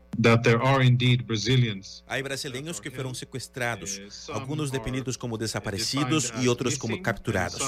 Hay 2.07 2.23
brasileños 2.23 2.81
que 2.81 2.91
fueron 2.91 3.15
secuestrados, 3.15 3.99
eh, 3.99 4.09
algunos 4.35 4.73
detenidos 4.73 5.17
como 5.17 5.37
uh, 5.37 5.39
desaparecidos 5.39 6.33
y 6.43 6.49
otros 6.49 6.77
como 6.79 7.01
capturados. 7.03 7.63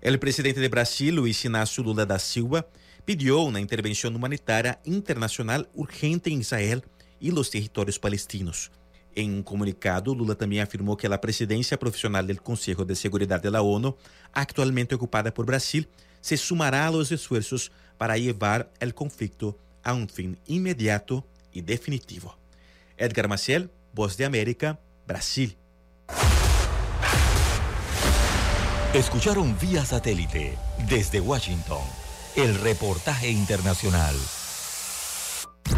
El 0.00 0.18
presidente 0.18 0.60
de 0.60 0.68
Brasil, 0.68 1.14
Luiz 1.14 1.44
Inácio 1.44 1.82
Lula 1.84 2.06
da 2.06 2.18
Silva, 2.18 2.66
pidió 3.10 3.40
una 3.40 3.58
intervención 3.58 4.14
humanitaria 4.14 4.78
internacional 4.84 5.68
urgente 5.74 6.30
en 6.30 6.42
Israel 6.42 6.84
y 7.18 7.32
los 7.32 7.50
territorios 7.50 7.98
palestinos. 7.98 8.70
En 9.16 9.34
un 9.34 9.42
comunicado, 9.42 10.14
Lula 10.14 10.36
también 10.36 10.62
afirmó 10.62 10.96
que 10.96 11.08
la 11.08 11.20
presidencia 11.20 11.76
profesional 11.76 12.24
del 12.28 12.40
Consejo 12.40 12.84
de 12.84 12.94
Seguridad 12.94 13.42
de 13.42 13.50
la 13.50 13.62
ONU, 13.62 13.96
actualmente 14.32 14.94
ocupada 14.94 15.34
por 15.34 15.44
Brasil, 15.44 15.88
se 16.20 16.36
sumará 16.36 16.86
a 16.86 16.92
los 16.92 17.10
esfuerzos 17.10 17.72
para 17.98 18.16
llevar 18.16 18.70
el 18.78 18.94
conflicto 18.94 19.58
a 19.82 19.92
un 19.92 20.08
fin 20.08 20.38
inmediato 20.46 21.26
y 21.52 21.62
definitivo. 21.62 22.38
Edgar 22.96 23.26
Maciel, 23.26 23.72
Voz 23.92 24.16
de 24.18 24.24
América, 24.24 24.78
Brasil. 25.04 25.56
Escucharon 28.94 29.58
vía 29.58 29.84
satélite 29.84 30.56
desde 30.88 31.20
Washington 31.20 31.99
el 32.36 32.54
reportaje 32.56 33.30
internacional. 33.30 34.14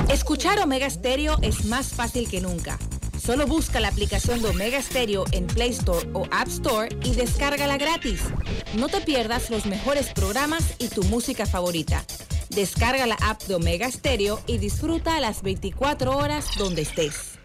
Escuchar 0.08 0.58
Omega 0.60 0.88
Stereo 0.88 1.36
es 1.42 1.64
más 1.66 1.88
fácil 1.88 2.28
que 2.28 2.40
nunca. 2.40 2.78
Solo 3.18 3.46
busca 3.46 3.78
la 3.80 3.88
aplicación 3.88 4.42
de 4.42 4.48
Omega 4.48 4.82
Stereo 4.82 5.24
en 5.32 5.46
Play 5.46 5.70
Store 5.70 6.08
o 6.12 6.26
App 6.30 6.48
Store 6.48 6.88
y 7.04 7.14
descárgala 7.14 7.78
gratis. 7.78 8.20
No 8.76 8.88
te 8.88 9.00
pierdas 9.00 9.50
los 9.50 9.66
mejores 9.66 10.12
programas 10.12 10.74
y 10.78 10.88
tu 10.88 11.04
música 11.04 11.46
favorita. 11.46 12.04
Descarga 12.50 13.06
la 13.06 13.16
app 13.22 13.42
de 13.44 13.54
Omega 13.54 13.90
Stereo 13.90 14.40
y 14.46 14.58
disfruta 14.58 15.20
las 15.20 15.42
24 15.42 16.16
horas 16.16 16.46
donde 16.58 16.82
estés. 16.82 17.38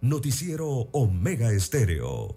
Noticiero 0.00 0.88
Omega 0.92 1.48
Stereo. 1.58 2.36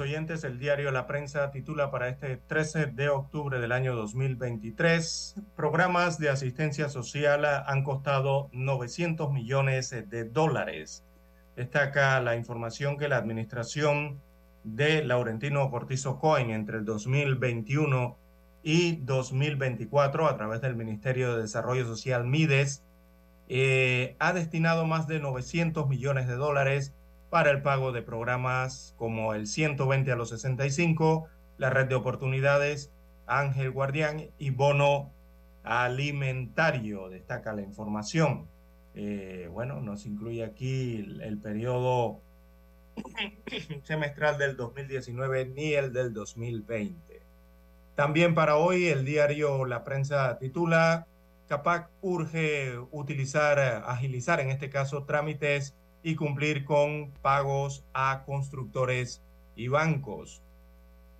Oyentes, 0.00 0.44
el 0.44 0.58
diario 0.58 0.90
La 0.90 1.06
Prensa 1.06 1.50
titula 1.50 1.90
para 1.90 2.08
este 2.08 2.36
13 2.36 2.86
de 2.86 3.08
octubre 3.08 3.58
del 3.60 3.72
año 3.72 3.94
2023, 3.94 5.36
programas 5.54 6.18
de 6.18 6.28
asistencia 6.28 6.88
social 6.88 7.44
han 7.44 7.84
costado 7.84 8.48
900 8.52 9.32
millones 9.32 9.90
de 9.90 10.24
dólares. 10.24 11.04
Destaca 11.56 12.20
la 12.20 12.36
información 12.36 12.96
que 12.96 13.08
la 13.08 13.16
administración 13.16 14.20
de 14.64 15.04
Laurentino 15.04 15.70
Cortizo 15.70 16.18
Cohen 16.18 16.50
entre 16.50 16.78
el 16.78 16.84
2021 16.84 18.16
y 18.62 18.96
2024 18.96 20.26
a 20.26 20.36
través 20.36 20.60
del 20.60 20.76
Ministerio 20.76 21.34
de 21.34 21.42
Desarrollo 21.42 21.86
Social 21.86 22.24
MIDES 22.24 22.82
eh, 23.48 24.16
ha 24.18 24.32
destinado 24.32 24.86
más 24.86 25.06
de 25.06 25.20
900 25.20 25.88
millones 25.88 26.26
de 26.26 26.34
dólares 26.34 26.92
para 27.30 27.50
el 27.50 27.62
pago 27.62 27.92
de 27.92 28.02
programas 28.02 28.94
como 28.96 29.34
el 29.34 29.46
120 29.46 30.10
a 30.12 30.16
los 30.16 30.30
65, 30.30 31.28
la 31.58 31.70
red 31.70 31.86
de 31.86 31.94
oportunidades, 31.94 32.90
Ángel 33.26 33.70
Guardián 33.70 34.30
y 34.38 34.50
bono 34.50 35.10
alimentario, 35.64 37.08
destaca 37.08 37.52
la 37.52 37.62
información. 37.62 38.46
Eh, 38.94 39.48
bueno, 39.52 39.80
nos 39.80 40.06
incluye 40.06 40.44
aquí 40.44 40.96
el, 40.96 41.20
el 41.20 41.38
periodo 41.38 42.20
semestral 43.82 44.38
del 44.38 44.56
2019 44.56 45.46
ni 45.46 45.74
el 45.74 45.92
del 45.92 46.14
2020. 46.14 47.20
También 47.94 48.34
para 48.34 48.56
hoy 48.56 48.86
el 48.86 49.04
diario 49.04 49.64
La 49.64 49.82
Prensa 49.82 50.38
titula 50.38 51.06
CAPAC 51.48 51.90
urge 52.02 52.78
utilizar, 52.90 53.58
agilizar 53.86 54.40
en 54.40 54.50
este 54.50 54.68
caso 54.68 55.04
trámites 55.04 55.74
y 56.06 56.14
cumplir 56.14 56.64
con 56.64 57.10
pagos 57.20 57.84
a 57.92 58.22
constructores 58.24 59.20
y 59.56 59.66
bancos. 59.66 60.40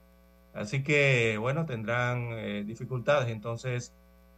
Así 0.54 0.84
que, 0.84 1.38
bueno, 1.38 1.66
tendrán 1.66 2.34
eh, 2.34 2.64
dificultades 2.66 3.30
entonces 3.30 3.94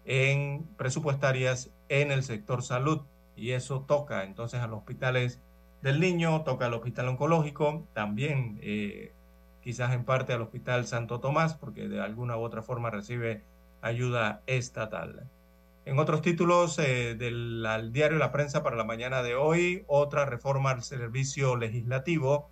en 0.06 0.64
presupuestarias 0.78 1.72
en 1.90 2.12
el 2.12 2.24
sector 2.24 2.62
salud 2.62 3.02
y 3.36 3.52
eso 3.52 3.82
toca 3.82 4.24
entonces 4.24 4.60
a 4.60 4.68
los 4.68 4.80
hospitales 4.80 5.40
del 5.82 6.00
niño, 6.00 6.44
toca 6.44 6.68
al 6.68 6.74
hospital 6.74 7.10
oncológico, 7.10 7.86
también 7.94 8.60
eh, 8.62 9.12
quizás 9.62 9.94
en 9.94 10.06
parte 10.06 10.34
al 10.34 10.42
hospital 10.42 10.86
Santo 10.86 11.20
Tomás, 11.20 11.56
porque 11.56 11.90
de 11.90 12.02
alguna 12.02 12.38
u 12.38 12.42
otra 12.42 12.62
forma 12.62 12.90
recibe 12.90 13.44
ayuda 13.82 14.42
estatal. 14.46 15.28
En 15.86 16.00
otros 16.00 16.22
títulos 16.22 16.80
eh, 16.80 17.16
del 17.16 17.92
diario 17.92 18.18
La 18.18 18.32
Prensa 18.32 18.64
para 18.64 18.78
la 18.78 18.86
mañana 18.86 19.22
de 19.22 19.36
hoy, 19.36 19.84
otra 19.88 20.26
reforma 20.26 20.72
al 20.72 20.82
servicio 20.82 21.58
legislativo 21.58 22.50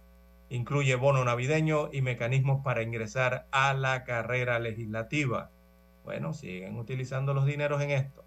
incluye 0.50 0.96
bono 0.96 1.24
navideño 1.24 1.90
y 1.94 2.02
mecanismos 2.02 2.62
para 2.62 2.84
ingresar 2.84 3.48
a 3.52 3.74
la 3.74 4.04
carrera 4.04 4.60
legislativa. 4.60 5.50
Bueno, 6.04 6.34
siguen 6.34 6.76
utilizando 6.76 7.34
los 7.34 7.46
dineros 7.46 7.82
en 7.82 7.92
esto. 7.92 8.26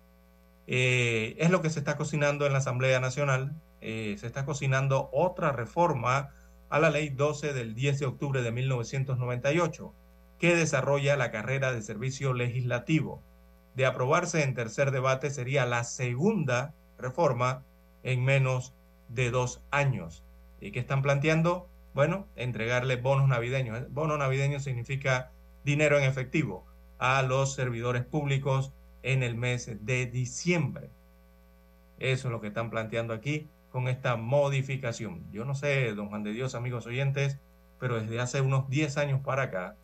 Eh, 0.67 1.37
es 1.39 1.51
lo 1.51 1.61
que 1.61 1.69
se 1.69 1.81
está 1.81 1.99
cocinando 1.99 2.47
en 2.47 2.53
la 2.53 2.61
Asamblea 2.61 2.99
Nacional. 2.99 3.53
Eh, 3.83 4.17
se 4.19 4.27
está 4.27 4.47
cocinando 4.47 5.11
otra 5.13 5.53
reforma 5.53 6.31
a 6.71 6.79
la 6.79 6.89
ley 6.89 7.11
12 7.11 7.53
del 7.53 7.75
10 7.75 7.99
de 7.99 8.07
octubre 8.07 8.41
de 8.41 8.53
1998 8.53 9.93
que 10.39 10.57
desarrolla 10.57 11.17
la 11.17 11.31
carrera 11.31 11.73
de 11.73 11.83
servicio 11.83 12.33
legislativo 12.33 13.23
de 13.75 13.87
aprobarse 13.87 14.43
en 14.43 14.55
tercer 14.55 14.91
debate 14.91 15.31
sería 15.31 15.67
la 15.67 15.85
segunda 15.85 16.75
reforma 16.99 17.63
en 18.03 18.25
menos 18.25 18.75
de 19.09 19.31
dos 19.31 19.63
años. 19.71 20.23
¿Y 20.61 20.71
qué 20.71 20.81
están 20.81 21.03
planteando? 21.03 21.69
Bueno, 21.95 22.27
entregarle 22.37 22.97
bonos 22.97 23.29
navideños. 23.29 23.93
Bono 23.93 24.17
navideño 24.17 24.61
significa 24.61 25.31
dinero 25.65 25.99
en 25.99 26.05
efectivo 26.05 26.65
a 26.99 27.23
los 27.23 27.55
servidores 27.55 28.05
públicos 28.05 28.73
en 29.03 29.23
el 29.23 29.37
mes 29.37 29.71
de 29.85 30.07
diciembre. 30.07 30.91
Eso 31.99 32.29
es 32.29 32.33
lo 32.33 32.41
que 32.41 32.49
están 32.49 32.71
planteando 32.71 33.15
aquí 33.15 33.49
con 33.71 33.89
esta 33.89 34.17
modificación. 34.17 35.25
Yo 35.33 35.45
no 35.45 35.55
sé, 35.55 35.95
don 35.95 36.09
Juan 36.09 36.23
de 36.23 36.33
Dios, 36.33 36.55
amigos 36.55 36.87
oyentes, 36.87 37.39
pero 37.79 38.01
desde 38.01 38.21
hace 38.21 38.41
unos 38.41 38.69
10 38.69 38.97
años 38.99 39.21
para 39.25 39.45
acá 39.45 39.77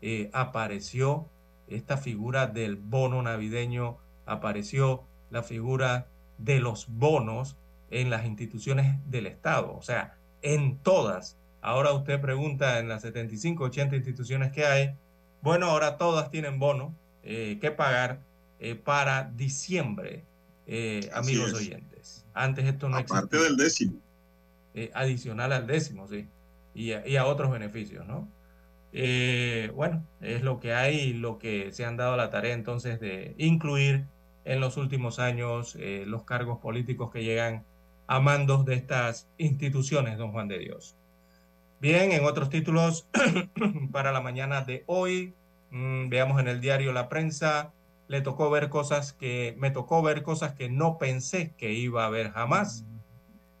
eh, 0.00 0.30
apareció 0.32 1.26
esta 1.70 1.96
figura 1.96 2.46
del 2.46 2.76
bono 2.76 3.22
navideño, 3.22 3.98
apareció 4.26 5.04
la 5.30 5.42
figura 5.42 6.06
de 6.38 6.60
los 6.60 6.86
bonos 6.88 7.56
en 7.90 8.10
las 8.10 8.26
instituciones 8.26 8.96
del 9.10 9.26
Estado, 9.26 9.74
o 9.74 9.82
sea, 9.82 10.16
en 10.42 10.78
todas. 10.78 11.36
Ahora 11.60 11.92
usted 11.92 12.20
pregunta 12.20 12.78
en 12.78 12.88
las 12.88 13.02
75, 13.02 13.64
80 13.64 13.96
instituciones 13.96 14.52
que 14.52 14.64
hay, 14.64 14.94
bueno, 15.42 15.66
ahora 15.66 15.96
todas 15.96 16.30
tienen 16.30 16.58
bono 16.58 16.94
eh, 17.22 17.58
que 17.60 17.70
pagar 17.70 18.20
eh, 18.60 18.74
para 18.74 19.24
diciembre, 19.36 20.24
eh, 20.66 21.08
amigos 21.12 21.54
oyentes. 21.54 22.24
Antes 22.34 22.66
esto 22.66 22.88
no 22.88 22.98
Aparte 22.98 23.38
del 23.38 23.56
décimo. 23.56 23.94
adicional 24.94 25.52
al 25.52 25.66
décimo, 25.66 26.06
sí. 26.06 26.26
Y 26.74 26.92
y 26.92 27.16
a 27.16 27.26
otros 27.26 27.50
beneficios, 27.50 28.06
¿no? 28.06 28.28
Eh, 28.92 29.70
bueno, 29.74 30.04
es 30.20 30.42
lo 30.42 30.60
que 30.60 30.72
hay, 30.72 31.12
lo 31.12 31.38
que 31.38 31.72
se 31.72 31.84
han 31.84 31.96
dado 31.96 32.16
la 32.16 32.30
tarea 32.30 32.54
entonces 32.54 33.00
de 33.00 33.34
incluir 33.38 34.06
en 34.44 34.60
los 34.60 34.76
últimos 34.76 35.18
años 35.18 35.76
eh, 35.78 36.04
los 36.06 36.24
cargos 36.24 36.58
políticos 36.58 37.10
que 37.12 37.22
llegan 37.22 37.64
a 38.06 38.20
mandos 38.20 38.64
de 38.64 38.74
estas 38.74 39.28
instituciones, 39.36 40.16
don 40.16 40.32
Juan 40.32 40.48
de 40.48 40.58
Dios. 40.58 40.96
Bien, 41.80 42.10
en 42.12 42.24
otros 42.24 42.48
títulos 42.48 43.06
para 43.92 44.10
la 44.10 44.20
mañana 44.20 44.62
de 44.62 44.84
hoy, 44.86 45.34
mmm, 45.70 46.08
veamos 46.08 46.40
en 46.40 46.48
el 46.48 46.60
diario 46.60 46.92
La 46.92 47.08
Prensa, 47.10 47.72
le 48.08 48.22
tocó 48.22 48.50
ver 48.50 48.70
cosas 48.70 49.12
que, 49.12 49.54
me 49.58 49.70
tocó 49.70 50.02
ver 50.02 50.22
cosas 50.22 50.54
que 50.54 50.70
no 50.70 50.96
pensé 50.96 51.52
que 51.58 51.72
iba 51.72 52.06
a 52.06 52.10
ver 52.10 52.32
jamás. 52.32 52.84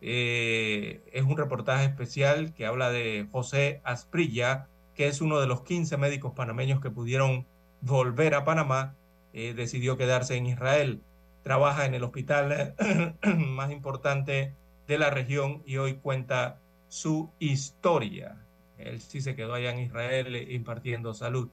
Eh, 0.00 1.02
es 1.12 1.24
un 1.24 1.36
reportaje 1.36 1.84
especial 1.84 2.54
que 2.54 2.64
habla 2.64 2.90
de 2.90 3.28
José 3.30 3.82
Asprilla, 3.84 4.68
que 4.98 5.06
es 5.06 5.20
uno 5.20 5.38
de 5.38 5.46
los 5.46 5.62
15 5.62 5.96
médicos 5.96 6.32
panameños 6.34 6.80
que 6.80 6.90
pudieron 6.90 7.46
volver 7.82 8.34
a 8.34 8.44
Panamá, 8.44 8.96
eh, 9.32 9.54
decidió 9.54 9.96
quedarse 9.96 10.34
en 10.34 10.46
Israel. 10.46 11.02
Trabaja 11.44 11.86
en 11.86 11.94
el 11.94 12.02
hospital 12.02 12.74
más 13.22 13.70
importante 13.70 14.54
de 14.88 14.98
la 14.98 15.10
región 15.10 15.62
y 15.64 15.76
hoy 15.76 15.94
cuenta 15.94 16.58
su 16.88 17.30
historia. 17.38 18.44
Él 18.76 19.00
sí 19.00 19.20
se 19.20 19.36
quedó 19.36 19.54
allá 19.54 19.70
en 19.70 19.78
Israel 19.78 20.34
eh, 20.34 20.52
impartiendo 20.52 21.14
salud. 21.14 21.48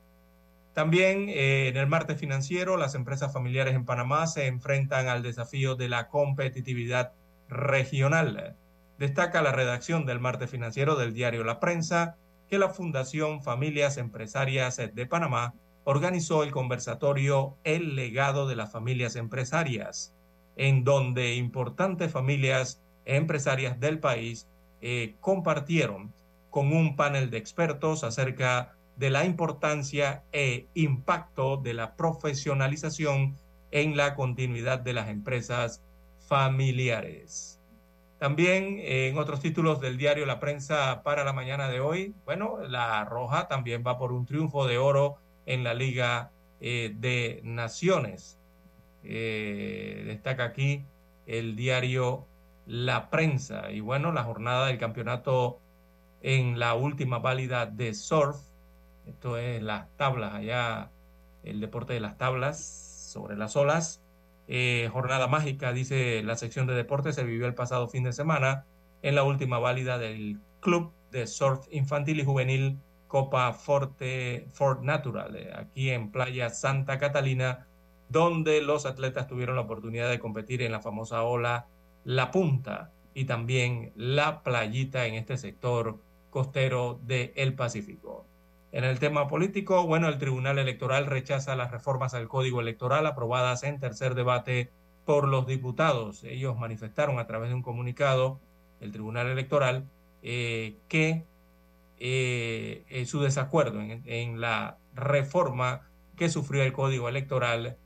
También 0.74 1.30
eh, 1.30 1.68
en 1.68 1.78
el 1.78 1.86
martes 1.86 2.20
financiero, 2.20 2.78
las 2.78 2.96
empresas 2.96 3.32
familiares 3.32 3.76
en 3.76 3.86
Panamá 3.86 4.26
se 4.26 4.48
enfrentan 4.48 5.08
al 5.08 5.22
desafío 5.22 5.76
de 5.76 5.88
la 5.88 6.08
competitividad 6.08 7.14
regional. 7.48 8.56
Destaca 8.98 9.44
la 9.44 9.52
redacción 9.52 10.08
del 10.08 10.20
martes 10.20 10.50
financiero 10.50 10.96
del 10.96 11.14
diario 11.14 11.44
La 11.44 11.60
Prensa 11.60 12.18
que 12.50 12.60
la 12.60 12.70
Fundación 12.70 13.42
Familias 13.42 13.98
Empresarias 13.98 14.78
de 14.78 15.06
Panamá 15.06 15.54
organizó 15.84 16.44
el 16.44 16.52
conversatorio 16.52 17.56
El 17.64 17.96
legado 17.96 18.48
de 18.48 18.56
las 18.56 18.72
familias 18.72 19.16
empresarias, 19.16 20.14
en 20.56 20.84
donde 20.84 21.36
importantes 21.36 22.12
familias 22.12 22.82
empresarias 23.06 23.80
del 23.80 24.00
país 24.00 24.48
eh, 24.82 25.16
compartieron 25.22 26.12
con 26.50 26.74
un 26.74 26.96
panel 26.96 27.30
de 27.30 27.38
expertos 27.38 28.04
acerca 28.04 28.76
de 28.96 29.10
la 29.10 29.26
importancia 29.26 30.24
e 30.32 30.68
impacto 30.74 31.58
de 31.58 31.74
la 31.74 31.96
profesionalización 31.96 33.36
en 33.72 33.98
la 33.98 34.16
continuidad 34.16 34.80
de 34.80 34.94
las 34.94 35.10
empresas 35.10 35.82
familiares. 36.28 37.55
También 38.26 38.80
eh, 38.80 39.10
en 39.10 39.20
otros 39.20 39.40
títulos 39.40 39.80
del 39.80 39.98
diario 39.98 40.26
La 40.26 40.40
Prensa 40.40 41.04
para 41.04 41.24
la 41.24 41.32
mañana 41.32 41.70
de 41.70 41.80
hoy, 41.80 42.16
bueno, 42.26 42.58
la 42.68 43.06
Roja 43.06 43.48
también 43.48 43.84
va 43.86 44.00
por 44.00 44.12
un 44.12 44.26
triunfo 44.26 44.66
de 44.66 44.80
oro 44.80 45.18
en 45.46 45.64
la 45.64 45.76
Liga 45.76 46.32
eh, 46.60 46.92
de 46.96 47.42
Naciones. 47.44 48.40
Eh, 49.04 50.06
destaca 50.08 50.44
aquí 50.44 50.84
el 51.28 51.56
diario 51.56 52.26
La 52.66 53.12
Prensa. 53.12 53.70
Y 53.70 53.80
bueno, 53.82 54.12
la 54.12 54.24
jornada 54.24 54.66
del 54.66 54.80
campeonato 54.80 55.60
en 56.24 56.58
la 56.58 56.74
última 56.74 57.20
válida 57.20 57.68
de 57.68 57.94
surf. 57.94 58.38
Esto 59.06 59.38
es 59.38 59.62
las 59.62 59.88
tablas 59.98 60.34
allá, 60.34 60.90
el 61.44 61.60
deporte 61.60 61.94
de 61.94 62.00
las 62.00 62.18
tablas 62.18 62.58
sobre 63.14 63.38
las 63.38 63.56
olas. 63.56 64.02
Eh, 64.48 64.90
jornada 64.92 65.28
mágica, 65.28 65.74
dice 65.74 66.22
la 66.24 66.36
sección 66.36 66.68
de 66.68 66.74
deportes, 66.74 67.16
se 67.16 67.24
vivió 67.24 67.48
el 67.48 67.56
pasado 67.56 67.88
fin 67.88 68.04
de 68.04 68.14
semana 68.14 68.66
en 69.02 69.16
la 69.16 69.24
última 69.24 69.60
válida 69.60 69.98
del 69.98 70.40
Club 70.60 70.92
de 71.12 71.28
Surf 71.28 71.66
Infantil 71.72 72.20
y 72.20 72.26
Juvenil 72.26 72.80
Copa 73.08 73.54
Forte 73.54 74.48
Fort 74.52 74.82
Natural, 74.82 75.36
eh, 75.36 75.52
aquí 75.56 75.90
en 75.90 76.12
Playa 76.12 76.50
Santa 76.50 77.00
Catalina, 77.00 77.68
donde 78.10 78.62
los 78.62 78.86
atletas 78.86 79.28
tuvieron 79.28 79.56
la 79.56 79.62
oportunidad 79.62 80.10
de 80.10 80.20
competir 80.20 80.62
en 80.62 80.72
la 80.72 80.82
famosa 80.82 81.24
ola 81.24 81.68
La 82.04 82.32
Punta 82.32 82.92
y 83.14 83.26
también 83.26 83.94
la 83.96 84.44
playita 84.44 85.06
en 85.06 85.16
este 85.16 85.38
sector 85.38 86.00
costero 86.30 87.00
del 87.04 87.56
Pacífico. 87.56 88.26
En 88.76 88.84
el 88.84 89.00
tema 89.00 89.30
político, 89.30 89.88
bueno, 89.88 90.10
el 90.10 90.18
Tribunal 90.18 90.60
Electoral 90.60 91.06
rechaza 91.06 91.56
las 91.56 91.72
reformas 91.72 92.14
al 92.14 92.28
Código 92.28 92.60
Electoral 92.60 93.08
aprobadas 93.08 93.64
en 93.64 93.80
tercer 93.80 94.16
debate 94.16 94.70
por 95.06 95.30
los 95.30 95.48
diputados. 95.48 96.26
Ellos 96.26 96.58
manifestaron 96.58 97.18
a 97.18 97.26
través 97.26 97.48
de 97.48 97.56
un 97.56 97.62
comunicado, 97.62 98.42
el 98.82 98.92
Tribunal 98.92 99.28
Electoral, 99.28 99.90
eh, 100.24 100.76
que 100.90 101.24
eh, 102.00 103.06
su 103.08 103.22
desacuerdo 103.22 103.80
en, 103.80 104.04
en, 104.06 104.42
la 104.42 104.78
reforma 104.94 105.90
que 106.18 106.28
sufrió 106.28 106.62
el 106.62 106.74
Código 106.74 107.08
Electoral 107.08 107.78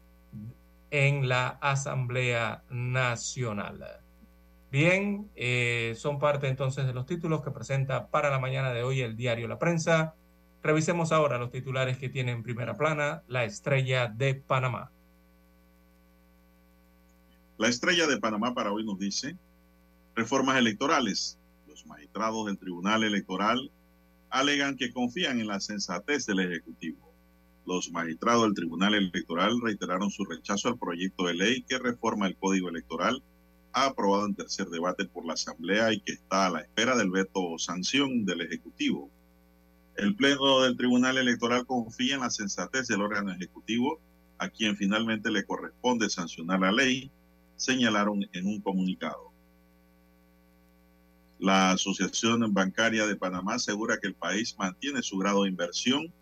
en 0.90 1.30
la 1.30 1.50
Asamblea 1.62 2.64
Nacional. 2.72 4.02
Bien, 4.72 5.30
eh, 5.36 5.94
son 5.96 6.18
parte 6.18 6.48
entonces 6.48 6.88
de 6.88 6.94
los 6.94 7.06
títulos 7.06 7.44
que 7.44 7.52
presenta 7.52 8.08
para 8.08 8.32
la 8.32 8.40
mañana 8.40 8.74
de 8.74 8.82
hoy 8.82 9.02
el 9.02 9.16
diario 9.16 9.48
La 9.48 9.60
Prensa. 9.60 10.16
Revisemos 10.62 11.12
ahora 11.12 11.38
los 11.38 11.52
titulares 11.52 11.98
que 11.98 12.10
tiene 12.10 12.32
en 12.32 12.44
primera 12.44 12.76
plana 12.76 13.24
la 13.28 13.46
estrella 13.46 14.08
de 14.08 14.36
Panamá. 14.36 14.92
La 17.58 17.68
estrella 17.68 18.08
de 18.08 18.18
Panamá 18.18 18.54
para 18.54 18.72
hoy 18.72 18.86
nos 18.86 19.00
dice, 19.00 19.36
reformas 20.16 20.58
electorales. 20.58 21.38
Los 21.68 21.86
magistrados 21.86 22.46
del 22.46 22.58
Tribunal 22.58 23.04
Electoral 23.04 23.72
alegan 24.30 24.76
que 24.76 24.92
confían 24.92 25.40
en 25.40 25.48
la 25.48 25.60
sensatez 25.60 26.26
del 26.26 26.40
Ejecutivo. 26.40 27.10
Los 27.66 27.92
magistrados 27.92 28.44
del 28.44 28.54
Tribunal 28.54 28.96
Electoral 28.96 29.62
reiteraron 29.62 30.10
su 30.10 30.26
rechazo 30.26 30.70
al 30.70 30.78
proyecto 30.78 31.26
de 31.28 31.36
ley 31.36 31.62
que 31.64 31.80
reforma 31.80 32.28
el 32.28 32.36
Código 32.36 32.70
Electoral, 32.70 33.24
aprobado 33.72 34.26
en 34.26 34.36
tercer 34.36 34.68
debate 34.68 35.06
por 35.06 35.26
la 35.26 35.34
Asamblea 35.34 35.94
y 35.94 36.02
que 36.02 36.14
está 36.14 36.48
a 36.48 36.50
la 36.50 36.62
espera 36.62 36.98
del 36.98 37.12
veto 37.12 37.44
o 37.44 37.60
sanción 37.60 38.26
del 38.26 38.42
Ejecutivo. 38.42 39.10
El 40.00 40.16
Pleno 40.16 40.62
del 40.62 40.78
Tribunal 40.78 41.18
Electoral 41.18 41.66
confía 41.66 42.16
en 42.16 42.22
la 42.22 42.30
sensatez 42.30 42.88
del 42.88 43.02
órgano 43.02 43.34
ejecutivo, 43.34 44.00
a 44.38 44.48
quien 44.48 44.78
finalmente 44.78 45.30
le 45.30 45.44
corresponde 45.44 46.10
sancionar 46.10 46.62
la 46.62 46.72
ley, 46.72 47.12
señalaron 47.58 48.26
en 48.32 48.48
un 48.48 48.62
comunicado. 48.62 49.34
La 51.38 51.72
Asociación 51.72 52.54
Bancaria 52.54 53.06
de 53.08 53.18
Panamá 53.18 53.56
asegura 53.56 53.98
que 54.00 54.08
el 54.08 54.16
país 54.16 54.56
mantiene 54.58 55.04
su 55.04 55.18
grado 55.18 55.44
de 55.44 55.50
inversión. 55.50 56.14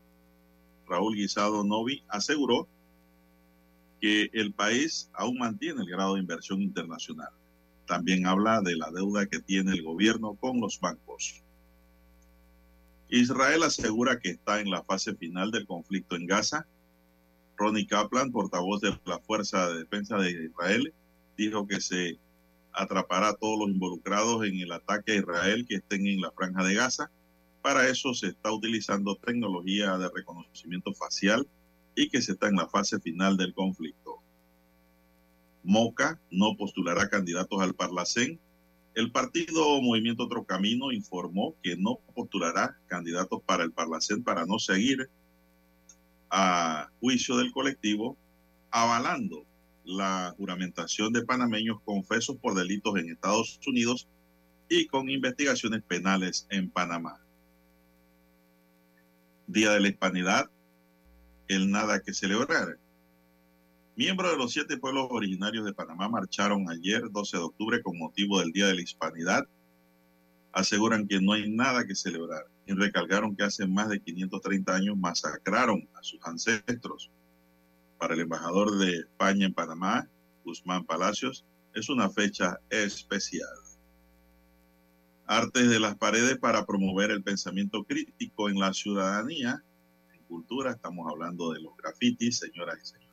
Raúl 0.88 1.16
Guisado 1.16 1.64
Novi 1.64 2.04
aseguró 2.08 2.68
que 4.02 4.32
el 4.34 4.54
país 4.54 5.12
aún 5.14 5.38
mantiene 5.38 5.84
el 5.84 5.88
grado 5.88 6.16
de 6.16 6.22
inversión 6.22 6.64
internacional. 6.64 7.30
También 7.86 8.26
habla 8.26 8.60
de 8.62 8.76
la 8.76 8.90
deuda 8.90 9.28
que 9.28 9.40
tiene 9.40 9.74
el 9.74 9.84
gobierno 9.84 10.34
con 10.34 10.60
los 10.60 10.80
bancos. 10.80 11.44
Israel 13.10 13.64
asegura 13.64 14.20
que 14.20 14.32
está 14.32 14.60
en 14.60 14.70
la 14.70 14.84
fase 14.84 15.16
final 15.16 15.52
del 15.52 15.66
conflicto 15.66 16.16
en 16.16 16.28
Gaza. 16.28 16.68
Ronnie 17.56 17.88
Kaplan, 17.88 18.32
portavoz 18.32 18.82
de 18.82 19.00
la 19.06 19.20
Fuerza 19.20 19.70
de 19.70 19.80
Defensa 19.80 20.18
de 20.18 20.32
Israel, 20.32 20.94
dijo 21.38 21.66
que 21.68 21.80
se 21.80 22.20
atrapará 22.74 23.30
a 23.30 23.36
todos 23.36 23.60
los 23.60 23.70
involucrados 23.70 24.46
en 24.46 24.60
el 24.60 24.72
ataque 24.72 25.14
a 25.14 25.16
Israel 25.16 25.66
que 25.68 25.76
estén 25.76 26.06
en 26.06 26.22
la 26.22 26.32
franja 26.32 26.64
de 26.64 26.76
Gaza. 26.76 27.10
Para 27.62 27.88
eso 27.88 28.14
se 28.14 28.28
está 28.28 28.52
utilizando 28.52 29.16
tecnología 29.16 29.98
de 29.98 30.10
reconocimiento 30.14 30.94
facial 30.94 31.48
y 31.96 32.10
que 32.10 32.22
se 32.22 32.34
está 32.34 32.48
en 32.48 32.56
la 32.56 32.68
fase 32.68 33.00
final 33.00 33.38
del 33.38 33.54
conflicto. 33.54 34.18
Moca 35.64 36.20
no 36.30 36.56
postulará 36.56 37.10
candidatos 37.10 37.62
al 37.62 37.74
Parlacén 37.74 38.40
el 38.98 39.12
partido 39.12 39.80
Movimiento 39.80 40.24
Otro 40.24 40.44
Camino 40.44 40.92
informó 40.92 41.56
que 41.62 41.78
no 41.78 42.00
postulará 42.16 42.80
candidatos 42.88 43.44
para 43.46 43.64
el 43.64 43.72
Parlacén 43.72 44.24
para 44.24 44.48
no 44.48 44.58
seguir 44.58 45.08
a 46.32 46.90
juicio 47.00 47.38
del 47.38 47.52
colectivo, 47.52 48.18
avalando 48.72 49.46
la 49.86 50.34
juramentación 50.36 51.14
de 51.14 51.24
panameños 51.24 51.80
confesos 51.86 52.38
por 52.38 52.56
delitos 52.56 52.98
en 52.98 53.12
Estados 53.12 53.60
Unidos 53.68 54.08
y 54.68 54.88
con 54.88 55.12
investigaciones 55.12 55.84
penales 55.84 56.48
en 56.50 56.68
Panamá. 56.72 57.22
Día 59.46 59.74
de 59.74 59.80
la 59.80 59.90
Hispanidad, 59.90 60.50
el 61.48 61.70
nada 61.70 62.02
que 62.02 62.16
celebrar. 62.16 62.80
Miembros 63.98 64.30
de 64.30 64.38
los 64.38 64.52
siete 64.52 64.78
pueblos 64.78 65.08
originarios 65.10 65.66
de 65.66 65.74
Panamá 65.74 66.08
marcharon 66.08 66.70
ayer, 66.70 67.10
12 67.10 67.38
de 67.38 67.44
octubre, 67.44 67.82
con 67.82 67.98
motivo 67.98 68.40
del 68.40 68.52
Día 68.52 68.68
de 68.68 68.76
la 68.76 68.82
Hispanidad. 68.82 69.48
Aseguran 70.52 71.08
que 71.08 71.20
no 71.20 71.34
hay 71.34 71.50
nada 71.50 71.84
que 71.84 71.96
celebrar 71.96 72.46
y 72.68 72.74
recalcaron 72.74 73.36
que 73.36 73.44
hace 73.44 73.66
más 73.66 73.90
de 73.90 74.00
530 74.00 74.76
años 74.76 74.96
masacraron 74.96 75.90
a 75.96 76.04
sus 76.04 76.20
ancestros. 76.28 77.10
Para 77.98 78.14
el 78.14 78.20
embajador 78.20 78.78
de 78.78 78.98
España 78.98 79.48
en 79.48 79.56
Panamá, 79.56 80.08
Guzmán 80.46 80.86
Palacios, 80.86 81.44
es 81.74 81.90
una 81.90 82.08
fecha 82.08 82.60
especial. 82.70 83.50
Artes 85.26 85.72
de 85.72 85.80
las 85.80 85.96
paredes 85.96 86.38
para 86.38 86.68
promover 86.68 87.10
el 87.10 87.24
pensamiento 87.24 87.84
crítico 87.84 88.48
en 88.48 88.60
la 88.60 88.74
ciudadanía. 88.74 89.64
En 90.14 90.24
cultura 90.26 90.70
estamos 90.70 91.12
hablando 91.12 91.52
de 91.52 91.62
los 91.62 91.76
grafitis, 91.78 92.38
señoras 92.38 92.78
y 92.84 92.86
señores. 92.86 93.07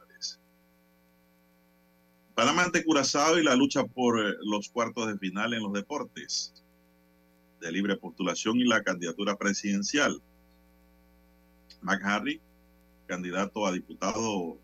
Panamá 2.35 2.65
ante 2.65 2.83
Curazao 2.83 3.39
y 3.39 3.45
la 3.45 3.55
lucha 3.55 3.85
por 3.85 4.19
eh, 4.19 4.35
los 4.43 4.69
cuartos 4.69 5.07
de 5.07 5.17
final 5.19 5.55
en 5.55 5.63
los 5.63 5.73
deportes. 5.73 6.53
de 7.61 7.73
libre 7.73 7.97
postulación 7.97 8.59
y 8.59 8.65
la 8.65 8.83
candidatura 8.83 9.37
presidencial. 9.37 10.21
McHarry, 11.81 12.41
candidato 13.07 13.67
a 13.67 13.73
diputado 13.73 14.59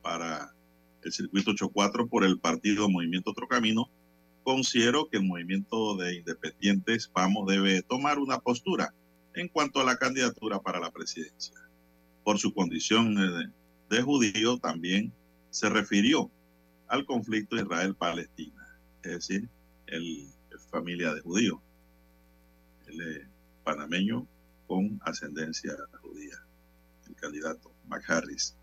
para 0.00 0.54
el 1.02 1.12
circuito 1.12 1.50
84 1.50 2.06
por 2.06 2.24
el 2.24 2.38
partido 2.38 2.88
Movimiento 2.88 3.32
Otro 3.32 3.46
Camino, 3.46 3.90
considero 4.42 5.08
que 5.10 5.18
el 5.18 5.24
movimiento 5.24 5.96
de 5.96 6.16
independientes 6.16 7.10
Vamos 7.12 7.46
debe 7.46 7.82
tomar 7.82 8.18
una 8.18 8.38
postura 8.38 8.94
en 9.34 9.48
cuanto 9.48 9.80
a 9.80 9.84
la 9.84 9.98
candidatura 9.98 10.60
para 10.60 10.80
la 10.80 10.90
presidencia. 10.90 11.56
Por 12.24 12.38
su 12.38 12.54
condición 12.54 13.16
de, 13.16 13.50
de 13.90 14.02
judío 14.02 14.56
también 14.58 15.12
se 15.50 15.68
refirió 15.68 16.30
al 16.90 17.06
conflicto 17.06 17.56
Israel-Palestina, 17.56 18.66
es 19.04 19.12
decir, 19.12 19.48
el, 19.86 20.28
familia 20.70 21.14
de 21.14 21.20
judíos. 21.20 21.58
Es 22.86 23.26
panameño 23.64 24.26
con 24.66 25.00
ascendencia 25.04 25.72
judía, 26.02 26.36
el 27.08 27.14
candidato 27.14 27.72
McHarris. 27.88 28.56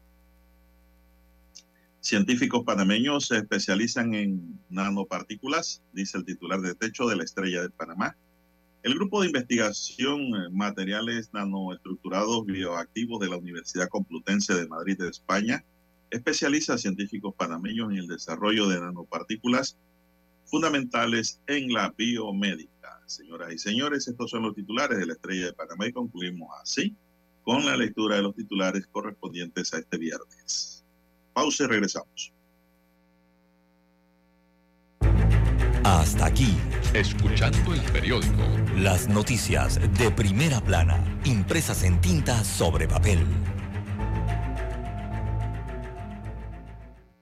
Científicos 2.01 2.63
panameños 2.65 3.27
se 3.27 3.37
especializan 3.37 4.13
en 4.13 4.59
nanopartículas, 4.69 5.81
dice 5.91 6.17
el 6.17 6.25
titular 6.25 6.61
de 6.61 6.75
techo 6.75 7.07
de 7.07 7.15
la 7.15 7.23
estrella 7.23 7.61
de 7.61 7.69
Panamá. 7.69 8.15
El 8.83 8.93
grupo 8.93 9.21
de 9.21 9.27
investigación 9.27 10.21
eh, 10.21 10.49
materiales 10.51 11.33
nanoestructurados 11.33 12.45
bioactivos 12.45 13.19
de 13.19 13.29
la 13.29 13.37
Universidad 13.37 13.89
Complutense 13.89 14.53
de 14.53 14.67
Madrid 14.67 14.97
de 14.97 15.09
España 15.09 15.65
especializa 16.09 16.73
a 16.73 16.77
científicos 16.77 17.33
panameños 17.35 17.91
en 17.91 17.97
el 17.97 18.07
desarrollo 18.07 18.67
de 18.67 18.79
nanopartículas 18.79 19.77
fundamentales 20.45 21.41
en 21.47 21.71
la 21.73 21.93
biomédica. 21.97 23.01
Señoras 23.05 23.53
y 23.53 23.57
señores, 23.57 24.07
estos 24.07 24.29
son 24.29 24.43
los 24.43 24.55
titulares 24.55 24.97
de 24.97 25.05
la 25.05 25.13
Estrella 25.13 25.47
de 25.47 25.53
Panamá 25.53 25.87
y 25.87 25.93
concluimos 25.93 26.49
así 26.61 26.95
con 27.43 27.65
la 27.65 27.77
lectura 27.77 28.17
de 28.17 28.23
los 28.23 28.35
titulares 28.35 28.87
correspondientes 28.87 29.73
a 29.73 29.79
este 29.79 29.97
viernes. 29.97 30.83
Pausa 31.33 31.63
y 31.63 31.67
regresamos. 31.67 32.33
Hasta 35.83 36.25
aquí. 36.25 36.57
Escuchando 36.93 37.73
el 37.73 37.81
periódico. 37.93 38.43
Las 38.75 39.07
noticias 39.07 39.79
de 39.97 40.11
primera 40.11 40.59
plana, 40.59 41.01
impresas 41.23 41.83
en 41.83 42.01
tinta 42.01 42.43
sobre 42.43 42.89
papel. 42.89 43.19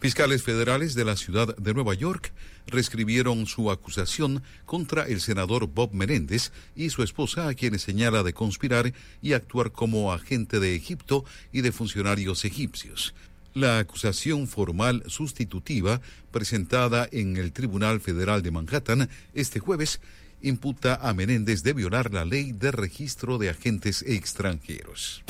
Fiscales 0.00 0.42
federales 0.42 0.94
de 0.94 1.04
la 1.04 1.14
ciudad 1.14 1.54
de 1.58 1.74
Nueva 1.74 1.92
York 1.92 2.32
reescribieron 2.66 3.44
su 3.44 3.70
acusación 3.70 4.42
contra 4.64 5.06
el 5.06 5.20
senador 5.20 5.66
Bob 5.66 5.92
Menéndez 5.92 6.52
y 6.74 6.88
su 6.88 7.02
esposa, 7.02 7.48
a 7.48 7.54
quienes 7.54 7.82
señala 7.82 8.22
de 8.22 8.32
conspirar 8.32 8.94
y 9.20 9.34
actuar 9.34 9.72
como 9.72 10.10
agente 10.10 10.58
de 10.58 10.74
Egipto 10.74 11.26
y 11.52 11.60
de 11.60 11.70
funcionarios 11.70 12.46
egipcios. 12.46 13.12
La 13.52 13.78
acusación 13.78 14.48
formal 14.48 15.02
sustitutiva 15.06 16.00
presentada 16.30 17.06
en 17.12 17.36
el 17.36 17.52
Tribunal 17.52 18.00
Federal 18.00 18.42
de 18.42 18.52
Manhattan 18.52 19.10
este 19.34 19.60
jueves 19.60 20.00
imputa 20.40 20.94
a 20.94 21.12
Menéndez 21.12 21.62
de 21.62 21.74
violar 21.74 22.10
la 22.14 22.24
ley 22.24 22.52
de 22.52 22.70
registro 22.70 23.36
de 23.36 23.50
agentes 23.50 24.00
extranjeros. 24.06 25.22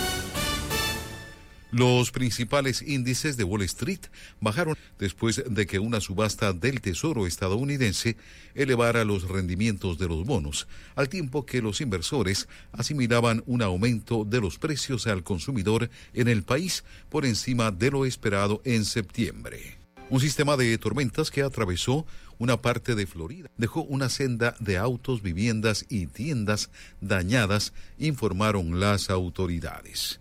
Los 1.73 2.11
principales 2.11 2.83
índices 2.83 3.37
de 3.37 3.45
Wall 3.45 3.63
Street 3.63 4.01
bajaron 4.41 4.77
después 4.99 5.45
de 5.49 5.67
que 5.69 5.79
una 5.79 6.01
subasta 6.01 6.53
del 6.53 6.81
Tesoro 6.81 7.29
estadounidense 7.29 8.17
elevara 8.57 9.05
los 9.05 9.29
rendimientos 9.29 9.97
de 9.97 10.09
los 10.09 10.25
bonos, 10.25 10.67
al 10.97 11.09
tiempo 11.09 11.47
que 11.47 11.63
los 11.63 11.81
inversores 11.81 12.49
asimilaban 12.73 13.45
un 13.47 13.63
aumento 13.63 14.25
de 14.25 14.41
los 14.41 14.59
precios 14.59 15.07
al 15.07 15.23
consumidor 15.23 15.91
en 16.13 16.27
el 16.27 16.43
país 16.43 16.83
por 17.09 17.25
encima 17.25 17.71
de 17.71 17.93
lo 17.93 18.05
esperado 18.05 18.61
en 18.65 18.85
septiembre. 18.85 19.79
Un 20.09 20.19
sistema 20.19 20.57
de 20.57 20.77
tormentas 20.77 21.31
que 21.31 21.43
atravesó 21.43 22.05
una 22.39 22.61
parte 22.61 22.97
de 22.97 23.07
Florida 23.07 23.49
dejó 23.57 23.83
una 23.83 24.09
senda 24.09 24.57
de 24.59 24.77
autos, 24.77 25.23
viviendas 25.23 25.87
y 25.89 26.07
tiendas 26.07 26.69
dañadas, 27.01 27.73
informaron 27.97 28.81
las 28.81 29.09
autoridades 29.09 30.19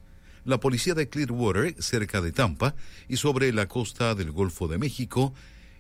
la 0.50 0.60
policía 0.60 0.96
de 0.96 1.08
Clearwater, 1.08 1.76
cerca 1.82 2.22
de 2.22 2.32
Tampa 2.32 2.76
y 3.08 3.18
sobre 3.18 3.54
la 3.54 3.68
costa 3.68 4.16
del 4.16 4.32
Golfo 4.32 4.68
de 4.68 4.80
México, 4.80 5.34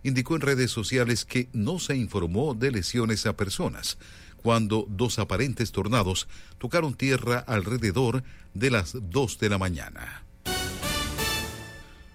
indicó 0.03 0.35
en 0.35 0.41
redes 0.41 0.71
sociales 0.71 1.25
que 1.25 1.49
no 1.53 1.79
se 1.79 1.95
informó 1.95 2.53
de 2.53 2.71
lesiones 2.71 3.25
a 3.25 3.35
personas 3.35 3.97
cuando 4.37 4.85
dos 4.87 5.19
aparentes 5.19 5.71
tornados 5.71 6.27
tocaron 6.59 6.93
tierra 6.93 7.39
alrededor 7.39 8.23
de 8.53 8.71
las 8.71 8.95
2 8.95 9.39
de 9.39 9.49
la 9.49 9.57
mañana. 9.57 10.28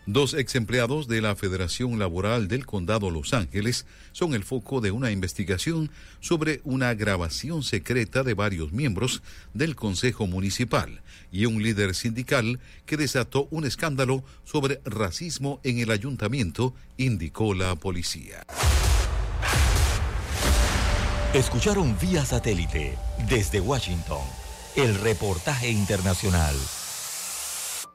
Dos 0.06 0.34
ex 0.34 0.54
empleados 0.54 1.08
de 1.08 1.22
la 1.22 1.34
Federación 1.34 1.98
Laboral 1.98 2.46
del 2.46 2.66
Condado 2.66 3.10
Los 3.10 3.32
Ángeles 3.32 3.86
son 4.12 4.34
el 4.34 4.44
foco 4.44 4.82
de 4.82 4.90
una 4.90 5.10
investigación 5.10 5.90
sobre 6.20 6.60
una 6.64 6.92
grabación 6.92 7.62
secreta 7.62 8.22
de 8.22 8.34
varios 8.34 8.70
miembros 8.72 9.22
del 9.54 9.74
Consejo 9.74 10.26
Municipal 10.26 11.00
y 11.32 11.46
un 11.46 11.62
líder 11.62 11.94
sindical 11.94 12.60
que 12.84 12.98
desató 12.98 13.48
un 13.50 13.64
escándalo 13.64 14.22
sobre 14.44 14.80
racismo 14.84 15.58
en 15.64 15.78
el 15.78 15.90
ayuntamiento, 15.90 16.74
indicó 16.98 17.54
la 17.54 17.74
policía. 17.74 18.44
Escucharon 21.32 21.96
vía 21.98 22.26
satélite 22.26 22.96
desde 23.28 23.58
Washington 23.60 24.22
el 24.76 24.94
reportaje 24.96 25.70
internacional. 25.70 26.54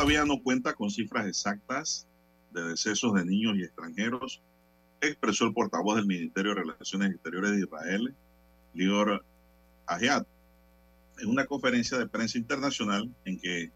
Todavía 0.00 0.24
no 0.24 0.42
cuenta 0.42 0.72
con 0.72 0.90
cifras 0.90 1.26
exactas 1.26 2.06
de 2.52 2.70
decesos 2.70 3.12
de 3.12 3.26
niños 3.26 3.58
y 3.58 3.64
extranjeros, 3.64 4.40
expresó 5.02 5.44
el 5.44 5.52
portavoz 5.52 5.96
del 5.96 6.06
Ministerio 6.06 6.54
de 6.54 6.62
Relaciones 6.62 7.10
Exteriores 7.12 7.50
de 7.50 7.60
Israel, 7.60 8.14
Lior 8.72 9.22
Ahiat, 9.84 10.26
en 11.18 11.28
una 11.28 11.44
conferencia 11.44 11.98
de 11.98 12.08
prensa 12.08 12.38
internacional 12.38 13.14
en 13.26 13.38
que 13.38 13.70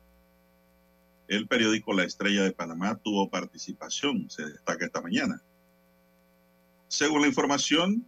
el 1.29 1.47
periódico 1.47 1.93
La 1.93 2.05
Estrella 2.05 2.43
de 2.43 2.53
Panamá 2.53 2.97
tuvo 2.97 3.29
participación, 3.29 4.31
se 4.31 4.47
destaca 4.47 4.87
esta 4.87 5.03
mañana. 5.03 5.43
Según 6.89 7.21
la 7.21 7.29
información 7.29 8.03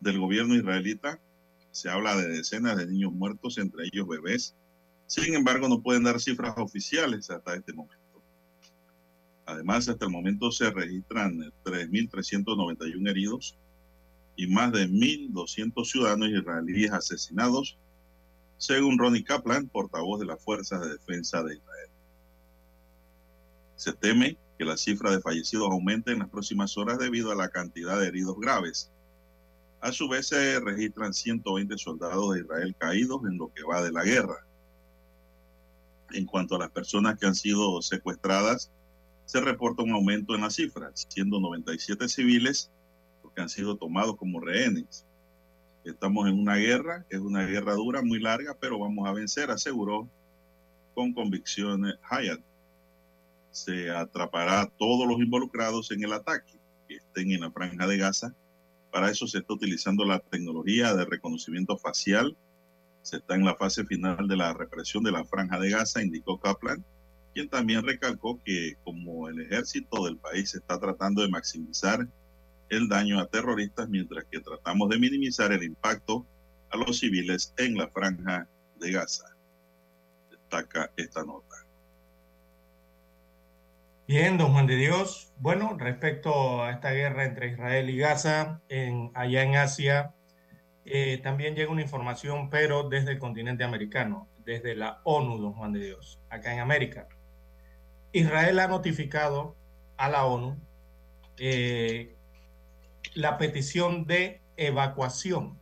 del 0.00 0.18
gobierno 0.18 0.54
israelita, 0.54 1.18
se 1.70 1.88
habla 1.88 2.14
de 2.14 2.28
decenas 2.28 2.76
de 2.76 2.88
niños 2.88 3.14
muertos, 3.14 3.56
entre 3.56 3.86
ellos 3.86 4.06
bebés. 4.06 4.54
Sin 5.08 5.34
embargo, 5.34 5.68
no 5.68 5.80
pueden 5.80 6.04
dar 6.04 6.20
cifras 6.20 6.52
oficiales 6.58 7.30
hasta 7.30 7.54
este 7.54 7.72
momento. 7.72 8.22
Además, 9.46 9.88
hasta 9.88 10.04
el 10.04 10.12
momento 10.12 10.52
se 10.52 10.70
registran 10.70 11.38
3.391 11.64 13.08
heridos 13.08 13.58
y 14.36 14.46
más 14.48 14.70
de 14.70 14.86
1.200 14.86 15.84
ciudadanos 15.86 16.28
israelíes 16.28 16.92
asesinados, 16.92 17.78
según 18.58 18.98
Ronnie 18.98 19.24
Kaplan, 19.24 19.68
portavoz 19.68 20.20
de 20.20 20.26
las 20.26 20.44
Fuerzas 20.44 20.82
de 20.82 20.90
Defensa 20.90 21.42
de 21.42 21.54
Israel. 21.54 21.90
Se 23.76 23.94
teme 23.94 24.36
que 24.58 24.66
la 24.66 24.76
cifra 24.76 25.10
de 25.10 25.22
fallecidos 25.22 25.70
aumente 25.70 26.12
en 26.12 26.18
las 26.18 26.28
próximas 26.28 26.76
horas 26.76 26.98
debido 26.98 27.32
a 27.32 27.34
la 27.34 27.48
cantidad 27.48 27.98
de 27.98 28.08
heridos 28.08 28.38
graves. 28.38 28.92
A 29.80 29.90
su 29.90 30.06
vez 30.06 30.26
se 30.26 30.60
registran 30.60 31.14
120 31.14 31.78
soldados 31.78 32.34
de 32.34 32.40
Israel 32.40 32.76
caídos 32.78 33.22
en 33.24 33.38
lo 33.38 33.50
que 33.54 33.62
va 33.62 33.80
de 33.80 33.92
la 33.92 34.04
guerra. 34.04 34.47
En 36.12 36.26
cuanto 36.26 36.56
a 36.56 36.58
las 36.58 36.70
personas 36.70 37.18
que 37.18 37.26
han 37.26 37.34
sido 37.34 37.80
secuestradas, 37.82 38.70
se 39.24 39.40
reporta 39.40 39.82
un 39.82 39.92
aumento 39.92 40.34
en 40.34 40.40
las 40.40 40.54
cifras, 40.54 41.06
siendo 41.08 41.38
97 41.38 42.08
civiles 42.08 42.70
que 43.38 43.42
han 43.42 43.48
sido 43.48 43.76
tomados 43.76 44.16
como 44.16 44.40
rehenes. 44.40 45.06
Estamos 45.84 46.28
en 46.28 46.38
una 46.38 46.56
guerra, 46.56 47.06
es 47.08 47.20
una 47.20 47.46
guerra 47.46 47.74
dura, 47.74 48.02
muy 48.02 48.18
larga, 48.18 48.56
pero 48.60 48.80
vamos 48.80 49.08
a 49.08 49.12
vencer, 49.12 49.50
aseguró 49.50 50.08
con 50.94 51.12
convicciones 51.12 51.94
Hayat. 52.02 52.40
Se 53.52 53.90
atrapará 53.90 54.62
a 54.62 54.66
todos 54.66 55.06
los 55.06 55.20
involucrados 55.20 55.90
en 55.92 56.02
el 56.02 56.12
ataque 56.12 56.58
que 56.88 56.96
estén 56.96 57.30
en 57.30 57.42
la 57.42 57.50
franja 57.52 57.86
de 57.86 57.96
Gaza. 57.96 58.34
Para 58.90 59.08
eso 59.08 59.26
se 59.26 59.38
está 59.38 59.54
utilizando 59.54 60.04
la 60.04 60.18
tecnología 60.18 60.94
de 60.94 61.04
reconocimiento 61.04 61.78
facial. 61.78 62.36
Se 63.08 63.16
está 63.16 63.36
en 63.36 63.46
la 63.46 63.54
fase 63.54 63.86
final 63.86 64.28
de 64.28 64.36
la 64.36 64.52
represión 64.52 65.02
de 65.02 65.10
la 65.10 65.24
franja 65.24 65.58
de 65.58 65.70
Gaza, 65.70 66.02
indicó 66.02 66.38
Kaplan 66.38 66.84
quien 67.32 67.48
también 67.48 67.86
recalcó 67.86 68.38
que 68.44 68.74
como 68.84 69.30
el 69.30 69.40
ejército 69.40 70.04
del 70.04 70.18
país 70.18 70.54
está 70.54 70.78
tratando 70.78 71.22
de 71.22 71.28
maximizar 71.28 72.06
el 72.68 72.86
daño 72.86 73.18
a 73.18 73.26
terroristas 73.28 73.88
mientras 73.88 74.24
que 74.30 74.40
tratamos 74.40 74.90
de 74.90 74.98
minimizar 74.98 75.52
el 75.52 75.62
impacto 75.62 76.26
a 76.68 76.76
los 76.76 76.98
civiles 76.98 77.54
en 77.56 77.78
la 77.78 77.88
franja 77.88 78.46
de 78.78 78.92
Gaza. 78.92 79.24
Destaca 80.30 80.90
esta 80.98 81.24
nota. 81.24 81.64
Bien, 84.06 84.36
don 84.36 84.52
Juan 84.52 84.66
de 84.66 84.76
Dios. 84.76 85.32
Bueno, 85.38 85.78
respecto 85.78 86.62
a 86.62 86.72
esta 86.72 86.90
guerra 86.90 87.24
entre 87.24 87.52
Israel 87.52 87.88
y 87.88 87.96
Gaza, 87.96 88.60
en, 88.68 89.12
allá 89.14 89.44
en 89.44 89.56
Asia, 89.56 90.12
eh, 90.90 91.18
también 91.22 91.54
llega 91.54 91.70
una 91.70 91.82
información, 91.82 92.50
pero 92.50 92.88
desde 92.88 93.12
el 93.12 93.18
continente 93.18 93.64
americano, 93.64 94.28
desde 94.44 94.74
la 94.74 95.00
ONU, 95.04 95.38
don 95.38 95.52
Juan 95.52 95.72
de 95.72 95.80
Dios, 95.80 96.20
acá 96.30 96.52
en 96.52 96.60
América. 96.60 97.06
Israel 98.12 98.58
ha 98.58 98.68
notificado 98.68 99.56
a 99.96 100.08
la 100.08 100.24
ONU 100.24 100.58
eh, 101.38 102.16
la 103.14 103.36
petición 103.38 104.06
de 104.06 104.40
evacuación 104.56 105.58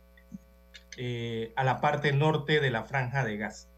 eh, 0.97 1.51
a 1.55 1.63
la 1.63 1.81
parte 1.81 2.13
norte 2.13 2.59
de 2.59 2.71
la 2.71 2.83
franja 2.83 3.23
de 3.23 3.37
Gaza. 3.37 3.69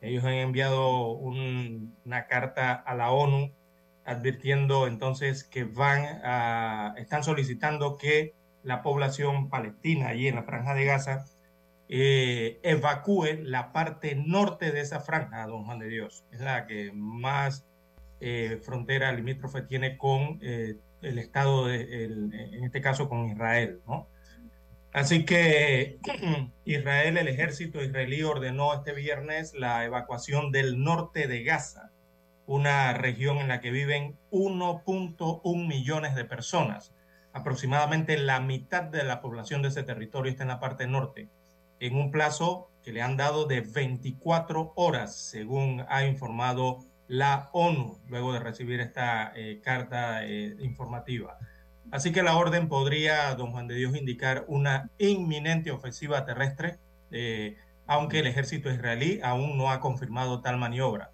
Ellos 0.00 0.24
han 0.24 0.34
enviado 0.34 1.08
una 1.08 2.26
carta 2.26 2.72
a 2.72 2.94
la 2.94 3.10
ONU 3.10 3.52
advirtiendo 4.04 4.86
entonces 4.86 5.44
que 5.44 5.64
van 5.64 6.20
a, 6.22 6.94
están 6.98 7.24
solicitando 7.24 7.96
que 7.96 8.34
la 8.64 8.82
población 8.82 9.50
palestina 9.50 10.08
allí 10.08 10.28
en 10.28 10.36
la 10.36 10.42
franja 10.42 10.74
de 10.74 10.84
Gaza 10.84 11.24
eh, 11.88 12.60
evacúe 12.62 13.42
la 13.42 13.72
parte 13.72 14.14
norte 14.14 14.72
de 14.72 14.80
esa 14.80 15.00
franja, 15.00 15.46
don 15.46 15.64
Juan 15.64 15.78
de 15.78 15.88
Dios. 15.88 16.24
Es 16.32 16.40
la 16.40 16.66
que 16.66 16.90
más 16.92 17.66
eh, 18.20 18.60
frontera 18.64 19.12
limítrofe 19.12 19.62
tiene 19.62 19.98
con 19.98 20.38
eh, 20.42 20.76
el 21.02 21.18
Estado, 21.18 21.66
de, 21.66 22.04
en 22.04 22.64
este 22.64 22.80
caso 22.80 23.08
con 23.08 23.28
Israel, 23.28 23.80
¿no? 23.86 24.08
Así 24.94 25.24
que 25.26 25.98
Israel, 26.64 27.18
el 27.18 27.28
ejército 27.28 27.82
israelí 27.82 28.22
ordenó 28.22 28.72
este 28.72 28.92
viernes 28.92 29.52
la 29.52 29.84
evacuación 29.84 30.52
del 30.52 30.82
norte 30.82 31.26
de 31.26 31.42
Gaza, 31.42 31.90
una 32.46 32.94
región 32.94 33.38
en 33.38 33.48
la 33.48 33.60
que 33.60 33.70
viven 33.70 34.16
1.1 34.30 35.66
millones 35.66 36.14
de 36.14 36.24
personas. 36.24 36.93
Aproximadamente 37.34 38.16
la 38.16 38.38
mitad 38.38 38.84
de 38.84 39.02
la 39.02 39.20
población 39.20 39.60
de 39.60 39.68
ese 39.68 39.82
territorio 39.82 40.30
está 40.30 40.44
en 40.44 40.50
la 40.50 40.60
parte 40.60 40.86
norte, 40.86 41.28
en 41.80 41.96
un 41.96 42.12
plazo 42.12 42.70
que 42.84 42.92
le 42.92 43.02
han 43.02 43.16
dado 43.16 43.46
de 43.46 43.60
24 43.60 44.72
horas, 44.76 45.16
según 45.16 45.84
ha 45.88 46.04
informado 46.04 46.78
la 47.08 47.50
ONU 47.52 47.98
luego 48.08 48.32
de 48.32 48.38
recibir 48.38 48.80
esta 48.80 49.32
eh, 49.34 49.60
carta 49.64 50.24
eh, 50.24 50.54
informativa. 50.60 51.36
Así 51.90 52.12
que 52.12 52.22
la 52.22 52.36
orden 52.36 52.68
podría, 52.68 53.34
don 53.34 53.50
Juan 53.50 53.66
de 53.66 53.74
Dios, 53.74 53.96
indicar 53.96 54.44
una 54.46 54.90
inminente 54.98 55.72
ofensiva 55.72 56.24
terrestre, 56.24 56.78
eh, 57.10 57.56
aunque 57.88 58.20
el 58.20 58.28
ejército 58.28 58.70
israelí 58.70 59.18
aún 59.24 59.58
no 59.58 59.72
ha 59.72 59.80
confirmado 59.80 60.40
tal 60.40 60.56
maniobra. 60.56 61.10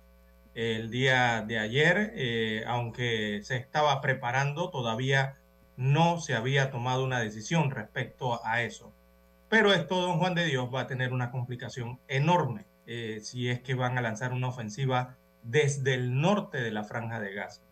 El 0.52 0.90
día 0.90 1.42
de 1.46 1.58
ayer, 1.58 2.64
aunque 2.66 3.40
se 3.42 3.56
estaba 3.56 4.00
preparando, 4.00 4.68
todavía 4.68 5.39
no 5.80 6.20
se 6.20 6.34
había 6.34 6.70
tomado 6.70 7.04
una 7.04 7.20
decisión 7.20 7.70
respecto 7.70 8.44
a 8.46 8.62
eso. 8.62 8.92
Pero 9.48 9.72
esto, 9.72 10.00
don 10.00 10.18
Juan 10.18 10.34
de 10.34 10.44
Dios, 10.44 10.68
va 10.72 10.82
a 10.82 10.86
tener 10.86 11.12
una 11.12 11.30
complicación 11.30 11.98
enorme 12.08 12.66
si 13.20 13.48
es 13.48 13.60
que 13.60 13.74
van 13.74 13.98
a 13.98 14.00
lanzar 14.00 14.32
una 14.32 14.48
ofensiva 14.48 15.16
desde 15.42 15.94
el 15.94 16.20
norte 16.20 16.58
de 16.58 16.70
la 16.72 16.84
franja 16.84 17.20
de 17.20 17.34
Gaza. 17.34 17.62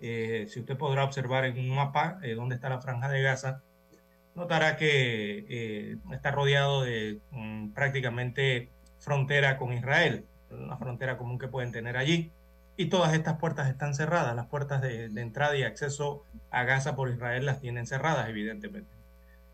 Eh, 0.00 0.46
si 0.48 0.60
usted 0.60 0.76
podrá 0.76 1.04
observar 1.04 1.44
en 1.44 1.58
un 1.58 1.70
mapa 1.70 2.18
eh, 2.22 2.34
dónde 2.34 2.54
está 2.54 2.68
la 2.68 2.80
franja 2.80 3.08
de 3.08 3.22
Gaza, 3.22 3.62
notará 4.34 4.76
que 4.76 5.46
eh, 5.48 5.96
está 6.12 6.30
rodeado 6.30 6.82
de 6.82 7.20
mm, 7.32 7.70
prácticamente 7.70 8.70
frontera 8.98 9.56
con 9.56 9.72
Israel, 9.72 10.24
una 10.50 10.76
frontera 10.76 11.18
común 11.18 11.38
que 11.38 11.48
pueden 11.48 11.72
tener 11.72 11.96
allí. 11.96 12.32
Y 12.80 12.86
todas 12.86 13.12
estas 13.12 13.38
puertas 13.38 13.68
están 13.68 13.92
cerradas, 13.92 14.36
las 14.36 14.46
puertas 14.46 14.80
de, 14.80 15.06
entrada 15.06 15.56
y 15.56 15.64
acceso 15.64 16.22
a 16.52 16.62
Gaza 16.62 16.94
por 16.94 17.10
Israel 17.10 17.44
las 17.44 17.60
tienen 17.60 17.88
cerradas, 17.88 18.28
evidentemente. 18.28 18.88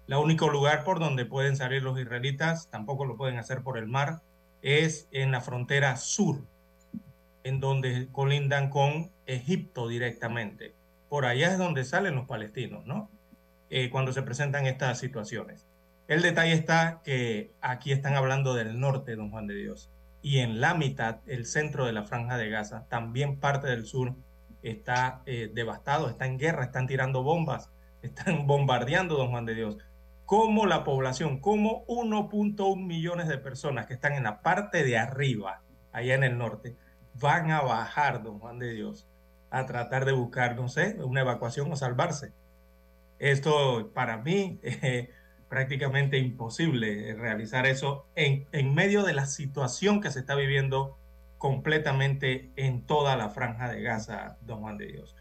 El 0.06 0.16
único 0.16 0.50
lugar 0.50 0.84
por 0.84 1.00
donde 1.00 1.24
pueden 1.24 1.56
salir 1.56 1.82
los 1.82 1.98
israelitas, 1.98 2.68
tampoco 2.68 3.06
lo 3.06 3.16
pueden 3.16 3.38
hacer 3.38 3.62
por 3.62 3.78
el 3.78 3.86
mar, 3.86 4.20
es 4.60 5.08
en 5.10 5.32
la 5.32 5.40
frontera 5.40 5.96
sur 5.96 6.42
en 7.44 7.60
donde 7.60 8.08
colindan 8.12 8.68
con 8.68 9.10
Egipto 9.24 9.88
directamente. 9.88 10.74
Por 11.08 11.24
allá 11.24 11.50
es 11.50 11.56
donde 11.56 11.84
salen 11.84 12.16
los 12.16 12.26
palestinos, 12.26 12.84
¿no? 12.84 13.08
Eh, 13.70 13.88
cuando 13.88 14.12
se 14.12 14.20
presentan 14.20 14.66
estas 14.66 14.98
situaciones. 14.98 15.64
El 16.08 16.20
detalle 16.20 16.52
está 16.52 17.00
que 17.02 17.50
aquí 17.62 17.90
están 17.90 18.16
hablando 18.16 18.52
del 18.52 18.78
norte, 18.78 19.16
don 19.16 19.30
Juan 19.30 19.46
de 19.46 19.54
Dios, 19.54 19.88
y 20.24 20.38
en 20.38 20.58
la 20.58 20.72
mitad, 20.72 21.18
el 21.26 21.44
centro 21.44 21.84
de 21.84 21.92
la 21.92 22.04
franja 22.04 22.38
de 22.38 22.48
Gaza, 22.48 22.86
también 22.88 23.40
parte 23.40 23.66
del 23.66 23.84
sur, 23.84 24.14
está 24.62 25.20
eh, 25.26 25.50
devastado, 25.52 26.08
está 26.08 26.24
en 26.24 26.38
guerra, 26.38 26.64
están 26.64 26.86
tirando 26.86 27.22
bombas, 27.22 27.70
están 28.02 28.46
bombardeando, 28.46 29.18
don 29.18 29.30
Juan 29.30 29.44
de 29.44 29.54
Dios. 29.54 29.76
Como 30.24 30.64
la 30.64 30.82
población, 30.82 31.40
como 31.40 31.84
1.1 31.88 32.86
millones 32.86 33.28
de 33.28 33.36
personas 33.36 33.84
que 33.84 33.92
están 33.92 34.14
en 34.14 34.22
la 34.22 34.40
parte 34.40 34.82
de 34.82 34.96
arriba, 34.96 35.60
allá 35.92 36.14
en 36.14 36.24
el 36.24 36.38
norte, 36.38 36.74
van 37.20 37.50
a 37.50 37.60
bajar, 37.60 38.22
don 38.22 38.38
Juan 38.38 38.58
de 38.58 38.72
Dios, 38.72 39.06
a 39.50 39.66
tratar 39.66 40.06
de 40.06 40.12
buscar, 40.12 40.56
no 40.56 40.70
sé, 40.70 40.96
una 41.04 41.20
evacuación 41.20 41.70
o 41.70 41.76
salvarse. 41.76 42.32
Esto 43.18 43.90
para 43.92 44.16
mí 44.16 44.58
es 44.62 45.10
prácticamente 45.54 46.18
imposible 46.18 47.14
realizar 47.14 47.64
eso 47.64 48.08
en, 48.16 48.44
en 48.50 48.74
medio 48.74 49.04
de 49.04 49.14
la 49.14 49.24
situación 49.24 50.00
que 50.00 50.10
se 50.10 50.18
está 50.18 50.34
viviendo 50.34 50.98
completamente 51.38 52.50
en 52.56 52.84
toda 52.84 53.14
la 53.14 53.28
franja 53.28 53.70
de 53.70 53.80
Gaza, 53.80 54.36
don 54.40 54.62
Juan 54.62 54.78
de 54.78 54.86
Dios. 54.88 55.14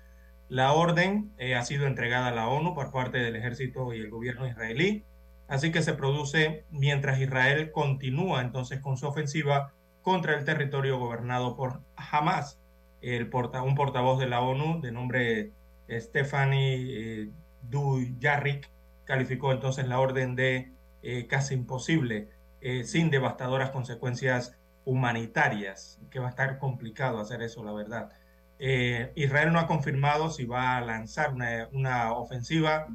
La 0.49 0.73
orden 0.73 1.31
eh, 1.37 1.53
ha 1.53 1.61
sido 1.61 1.85
entregada 1.85 2.29
a 2.29 2.31
la 2.31 2.47
ONU 2.47 2.73
por 2.73 2.91
parte 2.91 3.19
del 3.19 3.35
ejército 3.35 3.93
y 3.93 3.99
el 3.99 4.09
gobierno 4.09 4.47
israelí, 4.47 5.05
así 5.47 5.71
que 5.71 5.83
se 5.83 5.93
produce 5.93 6.65
mientras 6.71 7.19
Israel 7.19 7.71
continúa 7.71 8.41
entonces 8.41 8.79
con 8.79 8.97
su 8.97 9.05
ofensiva 9.05 9.71
contra 10.01 10.35
el 10.35 10.45
territorio 10.45 10.97
gobernado 10.97 11.55
por 11.55 11.81
Hamas. 11.95 12.59
El 13.01 13.29
porta, 13.29 13.61
un 13.61 13.75
portavoz 13.75 14.19
de 14.19 14.25
la 14.25 14.41
ONU 14.41 14.81
de 14.81 14.91
nombre 14.91 15.51
Stephanie 15.91 17.21
eh, 17.21 17.29
Dujarric 17.69 18.72
calificó 19.05 19.51
entonces 19.51 19.87
la 19.87 19.99
orden 19.99 20.35
de 20.35 20.71
eh, 21.01 21.27
casi 21.27 21.53
imposible, 21.53 22.29
eh, 22.61 22.85
sin 22.85 23.09
devastadoras 23.09 23.71
consecuencias 23.71 24.55
humanitarias, 24.85 25.99
que 26.09 26.19
va 26.19 26.27
a 26.27 26.29
estar 26.29 26.59
complicado 26.59 27.19
hacer 27.19 27.41
eso, 27.41 27.63
la 27.63 27.73
verdad. 27.73 28.11
Eh, 28.59 29.11
Israel 29.15 29.51
no 29.51 29.59
ha 29.59 29.67
confirmado 29.67 30.29
si 30.29 30.45
va 30.45 30.77
a 30.77 30.81
lanzar 30.81 31.33
una, 31.33 31.67
una 31.73 32.13
ofensiva 32.13 32.87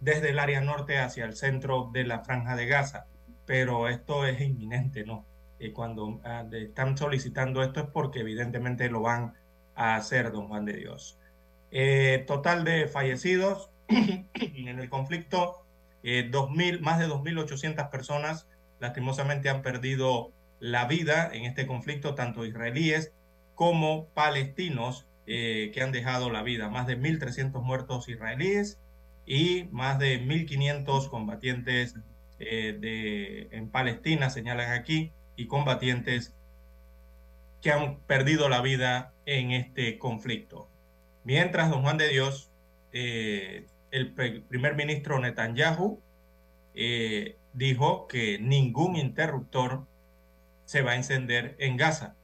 desde 0.00 0.30
el 0.30 0.38
área 0.38 0.62
norte 0.62 0.98
hacia 0.98 1.26
el 1.26 1.36
centro 1.36 1.90
de 1.92 2.04
la 2.04 2.20
franja 2.20 2.56
de 2.56 2.66
Gaza. 2.66 3.06
Pero 3.44 3.88
esto 3.88 4.24
es 4.26 4.40
inminente, 4.40 5.04
¿no? 5.04 5.26
Cuando 5.74 6.20
ah, 6.24 6.46
están 6.52 6.96
solicitando 6.96 7.62
esto 7.62 7.80
es 7.80 7.86
porque 7.86 8.20
evidentemente 8.20 8.88
lo 8.88 9.02
van 9.02 9.34
a 9.74 9.96
hacer, 9.96 10.32
don 10.32 10.48
Juan 10.48 10.64
de 10.64 10.72
Dios. 10.74 11.18
Total 12.26 12.64
de 12.64 12.86
fallecidos 12.86 13.70
en 13.90 14.78
el 14.78 14.88
conflicto, 14.88 15.64
eh, 16.02 16.28
2000, 16.30 16.80
más 16.80 16.98
de 16.98 17.08
2.800 17.08 17.90
personas 17.90 18.46
lastimosamente 18.80 19.50
han 19.50 19.62
perdido 19.62 20.32
la 20.58 20.86
vida 20.86 21.30
en 21.32 21.44
este 21.44 21.66
conflicto, 21.66 22.14
tanto 22.14 22.44
israelíes 22.44 23.12
como 23.54 24.06
palestinos 24.08 25.06
eh, 25.26 25.70
que 25.74 25.82
han 25.82 25.92
dejado 25.92 26.30
la 26.30 26.42
vida. 26.42 26.68
Más 26.70 26.86
de 26.86 26.98
1.300 26.98 27.62
muertos 27.62 28.08
israelíes 28.08 28.78
y 29.26 29.68
más 29.70 29.98
de 29.98 30.20
1.500 30.20 31.08
combatientes 31.08 31.94
eh, 32.38 33.48
en 33.50 33.68
Palestina, 33.70 34.30
señalan 34.30 34.72
aquí, 34.72 35.12
y 35.36 35.46
combatientes 35.46 36.34
que 37.60 37.70
han 37.70 37.98
perdido 38.00 38.48
la 38.48 38.62
vida 38.62 39.12
en 39.26 39.52
este 39.52 39.98
conflicto. 39.98 40.68
Mientras, 41.24 41.70
don 41.70 41.82
Juan 41.82 41.98
de 41.98 42.08
Dios, 42.08 42.50
el 43.90 44.12
primer 44.12 44.74
ministro 44.74 45.18
Netanyahu 45.18 46.00
eh, 46.74 47.36
dijo 47.52 48.06
que 48.06 48.38
ningún 48.38 48.96
interruptor 48.96 49.86
se 50.64 50.82
va 50.82 50.92
a 50.92 50.96
encender 50.96 51.56
en 51.58 51.76
Gaza. 51.76 52.16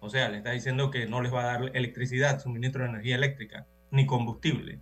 O 0.00 0.10
sea, 0.10 0.28
le 0.28 0.38
está 0.38 0.50
diciendo 0.52 0.90
que 0.90 1.06
no 1.06 1.20
les 1.20 1.32
va 1.32 1.42
a 1.42 1.58
dar 1.58 1.76
electricidad, 1.76 2.40
suministro 2.40 2.82
de 2.82 2.90
energía 2.90 3.16
eléctrica, 3.16 3.66
ni 3.90 4.06
combustible. 4.06 4.80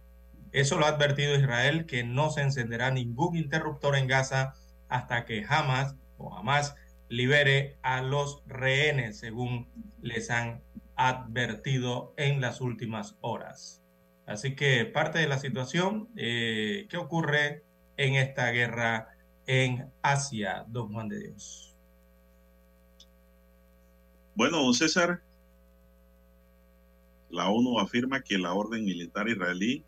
Eso 0.52 0.78
lo 0.78 0.86
ha 0.86 0.90
advertido 0.90 1.34
Israel, 1.34 1.86
que 1.86 2.04
no 2.04 2.30
se 2.30 2.42
encenderá 2.42 2.90
ningún 2.90 3.36
interruptor 3.36 3.96
en 3.96 4.06
Gaza 4.06 4.54
hasta 4.88 5.24
que 5.24 5.44
jamás 5.44 5.96
o 6.16 6.30
jamás 6.30 6.74
libere 7.08 7.78
a 7.82 8.02
los 8.02 8.42
rehenes, 8.46 9.18
según 9.18 9.68
les 10.00 10.30
han 10.30 10.62
advertido 10.96 12.14
en 12.16 12.40
las 12.40 12.60
últimas 12.60 13.16
horas. 13.20 13.82
Así 14.28 14.54
que 14.54 14.84
parte 14.84 15.18
de 15.18 15.26
la 15.26 15.38
situación 15.38 16.10
eh, 16.14 16.86
que 16.90 16.98
ocurre 16.98 17.64
en 17.96 18.14
esta 18.14 18.50
guerra 18.50 19.08
en 19.46 19.90
Asia, 20.02 20.66
don 20.68 20.92
Juan 20.92 21.08
de 21.08 21.18
Dios. 21.18 21.74
Bueno, 24.34 24.62
don 24.62 24.74
César, 24.74 25.22
la 27.30 27.48
ONU 27.48 27.80
afirma 27.80 28.20
que 28.20 28.36
la 28.38 28.52
orden 28.52 28.84
militar 28.84 29.28
israelí 29.28 29.82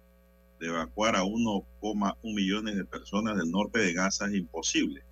de 0.59 0.69
evacuar 0.69 1.17
a 1.17 1.23
1,1 1.23 2.17
millones 2.23 2.77
de 2.77 2.85
personas 2.87 3.37
del 3.37 3.51
norte 3.51 3.79
de 3.79 3.93
Gaza 3.93 4.27
es 4.27 4.35
imposible 4.35 5.05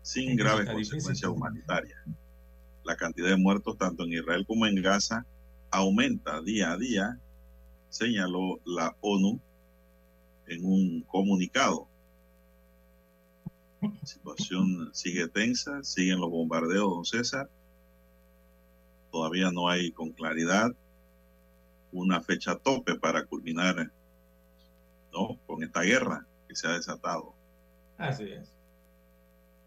sin 0.00 0.34
graves 0.34 0.70
consecuencias 0.70 1.30
humanitarias. 1.30 1.98
La 2.84 2.96
cantidad 2.96 3.28
de 3.28 3.36
muertos 3.36 3.76
tanto 3.76 4.04
en 4.04 4.14
Israel 4.14 4.46
como 4.46 4.66
en 4.66 4.80
Gaza 4.80 5.26
aumenta 5.70 6.40
día 6.40 6.72
a 6.72 6.78
día, 6.78 7.18
señaló 7.96 8.60
la 8.64 8.94
ONU 9.00 9.40
en 10.46 10.64
un 10.64 11.00
comunicado. 11.02 11.88
La 13.80 14.06
situación 14.06 14.90
sigue 14.92 15.28
tensa, 15.28 15.82
siguen 15.82 16.20
los 16.20 16.30
bombardeos, 16.30 16.90
don 16.90 17.04
César. 17.04 17.48
Todavía 19.10 19.50
no 19.50 19.68
hay 19.68 19.92
con 19.92 20.10
claridad 20.10 20.72
una 21.92 22.20
fecha 22.20 22.56
tope 22.56 22.96
para 22.96 23.24
culminar 23.24 23.90
¿no? 25.12 25.38
con 25.46 25.62
esta 25.62 25.82
guerra 25.82 26.26
que 26.48 26.54
se 26.54 26.66
ha 26.66 26.72
desatado. 26.72 27.34
Así 27.96 28.24
es. 28.24 28.52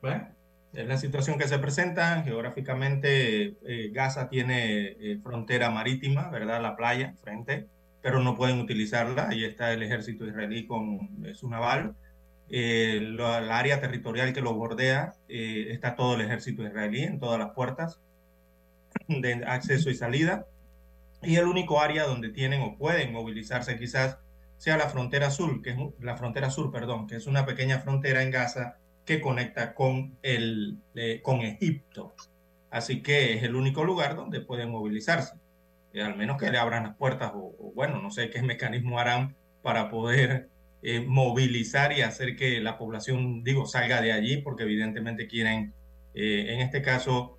Bueno, 0.01 0.27
es 0.73 0.87
la 0.87 0.97
situación 0.97 1.39
que 1.39 1.47
se 1.47 1.57
presenta. 1.57 2.21
Geográficamente, 2.23 3.55
eh, 3.63 3.89
Gaza 3.91 4.29
tiene 4.29 4.95
eh, 4.99 5.19
frontera 5.23 5.71
marítima, 5.71 6.29
¿verdad? 6.29 6.61
La 6.61 6.75
playa, 6.75 7.15
frente, 7.21 7.67
pero 8.01 8.19
no 8.19 8.35
pueden 8.35 8.59
utilizarla. 8.59 9.29
Ahí 9.29 9.43
está 9.43 9.73
el 9.73 9.83
ejército 9.83 10.25
israelí 10.25 10.65
con 10.65 11.09
su 11.33 11.49
naval. 11.49 11.95
Eh, 12.49 12.97
el 12.97 13.19
área 13.21 13.79
territorial 13.79 14.33
que 14.33 14.41
lo 14.41 14.53
bordea, 14.53 15.13
está 15.27 15.95
todo 15.95 16.15
el 16.15 16.21
ejército 16.21 16.63
israelí 16.63 17.03
en 17.03 17.19
todas 17.19 17.37
las 17.39 17.51
puertas 17.51 17.99
de 19.07 19.43
acceso 19.45 19.89
y 19.89 19.95
salida. 19.95 20.47
Y 21.21 21.35
el 21.35 21.45
único 21.45 21.81
área 21.81 22.05
donde 22.05 22.29
tienen 22.29 22.61
o 22.61 22.77
pueden 22.77 23.11
movilizarse 23.11 23.77
quizás 23.77 24.17
sea 24.57 24.77
la 24.77 24.89
frontera 24.89 25.31
sur, 25.31 25.61
que 25.61 25.71
es 25.71 25.77
la 25.99 26.17
frontera 26.17 26.49
sur, 26.49 26.71
perdón, 26.71 27.07
que 27.07 27.15
es 27.15 27.27
una 27.27 27.45
pequeña 27.45 27.79
frontera 27.79 28.23
en 28.23 28.31
Gaza 28.31 28.77
que 29.05 29.21
conecta 29.21 29.73
con, 29.73 30.17
el, 30.21 30.77
eh, 30.95 31.21
con 31.23 31.41
Egipto. 31.41 32.13
Así 32.69 33.01
que 33.01 33.33
es 33.33 33.43
el 33.43 33.55
único 33.55 33.83
lugar 33.83 34.15
donde 34.15 34.41
pueden 34.41 34.69
movilizarse. 34.69 35.35
Eh, 35.93 36.01
al 36.01 36.15
menos 36.15 36.37
que 36.37 36.51
le 36.51 36.57
abran 36.57 36.83
las 36.83 36.95
puertas 36.95 37.31
o, 37.33 37.71
bueno, 37.75 38.01
no 38.01 38.11
sé 38.11 38.29
qué 38.29 38.41
mecanismo 38.43 38.99
harán 38.99 39.35
para 39.61 39.89
poder 39.89 40.49
eh, 40.81 41.01
movilizar 41.01 41.91
y 41.91 42.01
hacer 42.01 42.35
que 42.35 42.59
la 42.61 42.77
población, 42.77 43.43
digo, 43.43 43.65
salga 43.65 44.01
de 44.01 44.13
allí, 44.13 44.37
porque 44.37 44.63
evidentemente 44.63 45.27
quieren, 45.27 45.73
en 46.13 46.61
este 46.61 46.81
caso, 46.81 47.37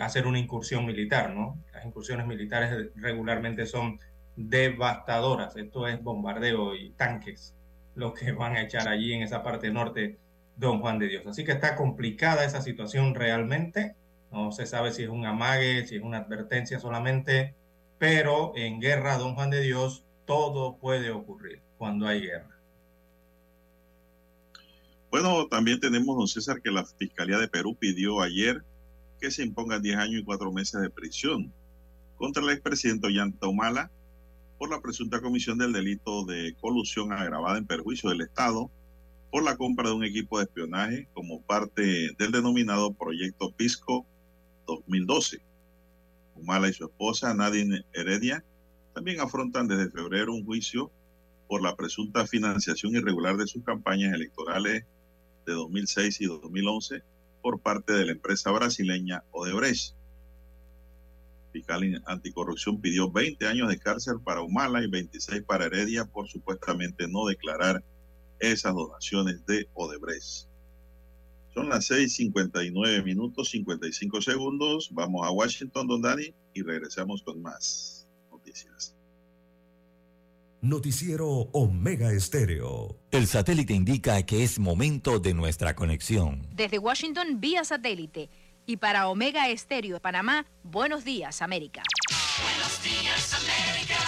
hacer 0.00 0.26
una 0.26 0.38
incursión 0.38 0.84
militar, 0.84 1.34
¿no? 1.34 1.62
Las 1.72 1.84
incursiones 1.86 2.26
militares 2.26 2.90
regularmente 2.96 3.64
son 3.64 3.98
devastadoras. 4.36 5.56
Esto 5.56 5.86
es 5.86 6.02
bombardeo 6.02 6.74
y 6.74 6.90
tanques 6.90 7.54
lo 7.94 8.14
que 8.14 8.32
van 8.32 8.56
a 8.56 8.62
echar 8.62 8.88
allí 8.88 9.12
en 9.12 9.22
esa 9.22 9.42
parte 9.42 9.70
norte 9.70 10.18
don 10.56 10.80
Juan 10.80 10.98
de 10.98 11.08
Dios. 11.08 11.26
Así 11.26 11.44
que 11.44 11.52
está 11.52 11.76
complicada 11.76 12.44
esa 12.44 12.62
situación 12.62 13.14
realmente. 13.14 13.96
No 14.30 14.50
se 14.52 14.66
sabe 14.66 14.92
si 14.92 15.02
es 15.02 15.08
un 15.08 15.26
amague, 15.26 15.86
si 15.86 15.96
es 15.96 16.02
una 16.02 16.18
advertencia 16.18 16.78
solamente, 16.78 17.54
pero 18.02 18.52
en 18.56 18.80
guerra, 18.80 19.16
don 19.16 19.36
Juan 19.36 19.50
de 19.50 19.60
Dios, 19.60 20.02
todo 20.26 20.76
puede 20.76 21.12
ocurrir 21.12 21.62
cuando 21.78 22.08
hay 22.08 22.22
guerra. 22.22 22.58
Bueno, 25.08 25.46
también 25.46 25.78
tenemos, 25.78 26.16
don 26.16 26.26
César, 26.26 26.60
que 26.60 26.72
la 26.72 26.84
Fiscalía 26.84 27.38
de 27.38 27.46
Perú 27.46 27.76
pidió 27.78 28.20
ayer 28.20 28.64
que 29.20 29.30
se 29.30 29.44
impongan 29.44 29.82
10 29.82 29.98
años 29.98 30.20
y 30.20 30.24
4 30.24 30.50
meses 30.50 30.80
de 30.80 30.90
prisión 30.90 31.52
contra 32.16 32.42
el 32.42 32.50
expresidente 32.50 33.06
Ollanta 33.06 33.46
Humala 33.46 33.88
por 34.58 34.68
la 34.68 34.80
presunta 34.80 35.20
comisión 35.20 35.58
del 35.58 35.72
delito 35.72 36.24
de 36.24 36.56
colusión 36.60 37.12
agravada 37.12 37.56
en 37.56 37.68
perjuicio 37.68 38.10
del 38.10 38.22
Estado 38.22 38.68
por 39.30 39.44
la 39.44 39.56
compra 39.56 39.90
de 39.90 39.94
un 39.94 40.02
equipo 40.02 40.38
de 40.38 40.46
espionaje 40.46 41.06
como 41.14 41.40
parte 41.42 42.10
del 42.18 42.32
denominado 42.32 42.92
Proyecto 42.94 43.52
Pisco 43.52 44.04
2012. 44.66 45.51
Humala 46.34 46.68
y 46.68 46.72
su 46.72 46.84
esposa 46.84 47.34
Nadine 47.34 47.84
Heredia 47.92 48.44
también 48.94 49.20
afrontan 49.20 49.68
desde 49.68 49.90
febrero 49.90 50.32
un 50.32 50.44
juicio 50.44 50.90
por 51.48 51.62
la 51.62 51.76
presunta 51.76 52.26
financiación 52.26 52.94
irregular 52.94 53.36
de 53.36 53.46
sus 53.46 53.64
campañas 53.64 54.14
electorales 54.14 54.84
de 55.46 55.52
2006 55.52 56.20
y 56.20 56.26
2011 56.26 57.02
por 57.42 57.60
parte 57.60 57.92
de 57.92 58.06
la 58.06 58.12
empresa 58.12 58.50
brasileña 58.50 59.24
Odebrecht. 59.32 59.94
Fiscal 61.52 62.02
Anticorrupción 62.06 62.80
pidió 62.80 63.10
20 63.10 63.46
años 63.46 63.68
de 63.68 63.78
cárcel 63.78 64.20
para 64.24 64.40
Humala 64.40 64.82
y 64.82 64.88
26 64.88 65.42
para 65.42 65.66
Heredia 65.66 66.06
por 66.06 66.28
supuestamente 66.28 67.08
no 67.08 67.26
declarar 67.26 67.84
esas 68.38 68.74
donaciones 68.74 69.44
de 69.44 69.68
Odebrecht. 69.74 70.51
Son 71.54 71.68
las 71.68 71.90
6:59 71.90 73.04
minutos 73.04 73.50
55 73.50 74.22
segundos. 74.22 74.88
Vamos 74.92 75.26
a 75.26 75.30
Washington, 75.30 75.86
don 75.86 76.02
Dani, 76.02 76.34
y 76.54 76.62
regresamos 76.62 77.22
con 77.22 77.42
más 77.42 78.08
noticias. 78.30 78.94
Noticiero 80.62 81.28
Omega 81.52 82.12
Estéreo. 82.12 82.96
El 83.10 83.26
satélite 83.26 83.74
indica 83.74 84.22
que 84.24 84.44
es 84.44 84.58
momento 84.58 85.18
de 85.18 85.34
nuestra 85.34 85.74
conexión. 85.74 86.46
Desde 86.54 86.78
Washington, 86.78 87.40
vía 87.40 87.64
satélite. 87.64 88.30
Y 88.64 88.76
para 88.76 89.08
Omega 89.08 89.48
Estéreo 89.48 89.94
de 89.94 90.00
Panamá, 90.00 90.46
buenos 90.62 91.04
días, 91.04 91.42
América. 91.42 91.82
Buenos 92.40 92.82
días, 92.82 93.34
América. 93.34 93.98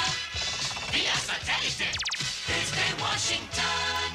Vía 0.93 1.15
satélite. 1.17 1.91
Desde 2.47 3.03
Washington. 3.03 4.14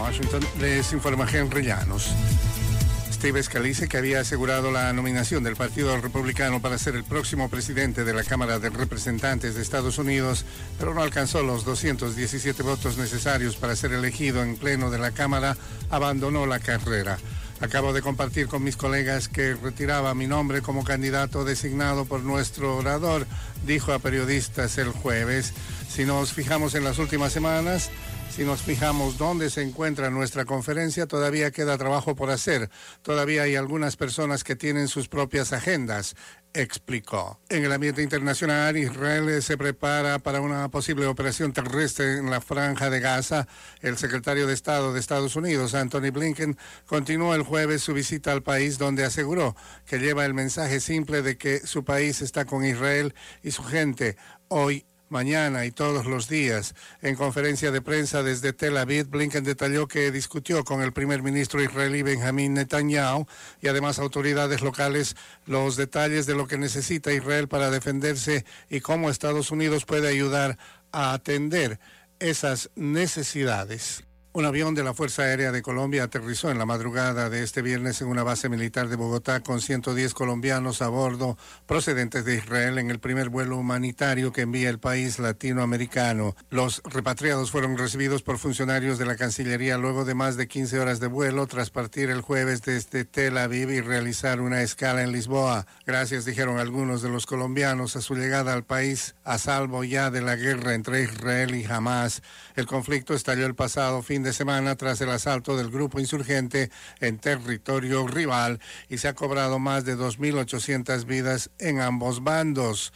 Washington 0.00 0.40
les 0.60 0.92
informa 0.92 1.26
Henry 1.30 1.62
Llanos. 1.62 2.14
Steve 3.12 3.42
Scalise, 3.42 3.86
que 3.86 3.98
había 3.98 4.20
asegurado 4.20 4.70
la 4.70 4.92
nominación 4.94 5.44
del 5.44 5.54
Partido 5.54 5.94
Republicano 6.00 6.62
para 6.62 6.78
ser 6.78 6.96
el 6.96 7.04
próximo 7.04 7.50
presidente 7.50 8.04
de 8.04 8.14
la 8.14 8.24
Cámara 8.24 8.58
de 8.58 8.70
Representantes 8.70 9.54
de 9.54 9.60
Estados 9.62 9.98
Unidos, 9.98 10.46
pero 10.78 10.94
no 10.94 11.02
alcanzó 11.02 11.42
los 11.42 11.66
217 11.66 12.62
votos 12.62 12.96
necesarios 12.96 13.56
para 13.56 13.76
ser 13.76 13.92
elegido 13.92 14.42
en 14.42 14.56
pleno 14.56 14.90
de 14.90 14.98
la 14.98 15.10
Cámara, 15.10 15.58
abandonó 15.90 16.46
la 16.46 16.60
carrera. 16.60 17.18
Acabo 17.60 17.92
de 17.92 18.00
compartir 18.00 18.46
con 18.46 18.64
mis 18.64 18.78
colegas 18.78 19.28
que 19.28 19.54
retiraba 19.54 20.14
mi 20.14 20.26
nombre 20.26 20.62
como 20.62 20.82
candidato 20.82 21.44
designado 21.44 22.06
por 22.06 22.22
nuestro 22.22 22.78
orador, 22.78 23.26
dijo 23.66 23.92
a 23.92 23.98
periodistas 23.98 24.78
el 24.78 24.88
jueves. 24.88 25.52
Si 25.90 26.06
nos 26.06 26.32
fijamos 26.32 26.74
en 26.74 26.84
las 26.84 26.98
últimas 26.98 27.34
semanas, 27.34 27.90
si 28.40 28.46
nos 28.46 28.62
fijamos 28.62 29.18
dónde 29.18 29.50
se 29.50 29.60
encuentra 29.60 30.08
nuestra 30.08 30.46
conferencia, 30.46 31.06
todavía 31.06 31.50
queda 31.50 31.76
trabajo 31.76 32.16
por 32.16 32.30
hacer. 32.30 32.70
Todavía 33.02 33.42
hay 33.42 33.54
algunas 33.54 33.98
personas 33.98 34.44
que 34.44 34.56
tienen 34.56 34.88
sus 34.88 35.08
propias 35.08 35.52
agendas, 35.52 36.16
explicó. 36.54 37.38
En 37.50 37.66
el 37.66 37.72
ambiente 37.72 38.02
internacional, 38.02 38.78
Israel 38.78 39.42
se 39.42 39.58
prepara 39.58 40.20
para 40.20 40.40
una 40.40 40.70
posible 40.70 41.04
operación 41.04 41.52
terrestre 41.52 42.16
en 42.16 42.30
la 42.30 42.40
franja 42.40 42.88
de 42.88 43.00
Gaza. 43.00 43.46
El 43.82 43.98
secretario 43.98 44.46
de 44.46 44.54
Estado 44.54 44.94
de 44.94 45.00
Estados 45.00 45.36
Unidos, 45.36 45.74
Anthony 45.74 46.10
Blinken, 46.10 46.56
continuó 46.86 47.34
el 47.34 47.42
jueves 47.42 47.82
su 47.82 47.92
visita 47.92 48.32
al 48.32 48.42
país 48.42 48.78
donde 48.78 49.04
aseguró 49.04 49.54
que 49.84 49.98
lleva 49.98 50.24
el 50.24 50.32
mensaje 50.32 50.80
simple 50.80 51.20
de 51.20 51.36
que 51.36 51.58
su 51.66 51.84
país 51.84 52.22
está 52.22 52.46
con 52.46 52.64
Israel 52.64 53.14
y 53.42 53.50
su 53.50 53.64
gente 53.64 54.16
hoy 54.48 54.86
mañana 55.10 55.66
y 55.66 55.70
todos 55.70 56.06
los 56.06 56.28
días. 56.28 56.74
En 57.02 57.16
conferencia 57.16 57.70
de 57.70 57.82
prensa 57.82 58.22
desde 58.22 58.52
Tel 58.52 58.76
Aviv, 58.76 59.08
Blinken 59.08 59.44
detalló 59.44 59.86
que 59.86 60.10
discutió 60.10 60.64
con 60.64 60.82
el 60.82 60.92
primer 60.92 61.22
ministro 61.22 61.62
israelí 61.62 62.02
Benjamin 62.02 62.54
Netanyahu 62.54 63.26
y 63.60 63.68
además 63.68 63.98
autoridades 63.98 64.62
locales 64.62 65.16
los 65.46 65.76
detalles 65.76 66.26
de 66.26 66.34
lo 66.34 66.46
que 66.46 66.58
necesita 66.58 67.12
Israel 67.12 67.48
para 67.48 67.70
defenderse 67.70 68.44
y 68.68 68.80
cómo 68.80 69.10
Estados 69.10 69.50
Unidos 69.50 69.84
puede 69.84 70.08
ayudar 70.08 70.56
a 70.92 71.12
atender 71.12 71.78
esas 72.18 72.70
necesidades. 72.74 74.04
Un 74.32 74.44
avión 74.44 74.76
de 74.76 74.84
la 74.84 74.94
Fuerza 74.94 75.22
Aérea 75.22 75.50
de 75.50 75.60
Colombia 75.60 76.04
aterrizó 76.04 76.52
en 76.52 76.58
la 76.58 76.64
madrugada 76.64 77.28
de 77.30 77.42
este 77.42 77.62
viernes 77.62 78.00
en 78.00 78.06
una 78.06 78.22
base 78.22 78.48
militar 78.48 78.88
de 78.88 78.94
Bogotá 78.94 79.40
con 79.40 79.60
110 79.60 80.14
colombianos 80.14 80.82
a 80.82 80.88
bordo 80.88 81.36
procedentes 81.66 82.24
de 82.24 82.36
Israel 82.36 82.78
en 82.78 82.90
el 82.92 83.00
primer 83.00 83.28
vuelo 83.28 83.56
humanitario 83.56 84.32
que 84.32 84.42
envía 84.42 84.70
el 84.70 84.78
país 84.78 85.18
latinoamericano. 85.18 86.36
Los 86.48 86.80
repatriados 86.84 87.50
fueron 87.50 87.76
recibidos 87.76 88.22
por 88.22 88.38
funcionarios 88.38 88.98
de 88.98 89.06
la 89.06 89.16
Cancillería 89.16 89.78
luego 89.78 90.04
de 90.04 90.14
más 90.14 90.36
de 90.36 90.46
15 90.46 90.78
horas 90.78 91.00
de 91.00 91.08
vuelo 91.08 91.48
tras 91.48 91.70
partir 91.70 92.08
el 92.08 92.20
jueves 92.20 92.62
desde 92.62 93.04
Tel 93.04 93.36
Aviv 93.36 93.70
y 93.70 93.80
realizar 93.80 94.40
una 94.40 94.62
escala 94.62 95.02
en 95.02 95.10
Lisboa. 95.10 95.66
Gracias, 95.86 96.24
dijeron 96.24 96.60
algunos 96.60 97.02
de 97.02 97.08
los 97.08 97.26
colombianos, 97.26 97.96
a 97.96 98.00
su 98.00 98.14
llegada 98.14 98.52
al 98.52 98.62
país 98.62 99.16
a 99.24 99.38
salvo 99.38 99.82
ya 99.82 100.12
de 100.12 100.20
la 100.20 100.36
guerra 100.36 100.74
entre 100.74 101.02
Israel 101.02 101.52
y 101.56 101.64
Hamas. 101.64 102.22
El 102.54 102.66
conflicto 102.66 103.14
estalló 103.14 103.44
el 103.44 103.56
pasado 103.56 104.02
fin 104.02 104.19
de 104.22 104.32
semana 104.32 104.76
tras 104.76 105.00
el 105.00 105.10
asalto 105.10 105.56
del 105.56 105.70
grupo 105.70 106.00
insurgente 106.00 106.70
en 107.00 107.18
territorio 107.18 108.06
rival 108.06 108.60
y 108.88 108.98
se 108.98 109.08
ha 109.08 109.14
cobrado 109.14 109.58
más 109.58 109.84
de 109.84 109.96
2.800 109.96 111.04
vidas 111.04 111.50
en 111.58 111.80
ambos 111.80 112.22
bandos. 112.22 112.92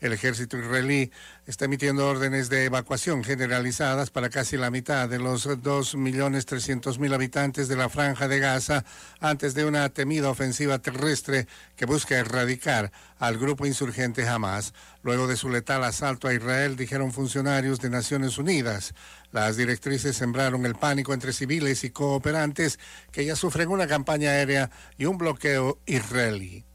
El 0.00 0.12
ejército 0.12 0.56
israelí 0.56 1.10
está 1.44 1.64
emitiendo 1.64 2.06
órdenes 2.06 2.48
de 2.48 2.66
evacuación 2.66 3.24
generalizadas 3.24 4.10
para 4.10 4.30
casi 4.30 4.56
la 4.56 4.70
mitad 4.70 5.08
de 5.08 5.18
los 5.18 5.48
2.300.000 5.48 7.14
habitantes 7.14 7.66
de 7.66 7.74
la 7.74 7.88
franja 7.88 8.28
de 8.28 8.38
Gaza 8.38 8.84
antes 9.18 9.54
de 9.54 9.64
una 9.64 9.88
temida 9.88 10.30
ofensiva 10.30 10.78
terrestre 10.78 11.48
que 11.74 11.84
busca 11.84 12.16
erradicar 12.16 12.92
al 13.18 13.38
grupo 13.38 13.66
insurgente 13.66 14.28
Hamas. 14.28 14.72
Luego 15.02 15.26
de 15.26 15.36
su 15.36 15.48
letal 15.48 15.82
asalto 15.82 16.28
a 16.28 16.34
Israel, 16.34 16.76
dijeron 16.76 17.12
funcionarios 17.12 17.80
de 17.80 17.90
Naciones 17.90 18.38
Unidas. 18.38 18.94
Las 19.32 19.56
directrices 19.56 20.16
sembraron 20.16 20.64
el 20.64 20.76
pánico 20.76 21.12
entre 21.12 21.32
civiles 21.32 21.82
y 21.82 21.90
cooperantes 21.90 22.78
que 23.10 23.24
ya 23.24 23.34
sufren 23.34 23.68
una 23.68 23.88
campaña 23.88 24.30
aérea 24.30 24.70
y 24.96 25.06
un 25.06 25.18
bloqueo 25.18 25.80
israelí. 25.86 26.67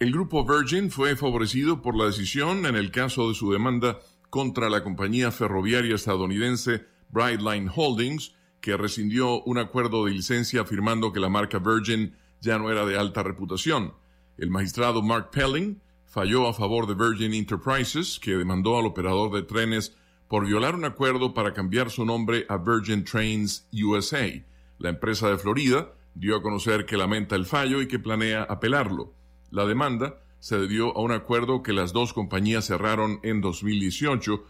El 0.00 0.12
grupo 0.12 0.46
Virgin 0.46 0.90
fue 0.90 1.14
favorecido 1.14 1.82
por 1.82 1.94
la 1.94 2.06
decisión 2.06 2.64
en 2.64 2.74
el 2.74 2.90
caso 2.90 3.28
de 3.28 3.34
su 3.34 3.52
demanda 3.52 3.98
contra 4.30 4.70
la 4.70 4.82
compañía 4.82 5.30
ferroviaria 5.30 5.94
estadounidense 5.94 6.86
Brightline 7.10 7.68
Holdings, 7.68 8.34
que 8.62 8.78
rescindió 8.78 9.42
un 9.42 9.58
acuerdo 9.58 10.06
de 10.06 10.12
licencia 10.12 10.62
afirmando 10.62 11.12
que 11.12 11.20
la 11.20 11.28
marca 11.28 11.58
Virgin 11.58 12.16
ya 12.40 12.58
no 12.58 12.70
era 12.70 12.86
de 12.86 12.96
alta 12.96 13.22
reputación. 13.22 13.92
El 14.38 14.48
magistrado 14.48 15.02
Mark 15.02 15.28
Pelling 15.32 15.82
falló 16.06 16.48
a 16.48 16.54
favor 16.54 16.86
de 16.86 16.94
Virgin 16.94 17.34
Enterprises, 17.34 18.18
que 18.18 18.38
demandó 18.38 18.78
al 18.78 18.86
operador 18.86 19.30
de 19.32 19.42
trenes 19.42 19.94
por 20.28 20.46
violar 20.46 20.76
un 20.76 20.86
acuerdo 20.86 21.34
para 21.34 21.52
cambiar 21.52 21.90
su 21.90 22.06
nombre 22.06 22.46
a 22.48 22.56
Virgin 22.56 23.04
Trains 23.04 23.68
USA. 23.70 24.30
La 24.78 24.88
empresa 24.88 25.28
de 25.28 25.36
Florida 25.36 25.92
dio 26.14 26.36
a 26.36 26.42
conocer 26.42 26.86
que 26.86 26.96
lamenta 26.96 27.36
el 27.36 27.44
fallo 27.44 27.82
y 27.82 27.86
que 27.86 27.98
planea 27.98 28.44
apelarlo. 28.44 29.19
La 29.50 29.66
demanda 29.66 30.20
se 30.38 30.58
debió 30.58 30.96
a 30.96 31.02
un 31.02 31.12
acuerdo 31.12 31.62
que 31.62 31.72
las 31.72 31.92
dos 31.92 32.12
compañías 32.12 32.66
cerraron 32.66 33.20
en 33.22 33.40
2018 33.40 34.44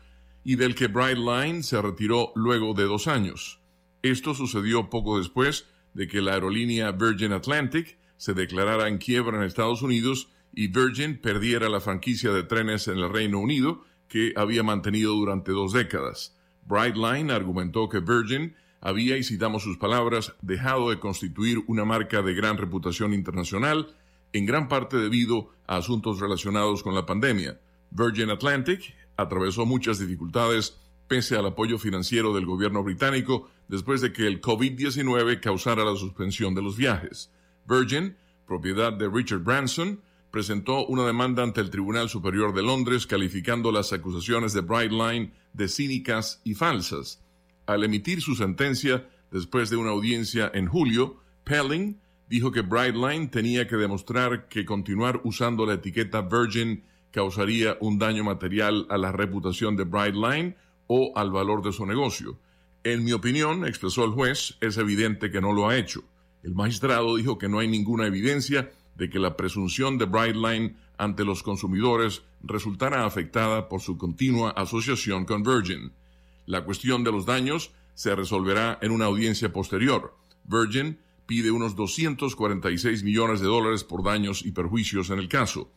y 0.44 0.56
del 0.56 0.74
que 0.74 0.88
Brightline 0.88 1.62
se 1.62 1.80
retiró 1.82 2.32
luego 2.34 2.74
de 2.74 2.84
dos 2.84 3.08
años. 3.08 3.60
Esto 4.02 4.34
sucedió 4.34 4.88
poco 4.88 5.18
después 5.18 5.66
de 5.94 6.06
que 6.06 6.20
la 6.20 6.34
aerolínea 6.34 6.92
Virgin 6.92 7.32
Atlantic 7.32 7.98
se 8.16 8.34
declarara 8.34 8.88
en 8.88 8.98
quiebra 8.98 9.38
en 9.38 9.44
Estados 9.44 9.82
Unidos 9.82 10.28
y 10.54 10.68
Virgin 10.68 11.18
perdiera 11.20 11.68
la 11.68 11.80
franquicia 11.80 12.32
de 12.32 12.42
trenes 12.42 12.88
en 12.88 12.98
el 12.98 13.10
Reino 13.10 13.38
Unido 13.38 13.84
que 14.08 14.32
había 14.36 14.62
mantenido 14.62 15.14
durante 15.14 15.52
dos 15.52 15.72
décadas. 15.72 16.36
Brightline 16.66 17.30
argumentó 17.30 17.88
que 17.88 18.00
Virgin 18.00 18.54
había, 18.80 19.16
y 19.16 19.24
citamos 19.24 19.62
sus 19.62 19.76
palabras, 19.76 20.34
dejado 20.40 20.90
de 20.90 20.98
constituir 20.98 21.62
una 21.66 21.84
marca 21.84 22.22
de 22.22 22.34
gran 22.34 22.56
reputación 22.56 23.12
internacional 23.12 23.94
en 24.32 24.46
gran 24.46 24.68
parte 24.68 24.96
debido 24.96 25.50
a 25.66 25.76
asuntos 25.76 26.20
relacionados 26.20 26.82
con 26.82 26.94
la 26.94 27.06
pandemia. 27.06 27.60
Virgin 27.90 28.30
Atlantic 28.30 28.94
atravesó 29.16 29.66
muchas 29.66 29.98
dificultades 29.98 30.78
pese 31.08 31.36
al 31.36 31.46
apoyo 31.46 31.78
financiero 31.78 32.32
del 32.32 32.46
gobierno 32.46 32.84
británico 32.84 33.50
después 33.66 34.00
de 34.00 34.12
que 34.12 34.26
el 34.26 34.40
COVID-19 34.40 35.40
causara 35.40 35.84
la 35.84 35.96
suspensión 35.96 36.54
de 36.54 36.62
los 36.62 36.76
viajes. 36.76 37.32
Virgin, 37.68 38.16
propiedad 38.46 38.92
de 38.92 39.08
Richard 39.08 39.40
Branson, 39.40 40.00
presentó 40.30 40.86
una 40.86 41.04
demanda 41.04 41.42
ante 41.42 41.60
el 41.60 41.70
Tribunal 41.70 42.08
Superior 42.08 42.54
de 42.54 42.62
Londres 42.62 43.06
calificando 43.06 43.72
las 43.72 43.92
acusaciones 43.92 44.52
de 44.52 44.60
Brightline 44.60 45.32
de 45.52 45.68
cínicas 45.68 46.40
y 46.44 46.54
falsas. 46.54 47.22
Al 47.66 47.82
emitir 47.82 48.20
su 48.20 48.36
sentencia 48.36 49.08
después 49.30 49.70
de 49.70 49.76
una 49.76 49.90
audiencia 49.90 50.50
en 50.54 50.68
julio, 50.68 51.20
Pelling 51.44 52.00
dijo 52.30 52.52
que 52.52 52.62
Brightline 52.62 53.28
tenía 53.28 53.66
que 53.66 53.76
demostrar 53.76 54.46
que 54.48 54.64
continuar 54.64 55.20
usando 55.24 55.66
la 55.66 55.74
etiqueta 55.74 56.22
Virgin 56.22 56.84
causaría 57.10 57.76
un 57.80 57.98
daño 57.98 58.22
material 58.22 58.86
a 58.88 58.96
la 58.96 59.10
reputación 59.10 59.76
de 59.76 59.82
Brightline 59.82 60.54
o 60.86 61.12
al 61.16 61.32
valor 61.32 61.60
de 61.60 61.72
su 61.72 61.84
negocio. 61.84 62.38
En 62.84 63.04
mi 63.04 63.12
opinión, 63.12 63.66
expresó 63.66 64.04
el 64.04 64.12
juez, 64.12 64.56
es 64.60 64.78
evidente 64.78 65.32
que 65.32 65.40
no 65.40 65.52
lo 65.52 65.68
ha 65.68 65.76
hecho. 65.76 66.04
El 66.44 66.54
magistrado 66.54 67.16
dijo 67.16 67.36
que 67.36 67.48
no 67.48 67.58
hay 67.58 67.66
ninguna 67.66 68.06
evidencia 68.06 68.70
de 68.94 69.10
que 69.10 69.18
la 69.18 69.36
presunción 69.36 69.98
de 69.98 70.04
Brightline 70.04 70.76
ante 70.98 71.24
los 71.24 71.42
consumidores 71.42 72.22
resultara 72.44 73.04
afectada 73.04 73.68
por 73.68 73.80
su 73.80 73.98
continua 73.98 74.50
asociación 74.50 75.24
con 75.24 75.42
Virgin. 75.42 75.92
La 76.46 76.64
cuestión 76.64 77.02
de 77.02 77.10
los 77.10 77.26
daños 77.26 77.72
se 77.94 78.14
resolverá 78.14 78.78
en 78.82 78.92
una 78.92 79.06
audiencia 79.06 79.52
posterior. 79.52 80.14
Virgin 80.44 80.98
pide 81.30 81.52
unos 81.52 81.76
246 81.76 83.04
millones 83.04 83.38
de 83.38 83.46
dólares 83.46 83.84
por 83.84 84.02
daños 84.02 84.44
y 84.44 84.50
perjuicios 84.50 85.10
en 85.10 85.20
el 85.20 85.28
caso. 85.28 85.70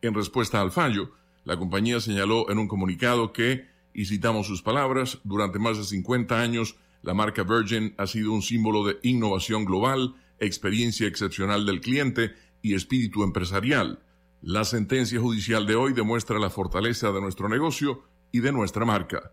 En 0.00 0.14
respuesta 0.14 0.62
al 0.62 0.70
fallo, 0.72 1.12
la 1.44 1.58
compañía 1.58 2.00
señaló 2.00 2.50
en 2.50 2.58
un 2.58 2.68
comunicado 2.68 3.30
que, 3.30 3.66
y 3.92 4.06
citamos 4.06 4.46
sus 4.46 4.62
palabras, 4.62 5.18
durante 5.22 5.58
más 5.58 5.76
de 5.76 5.84
50 5.84 6.40
años, 6.40 6.76
la 7.02 7.12
marca 7.12 7.42
Virgin 7.42 7.94
ha 7.98 8.06
sido 8.06 8.32
un 8.32 8.40
símbolo 8.40 8.82
de 8.82 8.96
innovación 9.02 9.66
global, 9.66 10.14
experiencia 10.38 11.06
excepcional 11.06 11.66
del 11.66 11.82
cliente 11.82 12.32
y 12.62 12.72
espíritu 12.72 13.24
empresarial. 13.24 14.02
La 14.40 14.64
sentencia 14.64 15.20
judicial 15.20 15.66
de 15.66 15.74
hoy 15.74 15.92
demuestra 15.92 16.38
la 16.38 16.48
fortaleza 16.48 17.12
de 17.12 17.20
nuestro 17.20 17.50
negocio 17.50 18.04
y 18.32 18.40
de 18.40 18.52
nuestra 18.52 18.86
marca. 18.86 19.32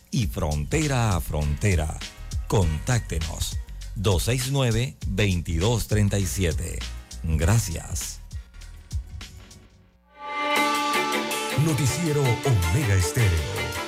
y 0.11 0.27
frontera 0.27 1.15
a 1.15 1.21
frontera. 1.21 1.97
Contáctenos 2.47 3.57
269-2237. 3.97 6.77
Gracias. 7.23 8.19
Noticiero 11.65 12.21
Omega 12.21 12.93
Estéreo. 12.95 13.80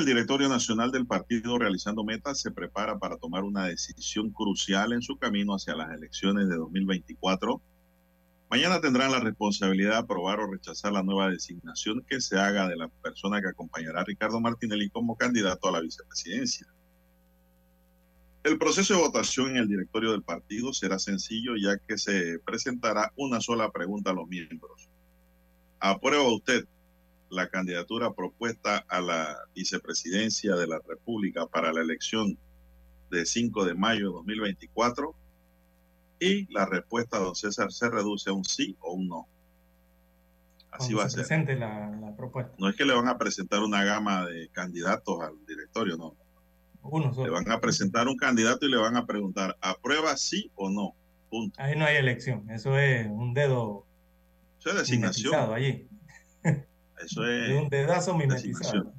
El 0.00 0.06
directorio 0.06 0.48
nacional 0.48 0.90
del 0.90 1.06
partido 1.06 1.58
realizando 1.58 2.04
metas 2.04 2.40
se 2.40 2.50
prepara 2.50 2.98
para 2.98 3.18
tomar 3.18 3.44
una 3.44 3.66
decisión 3.66 4.30
crucial 4.30 4.94
en 4.94 5.02
su 5.02 5.18
camino 5.18 5.54
hacia 5.54 5.76
las 5.76 5.92
elecciones 5.92 6.48
de 6.48 6.56
2024. 6.56 7.60
Mañana 8.48 8.80
tendrán 8.80 9.12
la 9.12 9.20
responsabilidad 9.20 9.90
de 9.90 9.96
aprobar 9.98 10.40
o 10.40 10.50
rechazar 10.50 10.92
la 10.92 11.02
nueva 11.02 11.28
designación 11.28 12.02
que 12.08 12.22
se 12.22 12.38
haga 12.38 12.66
de 12.66 12.76
la 12.76 12.88
persona 12.88 13.42
que 13.42 13.48
acompañará 13.48 14.00
a 14.00 14.04
Ricardo 14.04 14.40
Martinelli 14.40 14.88
como 14.88 15.16
candidato 15.16 15.68
a 15.68 15.72
la 15.72 15.80
vicepresidencia. 15.80 16.66
El 18.42 18.56
proceso 18.56 18.94
de 18.94 19.00
votación 19.00 19.50
en 19.50 19.56
el 19.58 19.68
directorio 19.68 20.12
del 20.12 20.22
partido 20.22 20.72
será 20.72 20.98
sencillo 20.98 21.56
ya 21.62 21.76
que 21.76 21.98
se 21.98 22.38
presentará 22.38 23.12
una 23.16 23.42
sola 23.42 23.70
pregunta 23.70 24.12
a 24.12 24.14
los 24.14 24.26
miembros. 24.26 24.88
¿Aprueba 25.78 26.32
usted 26.32 26.64
la 27.30 27.48
candidatura 27.48 28.12
propuesta 28.12 28.84
a 28.88 29.00
la 29.00 29.36
vicepresidencia 29.54 30.56
de 30.56 30.66
la 30.66 30.80
República 30.86 31.46
para 31.46 31.72
la 31.72 31.80
elección 31.80 32.36
de 33.10 33.24
5 33.24 33.64
de 33.64 33.74
mayo 33.74 34.08
de 34.08 34.12
2024 34.14 35.14
y 36.18 36.52
la 36.52 36.66
respuesta, 36.66 37.18
don 37.18 37.34
César, 37.34 37.72
se 37.72 37.88
reduce 37.88 38.30
a 38.30 38.32
un 38.32 38.44
sí 38.44 38.76
o 38.80 38.92
un 38.92 39.08
no. 39.08 39.26
Así 40.70 40.94
va 40.94 41.04
a 41.04 41.10
ser. 41.10 41.26
La, 41.58 42.14
propuesta. 42.16 42.52
No 42.58 42.68
es 42.68 42.76
que 42.76 42.84
le 42.84 42.94
van 42.94 43.08
a 43.08 43.18
presentar 43.18 43.60
una 43.60 43.82
gama 43.84 44.26
de 44.26 44.48
candidatos 44.50 45.20
al 45.20 45.34
directorio, 45.46 45.96
no. 45.96 46.14
Uno 46.82 47.12
solo. 47.12 47.26
Le 47.26 47.32
van 47.32 47.50
a 47.50 47.60
presentar 47.60 48.06
un 48.06 48.16
candidato 48.16 48.66
y 48.66 48.70
le 48.70 48.76
van 48.76 48.96
a 48.96 49.06
preguntar, 49.06 49.56
¿aprueba 49.60 50.16
sí 50.16 50.50
o 50.54 50.70
no? 50.70 50.94
Punto. 51.28 51.60
Ahí 51.60 51.76
no 51.76 51.84
hay 51.84 51.96
elección, 51.96 52.50
eso 52.50 52.78
es 52.78 53.06
un 53.06 53.34
dedo. 53.34 53.86
Eso 54.58 54.70
es 54.70 54.76
designación. 54.76 55.34
allí. 55.52 55.88
Eso 57.04 57.26
es 57.26 57.62
un 57.62 57.68
dedazo 57.68 58.16
mimetizado. 58.16 58.92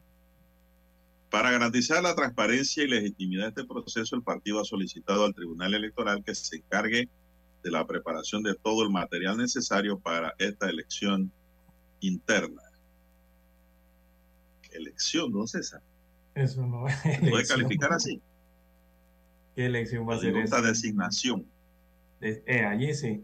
Para 1.29 1.51
garantizar 1.51 2.03
la 2.03 2.13
transparencia 2.13 2.83
y 2.83 2.87
legitimidad 2.87 3.43
de 3.43 3.61
este 3.61 3.65
proceso, 3.65 4.15
el 4.15 4.23
partido 4.23 4.59
ha 4.59 4.65
solicitado 4.65 5.23
al 5.23 5.33
Tribunal 5.33 5.73
Electoral 5.73 6.23
que 6.23 6.35
se 6.35 6.57
encargue 6.57 7.07
de 7.63 7.71
la 7.71 7.85
preparación 7.85 8.43
de 8.43 8.55
todo 8.55 8.83
el 8.83 8.89
material 8.89 9.37
necesario 9.37 9.99
para 9.99 10.33
esta 10.39 10.69
elección 10.69 11.31
interna. 12.01 12.61
Elección, 14.71 15.31
¿no, 15.31 15.47
César? 15.47 15.81
Eso 16.35 16.65
no 16.65 16.87
es. 16.87 16.95
¿Puede 17.19 17.45
calificar 17.45 17.93
así? 17.93 18.21
¿Qué 19.55 19.65
elección 19.65 20.07
va 20.07 20.15
a 20.15 20.19
ser 20.19 20.35
esa? 20.37 20.61
designación. 20.61 21.45
Eh, 22.21 22.65
allí 22.65 22.93
sí. 22.93 23.23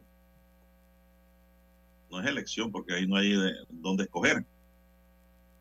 No 2.10 2.22
es 2.22 2.28
elección 2.28 2.72
porque 2.72 2.94
ahí 2.94 3.08
no 3.08 3.16
hay 3.16 3.32
de, 3.32 3.52
dónde 3.70 4.04
escoger 4.04 4.46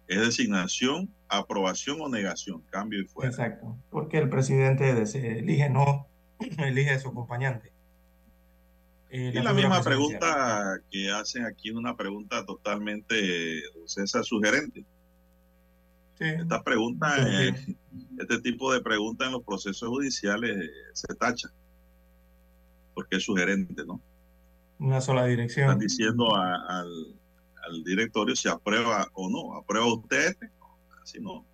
es 0.08 0.20
designación, 0.20 1.12
aprobación 1.28 2.00
o 2.00 2.08
negación, 2.08 2.62
cambio 2.70 3.00
y 3.00 3.04
fuera. 3.06 3.30
Exacto, 3.30 3.76
porque 3.90 4.18
el 4.18 4.28
presidente 4.28 4.90
elige 4.90 5.68
no, 5.70 6.06
elige 6.58 6.90
a 6.90 6.98
su 6.98 7.08
acompañante. 7.08 7.72
Eh, 9.08 9.32
y 9.34 9.40
la, 9.40 9.52
misma 9.52 9.82
pregunta 9.82 10.80
que 10.90 11.10
hacen 11.10 11.44
aquí, 11.44 11.70
una 11.70 11.96
pregunta 11.96 12.44
totalmente, 12.44 13.62
César, 13.86 14.24
sugerente. 14.24 14.84
Sí. 16.18 16.24
Esta 16.24 16.62
pregunta, 16.62 17.16
eh, 17.28 17.54
este 18.18 18.40
tipo 18.40 18.72
de 18.72 18.80
preguntas 18.80 19.26
en 19.26 19.34
los 19.34 19.44
procesos 19.44 19.88
judiciales 19.88 20.56
eh, 20.56 20.70
se 20.92 21.14
tacha, 21.14 21.50
porque 22.94 23.16
es 23.16 23.24
sugerente, 23.24 23.84
¿no? 23.84 24.00
Una 24.78 25.00
sola 25.00 25.26
dirección. 25.26 25.66
Están 25.66 25.78
diciendo 25.78 26.34
a, 26.34 26.80
al, 26.80 27.14
al 27.66 27.84
directorio 27.84 28.36
si 28.36 28.48
aprueba 28.48 29.08
o 29.14 29.28
no. 29.28 29.54
¿Aprueba 29.56 29.92
usted? 29.92 30.36
Así 31.02 31.20
no. 31.20 31.44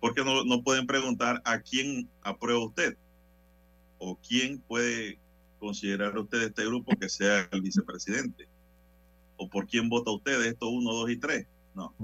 Porque 0.00 0.24
no, 0.24 0.44
no 0.44 0.62
pueden 0.62 0.86
preguntar 0.86 1.42
a 1.44 1.60
quién 1.60 2.08
aprueba 2.22 2.64
usted 2.64 2.96
o 3.98 4.16
quién 4.16 4.60
puede 4.60 5.18
considerar 5.58 6.16
usted 6.16 6.42
este 6.42 6.64
grupo 6.64 6.96
que 6.96 7.08
sea 7.08 7.48
el 7.50 7.62
vicepresidente 7.62 8.48
o 9.36 9.48
por 9.48 9.66
quién 9.66 9.88
vota 9.88 10.10
usted 10.10 10.44
esto 10.46 10.68
uno, 10.68 10.92
dos 10.92 11.10
y 11.10 11.16
tres. 11.16 11.46
No. 11.74 11.94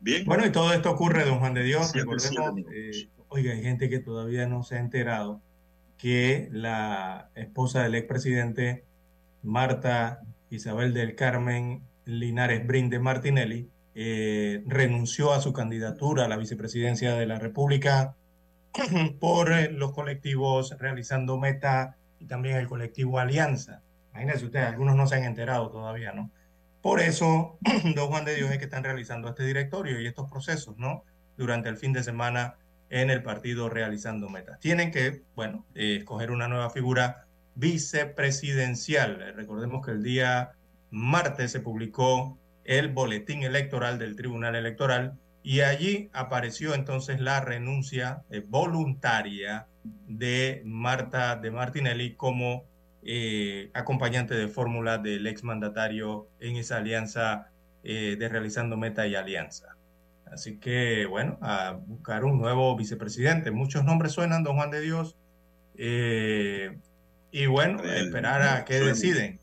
Bien. 0.00 0.24
Bueno, 0.24 0.46
y 0.46 0.52
todo 0.52 0.72
esto 0.72 0.90
ocurre, 0.90 1.24
don 1.24 1.38
Juan 1.38 1.54
de 1.54 1.64
Dios. 1.64 1.92
Recordemos, 1.92 2.60
eh, 2.72 3.08
oiga, 3.28 3.52
hay 3.52 3.62
gente 3.62 3.88
que 3.88 3.98
todavía 3.98 4.46
no 4.46 4.62
se 4.62 4.76
ha 4.76 4.80
enterado 4.80 5.40
que 5.96 6.48
la 6.52 7.30
esposa 7.34 7.82
del 7.82 7.96
expresidente 7.96 8.84
Marta 9.42 10.20
Isabel 10.50 10.94
del 10.94 11.14
Carmen 11.14 11.82
Linares 12.04 12.66
Brinde 12.66 12.98
Martinelli 12.98 13.68
eh, 13.94 14.62
renunció 14.66 15.32
a 15.32 15.40
su 15.40 15.52
candidatura 15.52 16.24
a 16.24 16.28
la 16.28 16.36
vicepresidencia 16.36 17.14
de 17.14 17.26
la 17.26 17.38
República 17.38 18.14
por 19.20 19.52
eh, 19.52 19.70
los 19.70 19.92
colectivos 19.92 20.76
Realizando 20.78 21.38
Meta 21.38 21.96
y 22.18 22.26
también 22.26 22.56
el 22.56 22.68
colectivo 22.68 23.18
Alianza. 23.18 23.82
Imagínense 24.12 24.46
ustedes, 24.46 24.68
algunos 24.68 24.96
no 24.96 25.06
se 25.06 25.16
han 25.16 25.24
enterado 25.24 25.70
todavía, 25.70 26.12
¿no? 26.12 26.30
Por 26.80 27.00
eso, 27.00 27.58
don 27.94 28.08
Juan 28.08 28.24
de 28.24 28.36
Dios 28.36 28.50
es 28.50 28.58
que 28.58 28.64
están 28.64 28.84
realizando 28.84 29.28
este 29.28 29.44
directorio 29.44 30.00
y 30.00 30.06
estos 30.06 30.30
procesos, 30.30 30.76
¿no? 30.78 31.04
Durante 31.36 31.68
el 31.68 31.76
fin 31.76 31.92
de 31.92 32.02
semana 32.02 32.56
en 32.90 33.10
el 33.10 33.22
partido 33.22 33.68
Realizando 33.68 34.28
Metas. 34.28 34.58
Tienen 34.60 34.90
que, 34.90 35.22
bueno, 35.34 35.66
eh, 35.74 35.96
escoger 35.98 36.30
una 36.30 36.48
nueva 36.48 36.70
figura 36.70 37.26
vicepresidencial. 37.58 39.20
Eh, 39.20 39.32
recordemos 39.32 39.84
que 39.84 39.92
el 39.92 40.02
día 40.02 40.52
martes 40.90 41.52
se 41.52 41.60
publicó 41.60 42.38
el 42.64 42.88
boletín 42.88 43.42
electoral 43.42 43.98
del 43.98 44.16
Tribunal 44.16 44.54
Electoral 44.54 45.18
y 45.42 45.60
allí 45.60 46.08
apareció 46.12 46.74
entonces 46.74 47.20
la 47.20 47.40
renuncia 47.40 48.22
eh, 48.30 48.44
voluntaria 48.46 49.66
de 50.06 50.62
Marta 50.64 51.36
de 51.36 51.50
Martinelli 51.50 52.14
como 52.14 52.64
eh, 53.02 53.70
acompañante 53.74 54.34
de 54.34 54.48
fórmula 54.48 54.98
del 54.98 55.26
exmandatario 55.26 56.28
en 56.40 56.56
esa 56.56 56.78
alianza 56.78 57.50
de 57.80 58.28
Realizando 58.28 58.76
Meta 58.76 59.06
y 59.06 59.14
Alianza. 59.14 59.76
Así 60.30 60.58
que, 60.58 61.06
bueno, 61.06 61.38
a 61.40 61.78
buscar 61.86 62.24
un 62.24 62.36
nuevo 62.36 62.76
vicepresidente. 62.76 63.50
Muchos 63.50 63.82
nombres 63.82 64.12
suenan, 64.12 64.42
don 64.42 64.56
Juan 64.56 64.70
de 64.70 64.80
Dios. 64.82 65.16
Y 67.30 67.46
bueno, 67.46 67.82
esperar 67.82 68.42
a 68.42 68.64
qué 68.64 68.80
deciden. 68.80 69.40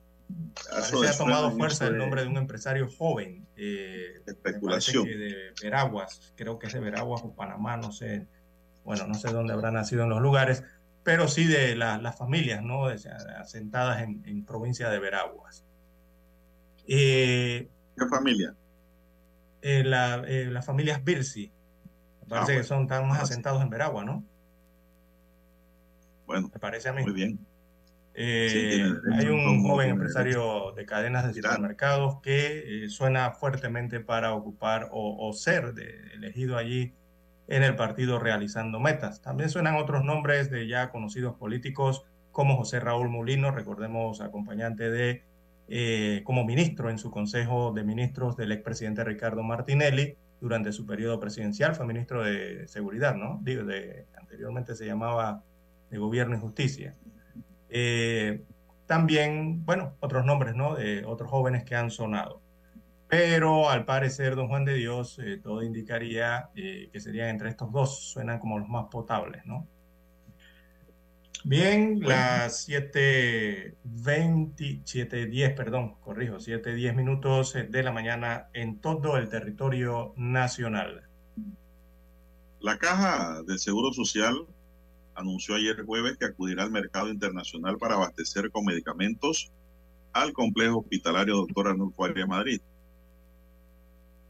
Se 0.84 1.08
ha 1.08 1.18
tomado 1.18 1.52
fuerza 1.52 1.88
el 1.88 1.98
nombre 1.98 2.24
de 2.24 2.28
un 2.28 2.38
empresario 2.38 2.90
joven. 2.90 3.46
Eh, 3.56 4.22
especulación. 4.26 5.06
de 5.06 5.54
Veraguas, 5.62 6.34
creo 6.36 6.60
que 6.60 6.68
es 6.68 6.74
de 6.74 6.80
Veraguas 6.80 7.22
o 7.24 7.34
Panamá, 7.34 7.78
no 7.78 7.92
sé. 7.92 8.28
Bueno, 8.84 9.08
no 9.08 9.14
sé 9.14 9.32
dónde 9.32 9.54
habrá 9.54 9.72
nacido 9.72 10.04
en 10.04 10.10
los 10.10 10.22
lugares, 10.22 10.64
pero 11.04 11.28
sí 11.28 11.46
de 11.46 11.76
las 11.76 12.18
familias, 12.18 12.64
¿no? 12.64 12.86
asentadas 12.86 14.02
en, 14.02 14.46
provincia 14.46 14.90
de 14.90 15.00
Veraguas. 15.00 15.64
Eh, 16.88 17.70
¿Qué 17.98 18.08
familia? 18.08 18.56
Eh, 19.62 19.84
la, 19.84 20.18
las 20.18 20.66
familias 20.66 21.04
Birsi. 21.04 21.52
parece 22.28 22.54
ah, 22.54 22.58
que 22.58 22.64
son 22.64 22.88
tan 22.88 23.08
más 23.08 23.22
asentados 23.22 23.62
en 23.64 23.70
Veragua, 23.70 24.04
¿no? 24.04 24.24
Bueno, 26.28 26.50
me 26.54 26.60
parece 26.60 26.90
a 26.90 26.94
mí. 26.94 27.04
Muy 27.04 27.14
bien. 27.14 27.40
Eh, 28.18 28.94
hay 29.14 29.28
un 29.28 29.62
joven 29.64 29.90
empresario 29.90 30.72
de 30.72 30.86
cadenas 30.86 31.28
de 31.28 31.34
supermercados 31.34 32.22
que 32.22 32.86
eh, 32.86 32.90
suena 32.90 33.32
fuertemente 33.32 34.00
para 34.00 34.34
ocupar 34.34 34.88
o, 34.92 35.34
ser 35.34 35.74
elegido 36.14 36.58
allí 36.58 36.94
en 37.48 37.64
el 37.64 37.76
partido 37.76 38.18
realizando 38.18 38.80
metas. 38.80 39.22
También 39.22 39.50
suenan 39.50 39.76
otros 39.76 40.06
nombres 40.06 40.50
de 40.50 40.66
ya 40.68 40.92
conocidos 40.92 41.36
políticos 41.36 42.06
como 42.32 42.56
José 42.56 42.80
Raúl 42.80 43.10
Mulino, 43.10 43.52
recordemos 43.52 44.22
acompañante 44.22 44.90
de, 44.90 45.24
eh, 45.68 46.22
como 46.24 46.46
ministro 46.46 46.90
en 46.90 46.98
su 46.98 47.12
Consejo 47.12 47.74
de 47.74 47.84
Ministros 47.84 48.38
del 48.38 48.52
expresidente 48.52 49.04
Ricardo 49.04 49.44
Martinelli, 49.44 50.18
durante 50.42 50.72
su 50.72 50.86
periodo 50.86 51.20
presidencial, 51.20 51.76
fue 51.76 51.86
ministro 51.86 52.24
de 52.24 52.68
Seguridad, 52.68 53.16
¿no? 53.16 53.40
Digo, 53.42 53.64
de, 53.64 54.06
anteriormente 54.20 54.76
se 54.76 54.86
llamaba 54.86 55.44
de 55.90 55.98
Gobierno 55.98 56.36
y 56.36 56.40
Justicia. 56.40 56.96
Eh, 57.70 58.44
también, 58.86 59.66
bueno, 59.66 59.96
otros 60.00 60.26
nombres, 60.26 60.56
¿no? 60.56 60.76
De 60.76 61.04
otros 61.06 61.30
jóvenes 61.30 61.64
que 61.64 61.76
han 61.76 61.90
sonado. 61.90 62.42
Pero 63.08 63.70
al 63.70 63.86
parecer, 63.86 64.36
don 64.36 64.48
Juan 64.48 64.66
de 64.66 64.74
Dios, 64.76 65.20
eh, 65.20 65.40
todo 65.42 65.62
indicaría 65.64 66.50
eh, 66.56 66.90
que 66.92 67.00
serían 67.00 67.30
entre 67.30 67.50
estos 67.50 67.72
dos, 67.72 68.00
suenan 68.12 68.40
como 68.40 68.60
los 68.60 68.68
más 68.68 68.86
potables, 68.90 69.46
¿no? 69.46 69.68
Bien, 71.44 72.00
las 72.02 72.68
7.20, 72.68 73.76
7.10, 74.84 75.56
perdón, 75.56 75.96
corrijo, 76.02 76.38
7.10 76.38 76.96
minutos 76.96 77.54
de 77.54 77.84
la 77.84 77.92
mañana 77.92 78.50
en 78.54 78.82
todo 78.82 79.16
el 79.18 79.30
territorio 79.30 80.16
nacional. 80.18 81.08
La 82.60 82.80
Caja 82.80 83.44
del 83.44 83.60
Seguro 83.60 83.94
Social 83.94 84.48
anunció 85.16 85.56
ayer 85.56 85.84
jueves 85.86 86.18
que 86.18 86.26
acudirá 86.26 86.64
al 86.64 86.72
mercado 86.72 87.10
internacional 87.10 87.78
para 87.78 87.96
abastecer 87.96 88.52
con 88.52 88.66
medicamentos 88.66 89.52
al 90.14 90.34
complejo 90.34 90.80
hospitalario 90.80 91.36
Doctor 91.36 91.70
Arnulfo 91.70 92.06
Arias 92.06 92.28
Madrid. 92.28 92.62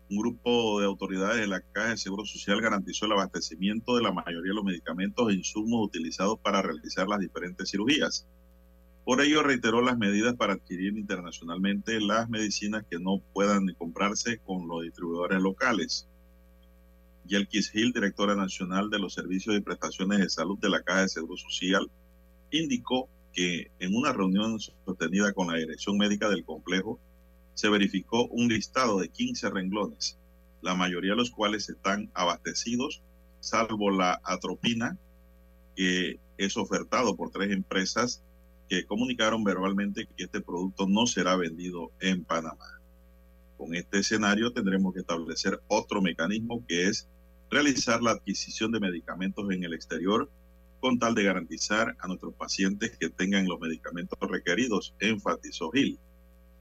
Un 0.10 0.18
grupo 0.18 0.80
de 0.80 0.86
autoridades 0.86 1.42
de 1.42 1.48
la 1.48 1.62
Caja 1.62 1.90
de 1.90 1.98
Seguro 1.98 2.26
Social 2.26 2.62
garantizó 2.62 3.08
el 3.08 3.14
abastecimiento 3.14 3.96
de 3.96 4.04
la 4.04 4.12
mayoría 4.12 4.52
de 4.52 4.56
los 4.56 4.64
medicamentos 4.64 5.30
e 5.30 5.36
insumos 5.36 5.88
utilizados 5.88 6.40
para 6.40 6.62
realizar 6.62 7.08
las 7.08 7.20
diferentes 7.20 7.70
cirugías. 7.72 8.28
Por 9.04 9.22
ello, 9.22 9.44
reiteró 9.44 9.82
las 9.82 9.98
medidas 9.98 10.36
para 10.36 10.54
adquirir 10.54 10.98
internacionalmente 10.98 12.00
las 12.02 12.30
medicinas 12.30 12.84
que 12.90 13.00
no 13.00 13.20
puedan 13.34 13.68
comprarse 13.78 14.40
con 14.40 14.68
los 14.68 14.84
distribuidores 14.84 15.42
locales. 15.42 16.08
Yelkis 17.28 17.74
Hill, 17.74 17.92
directora 17.94 18.36
nacional 18.36 18.90
de 18.90 19.00
los 19.00 19.14
servicios 19.14 19.56
y 19.56 19.62
prestaciones 19.62 20.20
de 20.20 20.30
salud 20.30 20.60
de 20.60 20.70
la 20.70 20.82
Caja 20.84 21.02
de 21.02 21.10
Seguro 21.10 21.38
Social, 21.38 21.90
indicó 22.52 23.10
que 23.34 23.72
en 23.80 23.96
una 23.96 24.14
reunión 24.14 24.60
sostenida 24.60 25.34
con 25.34 25.52
la 25.52 25.58
dirección 25.58 25.98
médica 25.98 26.30
del 26.30 26.46
complejo, 26.46 27.00
se 27.54 27.70
verificó 27.70 28.28
un 28.28 28.48
listado 28.48 29.00
de 29.00 29.10
15 29.10 29.50
renglones, 29.50 30.18
la 30.62 30.76
mayoría 30.76 31.12
de 31.12 31.18
los 31.18 31.32
cuales 31.32 31.70
están 31.70 32.10
abastecidos, 32.14 33.02
salvo 33.40 33.92
la 33.92 34.22
atropina, 34.24 34.98
que 35.76 36.20
es 36.38 36.58
ofertado 36.58 37.16
por 37.16 37.32
tres 37.32 37.52
empresas 37.52 38.22
que 38.70 38.86
comunicaron 38.86 39.44
verbalmente 39.44 40.08
que 40.16 40.24
este 40.24 40.42
producto 40.42 40.88
no 40.88 41.06
será 41.06 41.36
vendido 41.36 41.92
en 42.00 42.24
Panamá. 42.24 42.82
Con 43.58 43.76
este 43.76 44.00
escenario 44.00 44.52
tendremos 44.52 44.94
que 44.94 45.02
establecer 45.02 45.62
otro 45.68 46.02
mecanismo 46.02 46.66
que 46.68 46.88
es 46.88 47.08
realizar 47.50 48.02
la 48.02 48.12
adquisición 48.12 48.72
de 48.72 48.80
medicamentos 48.80 49.50
en 49.52 49.64
el 49.64 49.74
exterior 49.74 50.30
con 50.80 51.00
tal 51.00 51.16
de 51.16 51.24
garantizar 51.24 51.96
a 52.00 52.08
nuestros 52.08 52.34
pacientes 52.36 52.96
que 52.98 53.10
tengan 53.10 53.48
los 53.48 53.60
medicamentos 53.60 54.20
requeridos, 54.30 54.94
enfatizó 55.00 55.72
Gil. 55.72 56.00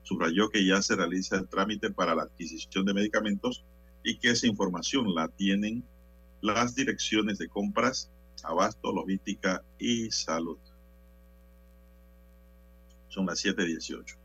Subrayó 0.02 0.48
que 0.48 0.66
ya 0.66 0.80
se 0.82 0.96
realiza 0.96 1.36
el 1.36 1.48
trámite 1.48 1.90
para 1.90 2.14
la 2.14 2.22
adquisición 2.22 2.84
de 2.86 2.94
medicamentos 2.94 3.64
y 4.02 4.18
que 4.18 4.30
esa 4.30 4.46
información 4.46 5.14
la 5.14 5.28
tienen 5.28 5.84
las 6.40 6.74
direcciones 6.74 7.38
de 7.38 7.48
compras, 7.48 8.10
abasto, 8.42 8.92
logística 8.92 9.62
y 9.78 10.10
salud. 10.10 10.58
Son 13.08 13.26
las 13.26 13.44
7.18. 13.44 14.16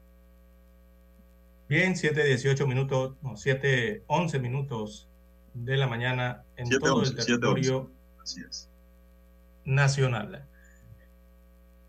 Bien, 1.68 1.94
7.18 1.94 2.68
minutos, 2.68 3.16
no, 3.22 3.32
7.11 3.32 4.40
minutos 4.40 5.09
de 5.54 5.78
la 5.78 5.88
mañana 5.88 6.44
en 6.56 6.68
7, 6.68 6.80
todo 6.84 6.96
11, 6.98 7.12
el 7.12 7.26
territorio 7.26 7.92
7, 8.24 8.50
nacional. 9.66 10.46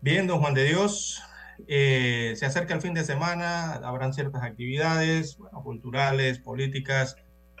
Bien, 0.01 0.27
don 0.27 0.39
Juan 0.39 0.53
de 0.53 0.65
Dios, 0.65 1.21
eh, 1.67 2.33
se 2.35 2.45
acerca 2.45 2.73
el 2.73 2.81
fin 2.81 2.93
de 2.93 3.03
semana, 3.03 3.73
habrán 3.73 4.13
ciertas 4.13 4.43
actividades 4.43 5.37
bueno, 5.37 5.61
culturales, 5.63 6.39
políticas, 6.39 7.17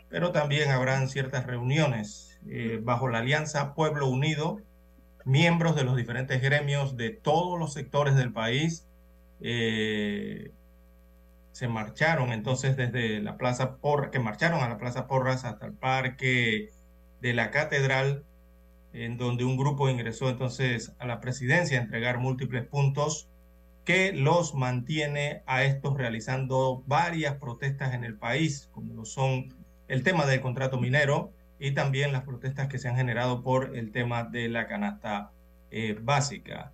pero 0.09 0.31
también 0.31 0.69
habrán 0.71 1.07
ciertas 1.07 1.45
reuniones 1.45 2.39
eh, 2.49 2.79
bajo 2.81 3.07
la 3.07 3.19
Alianza 3.19 3.73
Pueblo 3.73 4.07
Unido, 4.07 4.59
miembros 5.23 5.75
de 5.75 5.83
los 5.83 5.95
diferentes 5.95 6.41
gremios 6.41 6.97
de 6.97 7.11
todos 7.11 7.59
los 7.59 7.73
sectores 7.73 8.15
del 8.15 8.33
país. 8.33 8.87
Eh, 9.39 10.51
se 11.51 11.67
marcharon 11.67 12.31
entonces 12.31 12.77
desde 12.77 13.21
la 13.21 13.37
Plaza 13.37 13.77
Porras, 13.77 14.11
que 14.11 14.19
marcharon 14.19 14.61
a 14.61 14.69
la 14.69 14.77
Plaza 14.77 15.07
Porras 15.07 15.45
hasta 15.45 15.65
el 15.65 15.73
Parque 15.73 16.69
de 17.21 17.33
la 17.33 17.51
Catedral, 17.51 18.23
en 18.93 19.17
donde 19.17 19.45
un 19.45 19.57
grupo 19.57 19.89
ingresó 19.89 20.29
entonces 20.29 20.93
a 20.99 21.05
la 21.05 21.19
presidencia 21.21 21.79
a 21.79 21.83
entregar 21.83 22.19
múltiples 22.19 22.65
puntos 22.65 23.27
que 23.85 24.13
los 24.13 24.53
mantiene 24.53 25.43
a 25.45 25.63
estos 25.63 25.97
realizando 25.97 26.83
varias 26.85 27.35
protestas 27.35 27.93
en 27.93 28.03
el 28.03 28.15
país, 28.15 28.69
como 28.71 28.93
lo 28.93 29.05
son 29.05 29.53
el 29.87 30.03
tema 30.03 30.25
del 30.25 30.41
contrato 30.41 30.79
minero 30.79 31.33
y 31.59 31.71
también 31.71 32.11
las 32.13 32.23
protestas 32.23 32.67
que 32.67 32.77
se 32.77 32.87
han 32.87 32.95
generado 32.95 33.43
por 33.43 33.75
el 33.75 33.91
tema 33.91 34.23
de 34.23 34.49
la 34.49 34.67
canasta 34.67 35.31
eh, 35.71 35.97
básica. 36.01 36.71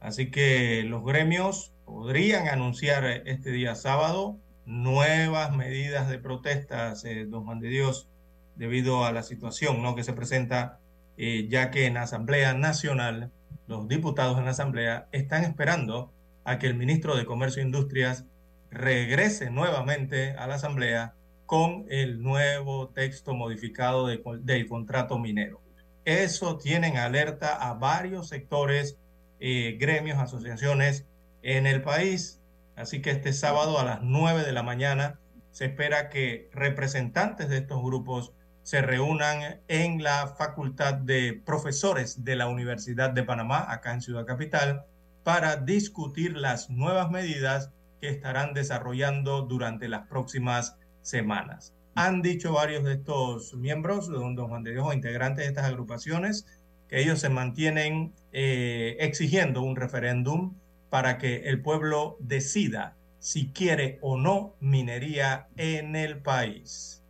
Así 0.00 0.30
que 0.30 0.82
los 0.84 1.04
gremios 1.04 1.72
podrían 1.84 2.48
anunciar 2.48 3.04
este 3.26 3.50
día 3.50 3.74
sábado 3.74 4.38
nuevas 4.64 5.54
medidas 5.56 6.08
de 6.08 6.18
protestas, 6.18 7.04
eh, 7.04 7.26
don 7.26 7.44
Juan 7.44 7.60
de 7.60 7.68
Dios, 7.68 8.08
debido 8.56 9.04
a 9.04 9.12
la 9.12 9.22
situación 9.22 9.82
¿no? 9.82 9.94
que 9.94 10.04
se 10.04 10.12
presenta, 10.12 10.78
eh, 11.16 11.48
ya 11.48 11.70
que 11.70 11.86
en 11.86 11.94
la 11.94 12.02
Asamblea 12.02 12.54
Nacional, 12.54 13.30
los 13.66 13.88
diputados 13.88 14.38
en 14.38 14.44
la 14.44 14.52
Asamblea 14.52 15.08
están 15.12 15.44
esperando 15.44 16.12
a 16.44 16.58
que 16.58 16.66
el 16.66 16.74
ministro 16.74 17.16
de 17.16 17.24
Comercio 17.24 17.62
e 17.62 17.66
Industrias 17.66 18.24
regrese 18.70 19.50
nuevamente 19.50 20.32
a 20.32 20.46
la 20.46 20.56
Asamblea 20.56 21.14
con 21.46 21.86
el 21.90 22.22
nuevo 22.22 22.88
texto 22.88 23.34
modificado 23.34 24.06
de, 24.06 24.22
del 24.40 24.68
contrato 24.68 25.18
minero. 25.18 25.60
Eso 26.04 26.56
tiene 26.56 26.88
en 26.88 26.96
alerta 26.96 27.54
a 27.54 27.74
varios 27.74 28.28
sectores, 28.28 28.98
eh, 29.38 29.76
gremios, 29.78 30.18
asociaciones 30.18 31.06
en 31.42 31.66
el 31.66 31.82
país. 31.82 32.40
Así 32.76 33.02
que 33.02 33.10
este 33.10 33.32
sábado 33.32 33.78
a 33.78 33.84
las 33.84 34.00
9 34.02 34.44
de 34.44 34.52
la 34.52 34.62
mañana 34.62 35.20
se 35.50 35.66
espera 35.66 36.08
que 36.08 36.48
representantes 36.52 37.48
de 37.48 37.58
estos 37.58 37.82
grupos 37.82 38.32
se 38.62 38.80
reúnan 38.80 39.60
en 39.68 40.02
la 40.02 40.28
Facultad 40.28 40.94
de 40.94 41.42
Profesores 41.44 42.24
de 42.24 42.36
la 42.36 42.46
Universidad 42.46 43.10
de 43.10 43.24
Panamá, 43.24 43.66
acá 43.68 43.92
en 43.92 44.00
Ciudad 44.00 44.24
Capital, 44.24 44.84
para 45.24 45.56
discutir 45.56 46.36
las 46.36 46.70
nuevas 46.70 47.10
medidas 47.10 47.70
que 48.00 48.08
estarán 48.08 48.54
desarrollando 48.54 49.42
durante 49.42 49.88
las 49.88 50.06
próximas 50.06 50.76
semanas. 51.02 51.74
Han 51.94 52.22
dicho 52.22 52.52
varios 52.52 52.84
de 52.84 52.94
estos 52.94 53.54
miembros, 53.54 54.08
don, 54.08 54.36
Juan 54.36 54.62
de 54.62 54.72
Dios, 54.72 54.94
integrantes 54.94 55.44
de 55.44 55.48
estas 55.48 55.66
agrupaciones, 55.66 56.46
que 56.88 57.00
ellos 57.00 57.20
se 57.20 57.28
mantienen 57.28 58.14
eh, 58.32 58.96
exigiendo 59.00 59.62
un 59.62 59.76
referéndum 59.76 60.54
para 60.92 61.16
que 61.16 61.48
el 61.48 61.62
pueblo 61.62 62.18
decida 62.20 62.96
si 63.18 63.48
quiere 63.48 63.98
o 64.02 64.18
no 64.18 64.56
minería 64.60 65.48
en 65.56 65.96
el 65.96 66.18
país. 66.18 67.02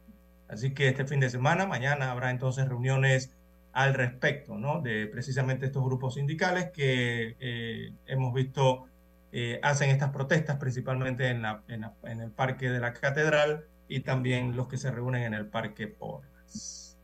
Así 0.47 0.73
que 0.73 0.87
este 0.87 1.05
fin 1.05 1.19
de 1.19 1.29
semana, 1.29 1.67
mañana 1.67 2.13
habrá 2.13 2.31
entonces 2.31 2.69
reuniones 2.69 3.35
al 3.73 3.95
respecto, 3.95 4.57
¿no? 4.57 4.81
De 4.81 5.09
precisamente 5.09 5.67
estos 5.67 5.83
grupos 5.83 6.15
sindicales 6.15 6.71
que 6.71 7.35
eh, 7.41 7.93
hemos 8.07 8.33
visto 8.33 8.87
eh, 9.33 9.59
hacen 9.65 9.91
estas 9.91 10.11
protestas 10.11 10.59
principalmente 10.59 11.27
en, 11.27 11.43
la, 11.43 11.65
en, 11.67 11.85
en, 12.05 12.21
el 12.21 12.31
Parque 12.31 12.71
de 12.71 12.79
la 12.79 12.93
Catedral 12.93 13.65
y 13.89 13.99
también 14.01 14.55
los 14.55 14.69
que 14.69 14.77
se 14.77 14.93
reúnen 14.93 15.25
en 15.25 15.35
el 15.35 15.47
Parque 15.47 15.89
Porras. 15.89 16.97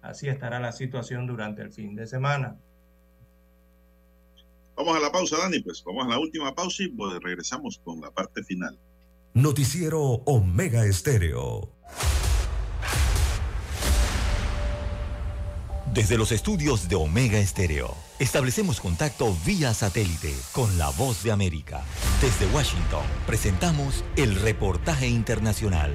Así 0.00 0.30
estará 0.30 0.60
la 0.60 0.72
situación 0.72 1.26
durante 1.26 1.60
el 1.60 1.72
fin 1.74 1.94
de 1.94 2.06
semana. 2.06 2.56
Vamos 4.76 4.96
a 4.96 5.00
la 5.00 5.12
pausa, 5.12 5.36
Dani, 5.38 5.60
pues 5.60 5.82
vamos 5.84 6.06
a 6.06 6.08
la 6.08 6.18
última 6.18 6.54
pausa 6.54 6.82
y 6.82 6.88
pues 6.88 7.20
regresamos 7.22 7.80
con 7.84 8.00
la 8.00 8.10
parte 8.10 8.42
final. 8.42 8.78
Noticiero 9.34 10.00
Omega 10.00 10.84
Estéreo. 10.84 11.70
Desde 15.92 16.16
los 16.16 16.32
estudios 16.32 16.88
de 16.88 16.96
Omega 16.96 17.38
Estéreo, 17.38 17.94
establecemos 18.18 18.80
contacto 18.80 19.36
vía 19.44 19.74
satélite 19.74 20.34
con 20.52 20.78
la 20.78 20.88
voz 20.88 21.22
de 21.22 21.32
América. 21.32 21.84
Desde 22.22 22.46
Washington, 22.54 23.04
presentamos 23.26 24.02
el 24.16 24.36
reportaje 24.36 25.06
internacional. 25.06 25.92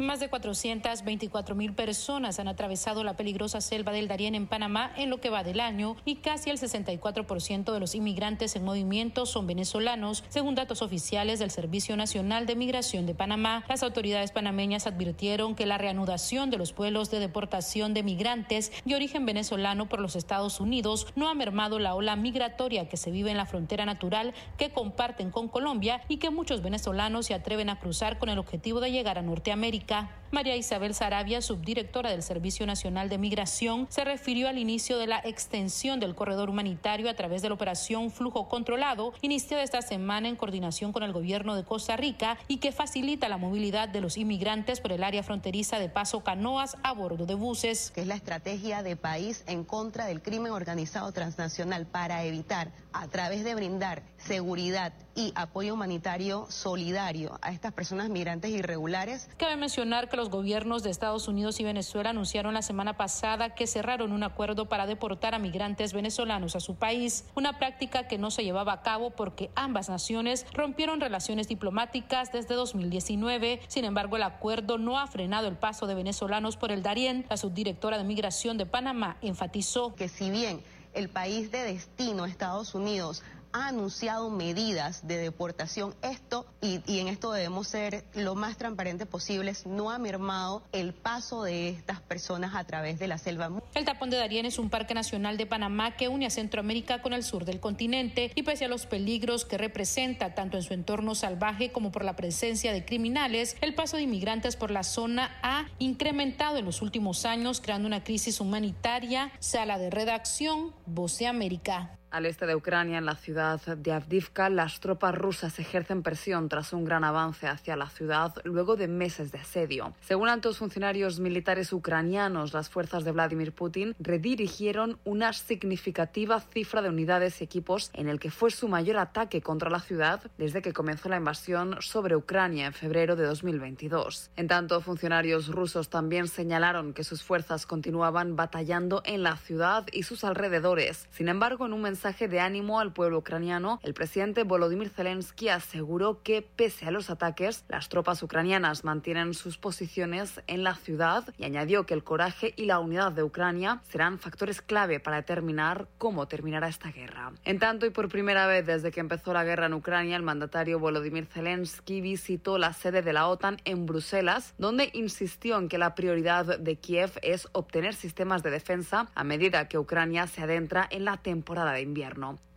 Más 0.00 0.18
de 0.18 0.30
424 0.30 1.54
mil 1.54 1.74
personas 1.74 2.38
han 2.38 2.48
atravesado 2.48 3.04
la 3.04 3.18
peligrosa 3.18 3.60
selva 3.60 3.92
del 3.92 4.08
Darién 4.08 4.34
en 4.34 4.46
Panamá 4.46 4.90
en 4.96 5.10
lo 5.10 5.20
que 5.20 5.28
va 5.28 5.44
del 5.44 5.60
año 5.60 5.94
y 6.06 6.16
casi 6.16 6.48
el 6.48 6.58
64% 6.58 7.70
de 7.70 7.80
los 7.80 7.94
inmigrantes 7.94 8.56
en 8.56 8.64
movimiento 8.64 9.26
son 9.26 9.46
venezolanos, 9.46 10.24
según 10.30 10.54
datos 10.54 10.80
oficiales 10.80 11.38
del 11.38 11.50
Servicio 11.50 11.98
Nacional 11.98 12.46
de 12.46 12.56
Migración 12.56 13.04
de 13.04 13.14
Panamá. 13.14 13.62
Las 13.68 13.82
autoridades 13.82 14.32
panameñas 14.32 14.86
advirtieron 14.86 15.54
que 15.54 15.66
la 15.66 15.76
reanudación 15.76 16.48
de 16.48 16.56
los 16.56 16.74
vuelos 16.74 17.10
de 17.10 17.20
deportación 17.20 17.92
de 17.92 18.02
migrantes 18.02 18.72
de 18.86 18.94
origen 18.94 19.26
venezolano 19.26 19.86
por 19.90 20.00
los 20.00 20.16
Estados 20.16 20.60
Unidos 20.60 21.08
no 21.14 21.28
ha 21.28 21.34
mermado 21.34 21.78
la 21.78 21.94
ola 21.94 22.16
migratoria 22.16 22.88
que 22.88 22.96
se 22.96 23.10
vive 23.10 23.32
en 23.32 23.36
la 23.36 23.44
frontera 23.44 23.84
natural 23.84 24.32
que 24.56 24.70
comparten 24.70 25.30
con 25.30 25.48
Colombia 25.48 26.00
y 26.08 26.16
que 26.16 26.30
muchos 26.30 26.62
venezolanos 26.62 27.26
se 27.26 27.34
atreven 27.34 27.68
a 27.68 27.78
cruzar 27.78 28.18
con 28.18 28.30
el 28.30 28.38
objetivo 28.38 28.80
de 28.80 28.92
llegar 28.92 29.18
a 29.18 29.22
Norteamérica. 29.22 29.89
María 30.30 30.54
Isabel 30.54 30.94
Sarabia, 30.94 31.42
subdirectora 31.42 32.10
del 32.10 32.22
Servicio 32.22 32.64
Nacional 32.64 33.08
de 33.08 33.18
Migración, 33.18 33.88
se 33.90 34.04
refirió 34.04 34.48
al 34.48 34.58
inicio 34.58 34.96
de 34.96 35.08
la 35.08 35.18
extensión 35.18 35.98
del 35.98 36.14
corredor 36.14 36.48
humanitario 36.48 37.10
a 37.10 37.14
través 37.14 37.42
de 37.42 37.48
la 37.48 37.56
operación 37.56 38.12
Flujo 38.12 38.48
Controlado, 38.48 39.12
iniciada 39.22 39.64
esta 39.64 39.82
semana 39.82 40.28
en 40.28 40.36
coordinación 40.36 40.92
con 40.92 41.02
el 41.02 41.12
gobierno 41.12 41.56
de 41.56 41.64
Costa 41.64 41.96
Rica 41.96 42.38
y 42.46 42.58
que 42.58 42.70
facilita 42.70 43.28
la 43.28 43.38
movilidad 43.38 43.88
de 43.88 44.00
los 44.00 44.16
inmigrantes 44.16 44.80
por 44.80 44.92
el 44.92 45.02
área 45.02 45.24
fronteriza 45.24 45.80
de 45.80 45.88
Paso 45.88 46.22
Canoas 46.22 46.76
a 46.84 46.92
bordo 46.92 47.26
de 47.26 47.34
buses. 47.34 47.90
Que 47.92 48.02
es 48.02 48.06
la 48.06 48.14
estrategia 48.14 48.84
de 48.84 48.94
país 48.94 49.42
en 49.48 49.64
contra 49.64 50.06
del 50.06 50.22
crimen 50.22 50.52
organizado 50.52 51.10
transnacional 51.10 51.86
para 51.86 52.22
evitar, 52.22 52.70
a 52.92 53.08
través 53.08 53.42
de 53.42 53.56
brindar 53.56 54.04
seguridad 54.26 54.92
y 55.14 55.32
apoyo 55.34 55.74
humanitario 55.74 56.46
solidario 56.50 57.38
a 57.42 57.52
estas 57.52 57.72
personas 57.72 58.08
migrantes 58.08 58.50
irregulares. 58.50 59.28
Cabe 59.36 59.56
mencionar 59.56 60.08
que 60.08 60.16
los 60.16 60.30
gobiernos 60.30 60.82
de 60.82 60.90
Estados 60.90 61.28
Unidos 61.28 61.60
y 61.60 61.64
Venezuela 61.64 62.10
anunciaron 62.10 62.54
la 62.54 62.62
semana 62.62 62.96
pasada 62.96 63.54
que 63.54 63.66
cerraron 63.66 64.12
un 64.12 64.22
acuerdo 64.22 64.68
para 64.68 64.86
deportar 64.86 65.34
a 65.34 65.38
migrantes 65.38 65.92
venezolanos 65.92 66.56
a 66.56 66.60
su 66.60 66.76
país, 66.76 67.24
una 67.34 67.58
práctica 67.58 68.06
que 68.08 68.18
no 68.18 68.30
se 68.30 68.44
llevaba 68.44 68.72
a 68.72 68.82
cabo 68.82 69.10
porque 69.10 69.50
ambas 69.54 69.88
naciones 69.88 70.46
rompieron 70.52 71.00
relaciones 71.00 71.48
diplomáticas 71.48 72.32
desde 72.32 72.54
2019. 72.54 73.60
Sin 73.68 73.84
embargo, 73.84 74.16
el 74.16 74.22
acuerdo 74.22 74.78
no 74.78 74.98
ha 74.98 75.06
frenado 75.06 75.48
el 75.48 75.56
paso 75.56 75.86
de 75.86 75.94
venezolanos 75.94 76.56
por 76.56 76.72
el 76.72 76.82
Darién. 76.82 77.26
La 77.28 77.36
subdirectora 77.36 77.98
de 77.98 78.04
Migración 78.04 78.58
de 78.58 78.66
Panamá 78.66 79.16
enfatizó 79.22 79.94
que 79.94 80.08
si 80.08 80.30
bien 80.30 80.62
el 80.92 81.08
país 81.08 81.50
de 81.50 81.62
destino, 81.62 82.26
Estados 82.26 82.74
Unidos, 82.74 83.22
ha 83.52 83.68
anunciado 83.68 84.30
medidas 84.30 85.06
de 85.06 85.16
deportación. 85.16 85.94
Esto, 86.02 86.46
y, 86.60 86.80
en 86.86 87.08
esto 87.08 87.32
debemos 87.32 87.68
ser 87.68 88.04
lo 88.14 88.34
más 88.34 88.56
transparentes 88.56 89.06
posibles, 89.06 89.66
no 89.66 89.90
ha 89.90 89.98
mermado 89.98 90.62
el 90.72 90.92
paso 90.92 91.42
de 91.42 91.70
estas 91.70 92.00
personas 92.00 92.54
a 92.54 92.64
través 92.64 92.98
de 92.98 93.08
la 93.08 93.18
selva. 93.18 93.50
El 93.74 93.84
tapón 93.84 94.10
de 94.10 94.16
Darién 94.16 94.46
es 94.46 94.58
un 94.58 94.70
parque 94.70 94.94
nacional 94.94 95.36
de 95.36 95.46
Panamá 95.46 95.96
que 95.96 96.08
une 96.08 96.26
a 96.26 96.30
Centroamérica 96.30 97.02
con 97.02 97.12
el 97.12 97.24
sur 97.24 97.44
del 97.44 97.60
continente 97.60 98.32
y 98.34 98.42
pese 98.42 98.64
a 98.64 98.68
los 98.68 98.86
peligros 98.86 99.44
que 99.44 99.58
representa 99.58 100.34
tanto 100.34 100.56
en 100.56 100.62
su 100.62 100.74
entorno 100.74 101.14
salvaje 101.14 101.72
como 101.72 101.92
por 101.92 102.04
la 102.04 102.16
presencia 102.16 102.72
de 102.72 102.84
criminales, 102.84 103.56
el 103.60 103.74
paso 103.74 103.96
de 103.96 104.04
inmigrantes 104.04 104.56
por 104.56 104.70
la 104.70 104.82
zona 104.82 105.38
ha 105.42 105.66
incrementado 105.78 106.58
en 106.58 106.64
los 106.64 106.82
últimos 106.82 107.24
años, 107.24 107.60
creando 107.60 107.86
una 107.86 108.04
crisis 108.04 108.40
humanitaria. 108.40 109.32
Sala 109.38 109.78
de 109.78 109.90
redacción, 109.90 110.74
Voz 110.86 111.18
de 111.18 111.26
América. 111.26 111.99
Al 112.10 112.26
este 112.26 112.44
de 112.44 112.56
Ucrania, 112.56 112.98
en 112.98 113.06
la 113.06 113.14
ciudad 113.14 113.60
de 113.60 113.92
Avdivka, 113.92 114.50
las 114.50 114.80
tropas 114.80 115.14
rusas 115.14 115.60
ejercen 115.60 116.02
presión 116.02 116.48
tras 116.48 116.72
un 116.72 116.84
gran 116.84 117.04
avance 117.04 117.46
hacia 117.46 117.76
la 117.76 117.88
ciudad 117.88 118.34
luego 118.42 118.74
de 118.74 118.88
meses 118.88 119.30
de 119.30 119.38
asedio. 119.38 119.94
Según 120.00 120.28
altos 120.28 120.58
funcionarios 120.58 121.20
militares 121.20 121.72
ucranianos, 121.72 122.52
las 122.52 122.68
fuerzas 122.68 123.04
de 123.04 123.12
Vladimir 123.12 123.52
Putin 123.52 123.94
redirigieron 124.00 124.98
una 125.04 125.32
significativa 125.32 126.40
cifra 126.40 126.82
de 126.82 126.88
unidades 126.88 127.40
y 127.40 127.44
equipos 127.44 127.92
en 127.94 128.08
el 128.08 128.18
que 128.18 128.32
fue 128.32 128.50
su 128.50 128.66
mayor 128.66 128.96
ataque 128.96 129.40
contra 129.40 129.70
la 129.70 129.78
ciudad 129.78 130.20
desde 130.36 130.62
que 130.62 130.72
comenzó 130.72 131.08
la 131.08 131.16
invasión 131.16 131.76
sobre 131.78 132.16
Ucrania 132.16 132.66
en 132.66 132.72
febrero 132.72 133.14
de 133.14 133.24
2022. 133.24 134.32
En 134.34 134.48
tanto, 134.48 134.80
funcionarios 134.80 135.46
rusos 135.46 135.90
también 135.90 136.26
señalaron 136.26 136.92
que 136.92 137.04
sus 137.04 137.22
fuerzas 137.22 137.66
continuaban 137.66 138.34
batallando 138.34 139.00
en 139.04 139.22
la 139.22 139.36
ciudad 139.36 139.86
y 139.92 140.02
sus 140.02 140.24
alrededores. 140.24 141.06
Sin 141.12 141.28
embargo, 141.28 141.66
en 141.66 141.72
un 141.72 141.82
mensaje 141.82 141.99
mensaje 142.00 142.28
de 142.28 142.40
ánimo 142.40 142.80
al 142.80 142.94
pueblo 142.94 143.18
ucraniano, 143.18 143.78
el 143.82 143.92
presidente 143.92 144.44
Volodymyr 144.44 144.88
Zelensky 144.88 145.50
aseguró 145.50 146.22
que, 146.22 146.40
pese 146.40 146.86
a 146.86 146.90
los 146.90 147.10
ataques, 147.10 147.66
las 147.68 147.90
tropas 147.90 148.22
ucranianas 148.22 148.84
mantienen 148.84 149.34
sus 149.34 149.58
posiciones 149.58 150.40
en 150.46 150.64
la 150.64 150.76
ciudad 150.76 151.28
y 151.36 151.44
añadió 151.44 151.84
que 151.84 151.92
el 151.92 152.02
coraje 152.02 152.54
y 152.56 152.64
la 152.64 152.78
unidad 152.78 153.12
de 153.12 153.22
Ucrania 153.22 153.82
serán 153.90 154.18
factores 154.18 154.62
clave 154.62 154.98
para 154.98 155.18
determinar 155.18 155.88
cómo 155.98 156.26
terminará 156.26 156.68
esta 156.68 156.90
guerra. 156.90 157.34
En 157.44 157.58
tanto, 157.58 157.84
y 157.84 157.90
por 157.90 158.08
primera 158.08 158.46
vez 158.46 158.64
desde 158.64 158.92
que 158.92 159.00
empezó 159.00 159.34
la 159.34 159.44
guerra 159.44 159.66
en 159.66 159.74
Ucrania, 159.74 160.16
el 160.16 160.22
mandatario 160.22 160.78
Volodymyr 160.78 161.26
Zelensky 161.26 162.00
visitó 162.00 162.56
la 162.56 162.72
sede 162.72 163.02
de 163.02 163.12
la 163.12 163.28
OTAN 163.28 163.58
en 163.66 163.84
Bruselas, 163.84 164.54
donde 164.56 164.88
insistió 164.94 165.58
en 165.58 165.68
que 165.68 165.76
la 165.76 165.94
prioridad 165.94 166.58
de 166.58 166.76
Kiev 166.76 167.12
es 167.20 167.46
obtener 167.52 167.92
sistemas 167.94 168.42
de 168.42 168.50
defensa 168.50 169.10
a 169.14 169.22
medida 169.22 169.68
que 169.68 169.76
Ucrania 169.76 170.26
se 170.26 170.40
adentra 170.40 170.88
en 170.90 171.04
la 171.04 171.18
temporada 171.18 171.72
de 171.72 171.89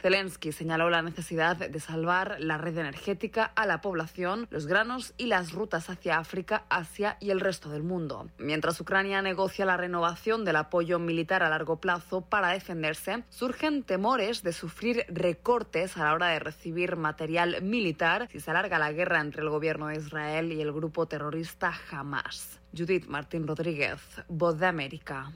Zelensky 0.04 0.52
señaló 0.52 0.90
la 0.90 1.02
necesidad 1.02 1.56
de 1.56 1.80
salvar 1.80 2.36
la 2.40 2.58
red 2.58 2.78
energética 2.78 3.46
a 3.56 3.66
la 3.66 3.80
población, 3.80 4.48
los 4.50 4.68
granos 4.68 5.14
y 5.18 5.28
las 5.28 5.54
rutas 5.54 5.90
hacia 5.90 6.18
África, 6.18 6.66
Asia 6.70 7.16
y 7.22 7.30
el 7.30 7.40
resto 7.40 7.70
del 7.70 7.84
mundo. 7.84 8.28
Mientras 8.38 8.82
Ucrania 8.82 9.22
negocia 9.22 9.66
la 9.66 9.78
renovación 9.78 10.44
del 10.44 10.58
apoyo 10.58 11.00
militar 11.00 11.42
a 11.42 11.50
largo 11.50 11.78
plazo 11.78 12.22
para 12.22 12.50
defenderse, 12.50 13.24
surgen 13.30 13.84
temores 13.84 14.44
de 14.44 14.52
sufrir 14.52 15.06
recortes 15.08 15.96
a 15.96 16.04
la 16.04 16.14
hora 16.14 16.28
de 16.28 16.40
recibir 16.40 16.98
material 16.98 17.62
militar 17.62 18.28
si 18.30 18.42
se 18.42 18.52
alarga 18.52 18.80
la 18.80 18.92
guerra 18.92 19.22
entre 19.22 19.42
el 19.42 19.50
gobierno 19.50 19.88
de 19.88 19.98
Israel 19.98 20.52
y 20.52 20.62
el 20.62 20.74
grupo 20.74 21.06
terrorista 21.06 21.74
Hamas. 21.92 22.60
Judith 22.76 23.06
Martín 23.06 23.48
Rodríguez, 23.48 24.02
Voz 24.28 24.60
de 24.60 24.66
América. 24.66 25.32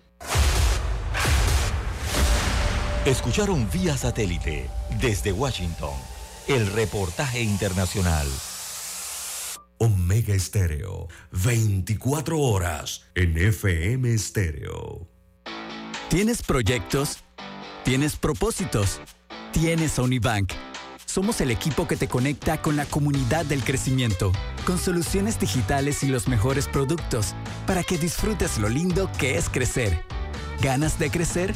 Escucharon 3.07 3.69
vía 3.71 3.95
satélite 3.95 4.69
desde 4.99 5.31
Washington 5.31 5.93
el 6.49 6.67
reportaje 6.73 7.41
internacional. 7.41 8.27
Omega 9.77 10.33
Estéreo, 10.33 11.07
24 11.31 12.37
horas 12.37 13.05
en 13.15 13.37
FM 13.37 14.13
Estéreo. 14.13 15.07
¿Tienes 16.09 16.41
proyectos? 16.43 17.19
¿Tienes 17.85 18.17
propósitos? 18.17 18.99
¿Tienes 19.53 19.97
Unibank? 19.99 20.51
Somos 21.05 21.39
el 21.39 21.51
equipo 21.51 21.87
que 21.87 21.95
te 21.95 22.09
conecta 22.09 22.61
con 22.61 22.75
la 22.75 22.85
comunidad 22.85 23.45
del 23.45 23.63
crecimiento, 23.63 24.33
con 24.65 24.77
soluciones 24.77 25.39
digitales 25.39 26.03
y 26.03 26.07
los 26.07 26.27
mejores 26.27 26.67
productos, 26.67 27.35
para 27.65 27.83
que 27.83 27.97
disfrutes 27.97 28.57
lo 28.57 28.67
lindo 28.67 29.09
que 29.17 29.37
es 29.37 29.47
crecer. 29.47 29.97
¿Ganas 30.61 30.99
de 30.99 31.09
crecer? 31.09 31.55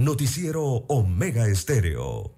Noticiero 0.00 0.62
Omega 0.88 1.46
Estéreo. 1.46 2.34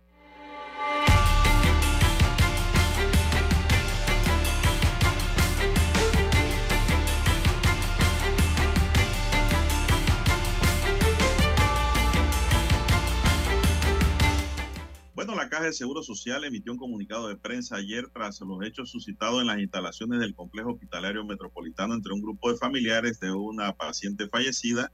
Bueno, 15.14 15.36
la 15.36 15.48
Caja 15.48 15.66
de 15.66 15.72
Seguro 15.72 16.02
Social 16.02 16.43
emitió 16.43 16.72
un 16.72 16.78
comunicado 16.78 17.28
de 17.28 17.36
prensa 17.36 17.76
ayer 17.76 18.09
tras 18.12 18.40
los 18.40 18.60
hechos 18.66 18.90
suscitados 18.90 19.40
en 19.40 19.47
las 19.47 19.60
instalaciones 19.60 20.18
del 20.18 20.34
complejo 20.34 20.72
hospitalario 20.72 21.24
metropolitano 21.24 21.94
entre 21.94 22.12
un 22.12 22.22
grupo 22.22 22.51
de 22.51 22.59
familiares 22.59 23.20
de 23.20 23.30
una 23.30 23.72
paciente 23.74 24.26
fallecida 24.26 24.90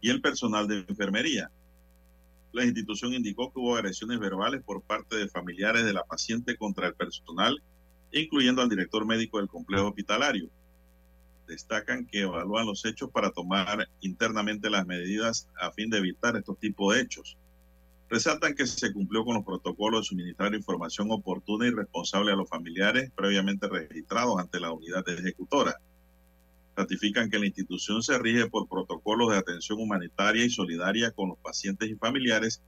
y 0.00 0.10
el 0.10 0.20
personal 0.20 0.66
de 0.66 0.84
enfermería. 0.88 1.52
La 2.52 2.64
institución 2.64 3.14
indicó 3.14 3.50
que 3.50 3.58
hubo 3.58 3.76
agresiones 3.76 4.18
verbales 4.18 4.62
por 4.62 4.82
parte 4.82 5.16
de 5.16 5.28
familiares 5.28 5.84
de 5.84 5.94
la 5.94 6.04
paciente 6.04 6.56
contra 6.56 6.86
el 6.86 6.94
personal, 6.94 7.62
incluyendo 8.12 8.60
al 8.60 8.68
director 8.68 9.06
médico 9.06 9.38
del 9.38 9.48
complejo 9.48 9.88
hospitalario. 9.88 10.50
destacan 11.46 12.06
que 12.06 12.20
evalúan 12.20 12.66
los 12.66 12.84
hechos 12.84 13.10
para 13.10 13.30
tomar 13.30 13.88
internamente 14.00 14.70
las 14.70 14.86
medidas 14.86 15.48
a 15.60 15.70
fin 15.72 15.90
de 15.90 15.98
evitar 15.98 16.36
estos 16.36 16.58
tipos 16.58 16.94
de 16.94 17.02
hechos. 17.02 17.36
Resaltan 18.08 18.54
que 18.54 18.66
se 18.66 18.92
cumplió 18.92 19.24
con 19.24 19.34
los 19.34 19.44
protocolos 19.44 20.02
de 20.02 20.08
suministrar 20.08 20.54
información 20.54 21.10
oportuna 21.10 21.66
y 21.66 21.70
responsable 21.70 22.32
a 22.32 22.36
los 22.36 22.48
familiares 22.48 23.10
previamente 23.14 23.68
registrados 23.68 24.38
ante 24.38 24.60
la 24.60 24.72
unidad 24.72 25.06
ejecutora. 25.08 25.74
Ratifican 26.74 27.30
que 27.30 27.38
la 27.38 27.46
institución 27.46 28.02
se 28.02 28.18
rige 28.18 28.48
por 28.48 28.68
protocolos 28.68 29.30
de 29.30 29.38
atención 29.38 29.78
humanitaria 29.80 30.44
y 30.44 30.50
solidaria 30.50 31.10
con 31.10 31.28
los 31.28 31.38
pacientes 31.38 31.90
y 31.90 31.96
familiares 31.96 32.62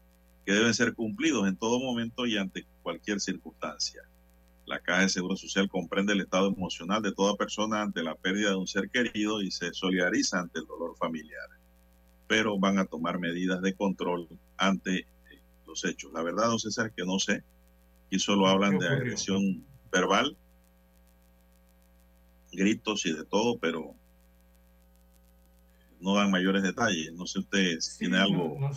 que 0.44 0.52
deben 0.52 0.74
ser 0.74 0.94
cumplidos 0.94 1.48
en 1.48 1.56
todo 1.56 1.81
momento 1.81 2.26
y 2.26 2.36
ante 2.36 2.66
cualquier 2.82 3.20
circunstancia. 3.20 4.02
La 4.66 4.81
Caja 4.81 5.02
de 5.02 5.09
Seguro 5.09 5.36
Social 5.36 5.68
comprende 5.68 6.12
el 6.12 6.20
estado 6.20 6.48
emocional 6.48 7.02
de 7.02 7.12
toda 7.12 7.36
persona 7.36 7.82
ante 7.82 8.02
la 8.02 8.14
pérdida 8.14 8.51
de 8.51 8.56
un 8.56 8.66
ser 8.66 8.89
querido 8.90 9.43
y 9.43 9.51
se 9.51 9.72
solidariza 9.74 10.40
ante 10.40 10.60
el 10.60 10.66
dolor 10.66 10.97
familiar, 10.97 11.48
pero 12.26 12.59
van 12.59 12.78
a 12.78 12.86
tomar 12.86 13.18
medidas 13.18 13.60
de 13.60 13.74
control 13.74 14.28
ante 14.56 15.01
eh, 15.01 15.06
los 15.66 15.85
hechos. 15.85 16.12
La 16.12 16.22
verdad, 16.22 16.47
don 16.47 16.59
César, 16.59 16.93
que 16.93 17.05
no 17.05 17.18
sé, 17.18 17.43
aquí 18.06 18.18
solo 18.18 18.48
hablan 18.48 18.78
de 18.78 18.89
agresión 18.89 19.64
verbal, 19.93 20.36
gritos 22.55 23.05
y 23.06 23.12
de 23.12 23.24
todo, 23.24 23.59
pero 23.59 23.94
no 26.01 26.14
dan 26.14 26.31
mayores 26.31 26.62
detalles. 26.62 27.12
No 27.12 27.26
sé 27.26 27.40
usted 27.40 27.78
si 27.81 27.98
tiene 27.98 28.18
algo 28.18 28.56
no- 28.59 28.70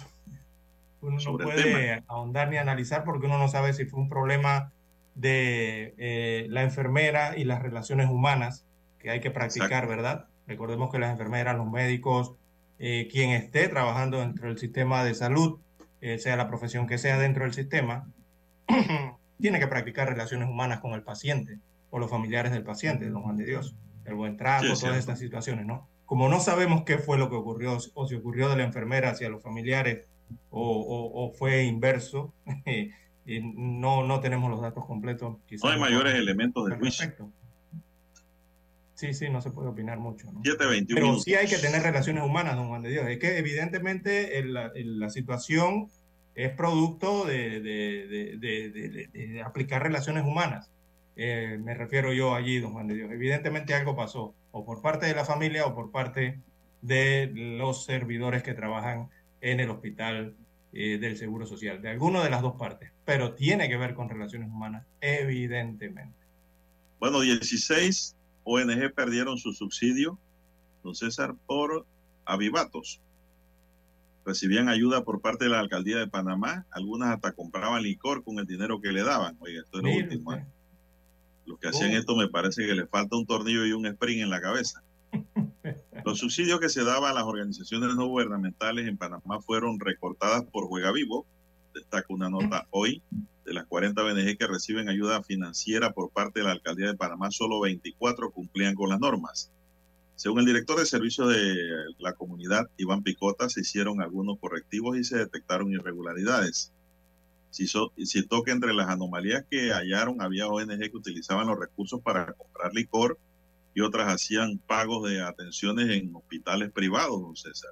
uno 1.01 1.11
no 1.11 1.19
sobre 1.19 1.45
el 1.45 1.51
puede 1.51 2.03
ahondar 2.07 2.49
ni 2.49 2.57
analizar 2.57 3.03
porque 3.03 3.27
uno 3.27 3.37
no 3.37 3.47
sabe 3.49 3.73
si 3.73 3.85
fue 3.85 3.99
un 3.99 4.09
problema 4.09 4.71
de 5.15 5.93
eh, 5.97 6.47
la 6.49 6.63
enfermera 6.63 7.37
y 7.37 7.43
las 7.43 7.61
relaciones 7.61 8.09
humanas 8.09 8.65
que 8.99 9.09
hay 9.11 9.19
que 9.19 9.31
practicar, 9.31 9.83
Exacto. 9.83 9.89
¿verdad? 9.89 10.25
Recordemos 10.47 10.91
que 10.91 10.99
las 10.99 11.11
enfermeras, 11.11 11.55
los 11.57 11.69
médicos, 11.69 12.33
eh, 12.79 13.07
quien 13.11 13.31
esté 13.31 13.67
trabajando 13.67 14.19
dentro 14.19 14.47
del 14.47 14.57
sistema 14.57 15.03
de 15.03 15.13
salud, 15.13 15.59
eh, 16.01 16.17
sea 16.19 16.35
la 16.35 16.47
profesión 16.47 16.87
que 16.87 16.97
sea 16.97 17.17
dentro 17.17 17.43
del 17.43 17.53
sistema, 17.53 18.07
tiene 19.39 19.59
que 19.59 19.67
practicar 19.67 20.09
relaciones 20.09 20.47
humanas 20.49 20.79
con 20.79 20.93
el 20.93 21.03
paciente 21.03 21.59
o 21.89 21.99
los 21.99 22.09
familiares 22.09 22.51
del 22.51 22.63
paciente, 22.63 23.09
don 23.09 23.21
Juan 23.23 23.37
de 23.37 23.45
Dios, 23.45 23.75
el 24.05 24.15
buen 24.15 24.37
trato, 24.37 24.63
Sí, 24.63 24.67
todas 24.67 24.79
cierto. 24.79 24.97
estas 24.99 25.19
situaciones, 25.19 25.65
¿no? 25.65 25.87
Como 26.05 26.29
no 26.29 26.39
sabemos 26.39 26.83
qué 26.85 26.97
fue 26.97 27.17
lo 27.17 27.29
que 27.29 27.35
ocurrió 27.35 27.77
o 27.93 28.07
si 28.07 28.15
ocurrió 28.15 28.49
de 28.49 28.55
la 28.57 28.63
enfermera 28.63 29.09
hacia 29.11 29.29
los 29.29 29.43
familiares 29.43 30.05
o, 30.49 30.61
o- 30.61 31.25
o 31.25 31.31
fue 31.33 31.63
inverso, 31.63 32.33
y 33.25 33.39
no, 33.41 34.03
no 34.05 34.19
tenemos 34.21 34.49
los 34.49 34.61
datos 34.61 34.85
completos. 34.85 35.37
No 35.63 35.69
hay 35.69 35.79
mayores 35.79 36.15
elementos 36.15 36.65
de 36.69 36.75
juicio. 36.77 37.31
Sí, 38.93 39.13
sí, 39.13 39.29
no 39.29 39.41
se 39.41 39.51
puede 39.51 39.69
opinar 39.69 39.99
mucho. 39.99 40.31
¿no? 40.31 40.41
7.21 40.41 40.85
Pero 40.87 41.01
minutos. 41.07 41.23
sí 41.23 41.35
hay 41.35 41.47
que 41.47 41.57
tener 41.57 41.83
relaciones 41.83 42.23
humanas, 42.23 42.55
don 42.55 42.67
Juan 42.69 42.81
de 42.81 42.89
Dios. 42.89 43.05
Es 43.07 43.19
que 43.19 43.37
evidentemente 43.37 44.39
el- 44.39 44.53
la, 44.53 44.71
el- 44.75 44.99
la 44.99 45.09
situación 45.11 45.89
es 46.33 46.51
producto 46.51 47.25
de- 47.25 47.59
de- 47.61 48.37
de- 48.39 49.09
de 49.13 49.41
aplicar 49.43 49.83
relaciones 49.83 50.23
humanas. 50.25 50.71
Eh, 51.19 51.57
me 51.59 51.73
refiero 51.73 52.13
yo 52.13 52.35
allí, 52.35 52.59
don 52.59 52.73
Juan 52.73 52.87
de 52.87 52.93
Dios. 52.93 53.11
Evidentemente 53.11 53.73
algo 53.73 53.95
pasó, 53.95 54.35
o 54.51 54.63
por 54.63 54.83
parte 54.83 55.07
de 55.07 55.15
la 55.15 55.25
familia 55.25 55.65
o 55.65 55.73
por 55.73 55.91
parte 55.91 56.39
de 56.83 57.31
los 57.33 57.85
servidores 57.85 58.43
que 58.43 58.53
trabajan 58.53 59.09
en 59.41 59.59
el 59.59 59.71
hospital 59.71 60.35
eh, 60.73 60.99
del 60.99 61.17
Seguro 61.17 61.47
Social, 61.47 61.81
de 61.81 61.89
alguna 61.89 62.23
de 62.23 62.29
las 62.29 62.43
dos 62.43 62.53
partes, 62.55 62.91
pero 63.03 63.33
tiene 63.33 63.67
que 63.67 63.77
ver 63.77 63.95
con 63.95 64.09
relaciones 64.09 64.49
humanas, 64.49 64.85
evidentemente. 65.01 66.19
Bueno, 66.99 67.21
16 67.21 68.15
ONG 68.43 68.93
perdieron 68.93 69.39
su 69.39 69.53
subsidio, 69.53 70.19
don 70.83 70.93
César, 70.93 71.33
por 71.47 71.87
avivatos. 72.25 73.01
Recibían 74.23 74.69
ayuda 74.69 75.03
por 75.03 75.21
parte 75.21 75.45
de 75.45 75.49
la 75.49 75.59
alcaldía 75.59 75.97
de 75.97 76.07
Panamá, 76.07 76.67
algunas 76.69 77.09
hasta 77.09 77.31
compraban 77.31 77.81
licor 77.81 78.23
con 78.23 78.37
el 78.37 78.45
dinero 78.45 78.81
que 78.81 78.91
le 78.91 79.03
daban. 79.03 79.35
Oiga, 79.39 79.61
esto 79.61 79.79
es 79.79 79.83
lo 79.83 79.91
último. 79.91 80.37
Los 81.47 81.59
que 81.59 81.69
hacían 81.69 81.91
Oh. 81.93 81.97
esto 81.97 82.15
me 82.15 82.27
parece 82.27 82.65
que 82.65 82.75
les 82.75 82.89
falta 82.89 83.15
un 83.15 83.25
tornillo 83.25 83.65
y 83.65 83.71
un 83.71 83.87
spring 83.87 84.19
en 84.19 84.29
la 84.29 84.41
cabeza. 84.41 84.83
Los 86.05 86.19
subsidios 86.19 86.59
que 86.59 86.69
se 86.69 86.83
daban 86.83 87.11
a 87.11 87.13
las 87.13 87.23
organizaciones 87.23 87.95
no 87.95 88.05
gubernamentales 88.07 88.87
en 88.87 88.97
Panamá 88.97 89.41
fueron 89.41 89.79
recortadas 89.79 90.43
por 90.45 90.67
Juega 90.67 90.91
Vivo. 90.91 91.25
Destaca 91.73 92.05
una 92.09 92.29
nota 92.29 92.67
hoy 92.69 93.01
de 93.45 93.53
las 93.53 93.65
40 93.65 94.03
ONG 94.03 94.37
que 94.37 94.47
reciben 94.47 94.89
ayuda 94.89 95.23
financiera 95.23 95.93
por 95.93 96.11
parte 96.11 96.39
de 96.39 96.45
la 96.45 96.51
alcaldía 96.51 96.87
de 96.87 96.95
Panamá, 96.97 97.31
solo 97.31 97.59
24 97.61 98.31
cumplían 98.31 98.75
con 98.75 98.89
las 98.89 98.99
normas. 98.99 99.51
Según 100.15 100.39
el 100.39 100.45
director 100.45 100.79
de 100.79 100.85
servicios 100.85 101.29
de 101.29 101.55
la 101.99 102.13
comunidad, 102.13 102.67
Iván 102.77 103.03
Picota, 103.03 103.49
se 103.49 103.61
hicieron 103.61 104.01
algunos 104.01 104.39
correctivos 104.39 104.97
y 104.97 105.03
se 105.03 105.17
detectaron 105.17 105.71
irregularidades. 105.71 106.73
Citó 107.65 108.43
que 108.43 108.51
entre 108.51 108.73
las 108.73 108.89
anomalías 108.89 109.45
que 109.49 109.71
hallaron 109.71 110.21
había 110.21 110.47
ONG 110.47 110.79
que 110.79 110.97
utilizaban 110.97 111.47
los 111.47 111.59
recursos 111.59 112.01
para 112.01 112.33
comprar 112.33 112.73
licor 112.73 113.17
y 113.73 113.81
otras 113.81 114.13
hacían 114.13 114.57
pagos 114.59 115.09
de 115.09 115.21
atenciones 115.21 115.89
en 115.89 116.15
hospitales 116.15 116.71
privados, 116.71 117.21
don 117.21 117.35
César. 117.35 117.71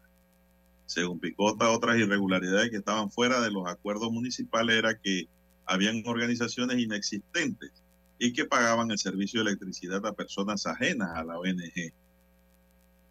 Según 0.85 1.19
Picota, 1.19 1.71
otras 1.71 1.97
irregularidades 1.97 2.69
que 2.69 2.77
estaban 2.77 3.09
fuera 3.09 3.41
de 3.41 3.51
los 3.51 3.67
acuerdos 3.67 4.11
municipales 4.11 4.77
era 4.77 4.99
que 4.99 5.27
habían 5.65 6.03
organizaciones 6.05 6.77
inexistentes 6.77 7.71
y 8.19 8.33
que 8.33 8.45
pagaban 8.45 8.91
el 8.91 8.99
servicio 8.99 9.43
de 9.43 9.49
electricidad 9.49 10.05
a 10.05 10.13
personas 10.13 10.65
ajenas 10.67 11.09
a 11.15 11.23
la 11.23 11.39
ONG. 11.39 11.91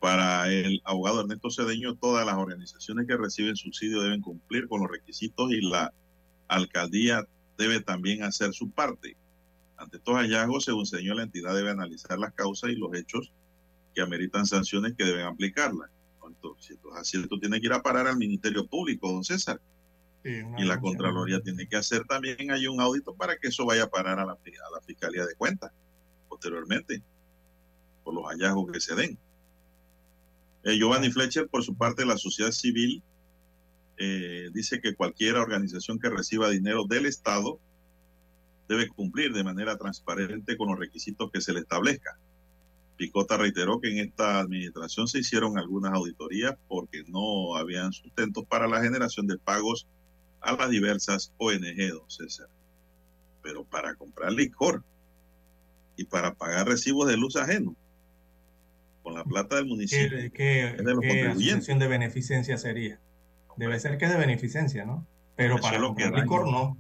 Para 0.01 0.53
el 0.53 0.81
abogado 0.85 1.23
Ernesto 1.23 1.51
Cedeño, 1.51 1.97
todas 1.97 2.25
las 2.25 2.37
organizaciones 2.37 3.07
que 3.07 3.17
reciben 3.17 3.57
subsidio 3.57 4.03
deben 4.03 4.21
cumplir 4.21 4.69
con 4.69 4.83
los 4.83 4.91
requisitos 4.91 5.51
y 5.51 5.61
la 5.63 5.93
alcaldía 6.49 7.27
debe 7.57 7.81
también 7.81 8.23
hacer 8.23 8.53
su 8.53 8.71
parte. 8.71 9.17
Ante 9.77 9.97
estos 9.97 10.15
hallazgos, 10.15 10.65
según 10.65 10.87
señor, 10.87 11.17
la 11.17 11.25
entidad 11.25 11.55
debe 11.55 11.71
analizar 11.71 12.19
las 12.19 12.33
causas 12.33 12.71
y 12.71 12.77
los 12.77 12.95
hechos 12.95 13.33
que 13.95 14.03
ameritan 14.03 14.47
sanciones 14.47 14.95
que 14.97 15.05
deben 15.05 15.27
aplicarlas. 15.27 15.91
Entonces, 16.27 16.67
si 16.67 16.73
esto 16.75 16.93
es 16.95 17.01
así, 17.01 17.21
esto 17.21 17.39
tiene 17.39 17.61
que 17.61 17.67
ir 17.67 17.73
a 17.73 17.83
parar 17.83 18.07
al 18.07 18.17
Ministerio 18.17 18.67
Público, 18.67 19.11
don 19.11 19.25
César. 19.25 19.61
Sí, 20.23 20.41
Y 20.57 20.65
la 20.65 20.81
Contraloría 20.81 21.41
tiene 21.41 21.67
que 21.67 21.77
hacer 21.77 22.05
también 22.05 22.51
hay 22.51 22.67
un 22.67 22.81
audito 22.81 23.15
para 23.15 23.37
que 23.37 23.49
eso 23.49 23.67
vaya 23.67 23.85
a 23.85 23.91
parar 23.91 24.19
a 24.19 24.25
la, 24.25 24.33
a 24.33 24.71
la 24.75 24.81
Fiscalía 24.81 25.27
de 25.27 25.35
Cuentas 25.35 25.71
posteriormente, 26.29 27.03
por 28.03 28.15
los 28.15 28.25
hallazgos 28.25 28.73
que 28.73 28.81
se 28.81 28.95
den. 28.95 29.19
Eh, 30.65 30.77
Giovanni 30.77 31.11
Fletcher, 31.11 31.47
por 31.49 31.63
su 31.63 31.75
parte, 31.75 32.05
la 32.05 32.17
sociedad 32.17 32.51
civil, 32.51 33.03
eh, 33.99 34.51
dice 34.53 34.81
que 34.81 34.95
cualquier 34.95 35.37
organización 35.37 35.99
que 35.99 36.11
reciba 36.11 36.51
dinero 36.51 36.85
del 36.85 37.07
Estado 37.07 37.59
debe 38.69 38.89
cumplir 38.89 39.33
de 39.33 39.45
manera 39.45 39.77
transparente 39.77 40.57
con 40.57 40.69
los 40.71 40.79
requisitos 40.79 41.31
que 41.31 41.41
se 41.41 41.53
le 41.53 41.61
establezca. 41.61 42.19
Picota 42.97 43.37
reiteró 43.37 43.81
que 43.81 43.91
en 43.91 43.99
esta 43.99 44.39
administración 44.39 45.09
se 45.09 45.19
hicieron 45.19 45.59
algunas 45.59 45.93
auditorías 45.93 46.55
porque 46.69 47.03
no 47.09 47.57
habían 47.57 47.93
sustentos 47.93 48.45
para 48.47 48.67
la 48.69 48.81
generación 48.83 49.27
de 49.27 49.37
pagos 49.39 49.87
a 50.41 50.53
las 50.57 50.71
diversas 50.71 51.33
ONG, 51.39 51.91
don 51.91 52.09
César. 52.11 52.49
Pero 53.43 53.65
para 53.65 53.95
comprar 53.97 54.33
licor 54.33 54.83
y 55.97 56.05
para 56.05 56.35
pagar 56.35 56.67
recibos 56.69 57.09
de 57.09 57.17
luz 57.17 57.37
ajeno 57.37 57.75
con 59.03 59.15
la 59.15 59.25
plata 59.25 59.57
del 59.57 59.67
municipio. 59.67 60.17
¿Qué, 60.19 60.31
qué- 60.31 60.69
es 60.71 60.77
de 60.79 60.85
los 60.85 61.01
qué 61.01 61.09
contribuyentes. 61.09 61.47
asociación 61.57 61.79
de 61.79 61.89
beneficencia 61.89 62.57
sería? 62.59 63.01
Debe 63.57 63.79
ser 63.81 63.99
que 63.99 64.05
es 64.07 64.11
de 64.13 64.19
beneficencia, 64.19 64.85
¿no? 64.85 65.07
Pero 65.37 65.55
Eso 65.57 65.63
para 65.63 65.79
lo 65.79 65.95
que 65.95 66.05
comprar 66.05 66.23
licor 66.23 66.45
daña. 66.47 66.53
no. 66.53 66.77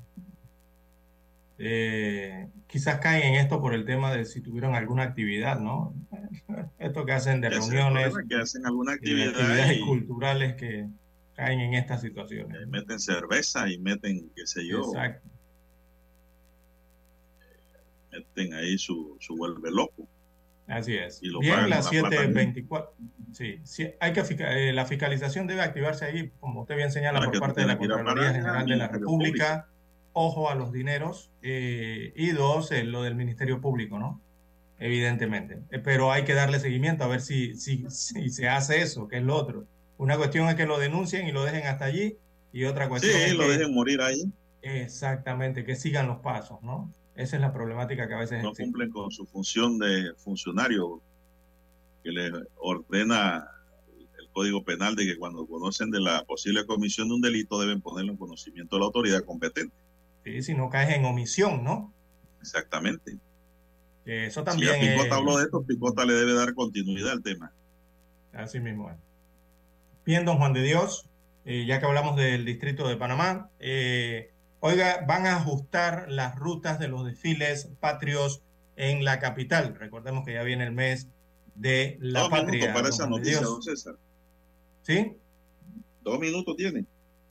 Eh, 1.58 2.48
quizás 2.66 2.98
caen 2.98 3.34
en 3.34 3.40
esto 3.40 3.60
por 3.60 3.74
el 3.74 3.84
tema 3.84 4.12
de 4.12 4.24
si 4.24 4.40
tuvieron 4.40 4.74
alguna 4.74 5.04
actividad, 5.04 5.60
¿no? 5.60 5.94
Esto 6.78 7.04
que 7.06 7.12
hacen 7.12 7.40
de 7.40 7.48
Que 7.50 7.56
hacen- 7.56 7.72
reuniones, 7.72 8.14
que 8.28 8.34
hacen 8.36 8.66
alguna 8.66 8.92
actividad 8.94 9.28
actividades 9.28 9.76
y 9.76 9.80
culturales 9.80 10.54
que 10.56 10.88
caen 11.36 11.60
en 11.60 11.74
estas 11.74 12.00
situaciones. 12.00 12.66
meten 12.68 12.98
cerveza 12.98 13.70
y 13.70 13.78
meten, 13.78 14.30
qué 14.34 14.46
sé 14.46 14.66
yo, 14.66 14.80
Exacto. 14.80 15.28
meten 18.10 18.54
ahí 18.54 18.76
su, 18.78 19.16
su 19.20 19.36
vuelve 19.36 19.70
loco. 19.70 20.06
Así 20.66 20.96
es. 20.96 21.22
Y 21.22 21.28
lo 21.28 21.40
Bien, 21.40 21.68
las 21.68 21.88
con 21.88 21.96
la 22.02 22.08
plata 22.08 22.24
7.24. 22.24 22.88
Sí, 23.32 23.58
sí, 23.64 23.90
hay 24.00 24.12
que 24.12 24.22
eh, 24.38 24.72
la 24.72 24.86
fiscalización 24.86 25.46
debe 25.46 25.60
activarse 25.62 26.04
ahí, 26.06 26.30
como 26.40 26.62
usted 26.62 26.76
bien 26.76 26.90
señala, 26.92 27.18
Para 27.18 27.30
por 27.32 27.40
parte 27.40 27.60
de 27.62 27.66
la 27.66 27.76
Contraloría 27.78 28.32
General 28.32 28.56
al 28.58 28.66
de 28.66 28.76
la 28.76 28.88
República. 28.88 29.68
Ojo 30.12 30.48
a 30.48 30.54
los 30.54 30.72
dineros. 30.72 31.30
eh, 31.42 32.12
y 32.16 32.30
dos, 32.30 32.70
eh, 32.72 32.84
lo 32.84 33.02
del 33.02 33.14
Ministerio 33.16 33.60
Público, 33.60 33.98
¿no? 33.98 34.20
Evidentemente. 34.78 35.58
Eh, 35.70 35.78
pero 35.80 36.12
hay 36.12 36.24
que 36.24 36.34
darle 36.34 36.60
seguimiento 36.60 37.04
a 37.04 37.08
ver 37.08 37.20
si, 37.20 37.54
si, 37.54 37.84
si 37.90 38.30
se 38.30 38.48
hace 38.48 38.80
eso, 38.80 39.08
que 39.08 39.16
es 39.18 39.22
lo 39.22 39.34
otro. 39.36 39.66
Una 39.98 40.16
cuestión 40.16 40.48
es 40.48 40.54
que 40.54 40.66
lo 40.66 40.78
denuncien 40.78 41.26
y 41.28 41.32
lo 41.32 41.44
dejen 41.44 41.66
hasta 41.66 41.84
allí. 41.86 42.16
Y 42.52 42.64
otra 42.64 42.84
Sí, 42.84 42.88
cuestión 42.90 43.20
es 43.20 43.34
lo 43.34 43.44
que- 43.44 43.52
dejen 43.58 43.74
morir 43.74 44.00
ahí. 44.00 44.22
Exactamente, 44.62 45.64
que 45.64 45.74
sigan 45.76 46.06
los 46.06 46.18
pasos, 46.20 46.62
¿no? 46.62 46.90
Esa 47.16 47.36
es 47.36 47.42
la 47.42 47.52
problemática 47.52 48.08
que 48.08 48.14
a 48.14 48.18
veces 48.18 48.42
No 48.42 48.50
existe. 48.50 48.64
cumplen 48.64 48.90
con 48.90 49.10
su 49.10 49.24
función 49.26 49.78
de 49.78 50.12
funcionario 50.16 51.00
que 52.02 52.10
le 52.10 52.30
ordena 52.56 53.46
el 54.18 54.28
Código 54.32 54.64
Penal 54.64 54.96
de 54.96 55.06
que 55.06 55.16
cuando 55.16 55.46
conocen 55.46 55.90
de 55.90 56.00
la 56.00 56.24
posible 56.24 56.66
comisión 56.66 57.08
de 57.08 57.14
un 57.14 57.20
delito 57.20 57.60
deben 57.60 57.80
ponerlo 57.80 58.12
en 58.12 58.18
conocimiento 58.18 58.76
de 58.76 58.80
la 58.80 58.86
autoridad 58.86 59.22
competente. 59.24 59.74
Sí, 60.24 60.42
si 60.42 60.54
no 60.54 60.68
caes 60.70 60.96
en 60.96 61.04
omisión, 61.04 61.62
¿no? 61.62 61.92
Exactamente. 62.40 63.16
Eso 64.04 64.40
Si 64.40 64.44
también 64.44 64.70
a 64.74 64.80
Picota 64.80 65.06
es- 65.06 65.12
habló 65.12 65.36
de 65.38 65.44
esto, 65.44 65.62
Picota 65.62 66.04
le 66.04 66.12
debe 66.14 66.34
dar 66.34 66.52
continuidad 66.54 67.12
al 67.12 67.22
tema. 67.22 67.52
Así 68.32 68.58
mismo 68.60 68.90
es. 68.90 68.96
Bien, 70.04 70.24
don 70.26 70.36
Juan 70.36 70.52
de 70.52 70.62
Dios, 70.62 71.08
eh, 71.46 71.64
ya 71.66 71.78
que 71.80 71.86
hablamos 71.86 72.16
del 72.16 72.44
distrito 72.44 72.86
de 72.88 72.96
Panamá, 72.96 73.48
eh, 73.60 74.32
oiga, 74.66 75.04
van 75.06 75.26
a 75.26 75.36
ajustar 75.36 76.06
las 76.08 76.36
rutas 76.36 76.78
de 76.78 76.88
los 76.88 77.04
desfiles 77.04 77.68
patrios 77.80 78.40
en 78.76 79.04
la 79.04 79.18
capital. 79.18 79.74
Recordemos 79.78 80.24
que 80.24 80.32
ya 80.32 80.42
viene 80.42 80.64
el 80.64 80.72
mes 80.72 81.08
de 81.54 81.98
la 82.00 82.20
Dos 82.20 82.30
patria. 82.30 82.50
minutos 82.52 82.74
para 82.74 82.88
esa 82.88 83.06
noticia, 83.06 83.40
don 83.42 83.62
César. 83.62 83.96
¿Sí? 84.82 85.16
Dos 86.02 86.18
minutos 86.18 86.56
tiene. 86.56 86.86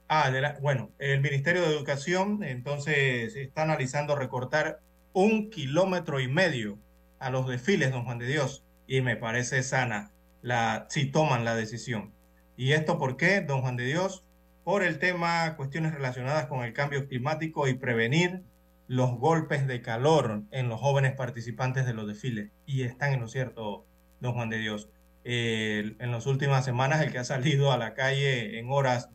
Ah, 0.07 0.30
de 0.30 0.41
la- 0.41 0.60
bueno, 0.61 0.91
el 0.99 1.22
Ministerio 1.22 1.64
de 1.64 1.69
Educación 1.76 2.43
entonces 2.43 3.35
está 3.35 3.64
analizando 3.64 4.15
recortar 4.15 4.80
un 5.14 5.49
kilómetro 5.49 6.19
y 6.19 6.27
medio 6.27 6.77
a 7.19 7.31
los 7.31 7.47
desfiles, 7.47 7.91
don 7.91 8.05
Juan 8.05 8.19
de 8.19 8.27
Dios, 8.27 8.64
y 8.85 9.01
me 9.01 9.15
parece 9.15 9.64
sana 9.64 10.11
la, 10.43 10.85
si 10.89 11.05
toman 11.07 11.45
la 11.45 11.55
decisión. 11.55 12.11
¿Y 12.57 12.73
esto 12.73 12.99
por 12.99 13.18
qué, 13.18 13.41
don 13.41 13.61
Juan 13.61 13.76
de 13.76 13.85
Dios? 13.85 14.23
Por 14.64 14.84
el 14.84 14.99
tema, 14.99 15.56
cuestiones 15.56 15.94
relacionadas 15.94 16.48
con 16.48 16.64
el 16.64 16.73
cambio 16.73 17.07
climático 17.07 17.68
y 17.68 17.73
prevenir 17.73 18.44
los 18.88 19.11
golpes 19.18 19.68
de 19.68 19.81
calor 19.81 20.44
en 20.52 20.69
los 20.69 20.80
jóvenes 20.80 21.14
participantes 21.14 21.85
de 21.85 21.94
los 21.94 22.07
desfiles. 22.07 22.52
Y 22.65 22.84
están 22.84 23.14
en 23.14 23.22
lo 23.22 23.27
cierto, 23.27 23.85
don 24.19 24.34
Juan 24.34 24.49
de 24.49 24.60
Dios. 24.60 24.90
En 25.26 26.11
las 26.11 26.26
últimas 26.27 26.65
semanas, 26.65 27.02
el 27.02 27.11
que 27.11 27.19
ha 27.19 27.23
salido 27.23 27.72
a 27.72 27.77
la 27.77 27.94
calle 27.94 28.60
en 28.60 28.69
horas 28.69 29.10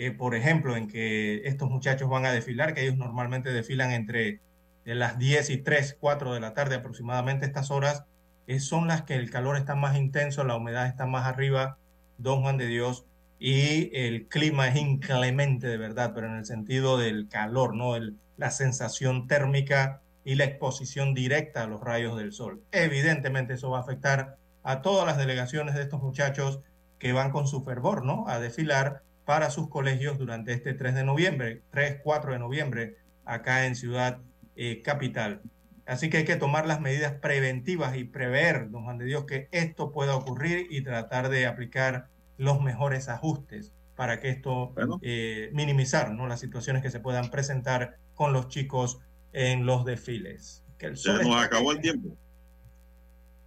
eh, 0.00 0.12
por 0.12 0.36
ejemplo, 0.36 0.76
en 0.76 0.86
que 0.86 1.42
estos 1.44 1.68
muchachos 1.68 2.08
van 2.08 2.24
a 2.24 2.30
desfilar, 2.30 2.72
que 2.72 2.82
ellos 2.82 2.96
normalmente 2.96 3.52
desfilan 3.52 3.90
entre 3.90 4.40
las 4.84 5.18
10 5.18 5.50
y 5.50 5.58
3, 5.58 5.96
4 5.98 6.34
de 6.34 6.40
la 6.40 6.54
tarde 6.54 6.76
aproximadamente, 6.76 7.46
estas 7.46 7.72
horas 7.72 8.04
eh, 8.46 8.60
son 8.60 8.86
las 8.86 9.02
que 9.02 9.16
el 9.16 9.28
calor 9.28 9.56
está 9.56 9.74
más 9.74 9.96
intenso, 9.96 10.44
la 10.44 10.54
humedad 10.54 10.86
está 10.86 11.06
más 11.06 11.26
arriba, 11.26 11.78
don 12.16 12.42
Juan 12.42 12.58
de 12.58 12.68
Dios, 12.68 13.06
y 13.38 13.90
el 13.96 14.26
clima 14.28 14.68
es 14.68 14.76
inclemente 14.76 15.66
de 15.68 15.76
verdad, 15.76 16.12
pero 16.14 16.26
en 16.26 16.36
el 16.36 16.44
sentido 16.46 16.98
del 16.98 17.28
calor, 17.28 17.74
¿no? 17.74 17.96
El- 17.96 18.16
la 18.36 18.50
sensación 18.50 19.26
térmica 19.26 20.00
y 20.24 20.34
la 20.36 20.44
exposición 20.44 21.14
directa 21.14 21.62
a 21.64 21.66
los 21.66 21.80
rayos 21.80 22.16
del 22.16 22.32
sol. 22.32 22.62
Evidentemente 22.72 23.54
eso 23.54 23.70
va 23.70 23.78
a 23.78 23.82
afectar 23.82 24.36
a 24.62 24.82
todas 24.82 25.06
las 25.06 25.16
delegaciones 25.18 25.74
de 25.74 25.82
estos 25.82 26.02
muchachos 26.02 26.60
que 26.98 27.12
van 27.12 27.30
con 27.30 27.46
su 27.48 27.64
fervor, 27.64 28.04
¿no? 28.04 28.28
A 28.28 28.38
desfilar 28.40 29.02
para 29.24 29.50
sus 29.50 29.68
colegios 29.68 30.18
durante 30.18 30.52
este 30.52 30.74
3 30.74 30.94
de 30.94 31.04
noviembre, 31.04 31.62
3, 31.70 32.00
4 32.02 32.32
de 32.32 32.38
noviembre, 32.38 32.96
acá 33.24 33.66
en 33.66 33.76
Ciudad 33.76 34.18
eh, 34.56 34.82
Capital. 34.82 35.40
Así 35.86 36.10
que 36.10 36.18
hay 36.18 36.24
que 36.24 36.36
tomar 36.36 36.66
las 36.66 36.80
medidas 36.80 37.12
preventivas 37.14 37.96
y 37.96 38.04
prever, 38.04 38.70
don 38.70 38.84
Juan 38.84 38.98
de 38.98 39.06
Dios, 39.06 39.24
que 39.24 39.48
esto 39.52 39.90
pueda 39.92 40.16
ocurrir 40.16 40.66
y 40.70 40.82
tratar 40.82 41.28
de 41.30 41.46
aplicar 41.46 42.08
los 42.38 42.62
mejores 42.62 43.08
ajustes 43.08 43.72
para 43.96 44.20
que 44.20 44.30
esto 44.30 44.72
eh, 45.02 45.50
minimizar 45.52 46.12
¿no? 46.12 46.26
las 46.28 46.40
situaciones 46.40 46.82
que 46.82 46.90
se 46.90 47.00
puedan 47.00 47.30
presentar 47.30 47.98
con 48.14 48.32
los 48.32 48.48
chicos 48.48 49.00
en 49.32 49.66
los 49.66 49.84
desfiles. 49.84 50.64
Que 50.78 50.86
el 50.86 50.96
Se 50.96 51.12
nos 51.12 51.36
acabó 51.36 51.72
el 51.72 51.80
tiempo. 51.80 52.16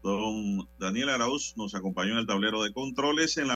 Don 0.04 0.68
Daniel 0.80 1.10
Arauz 1.10 1.54
nos 1.58 1.74
acompañó 1.74 2.14
en 2.14 2.20
el 2.20 2.28
tablero 2.28 2.64
de 2.64 2.74
controles 2.74 3.38
en 3.38 3.48
la 3.48 3.50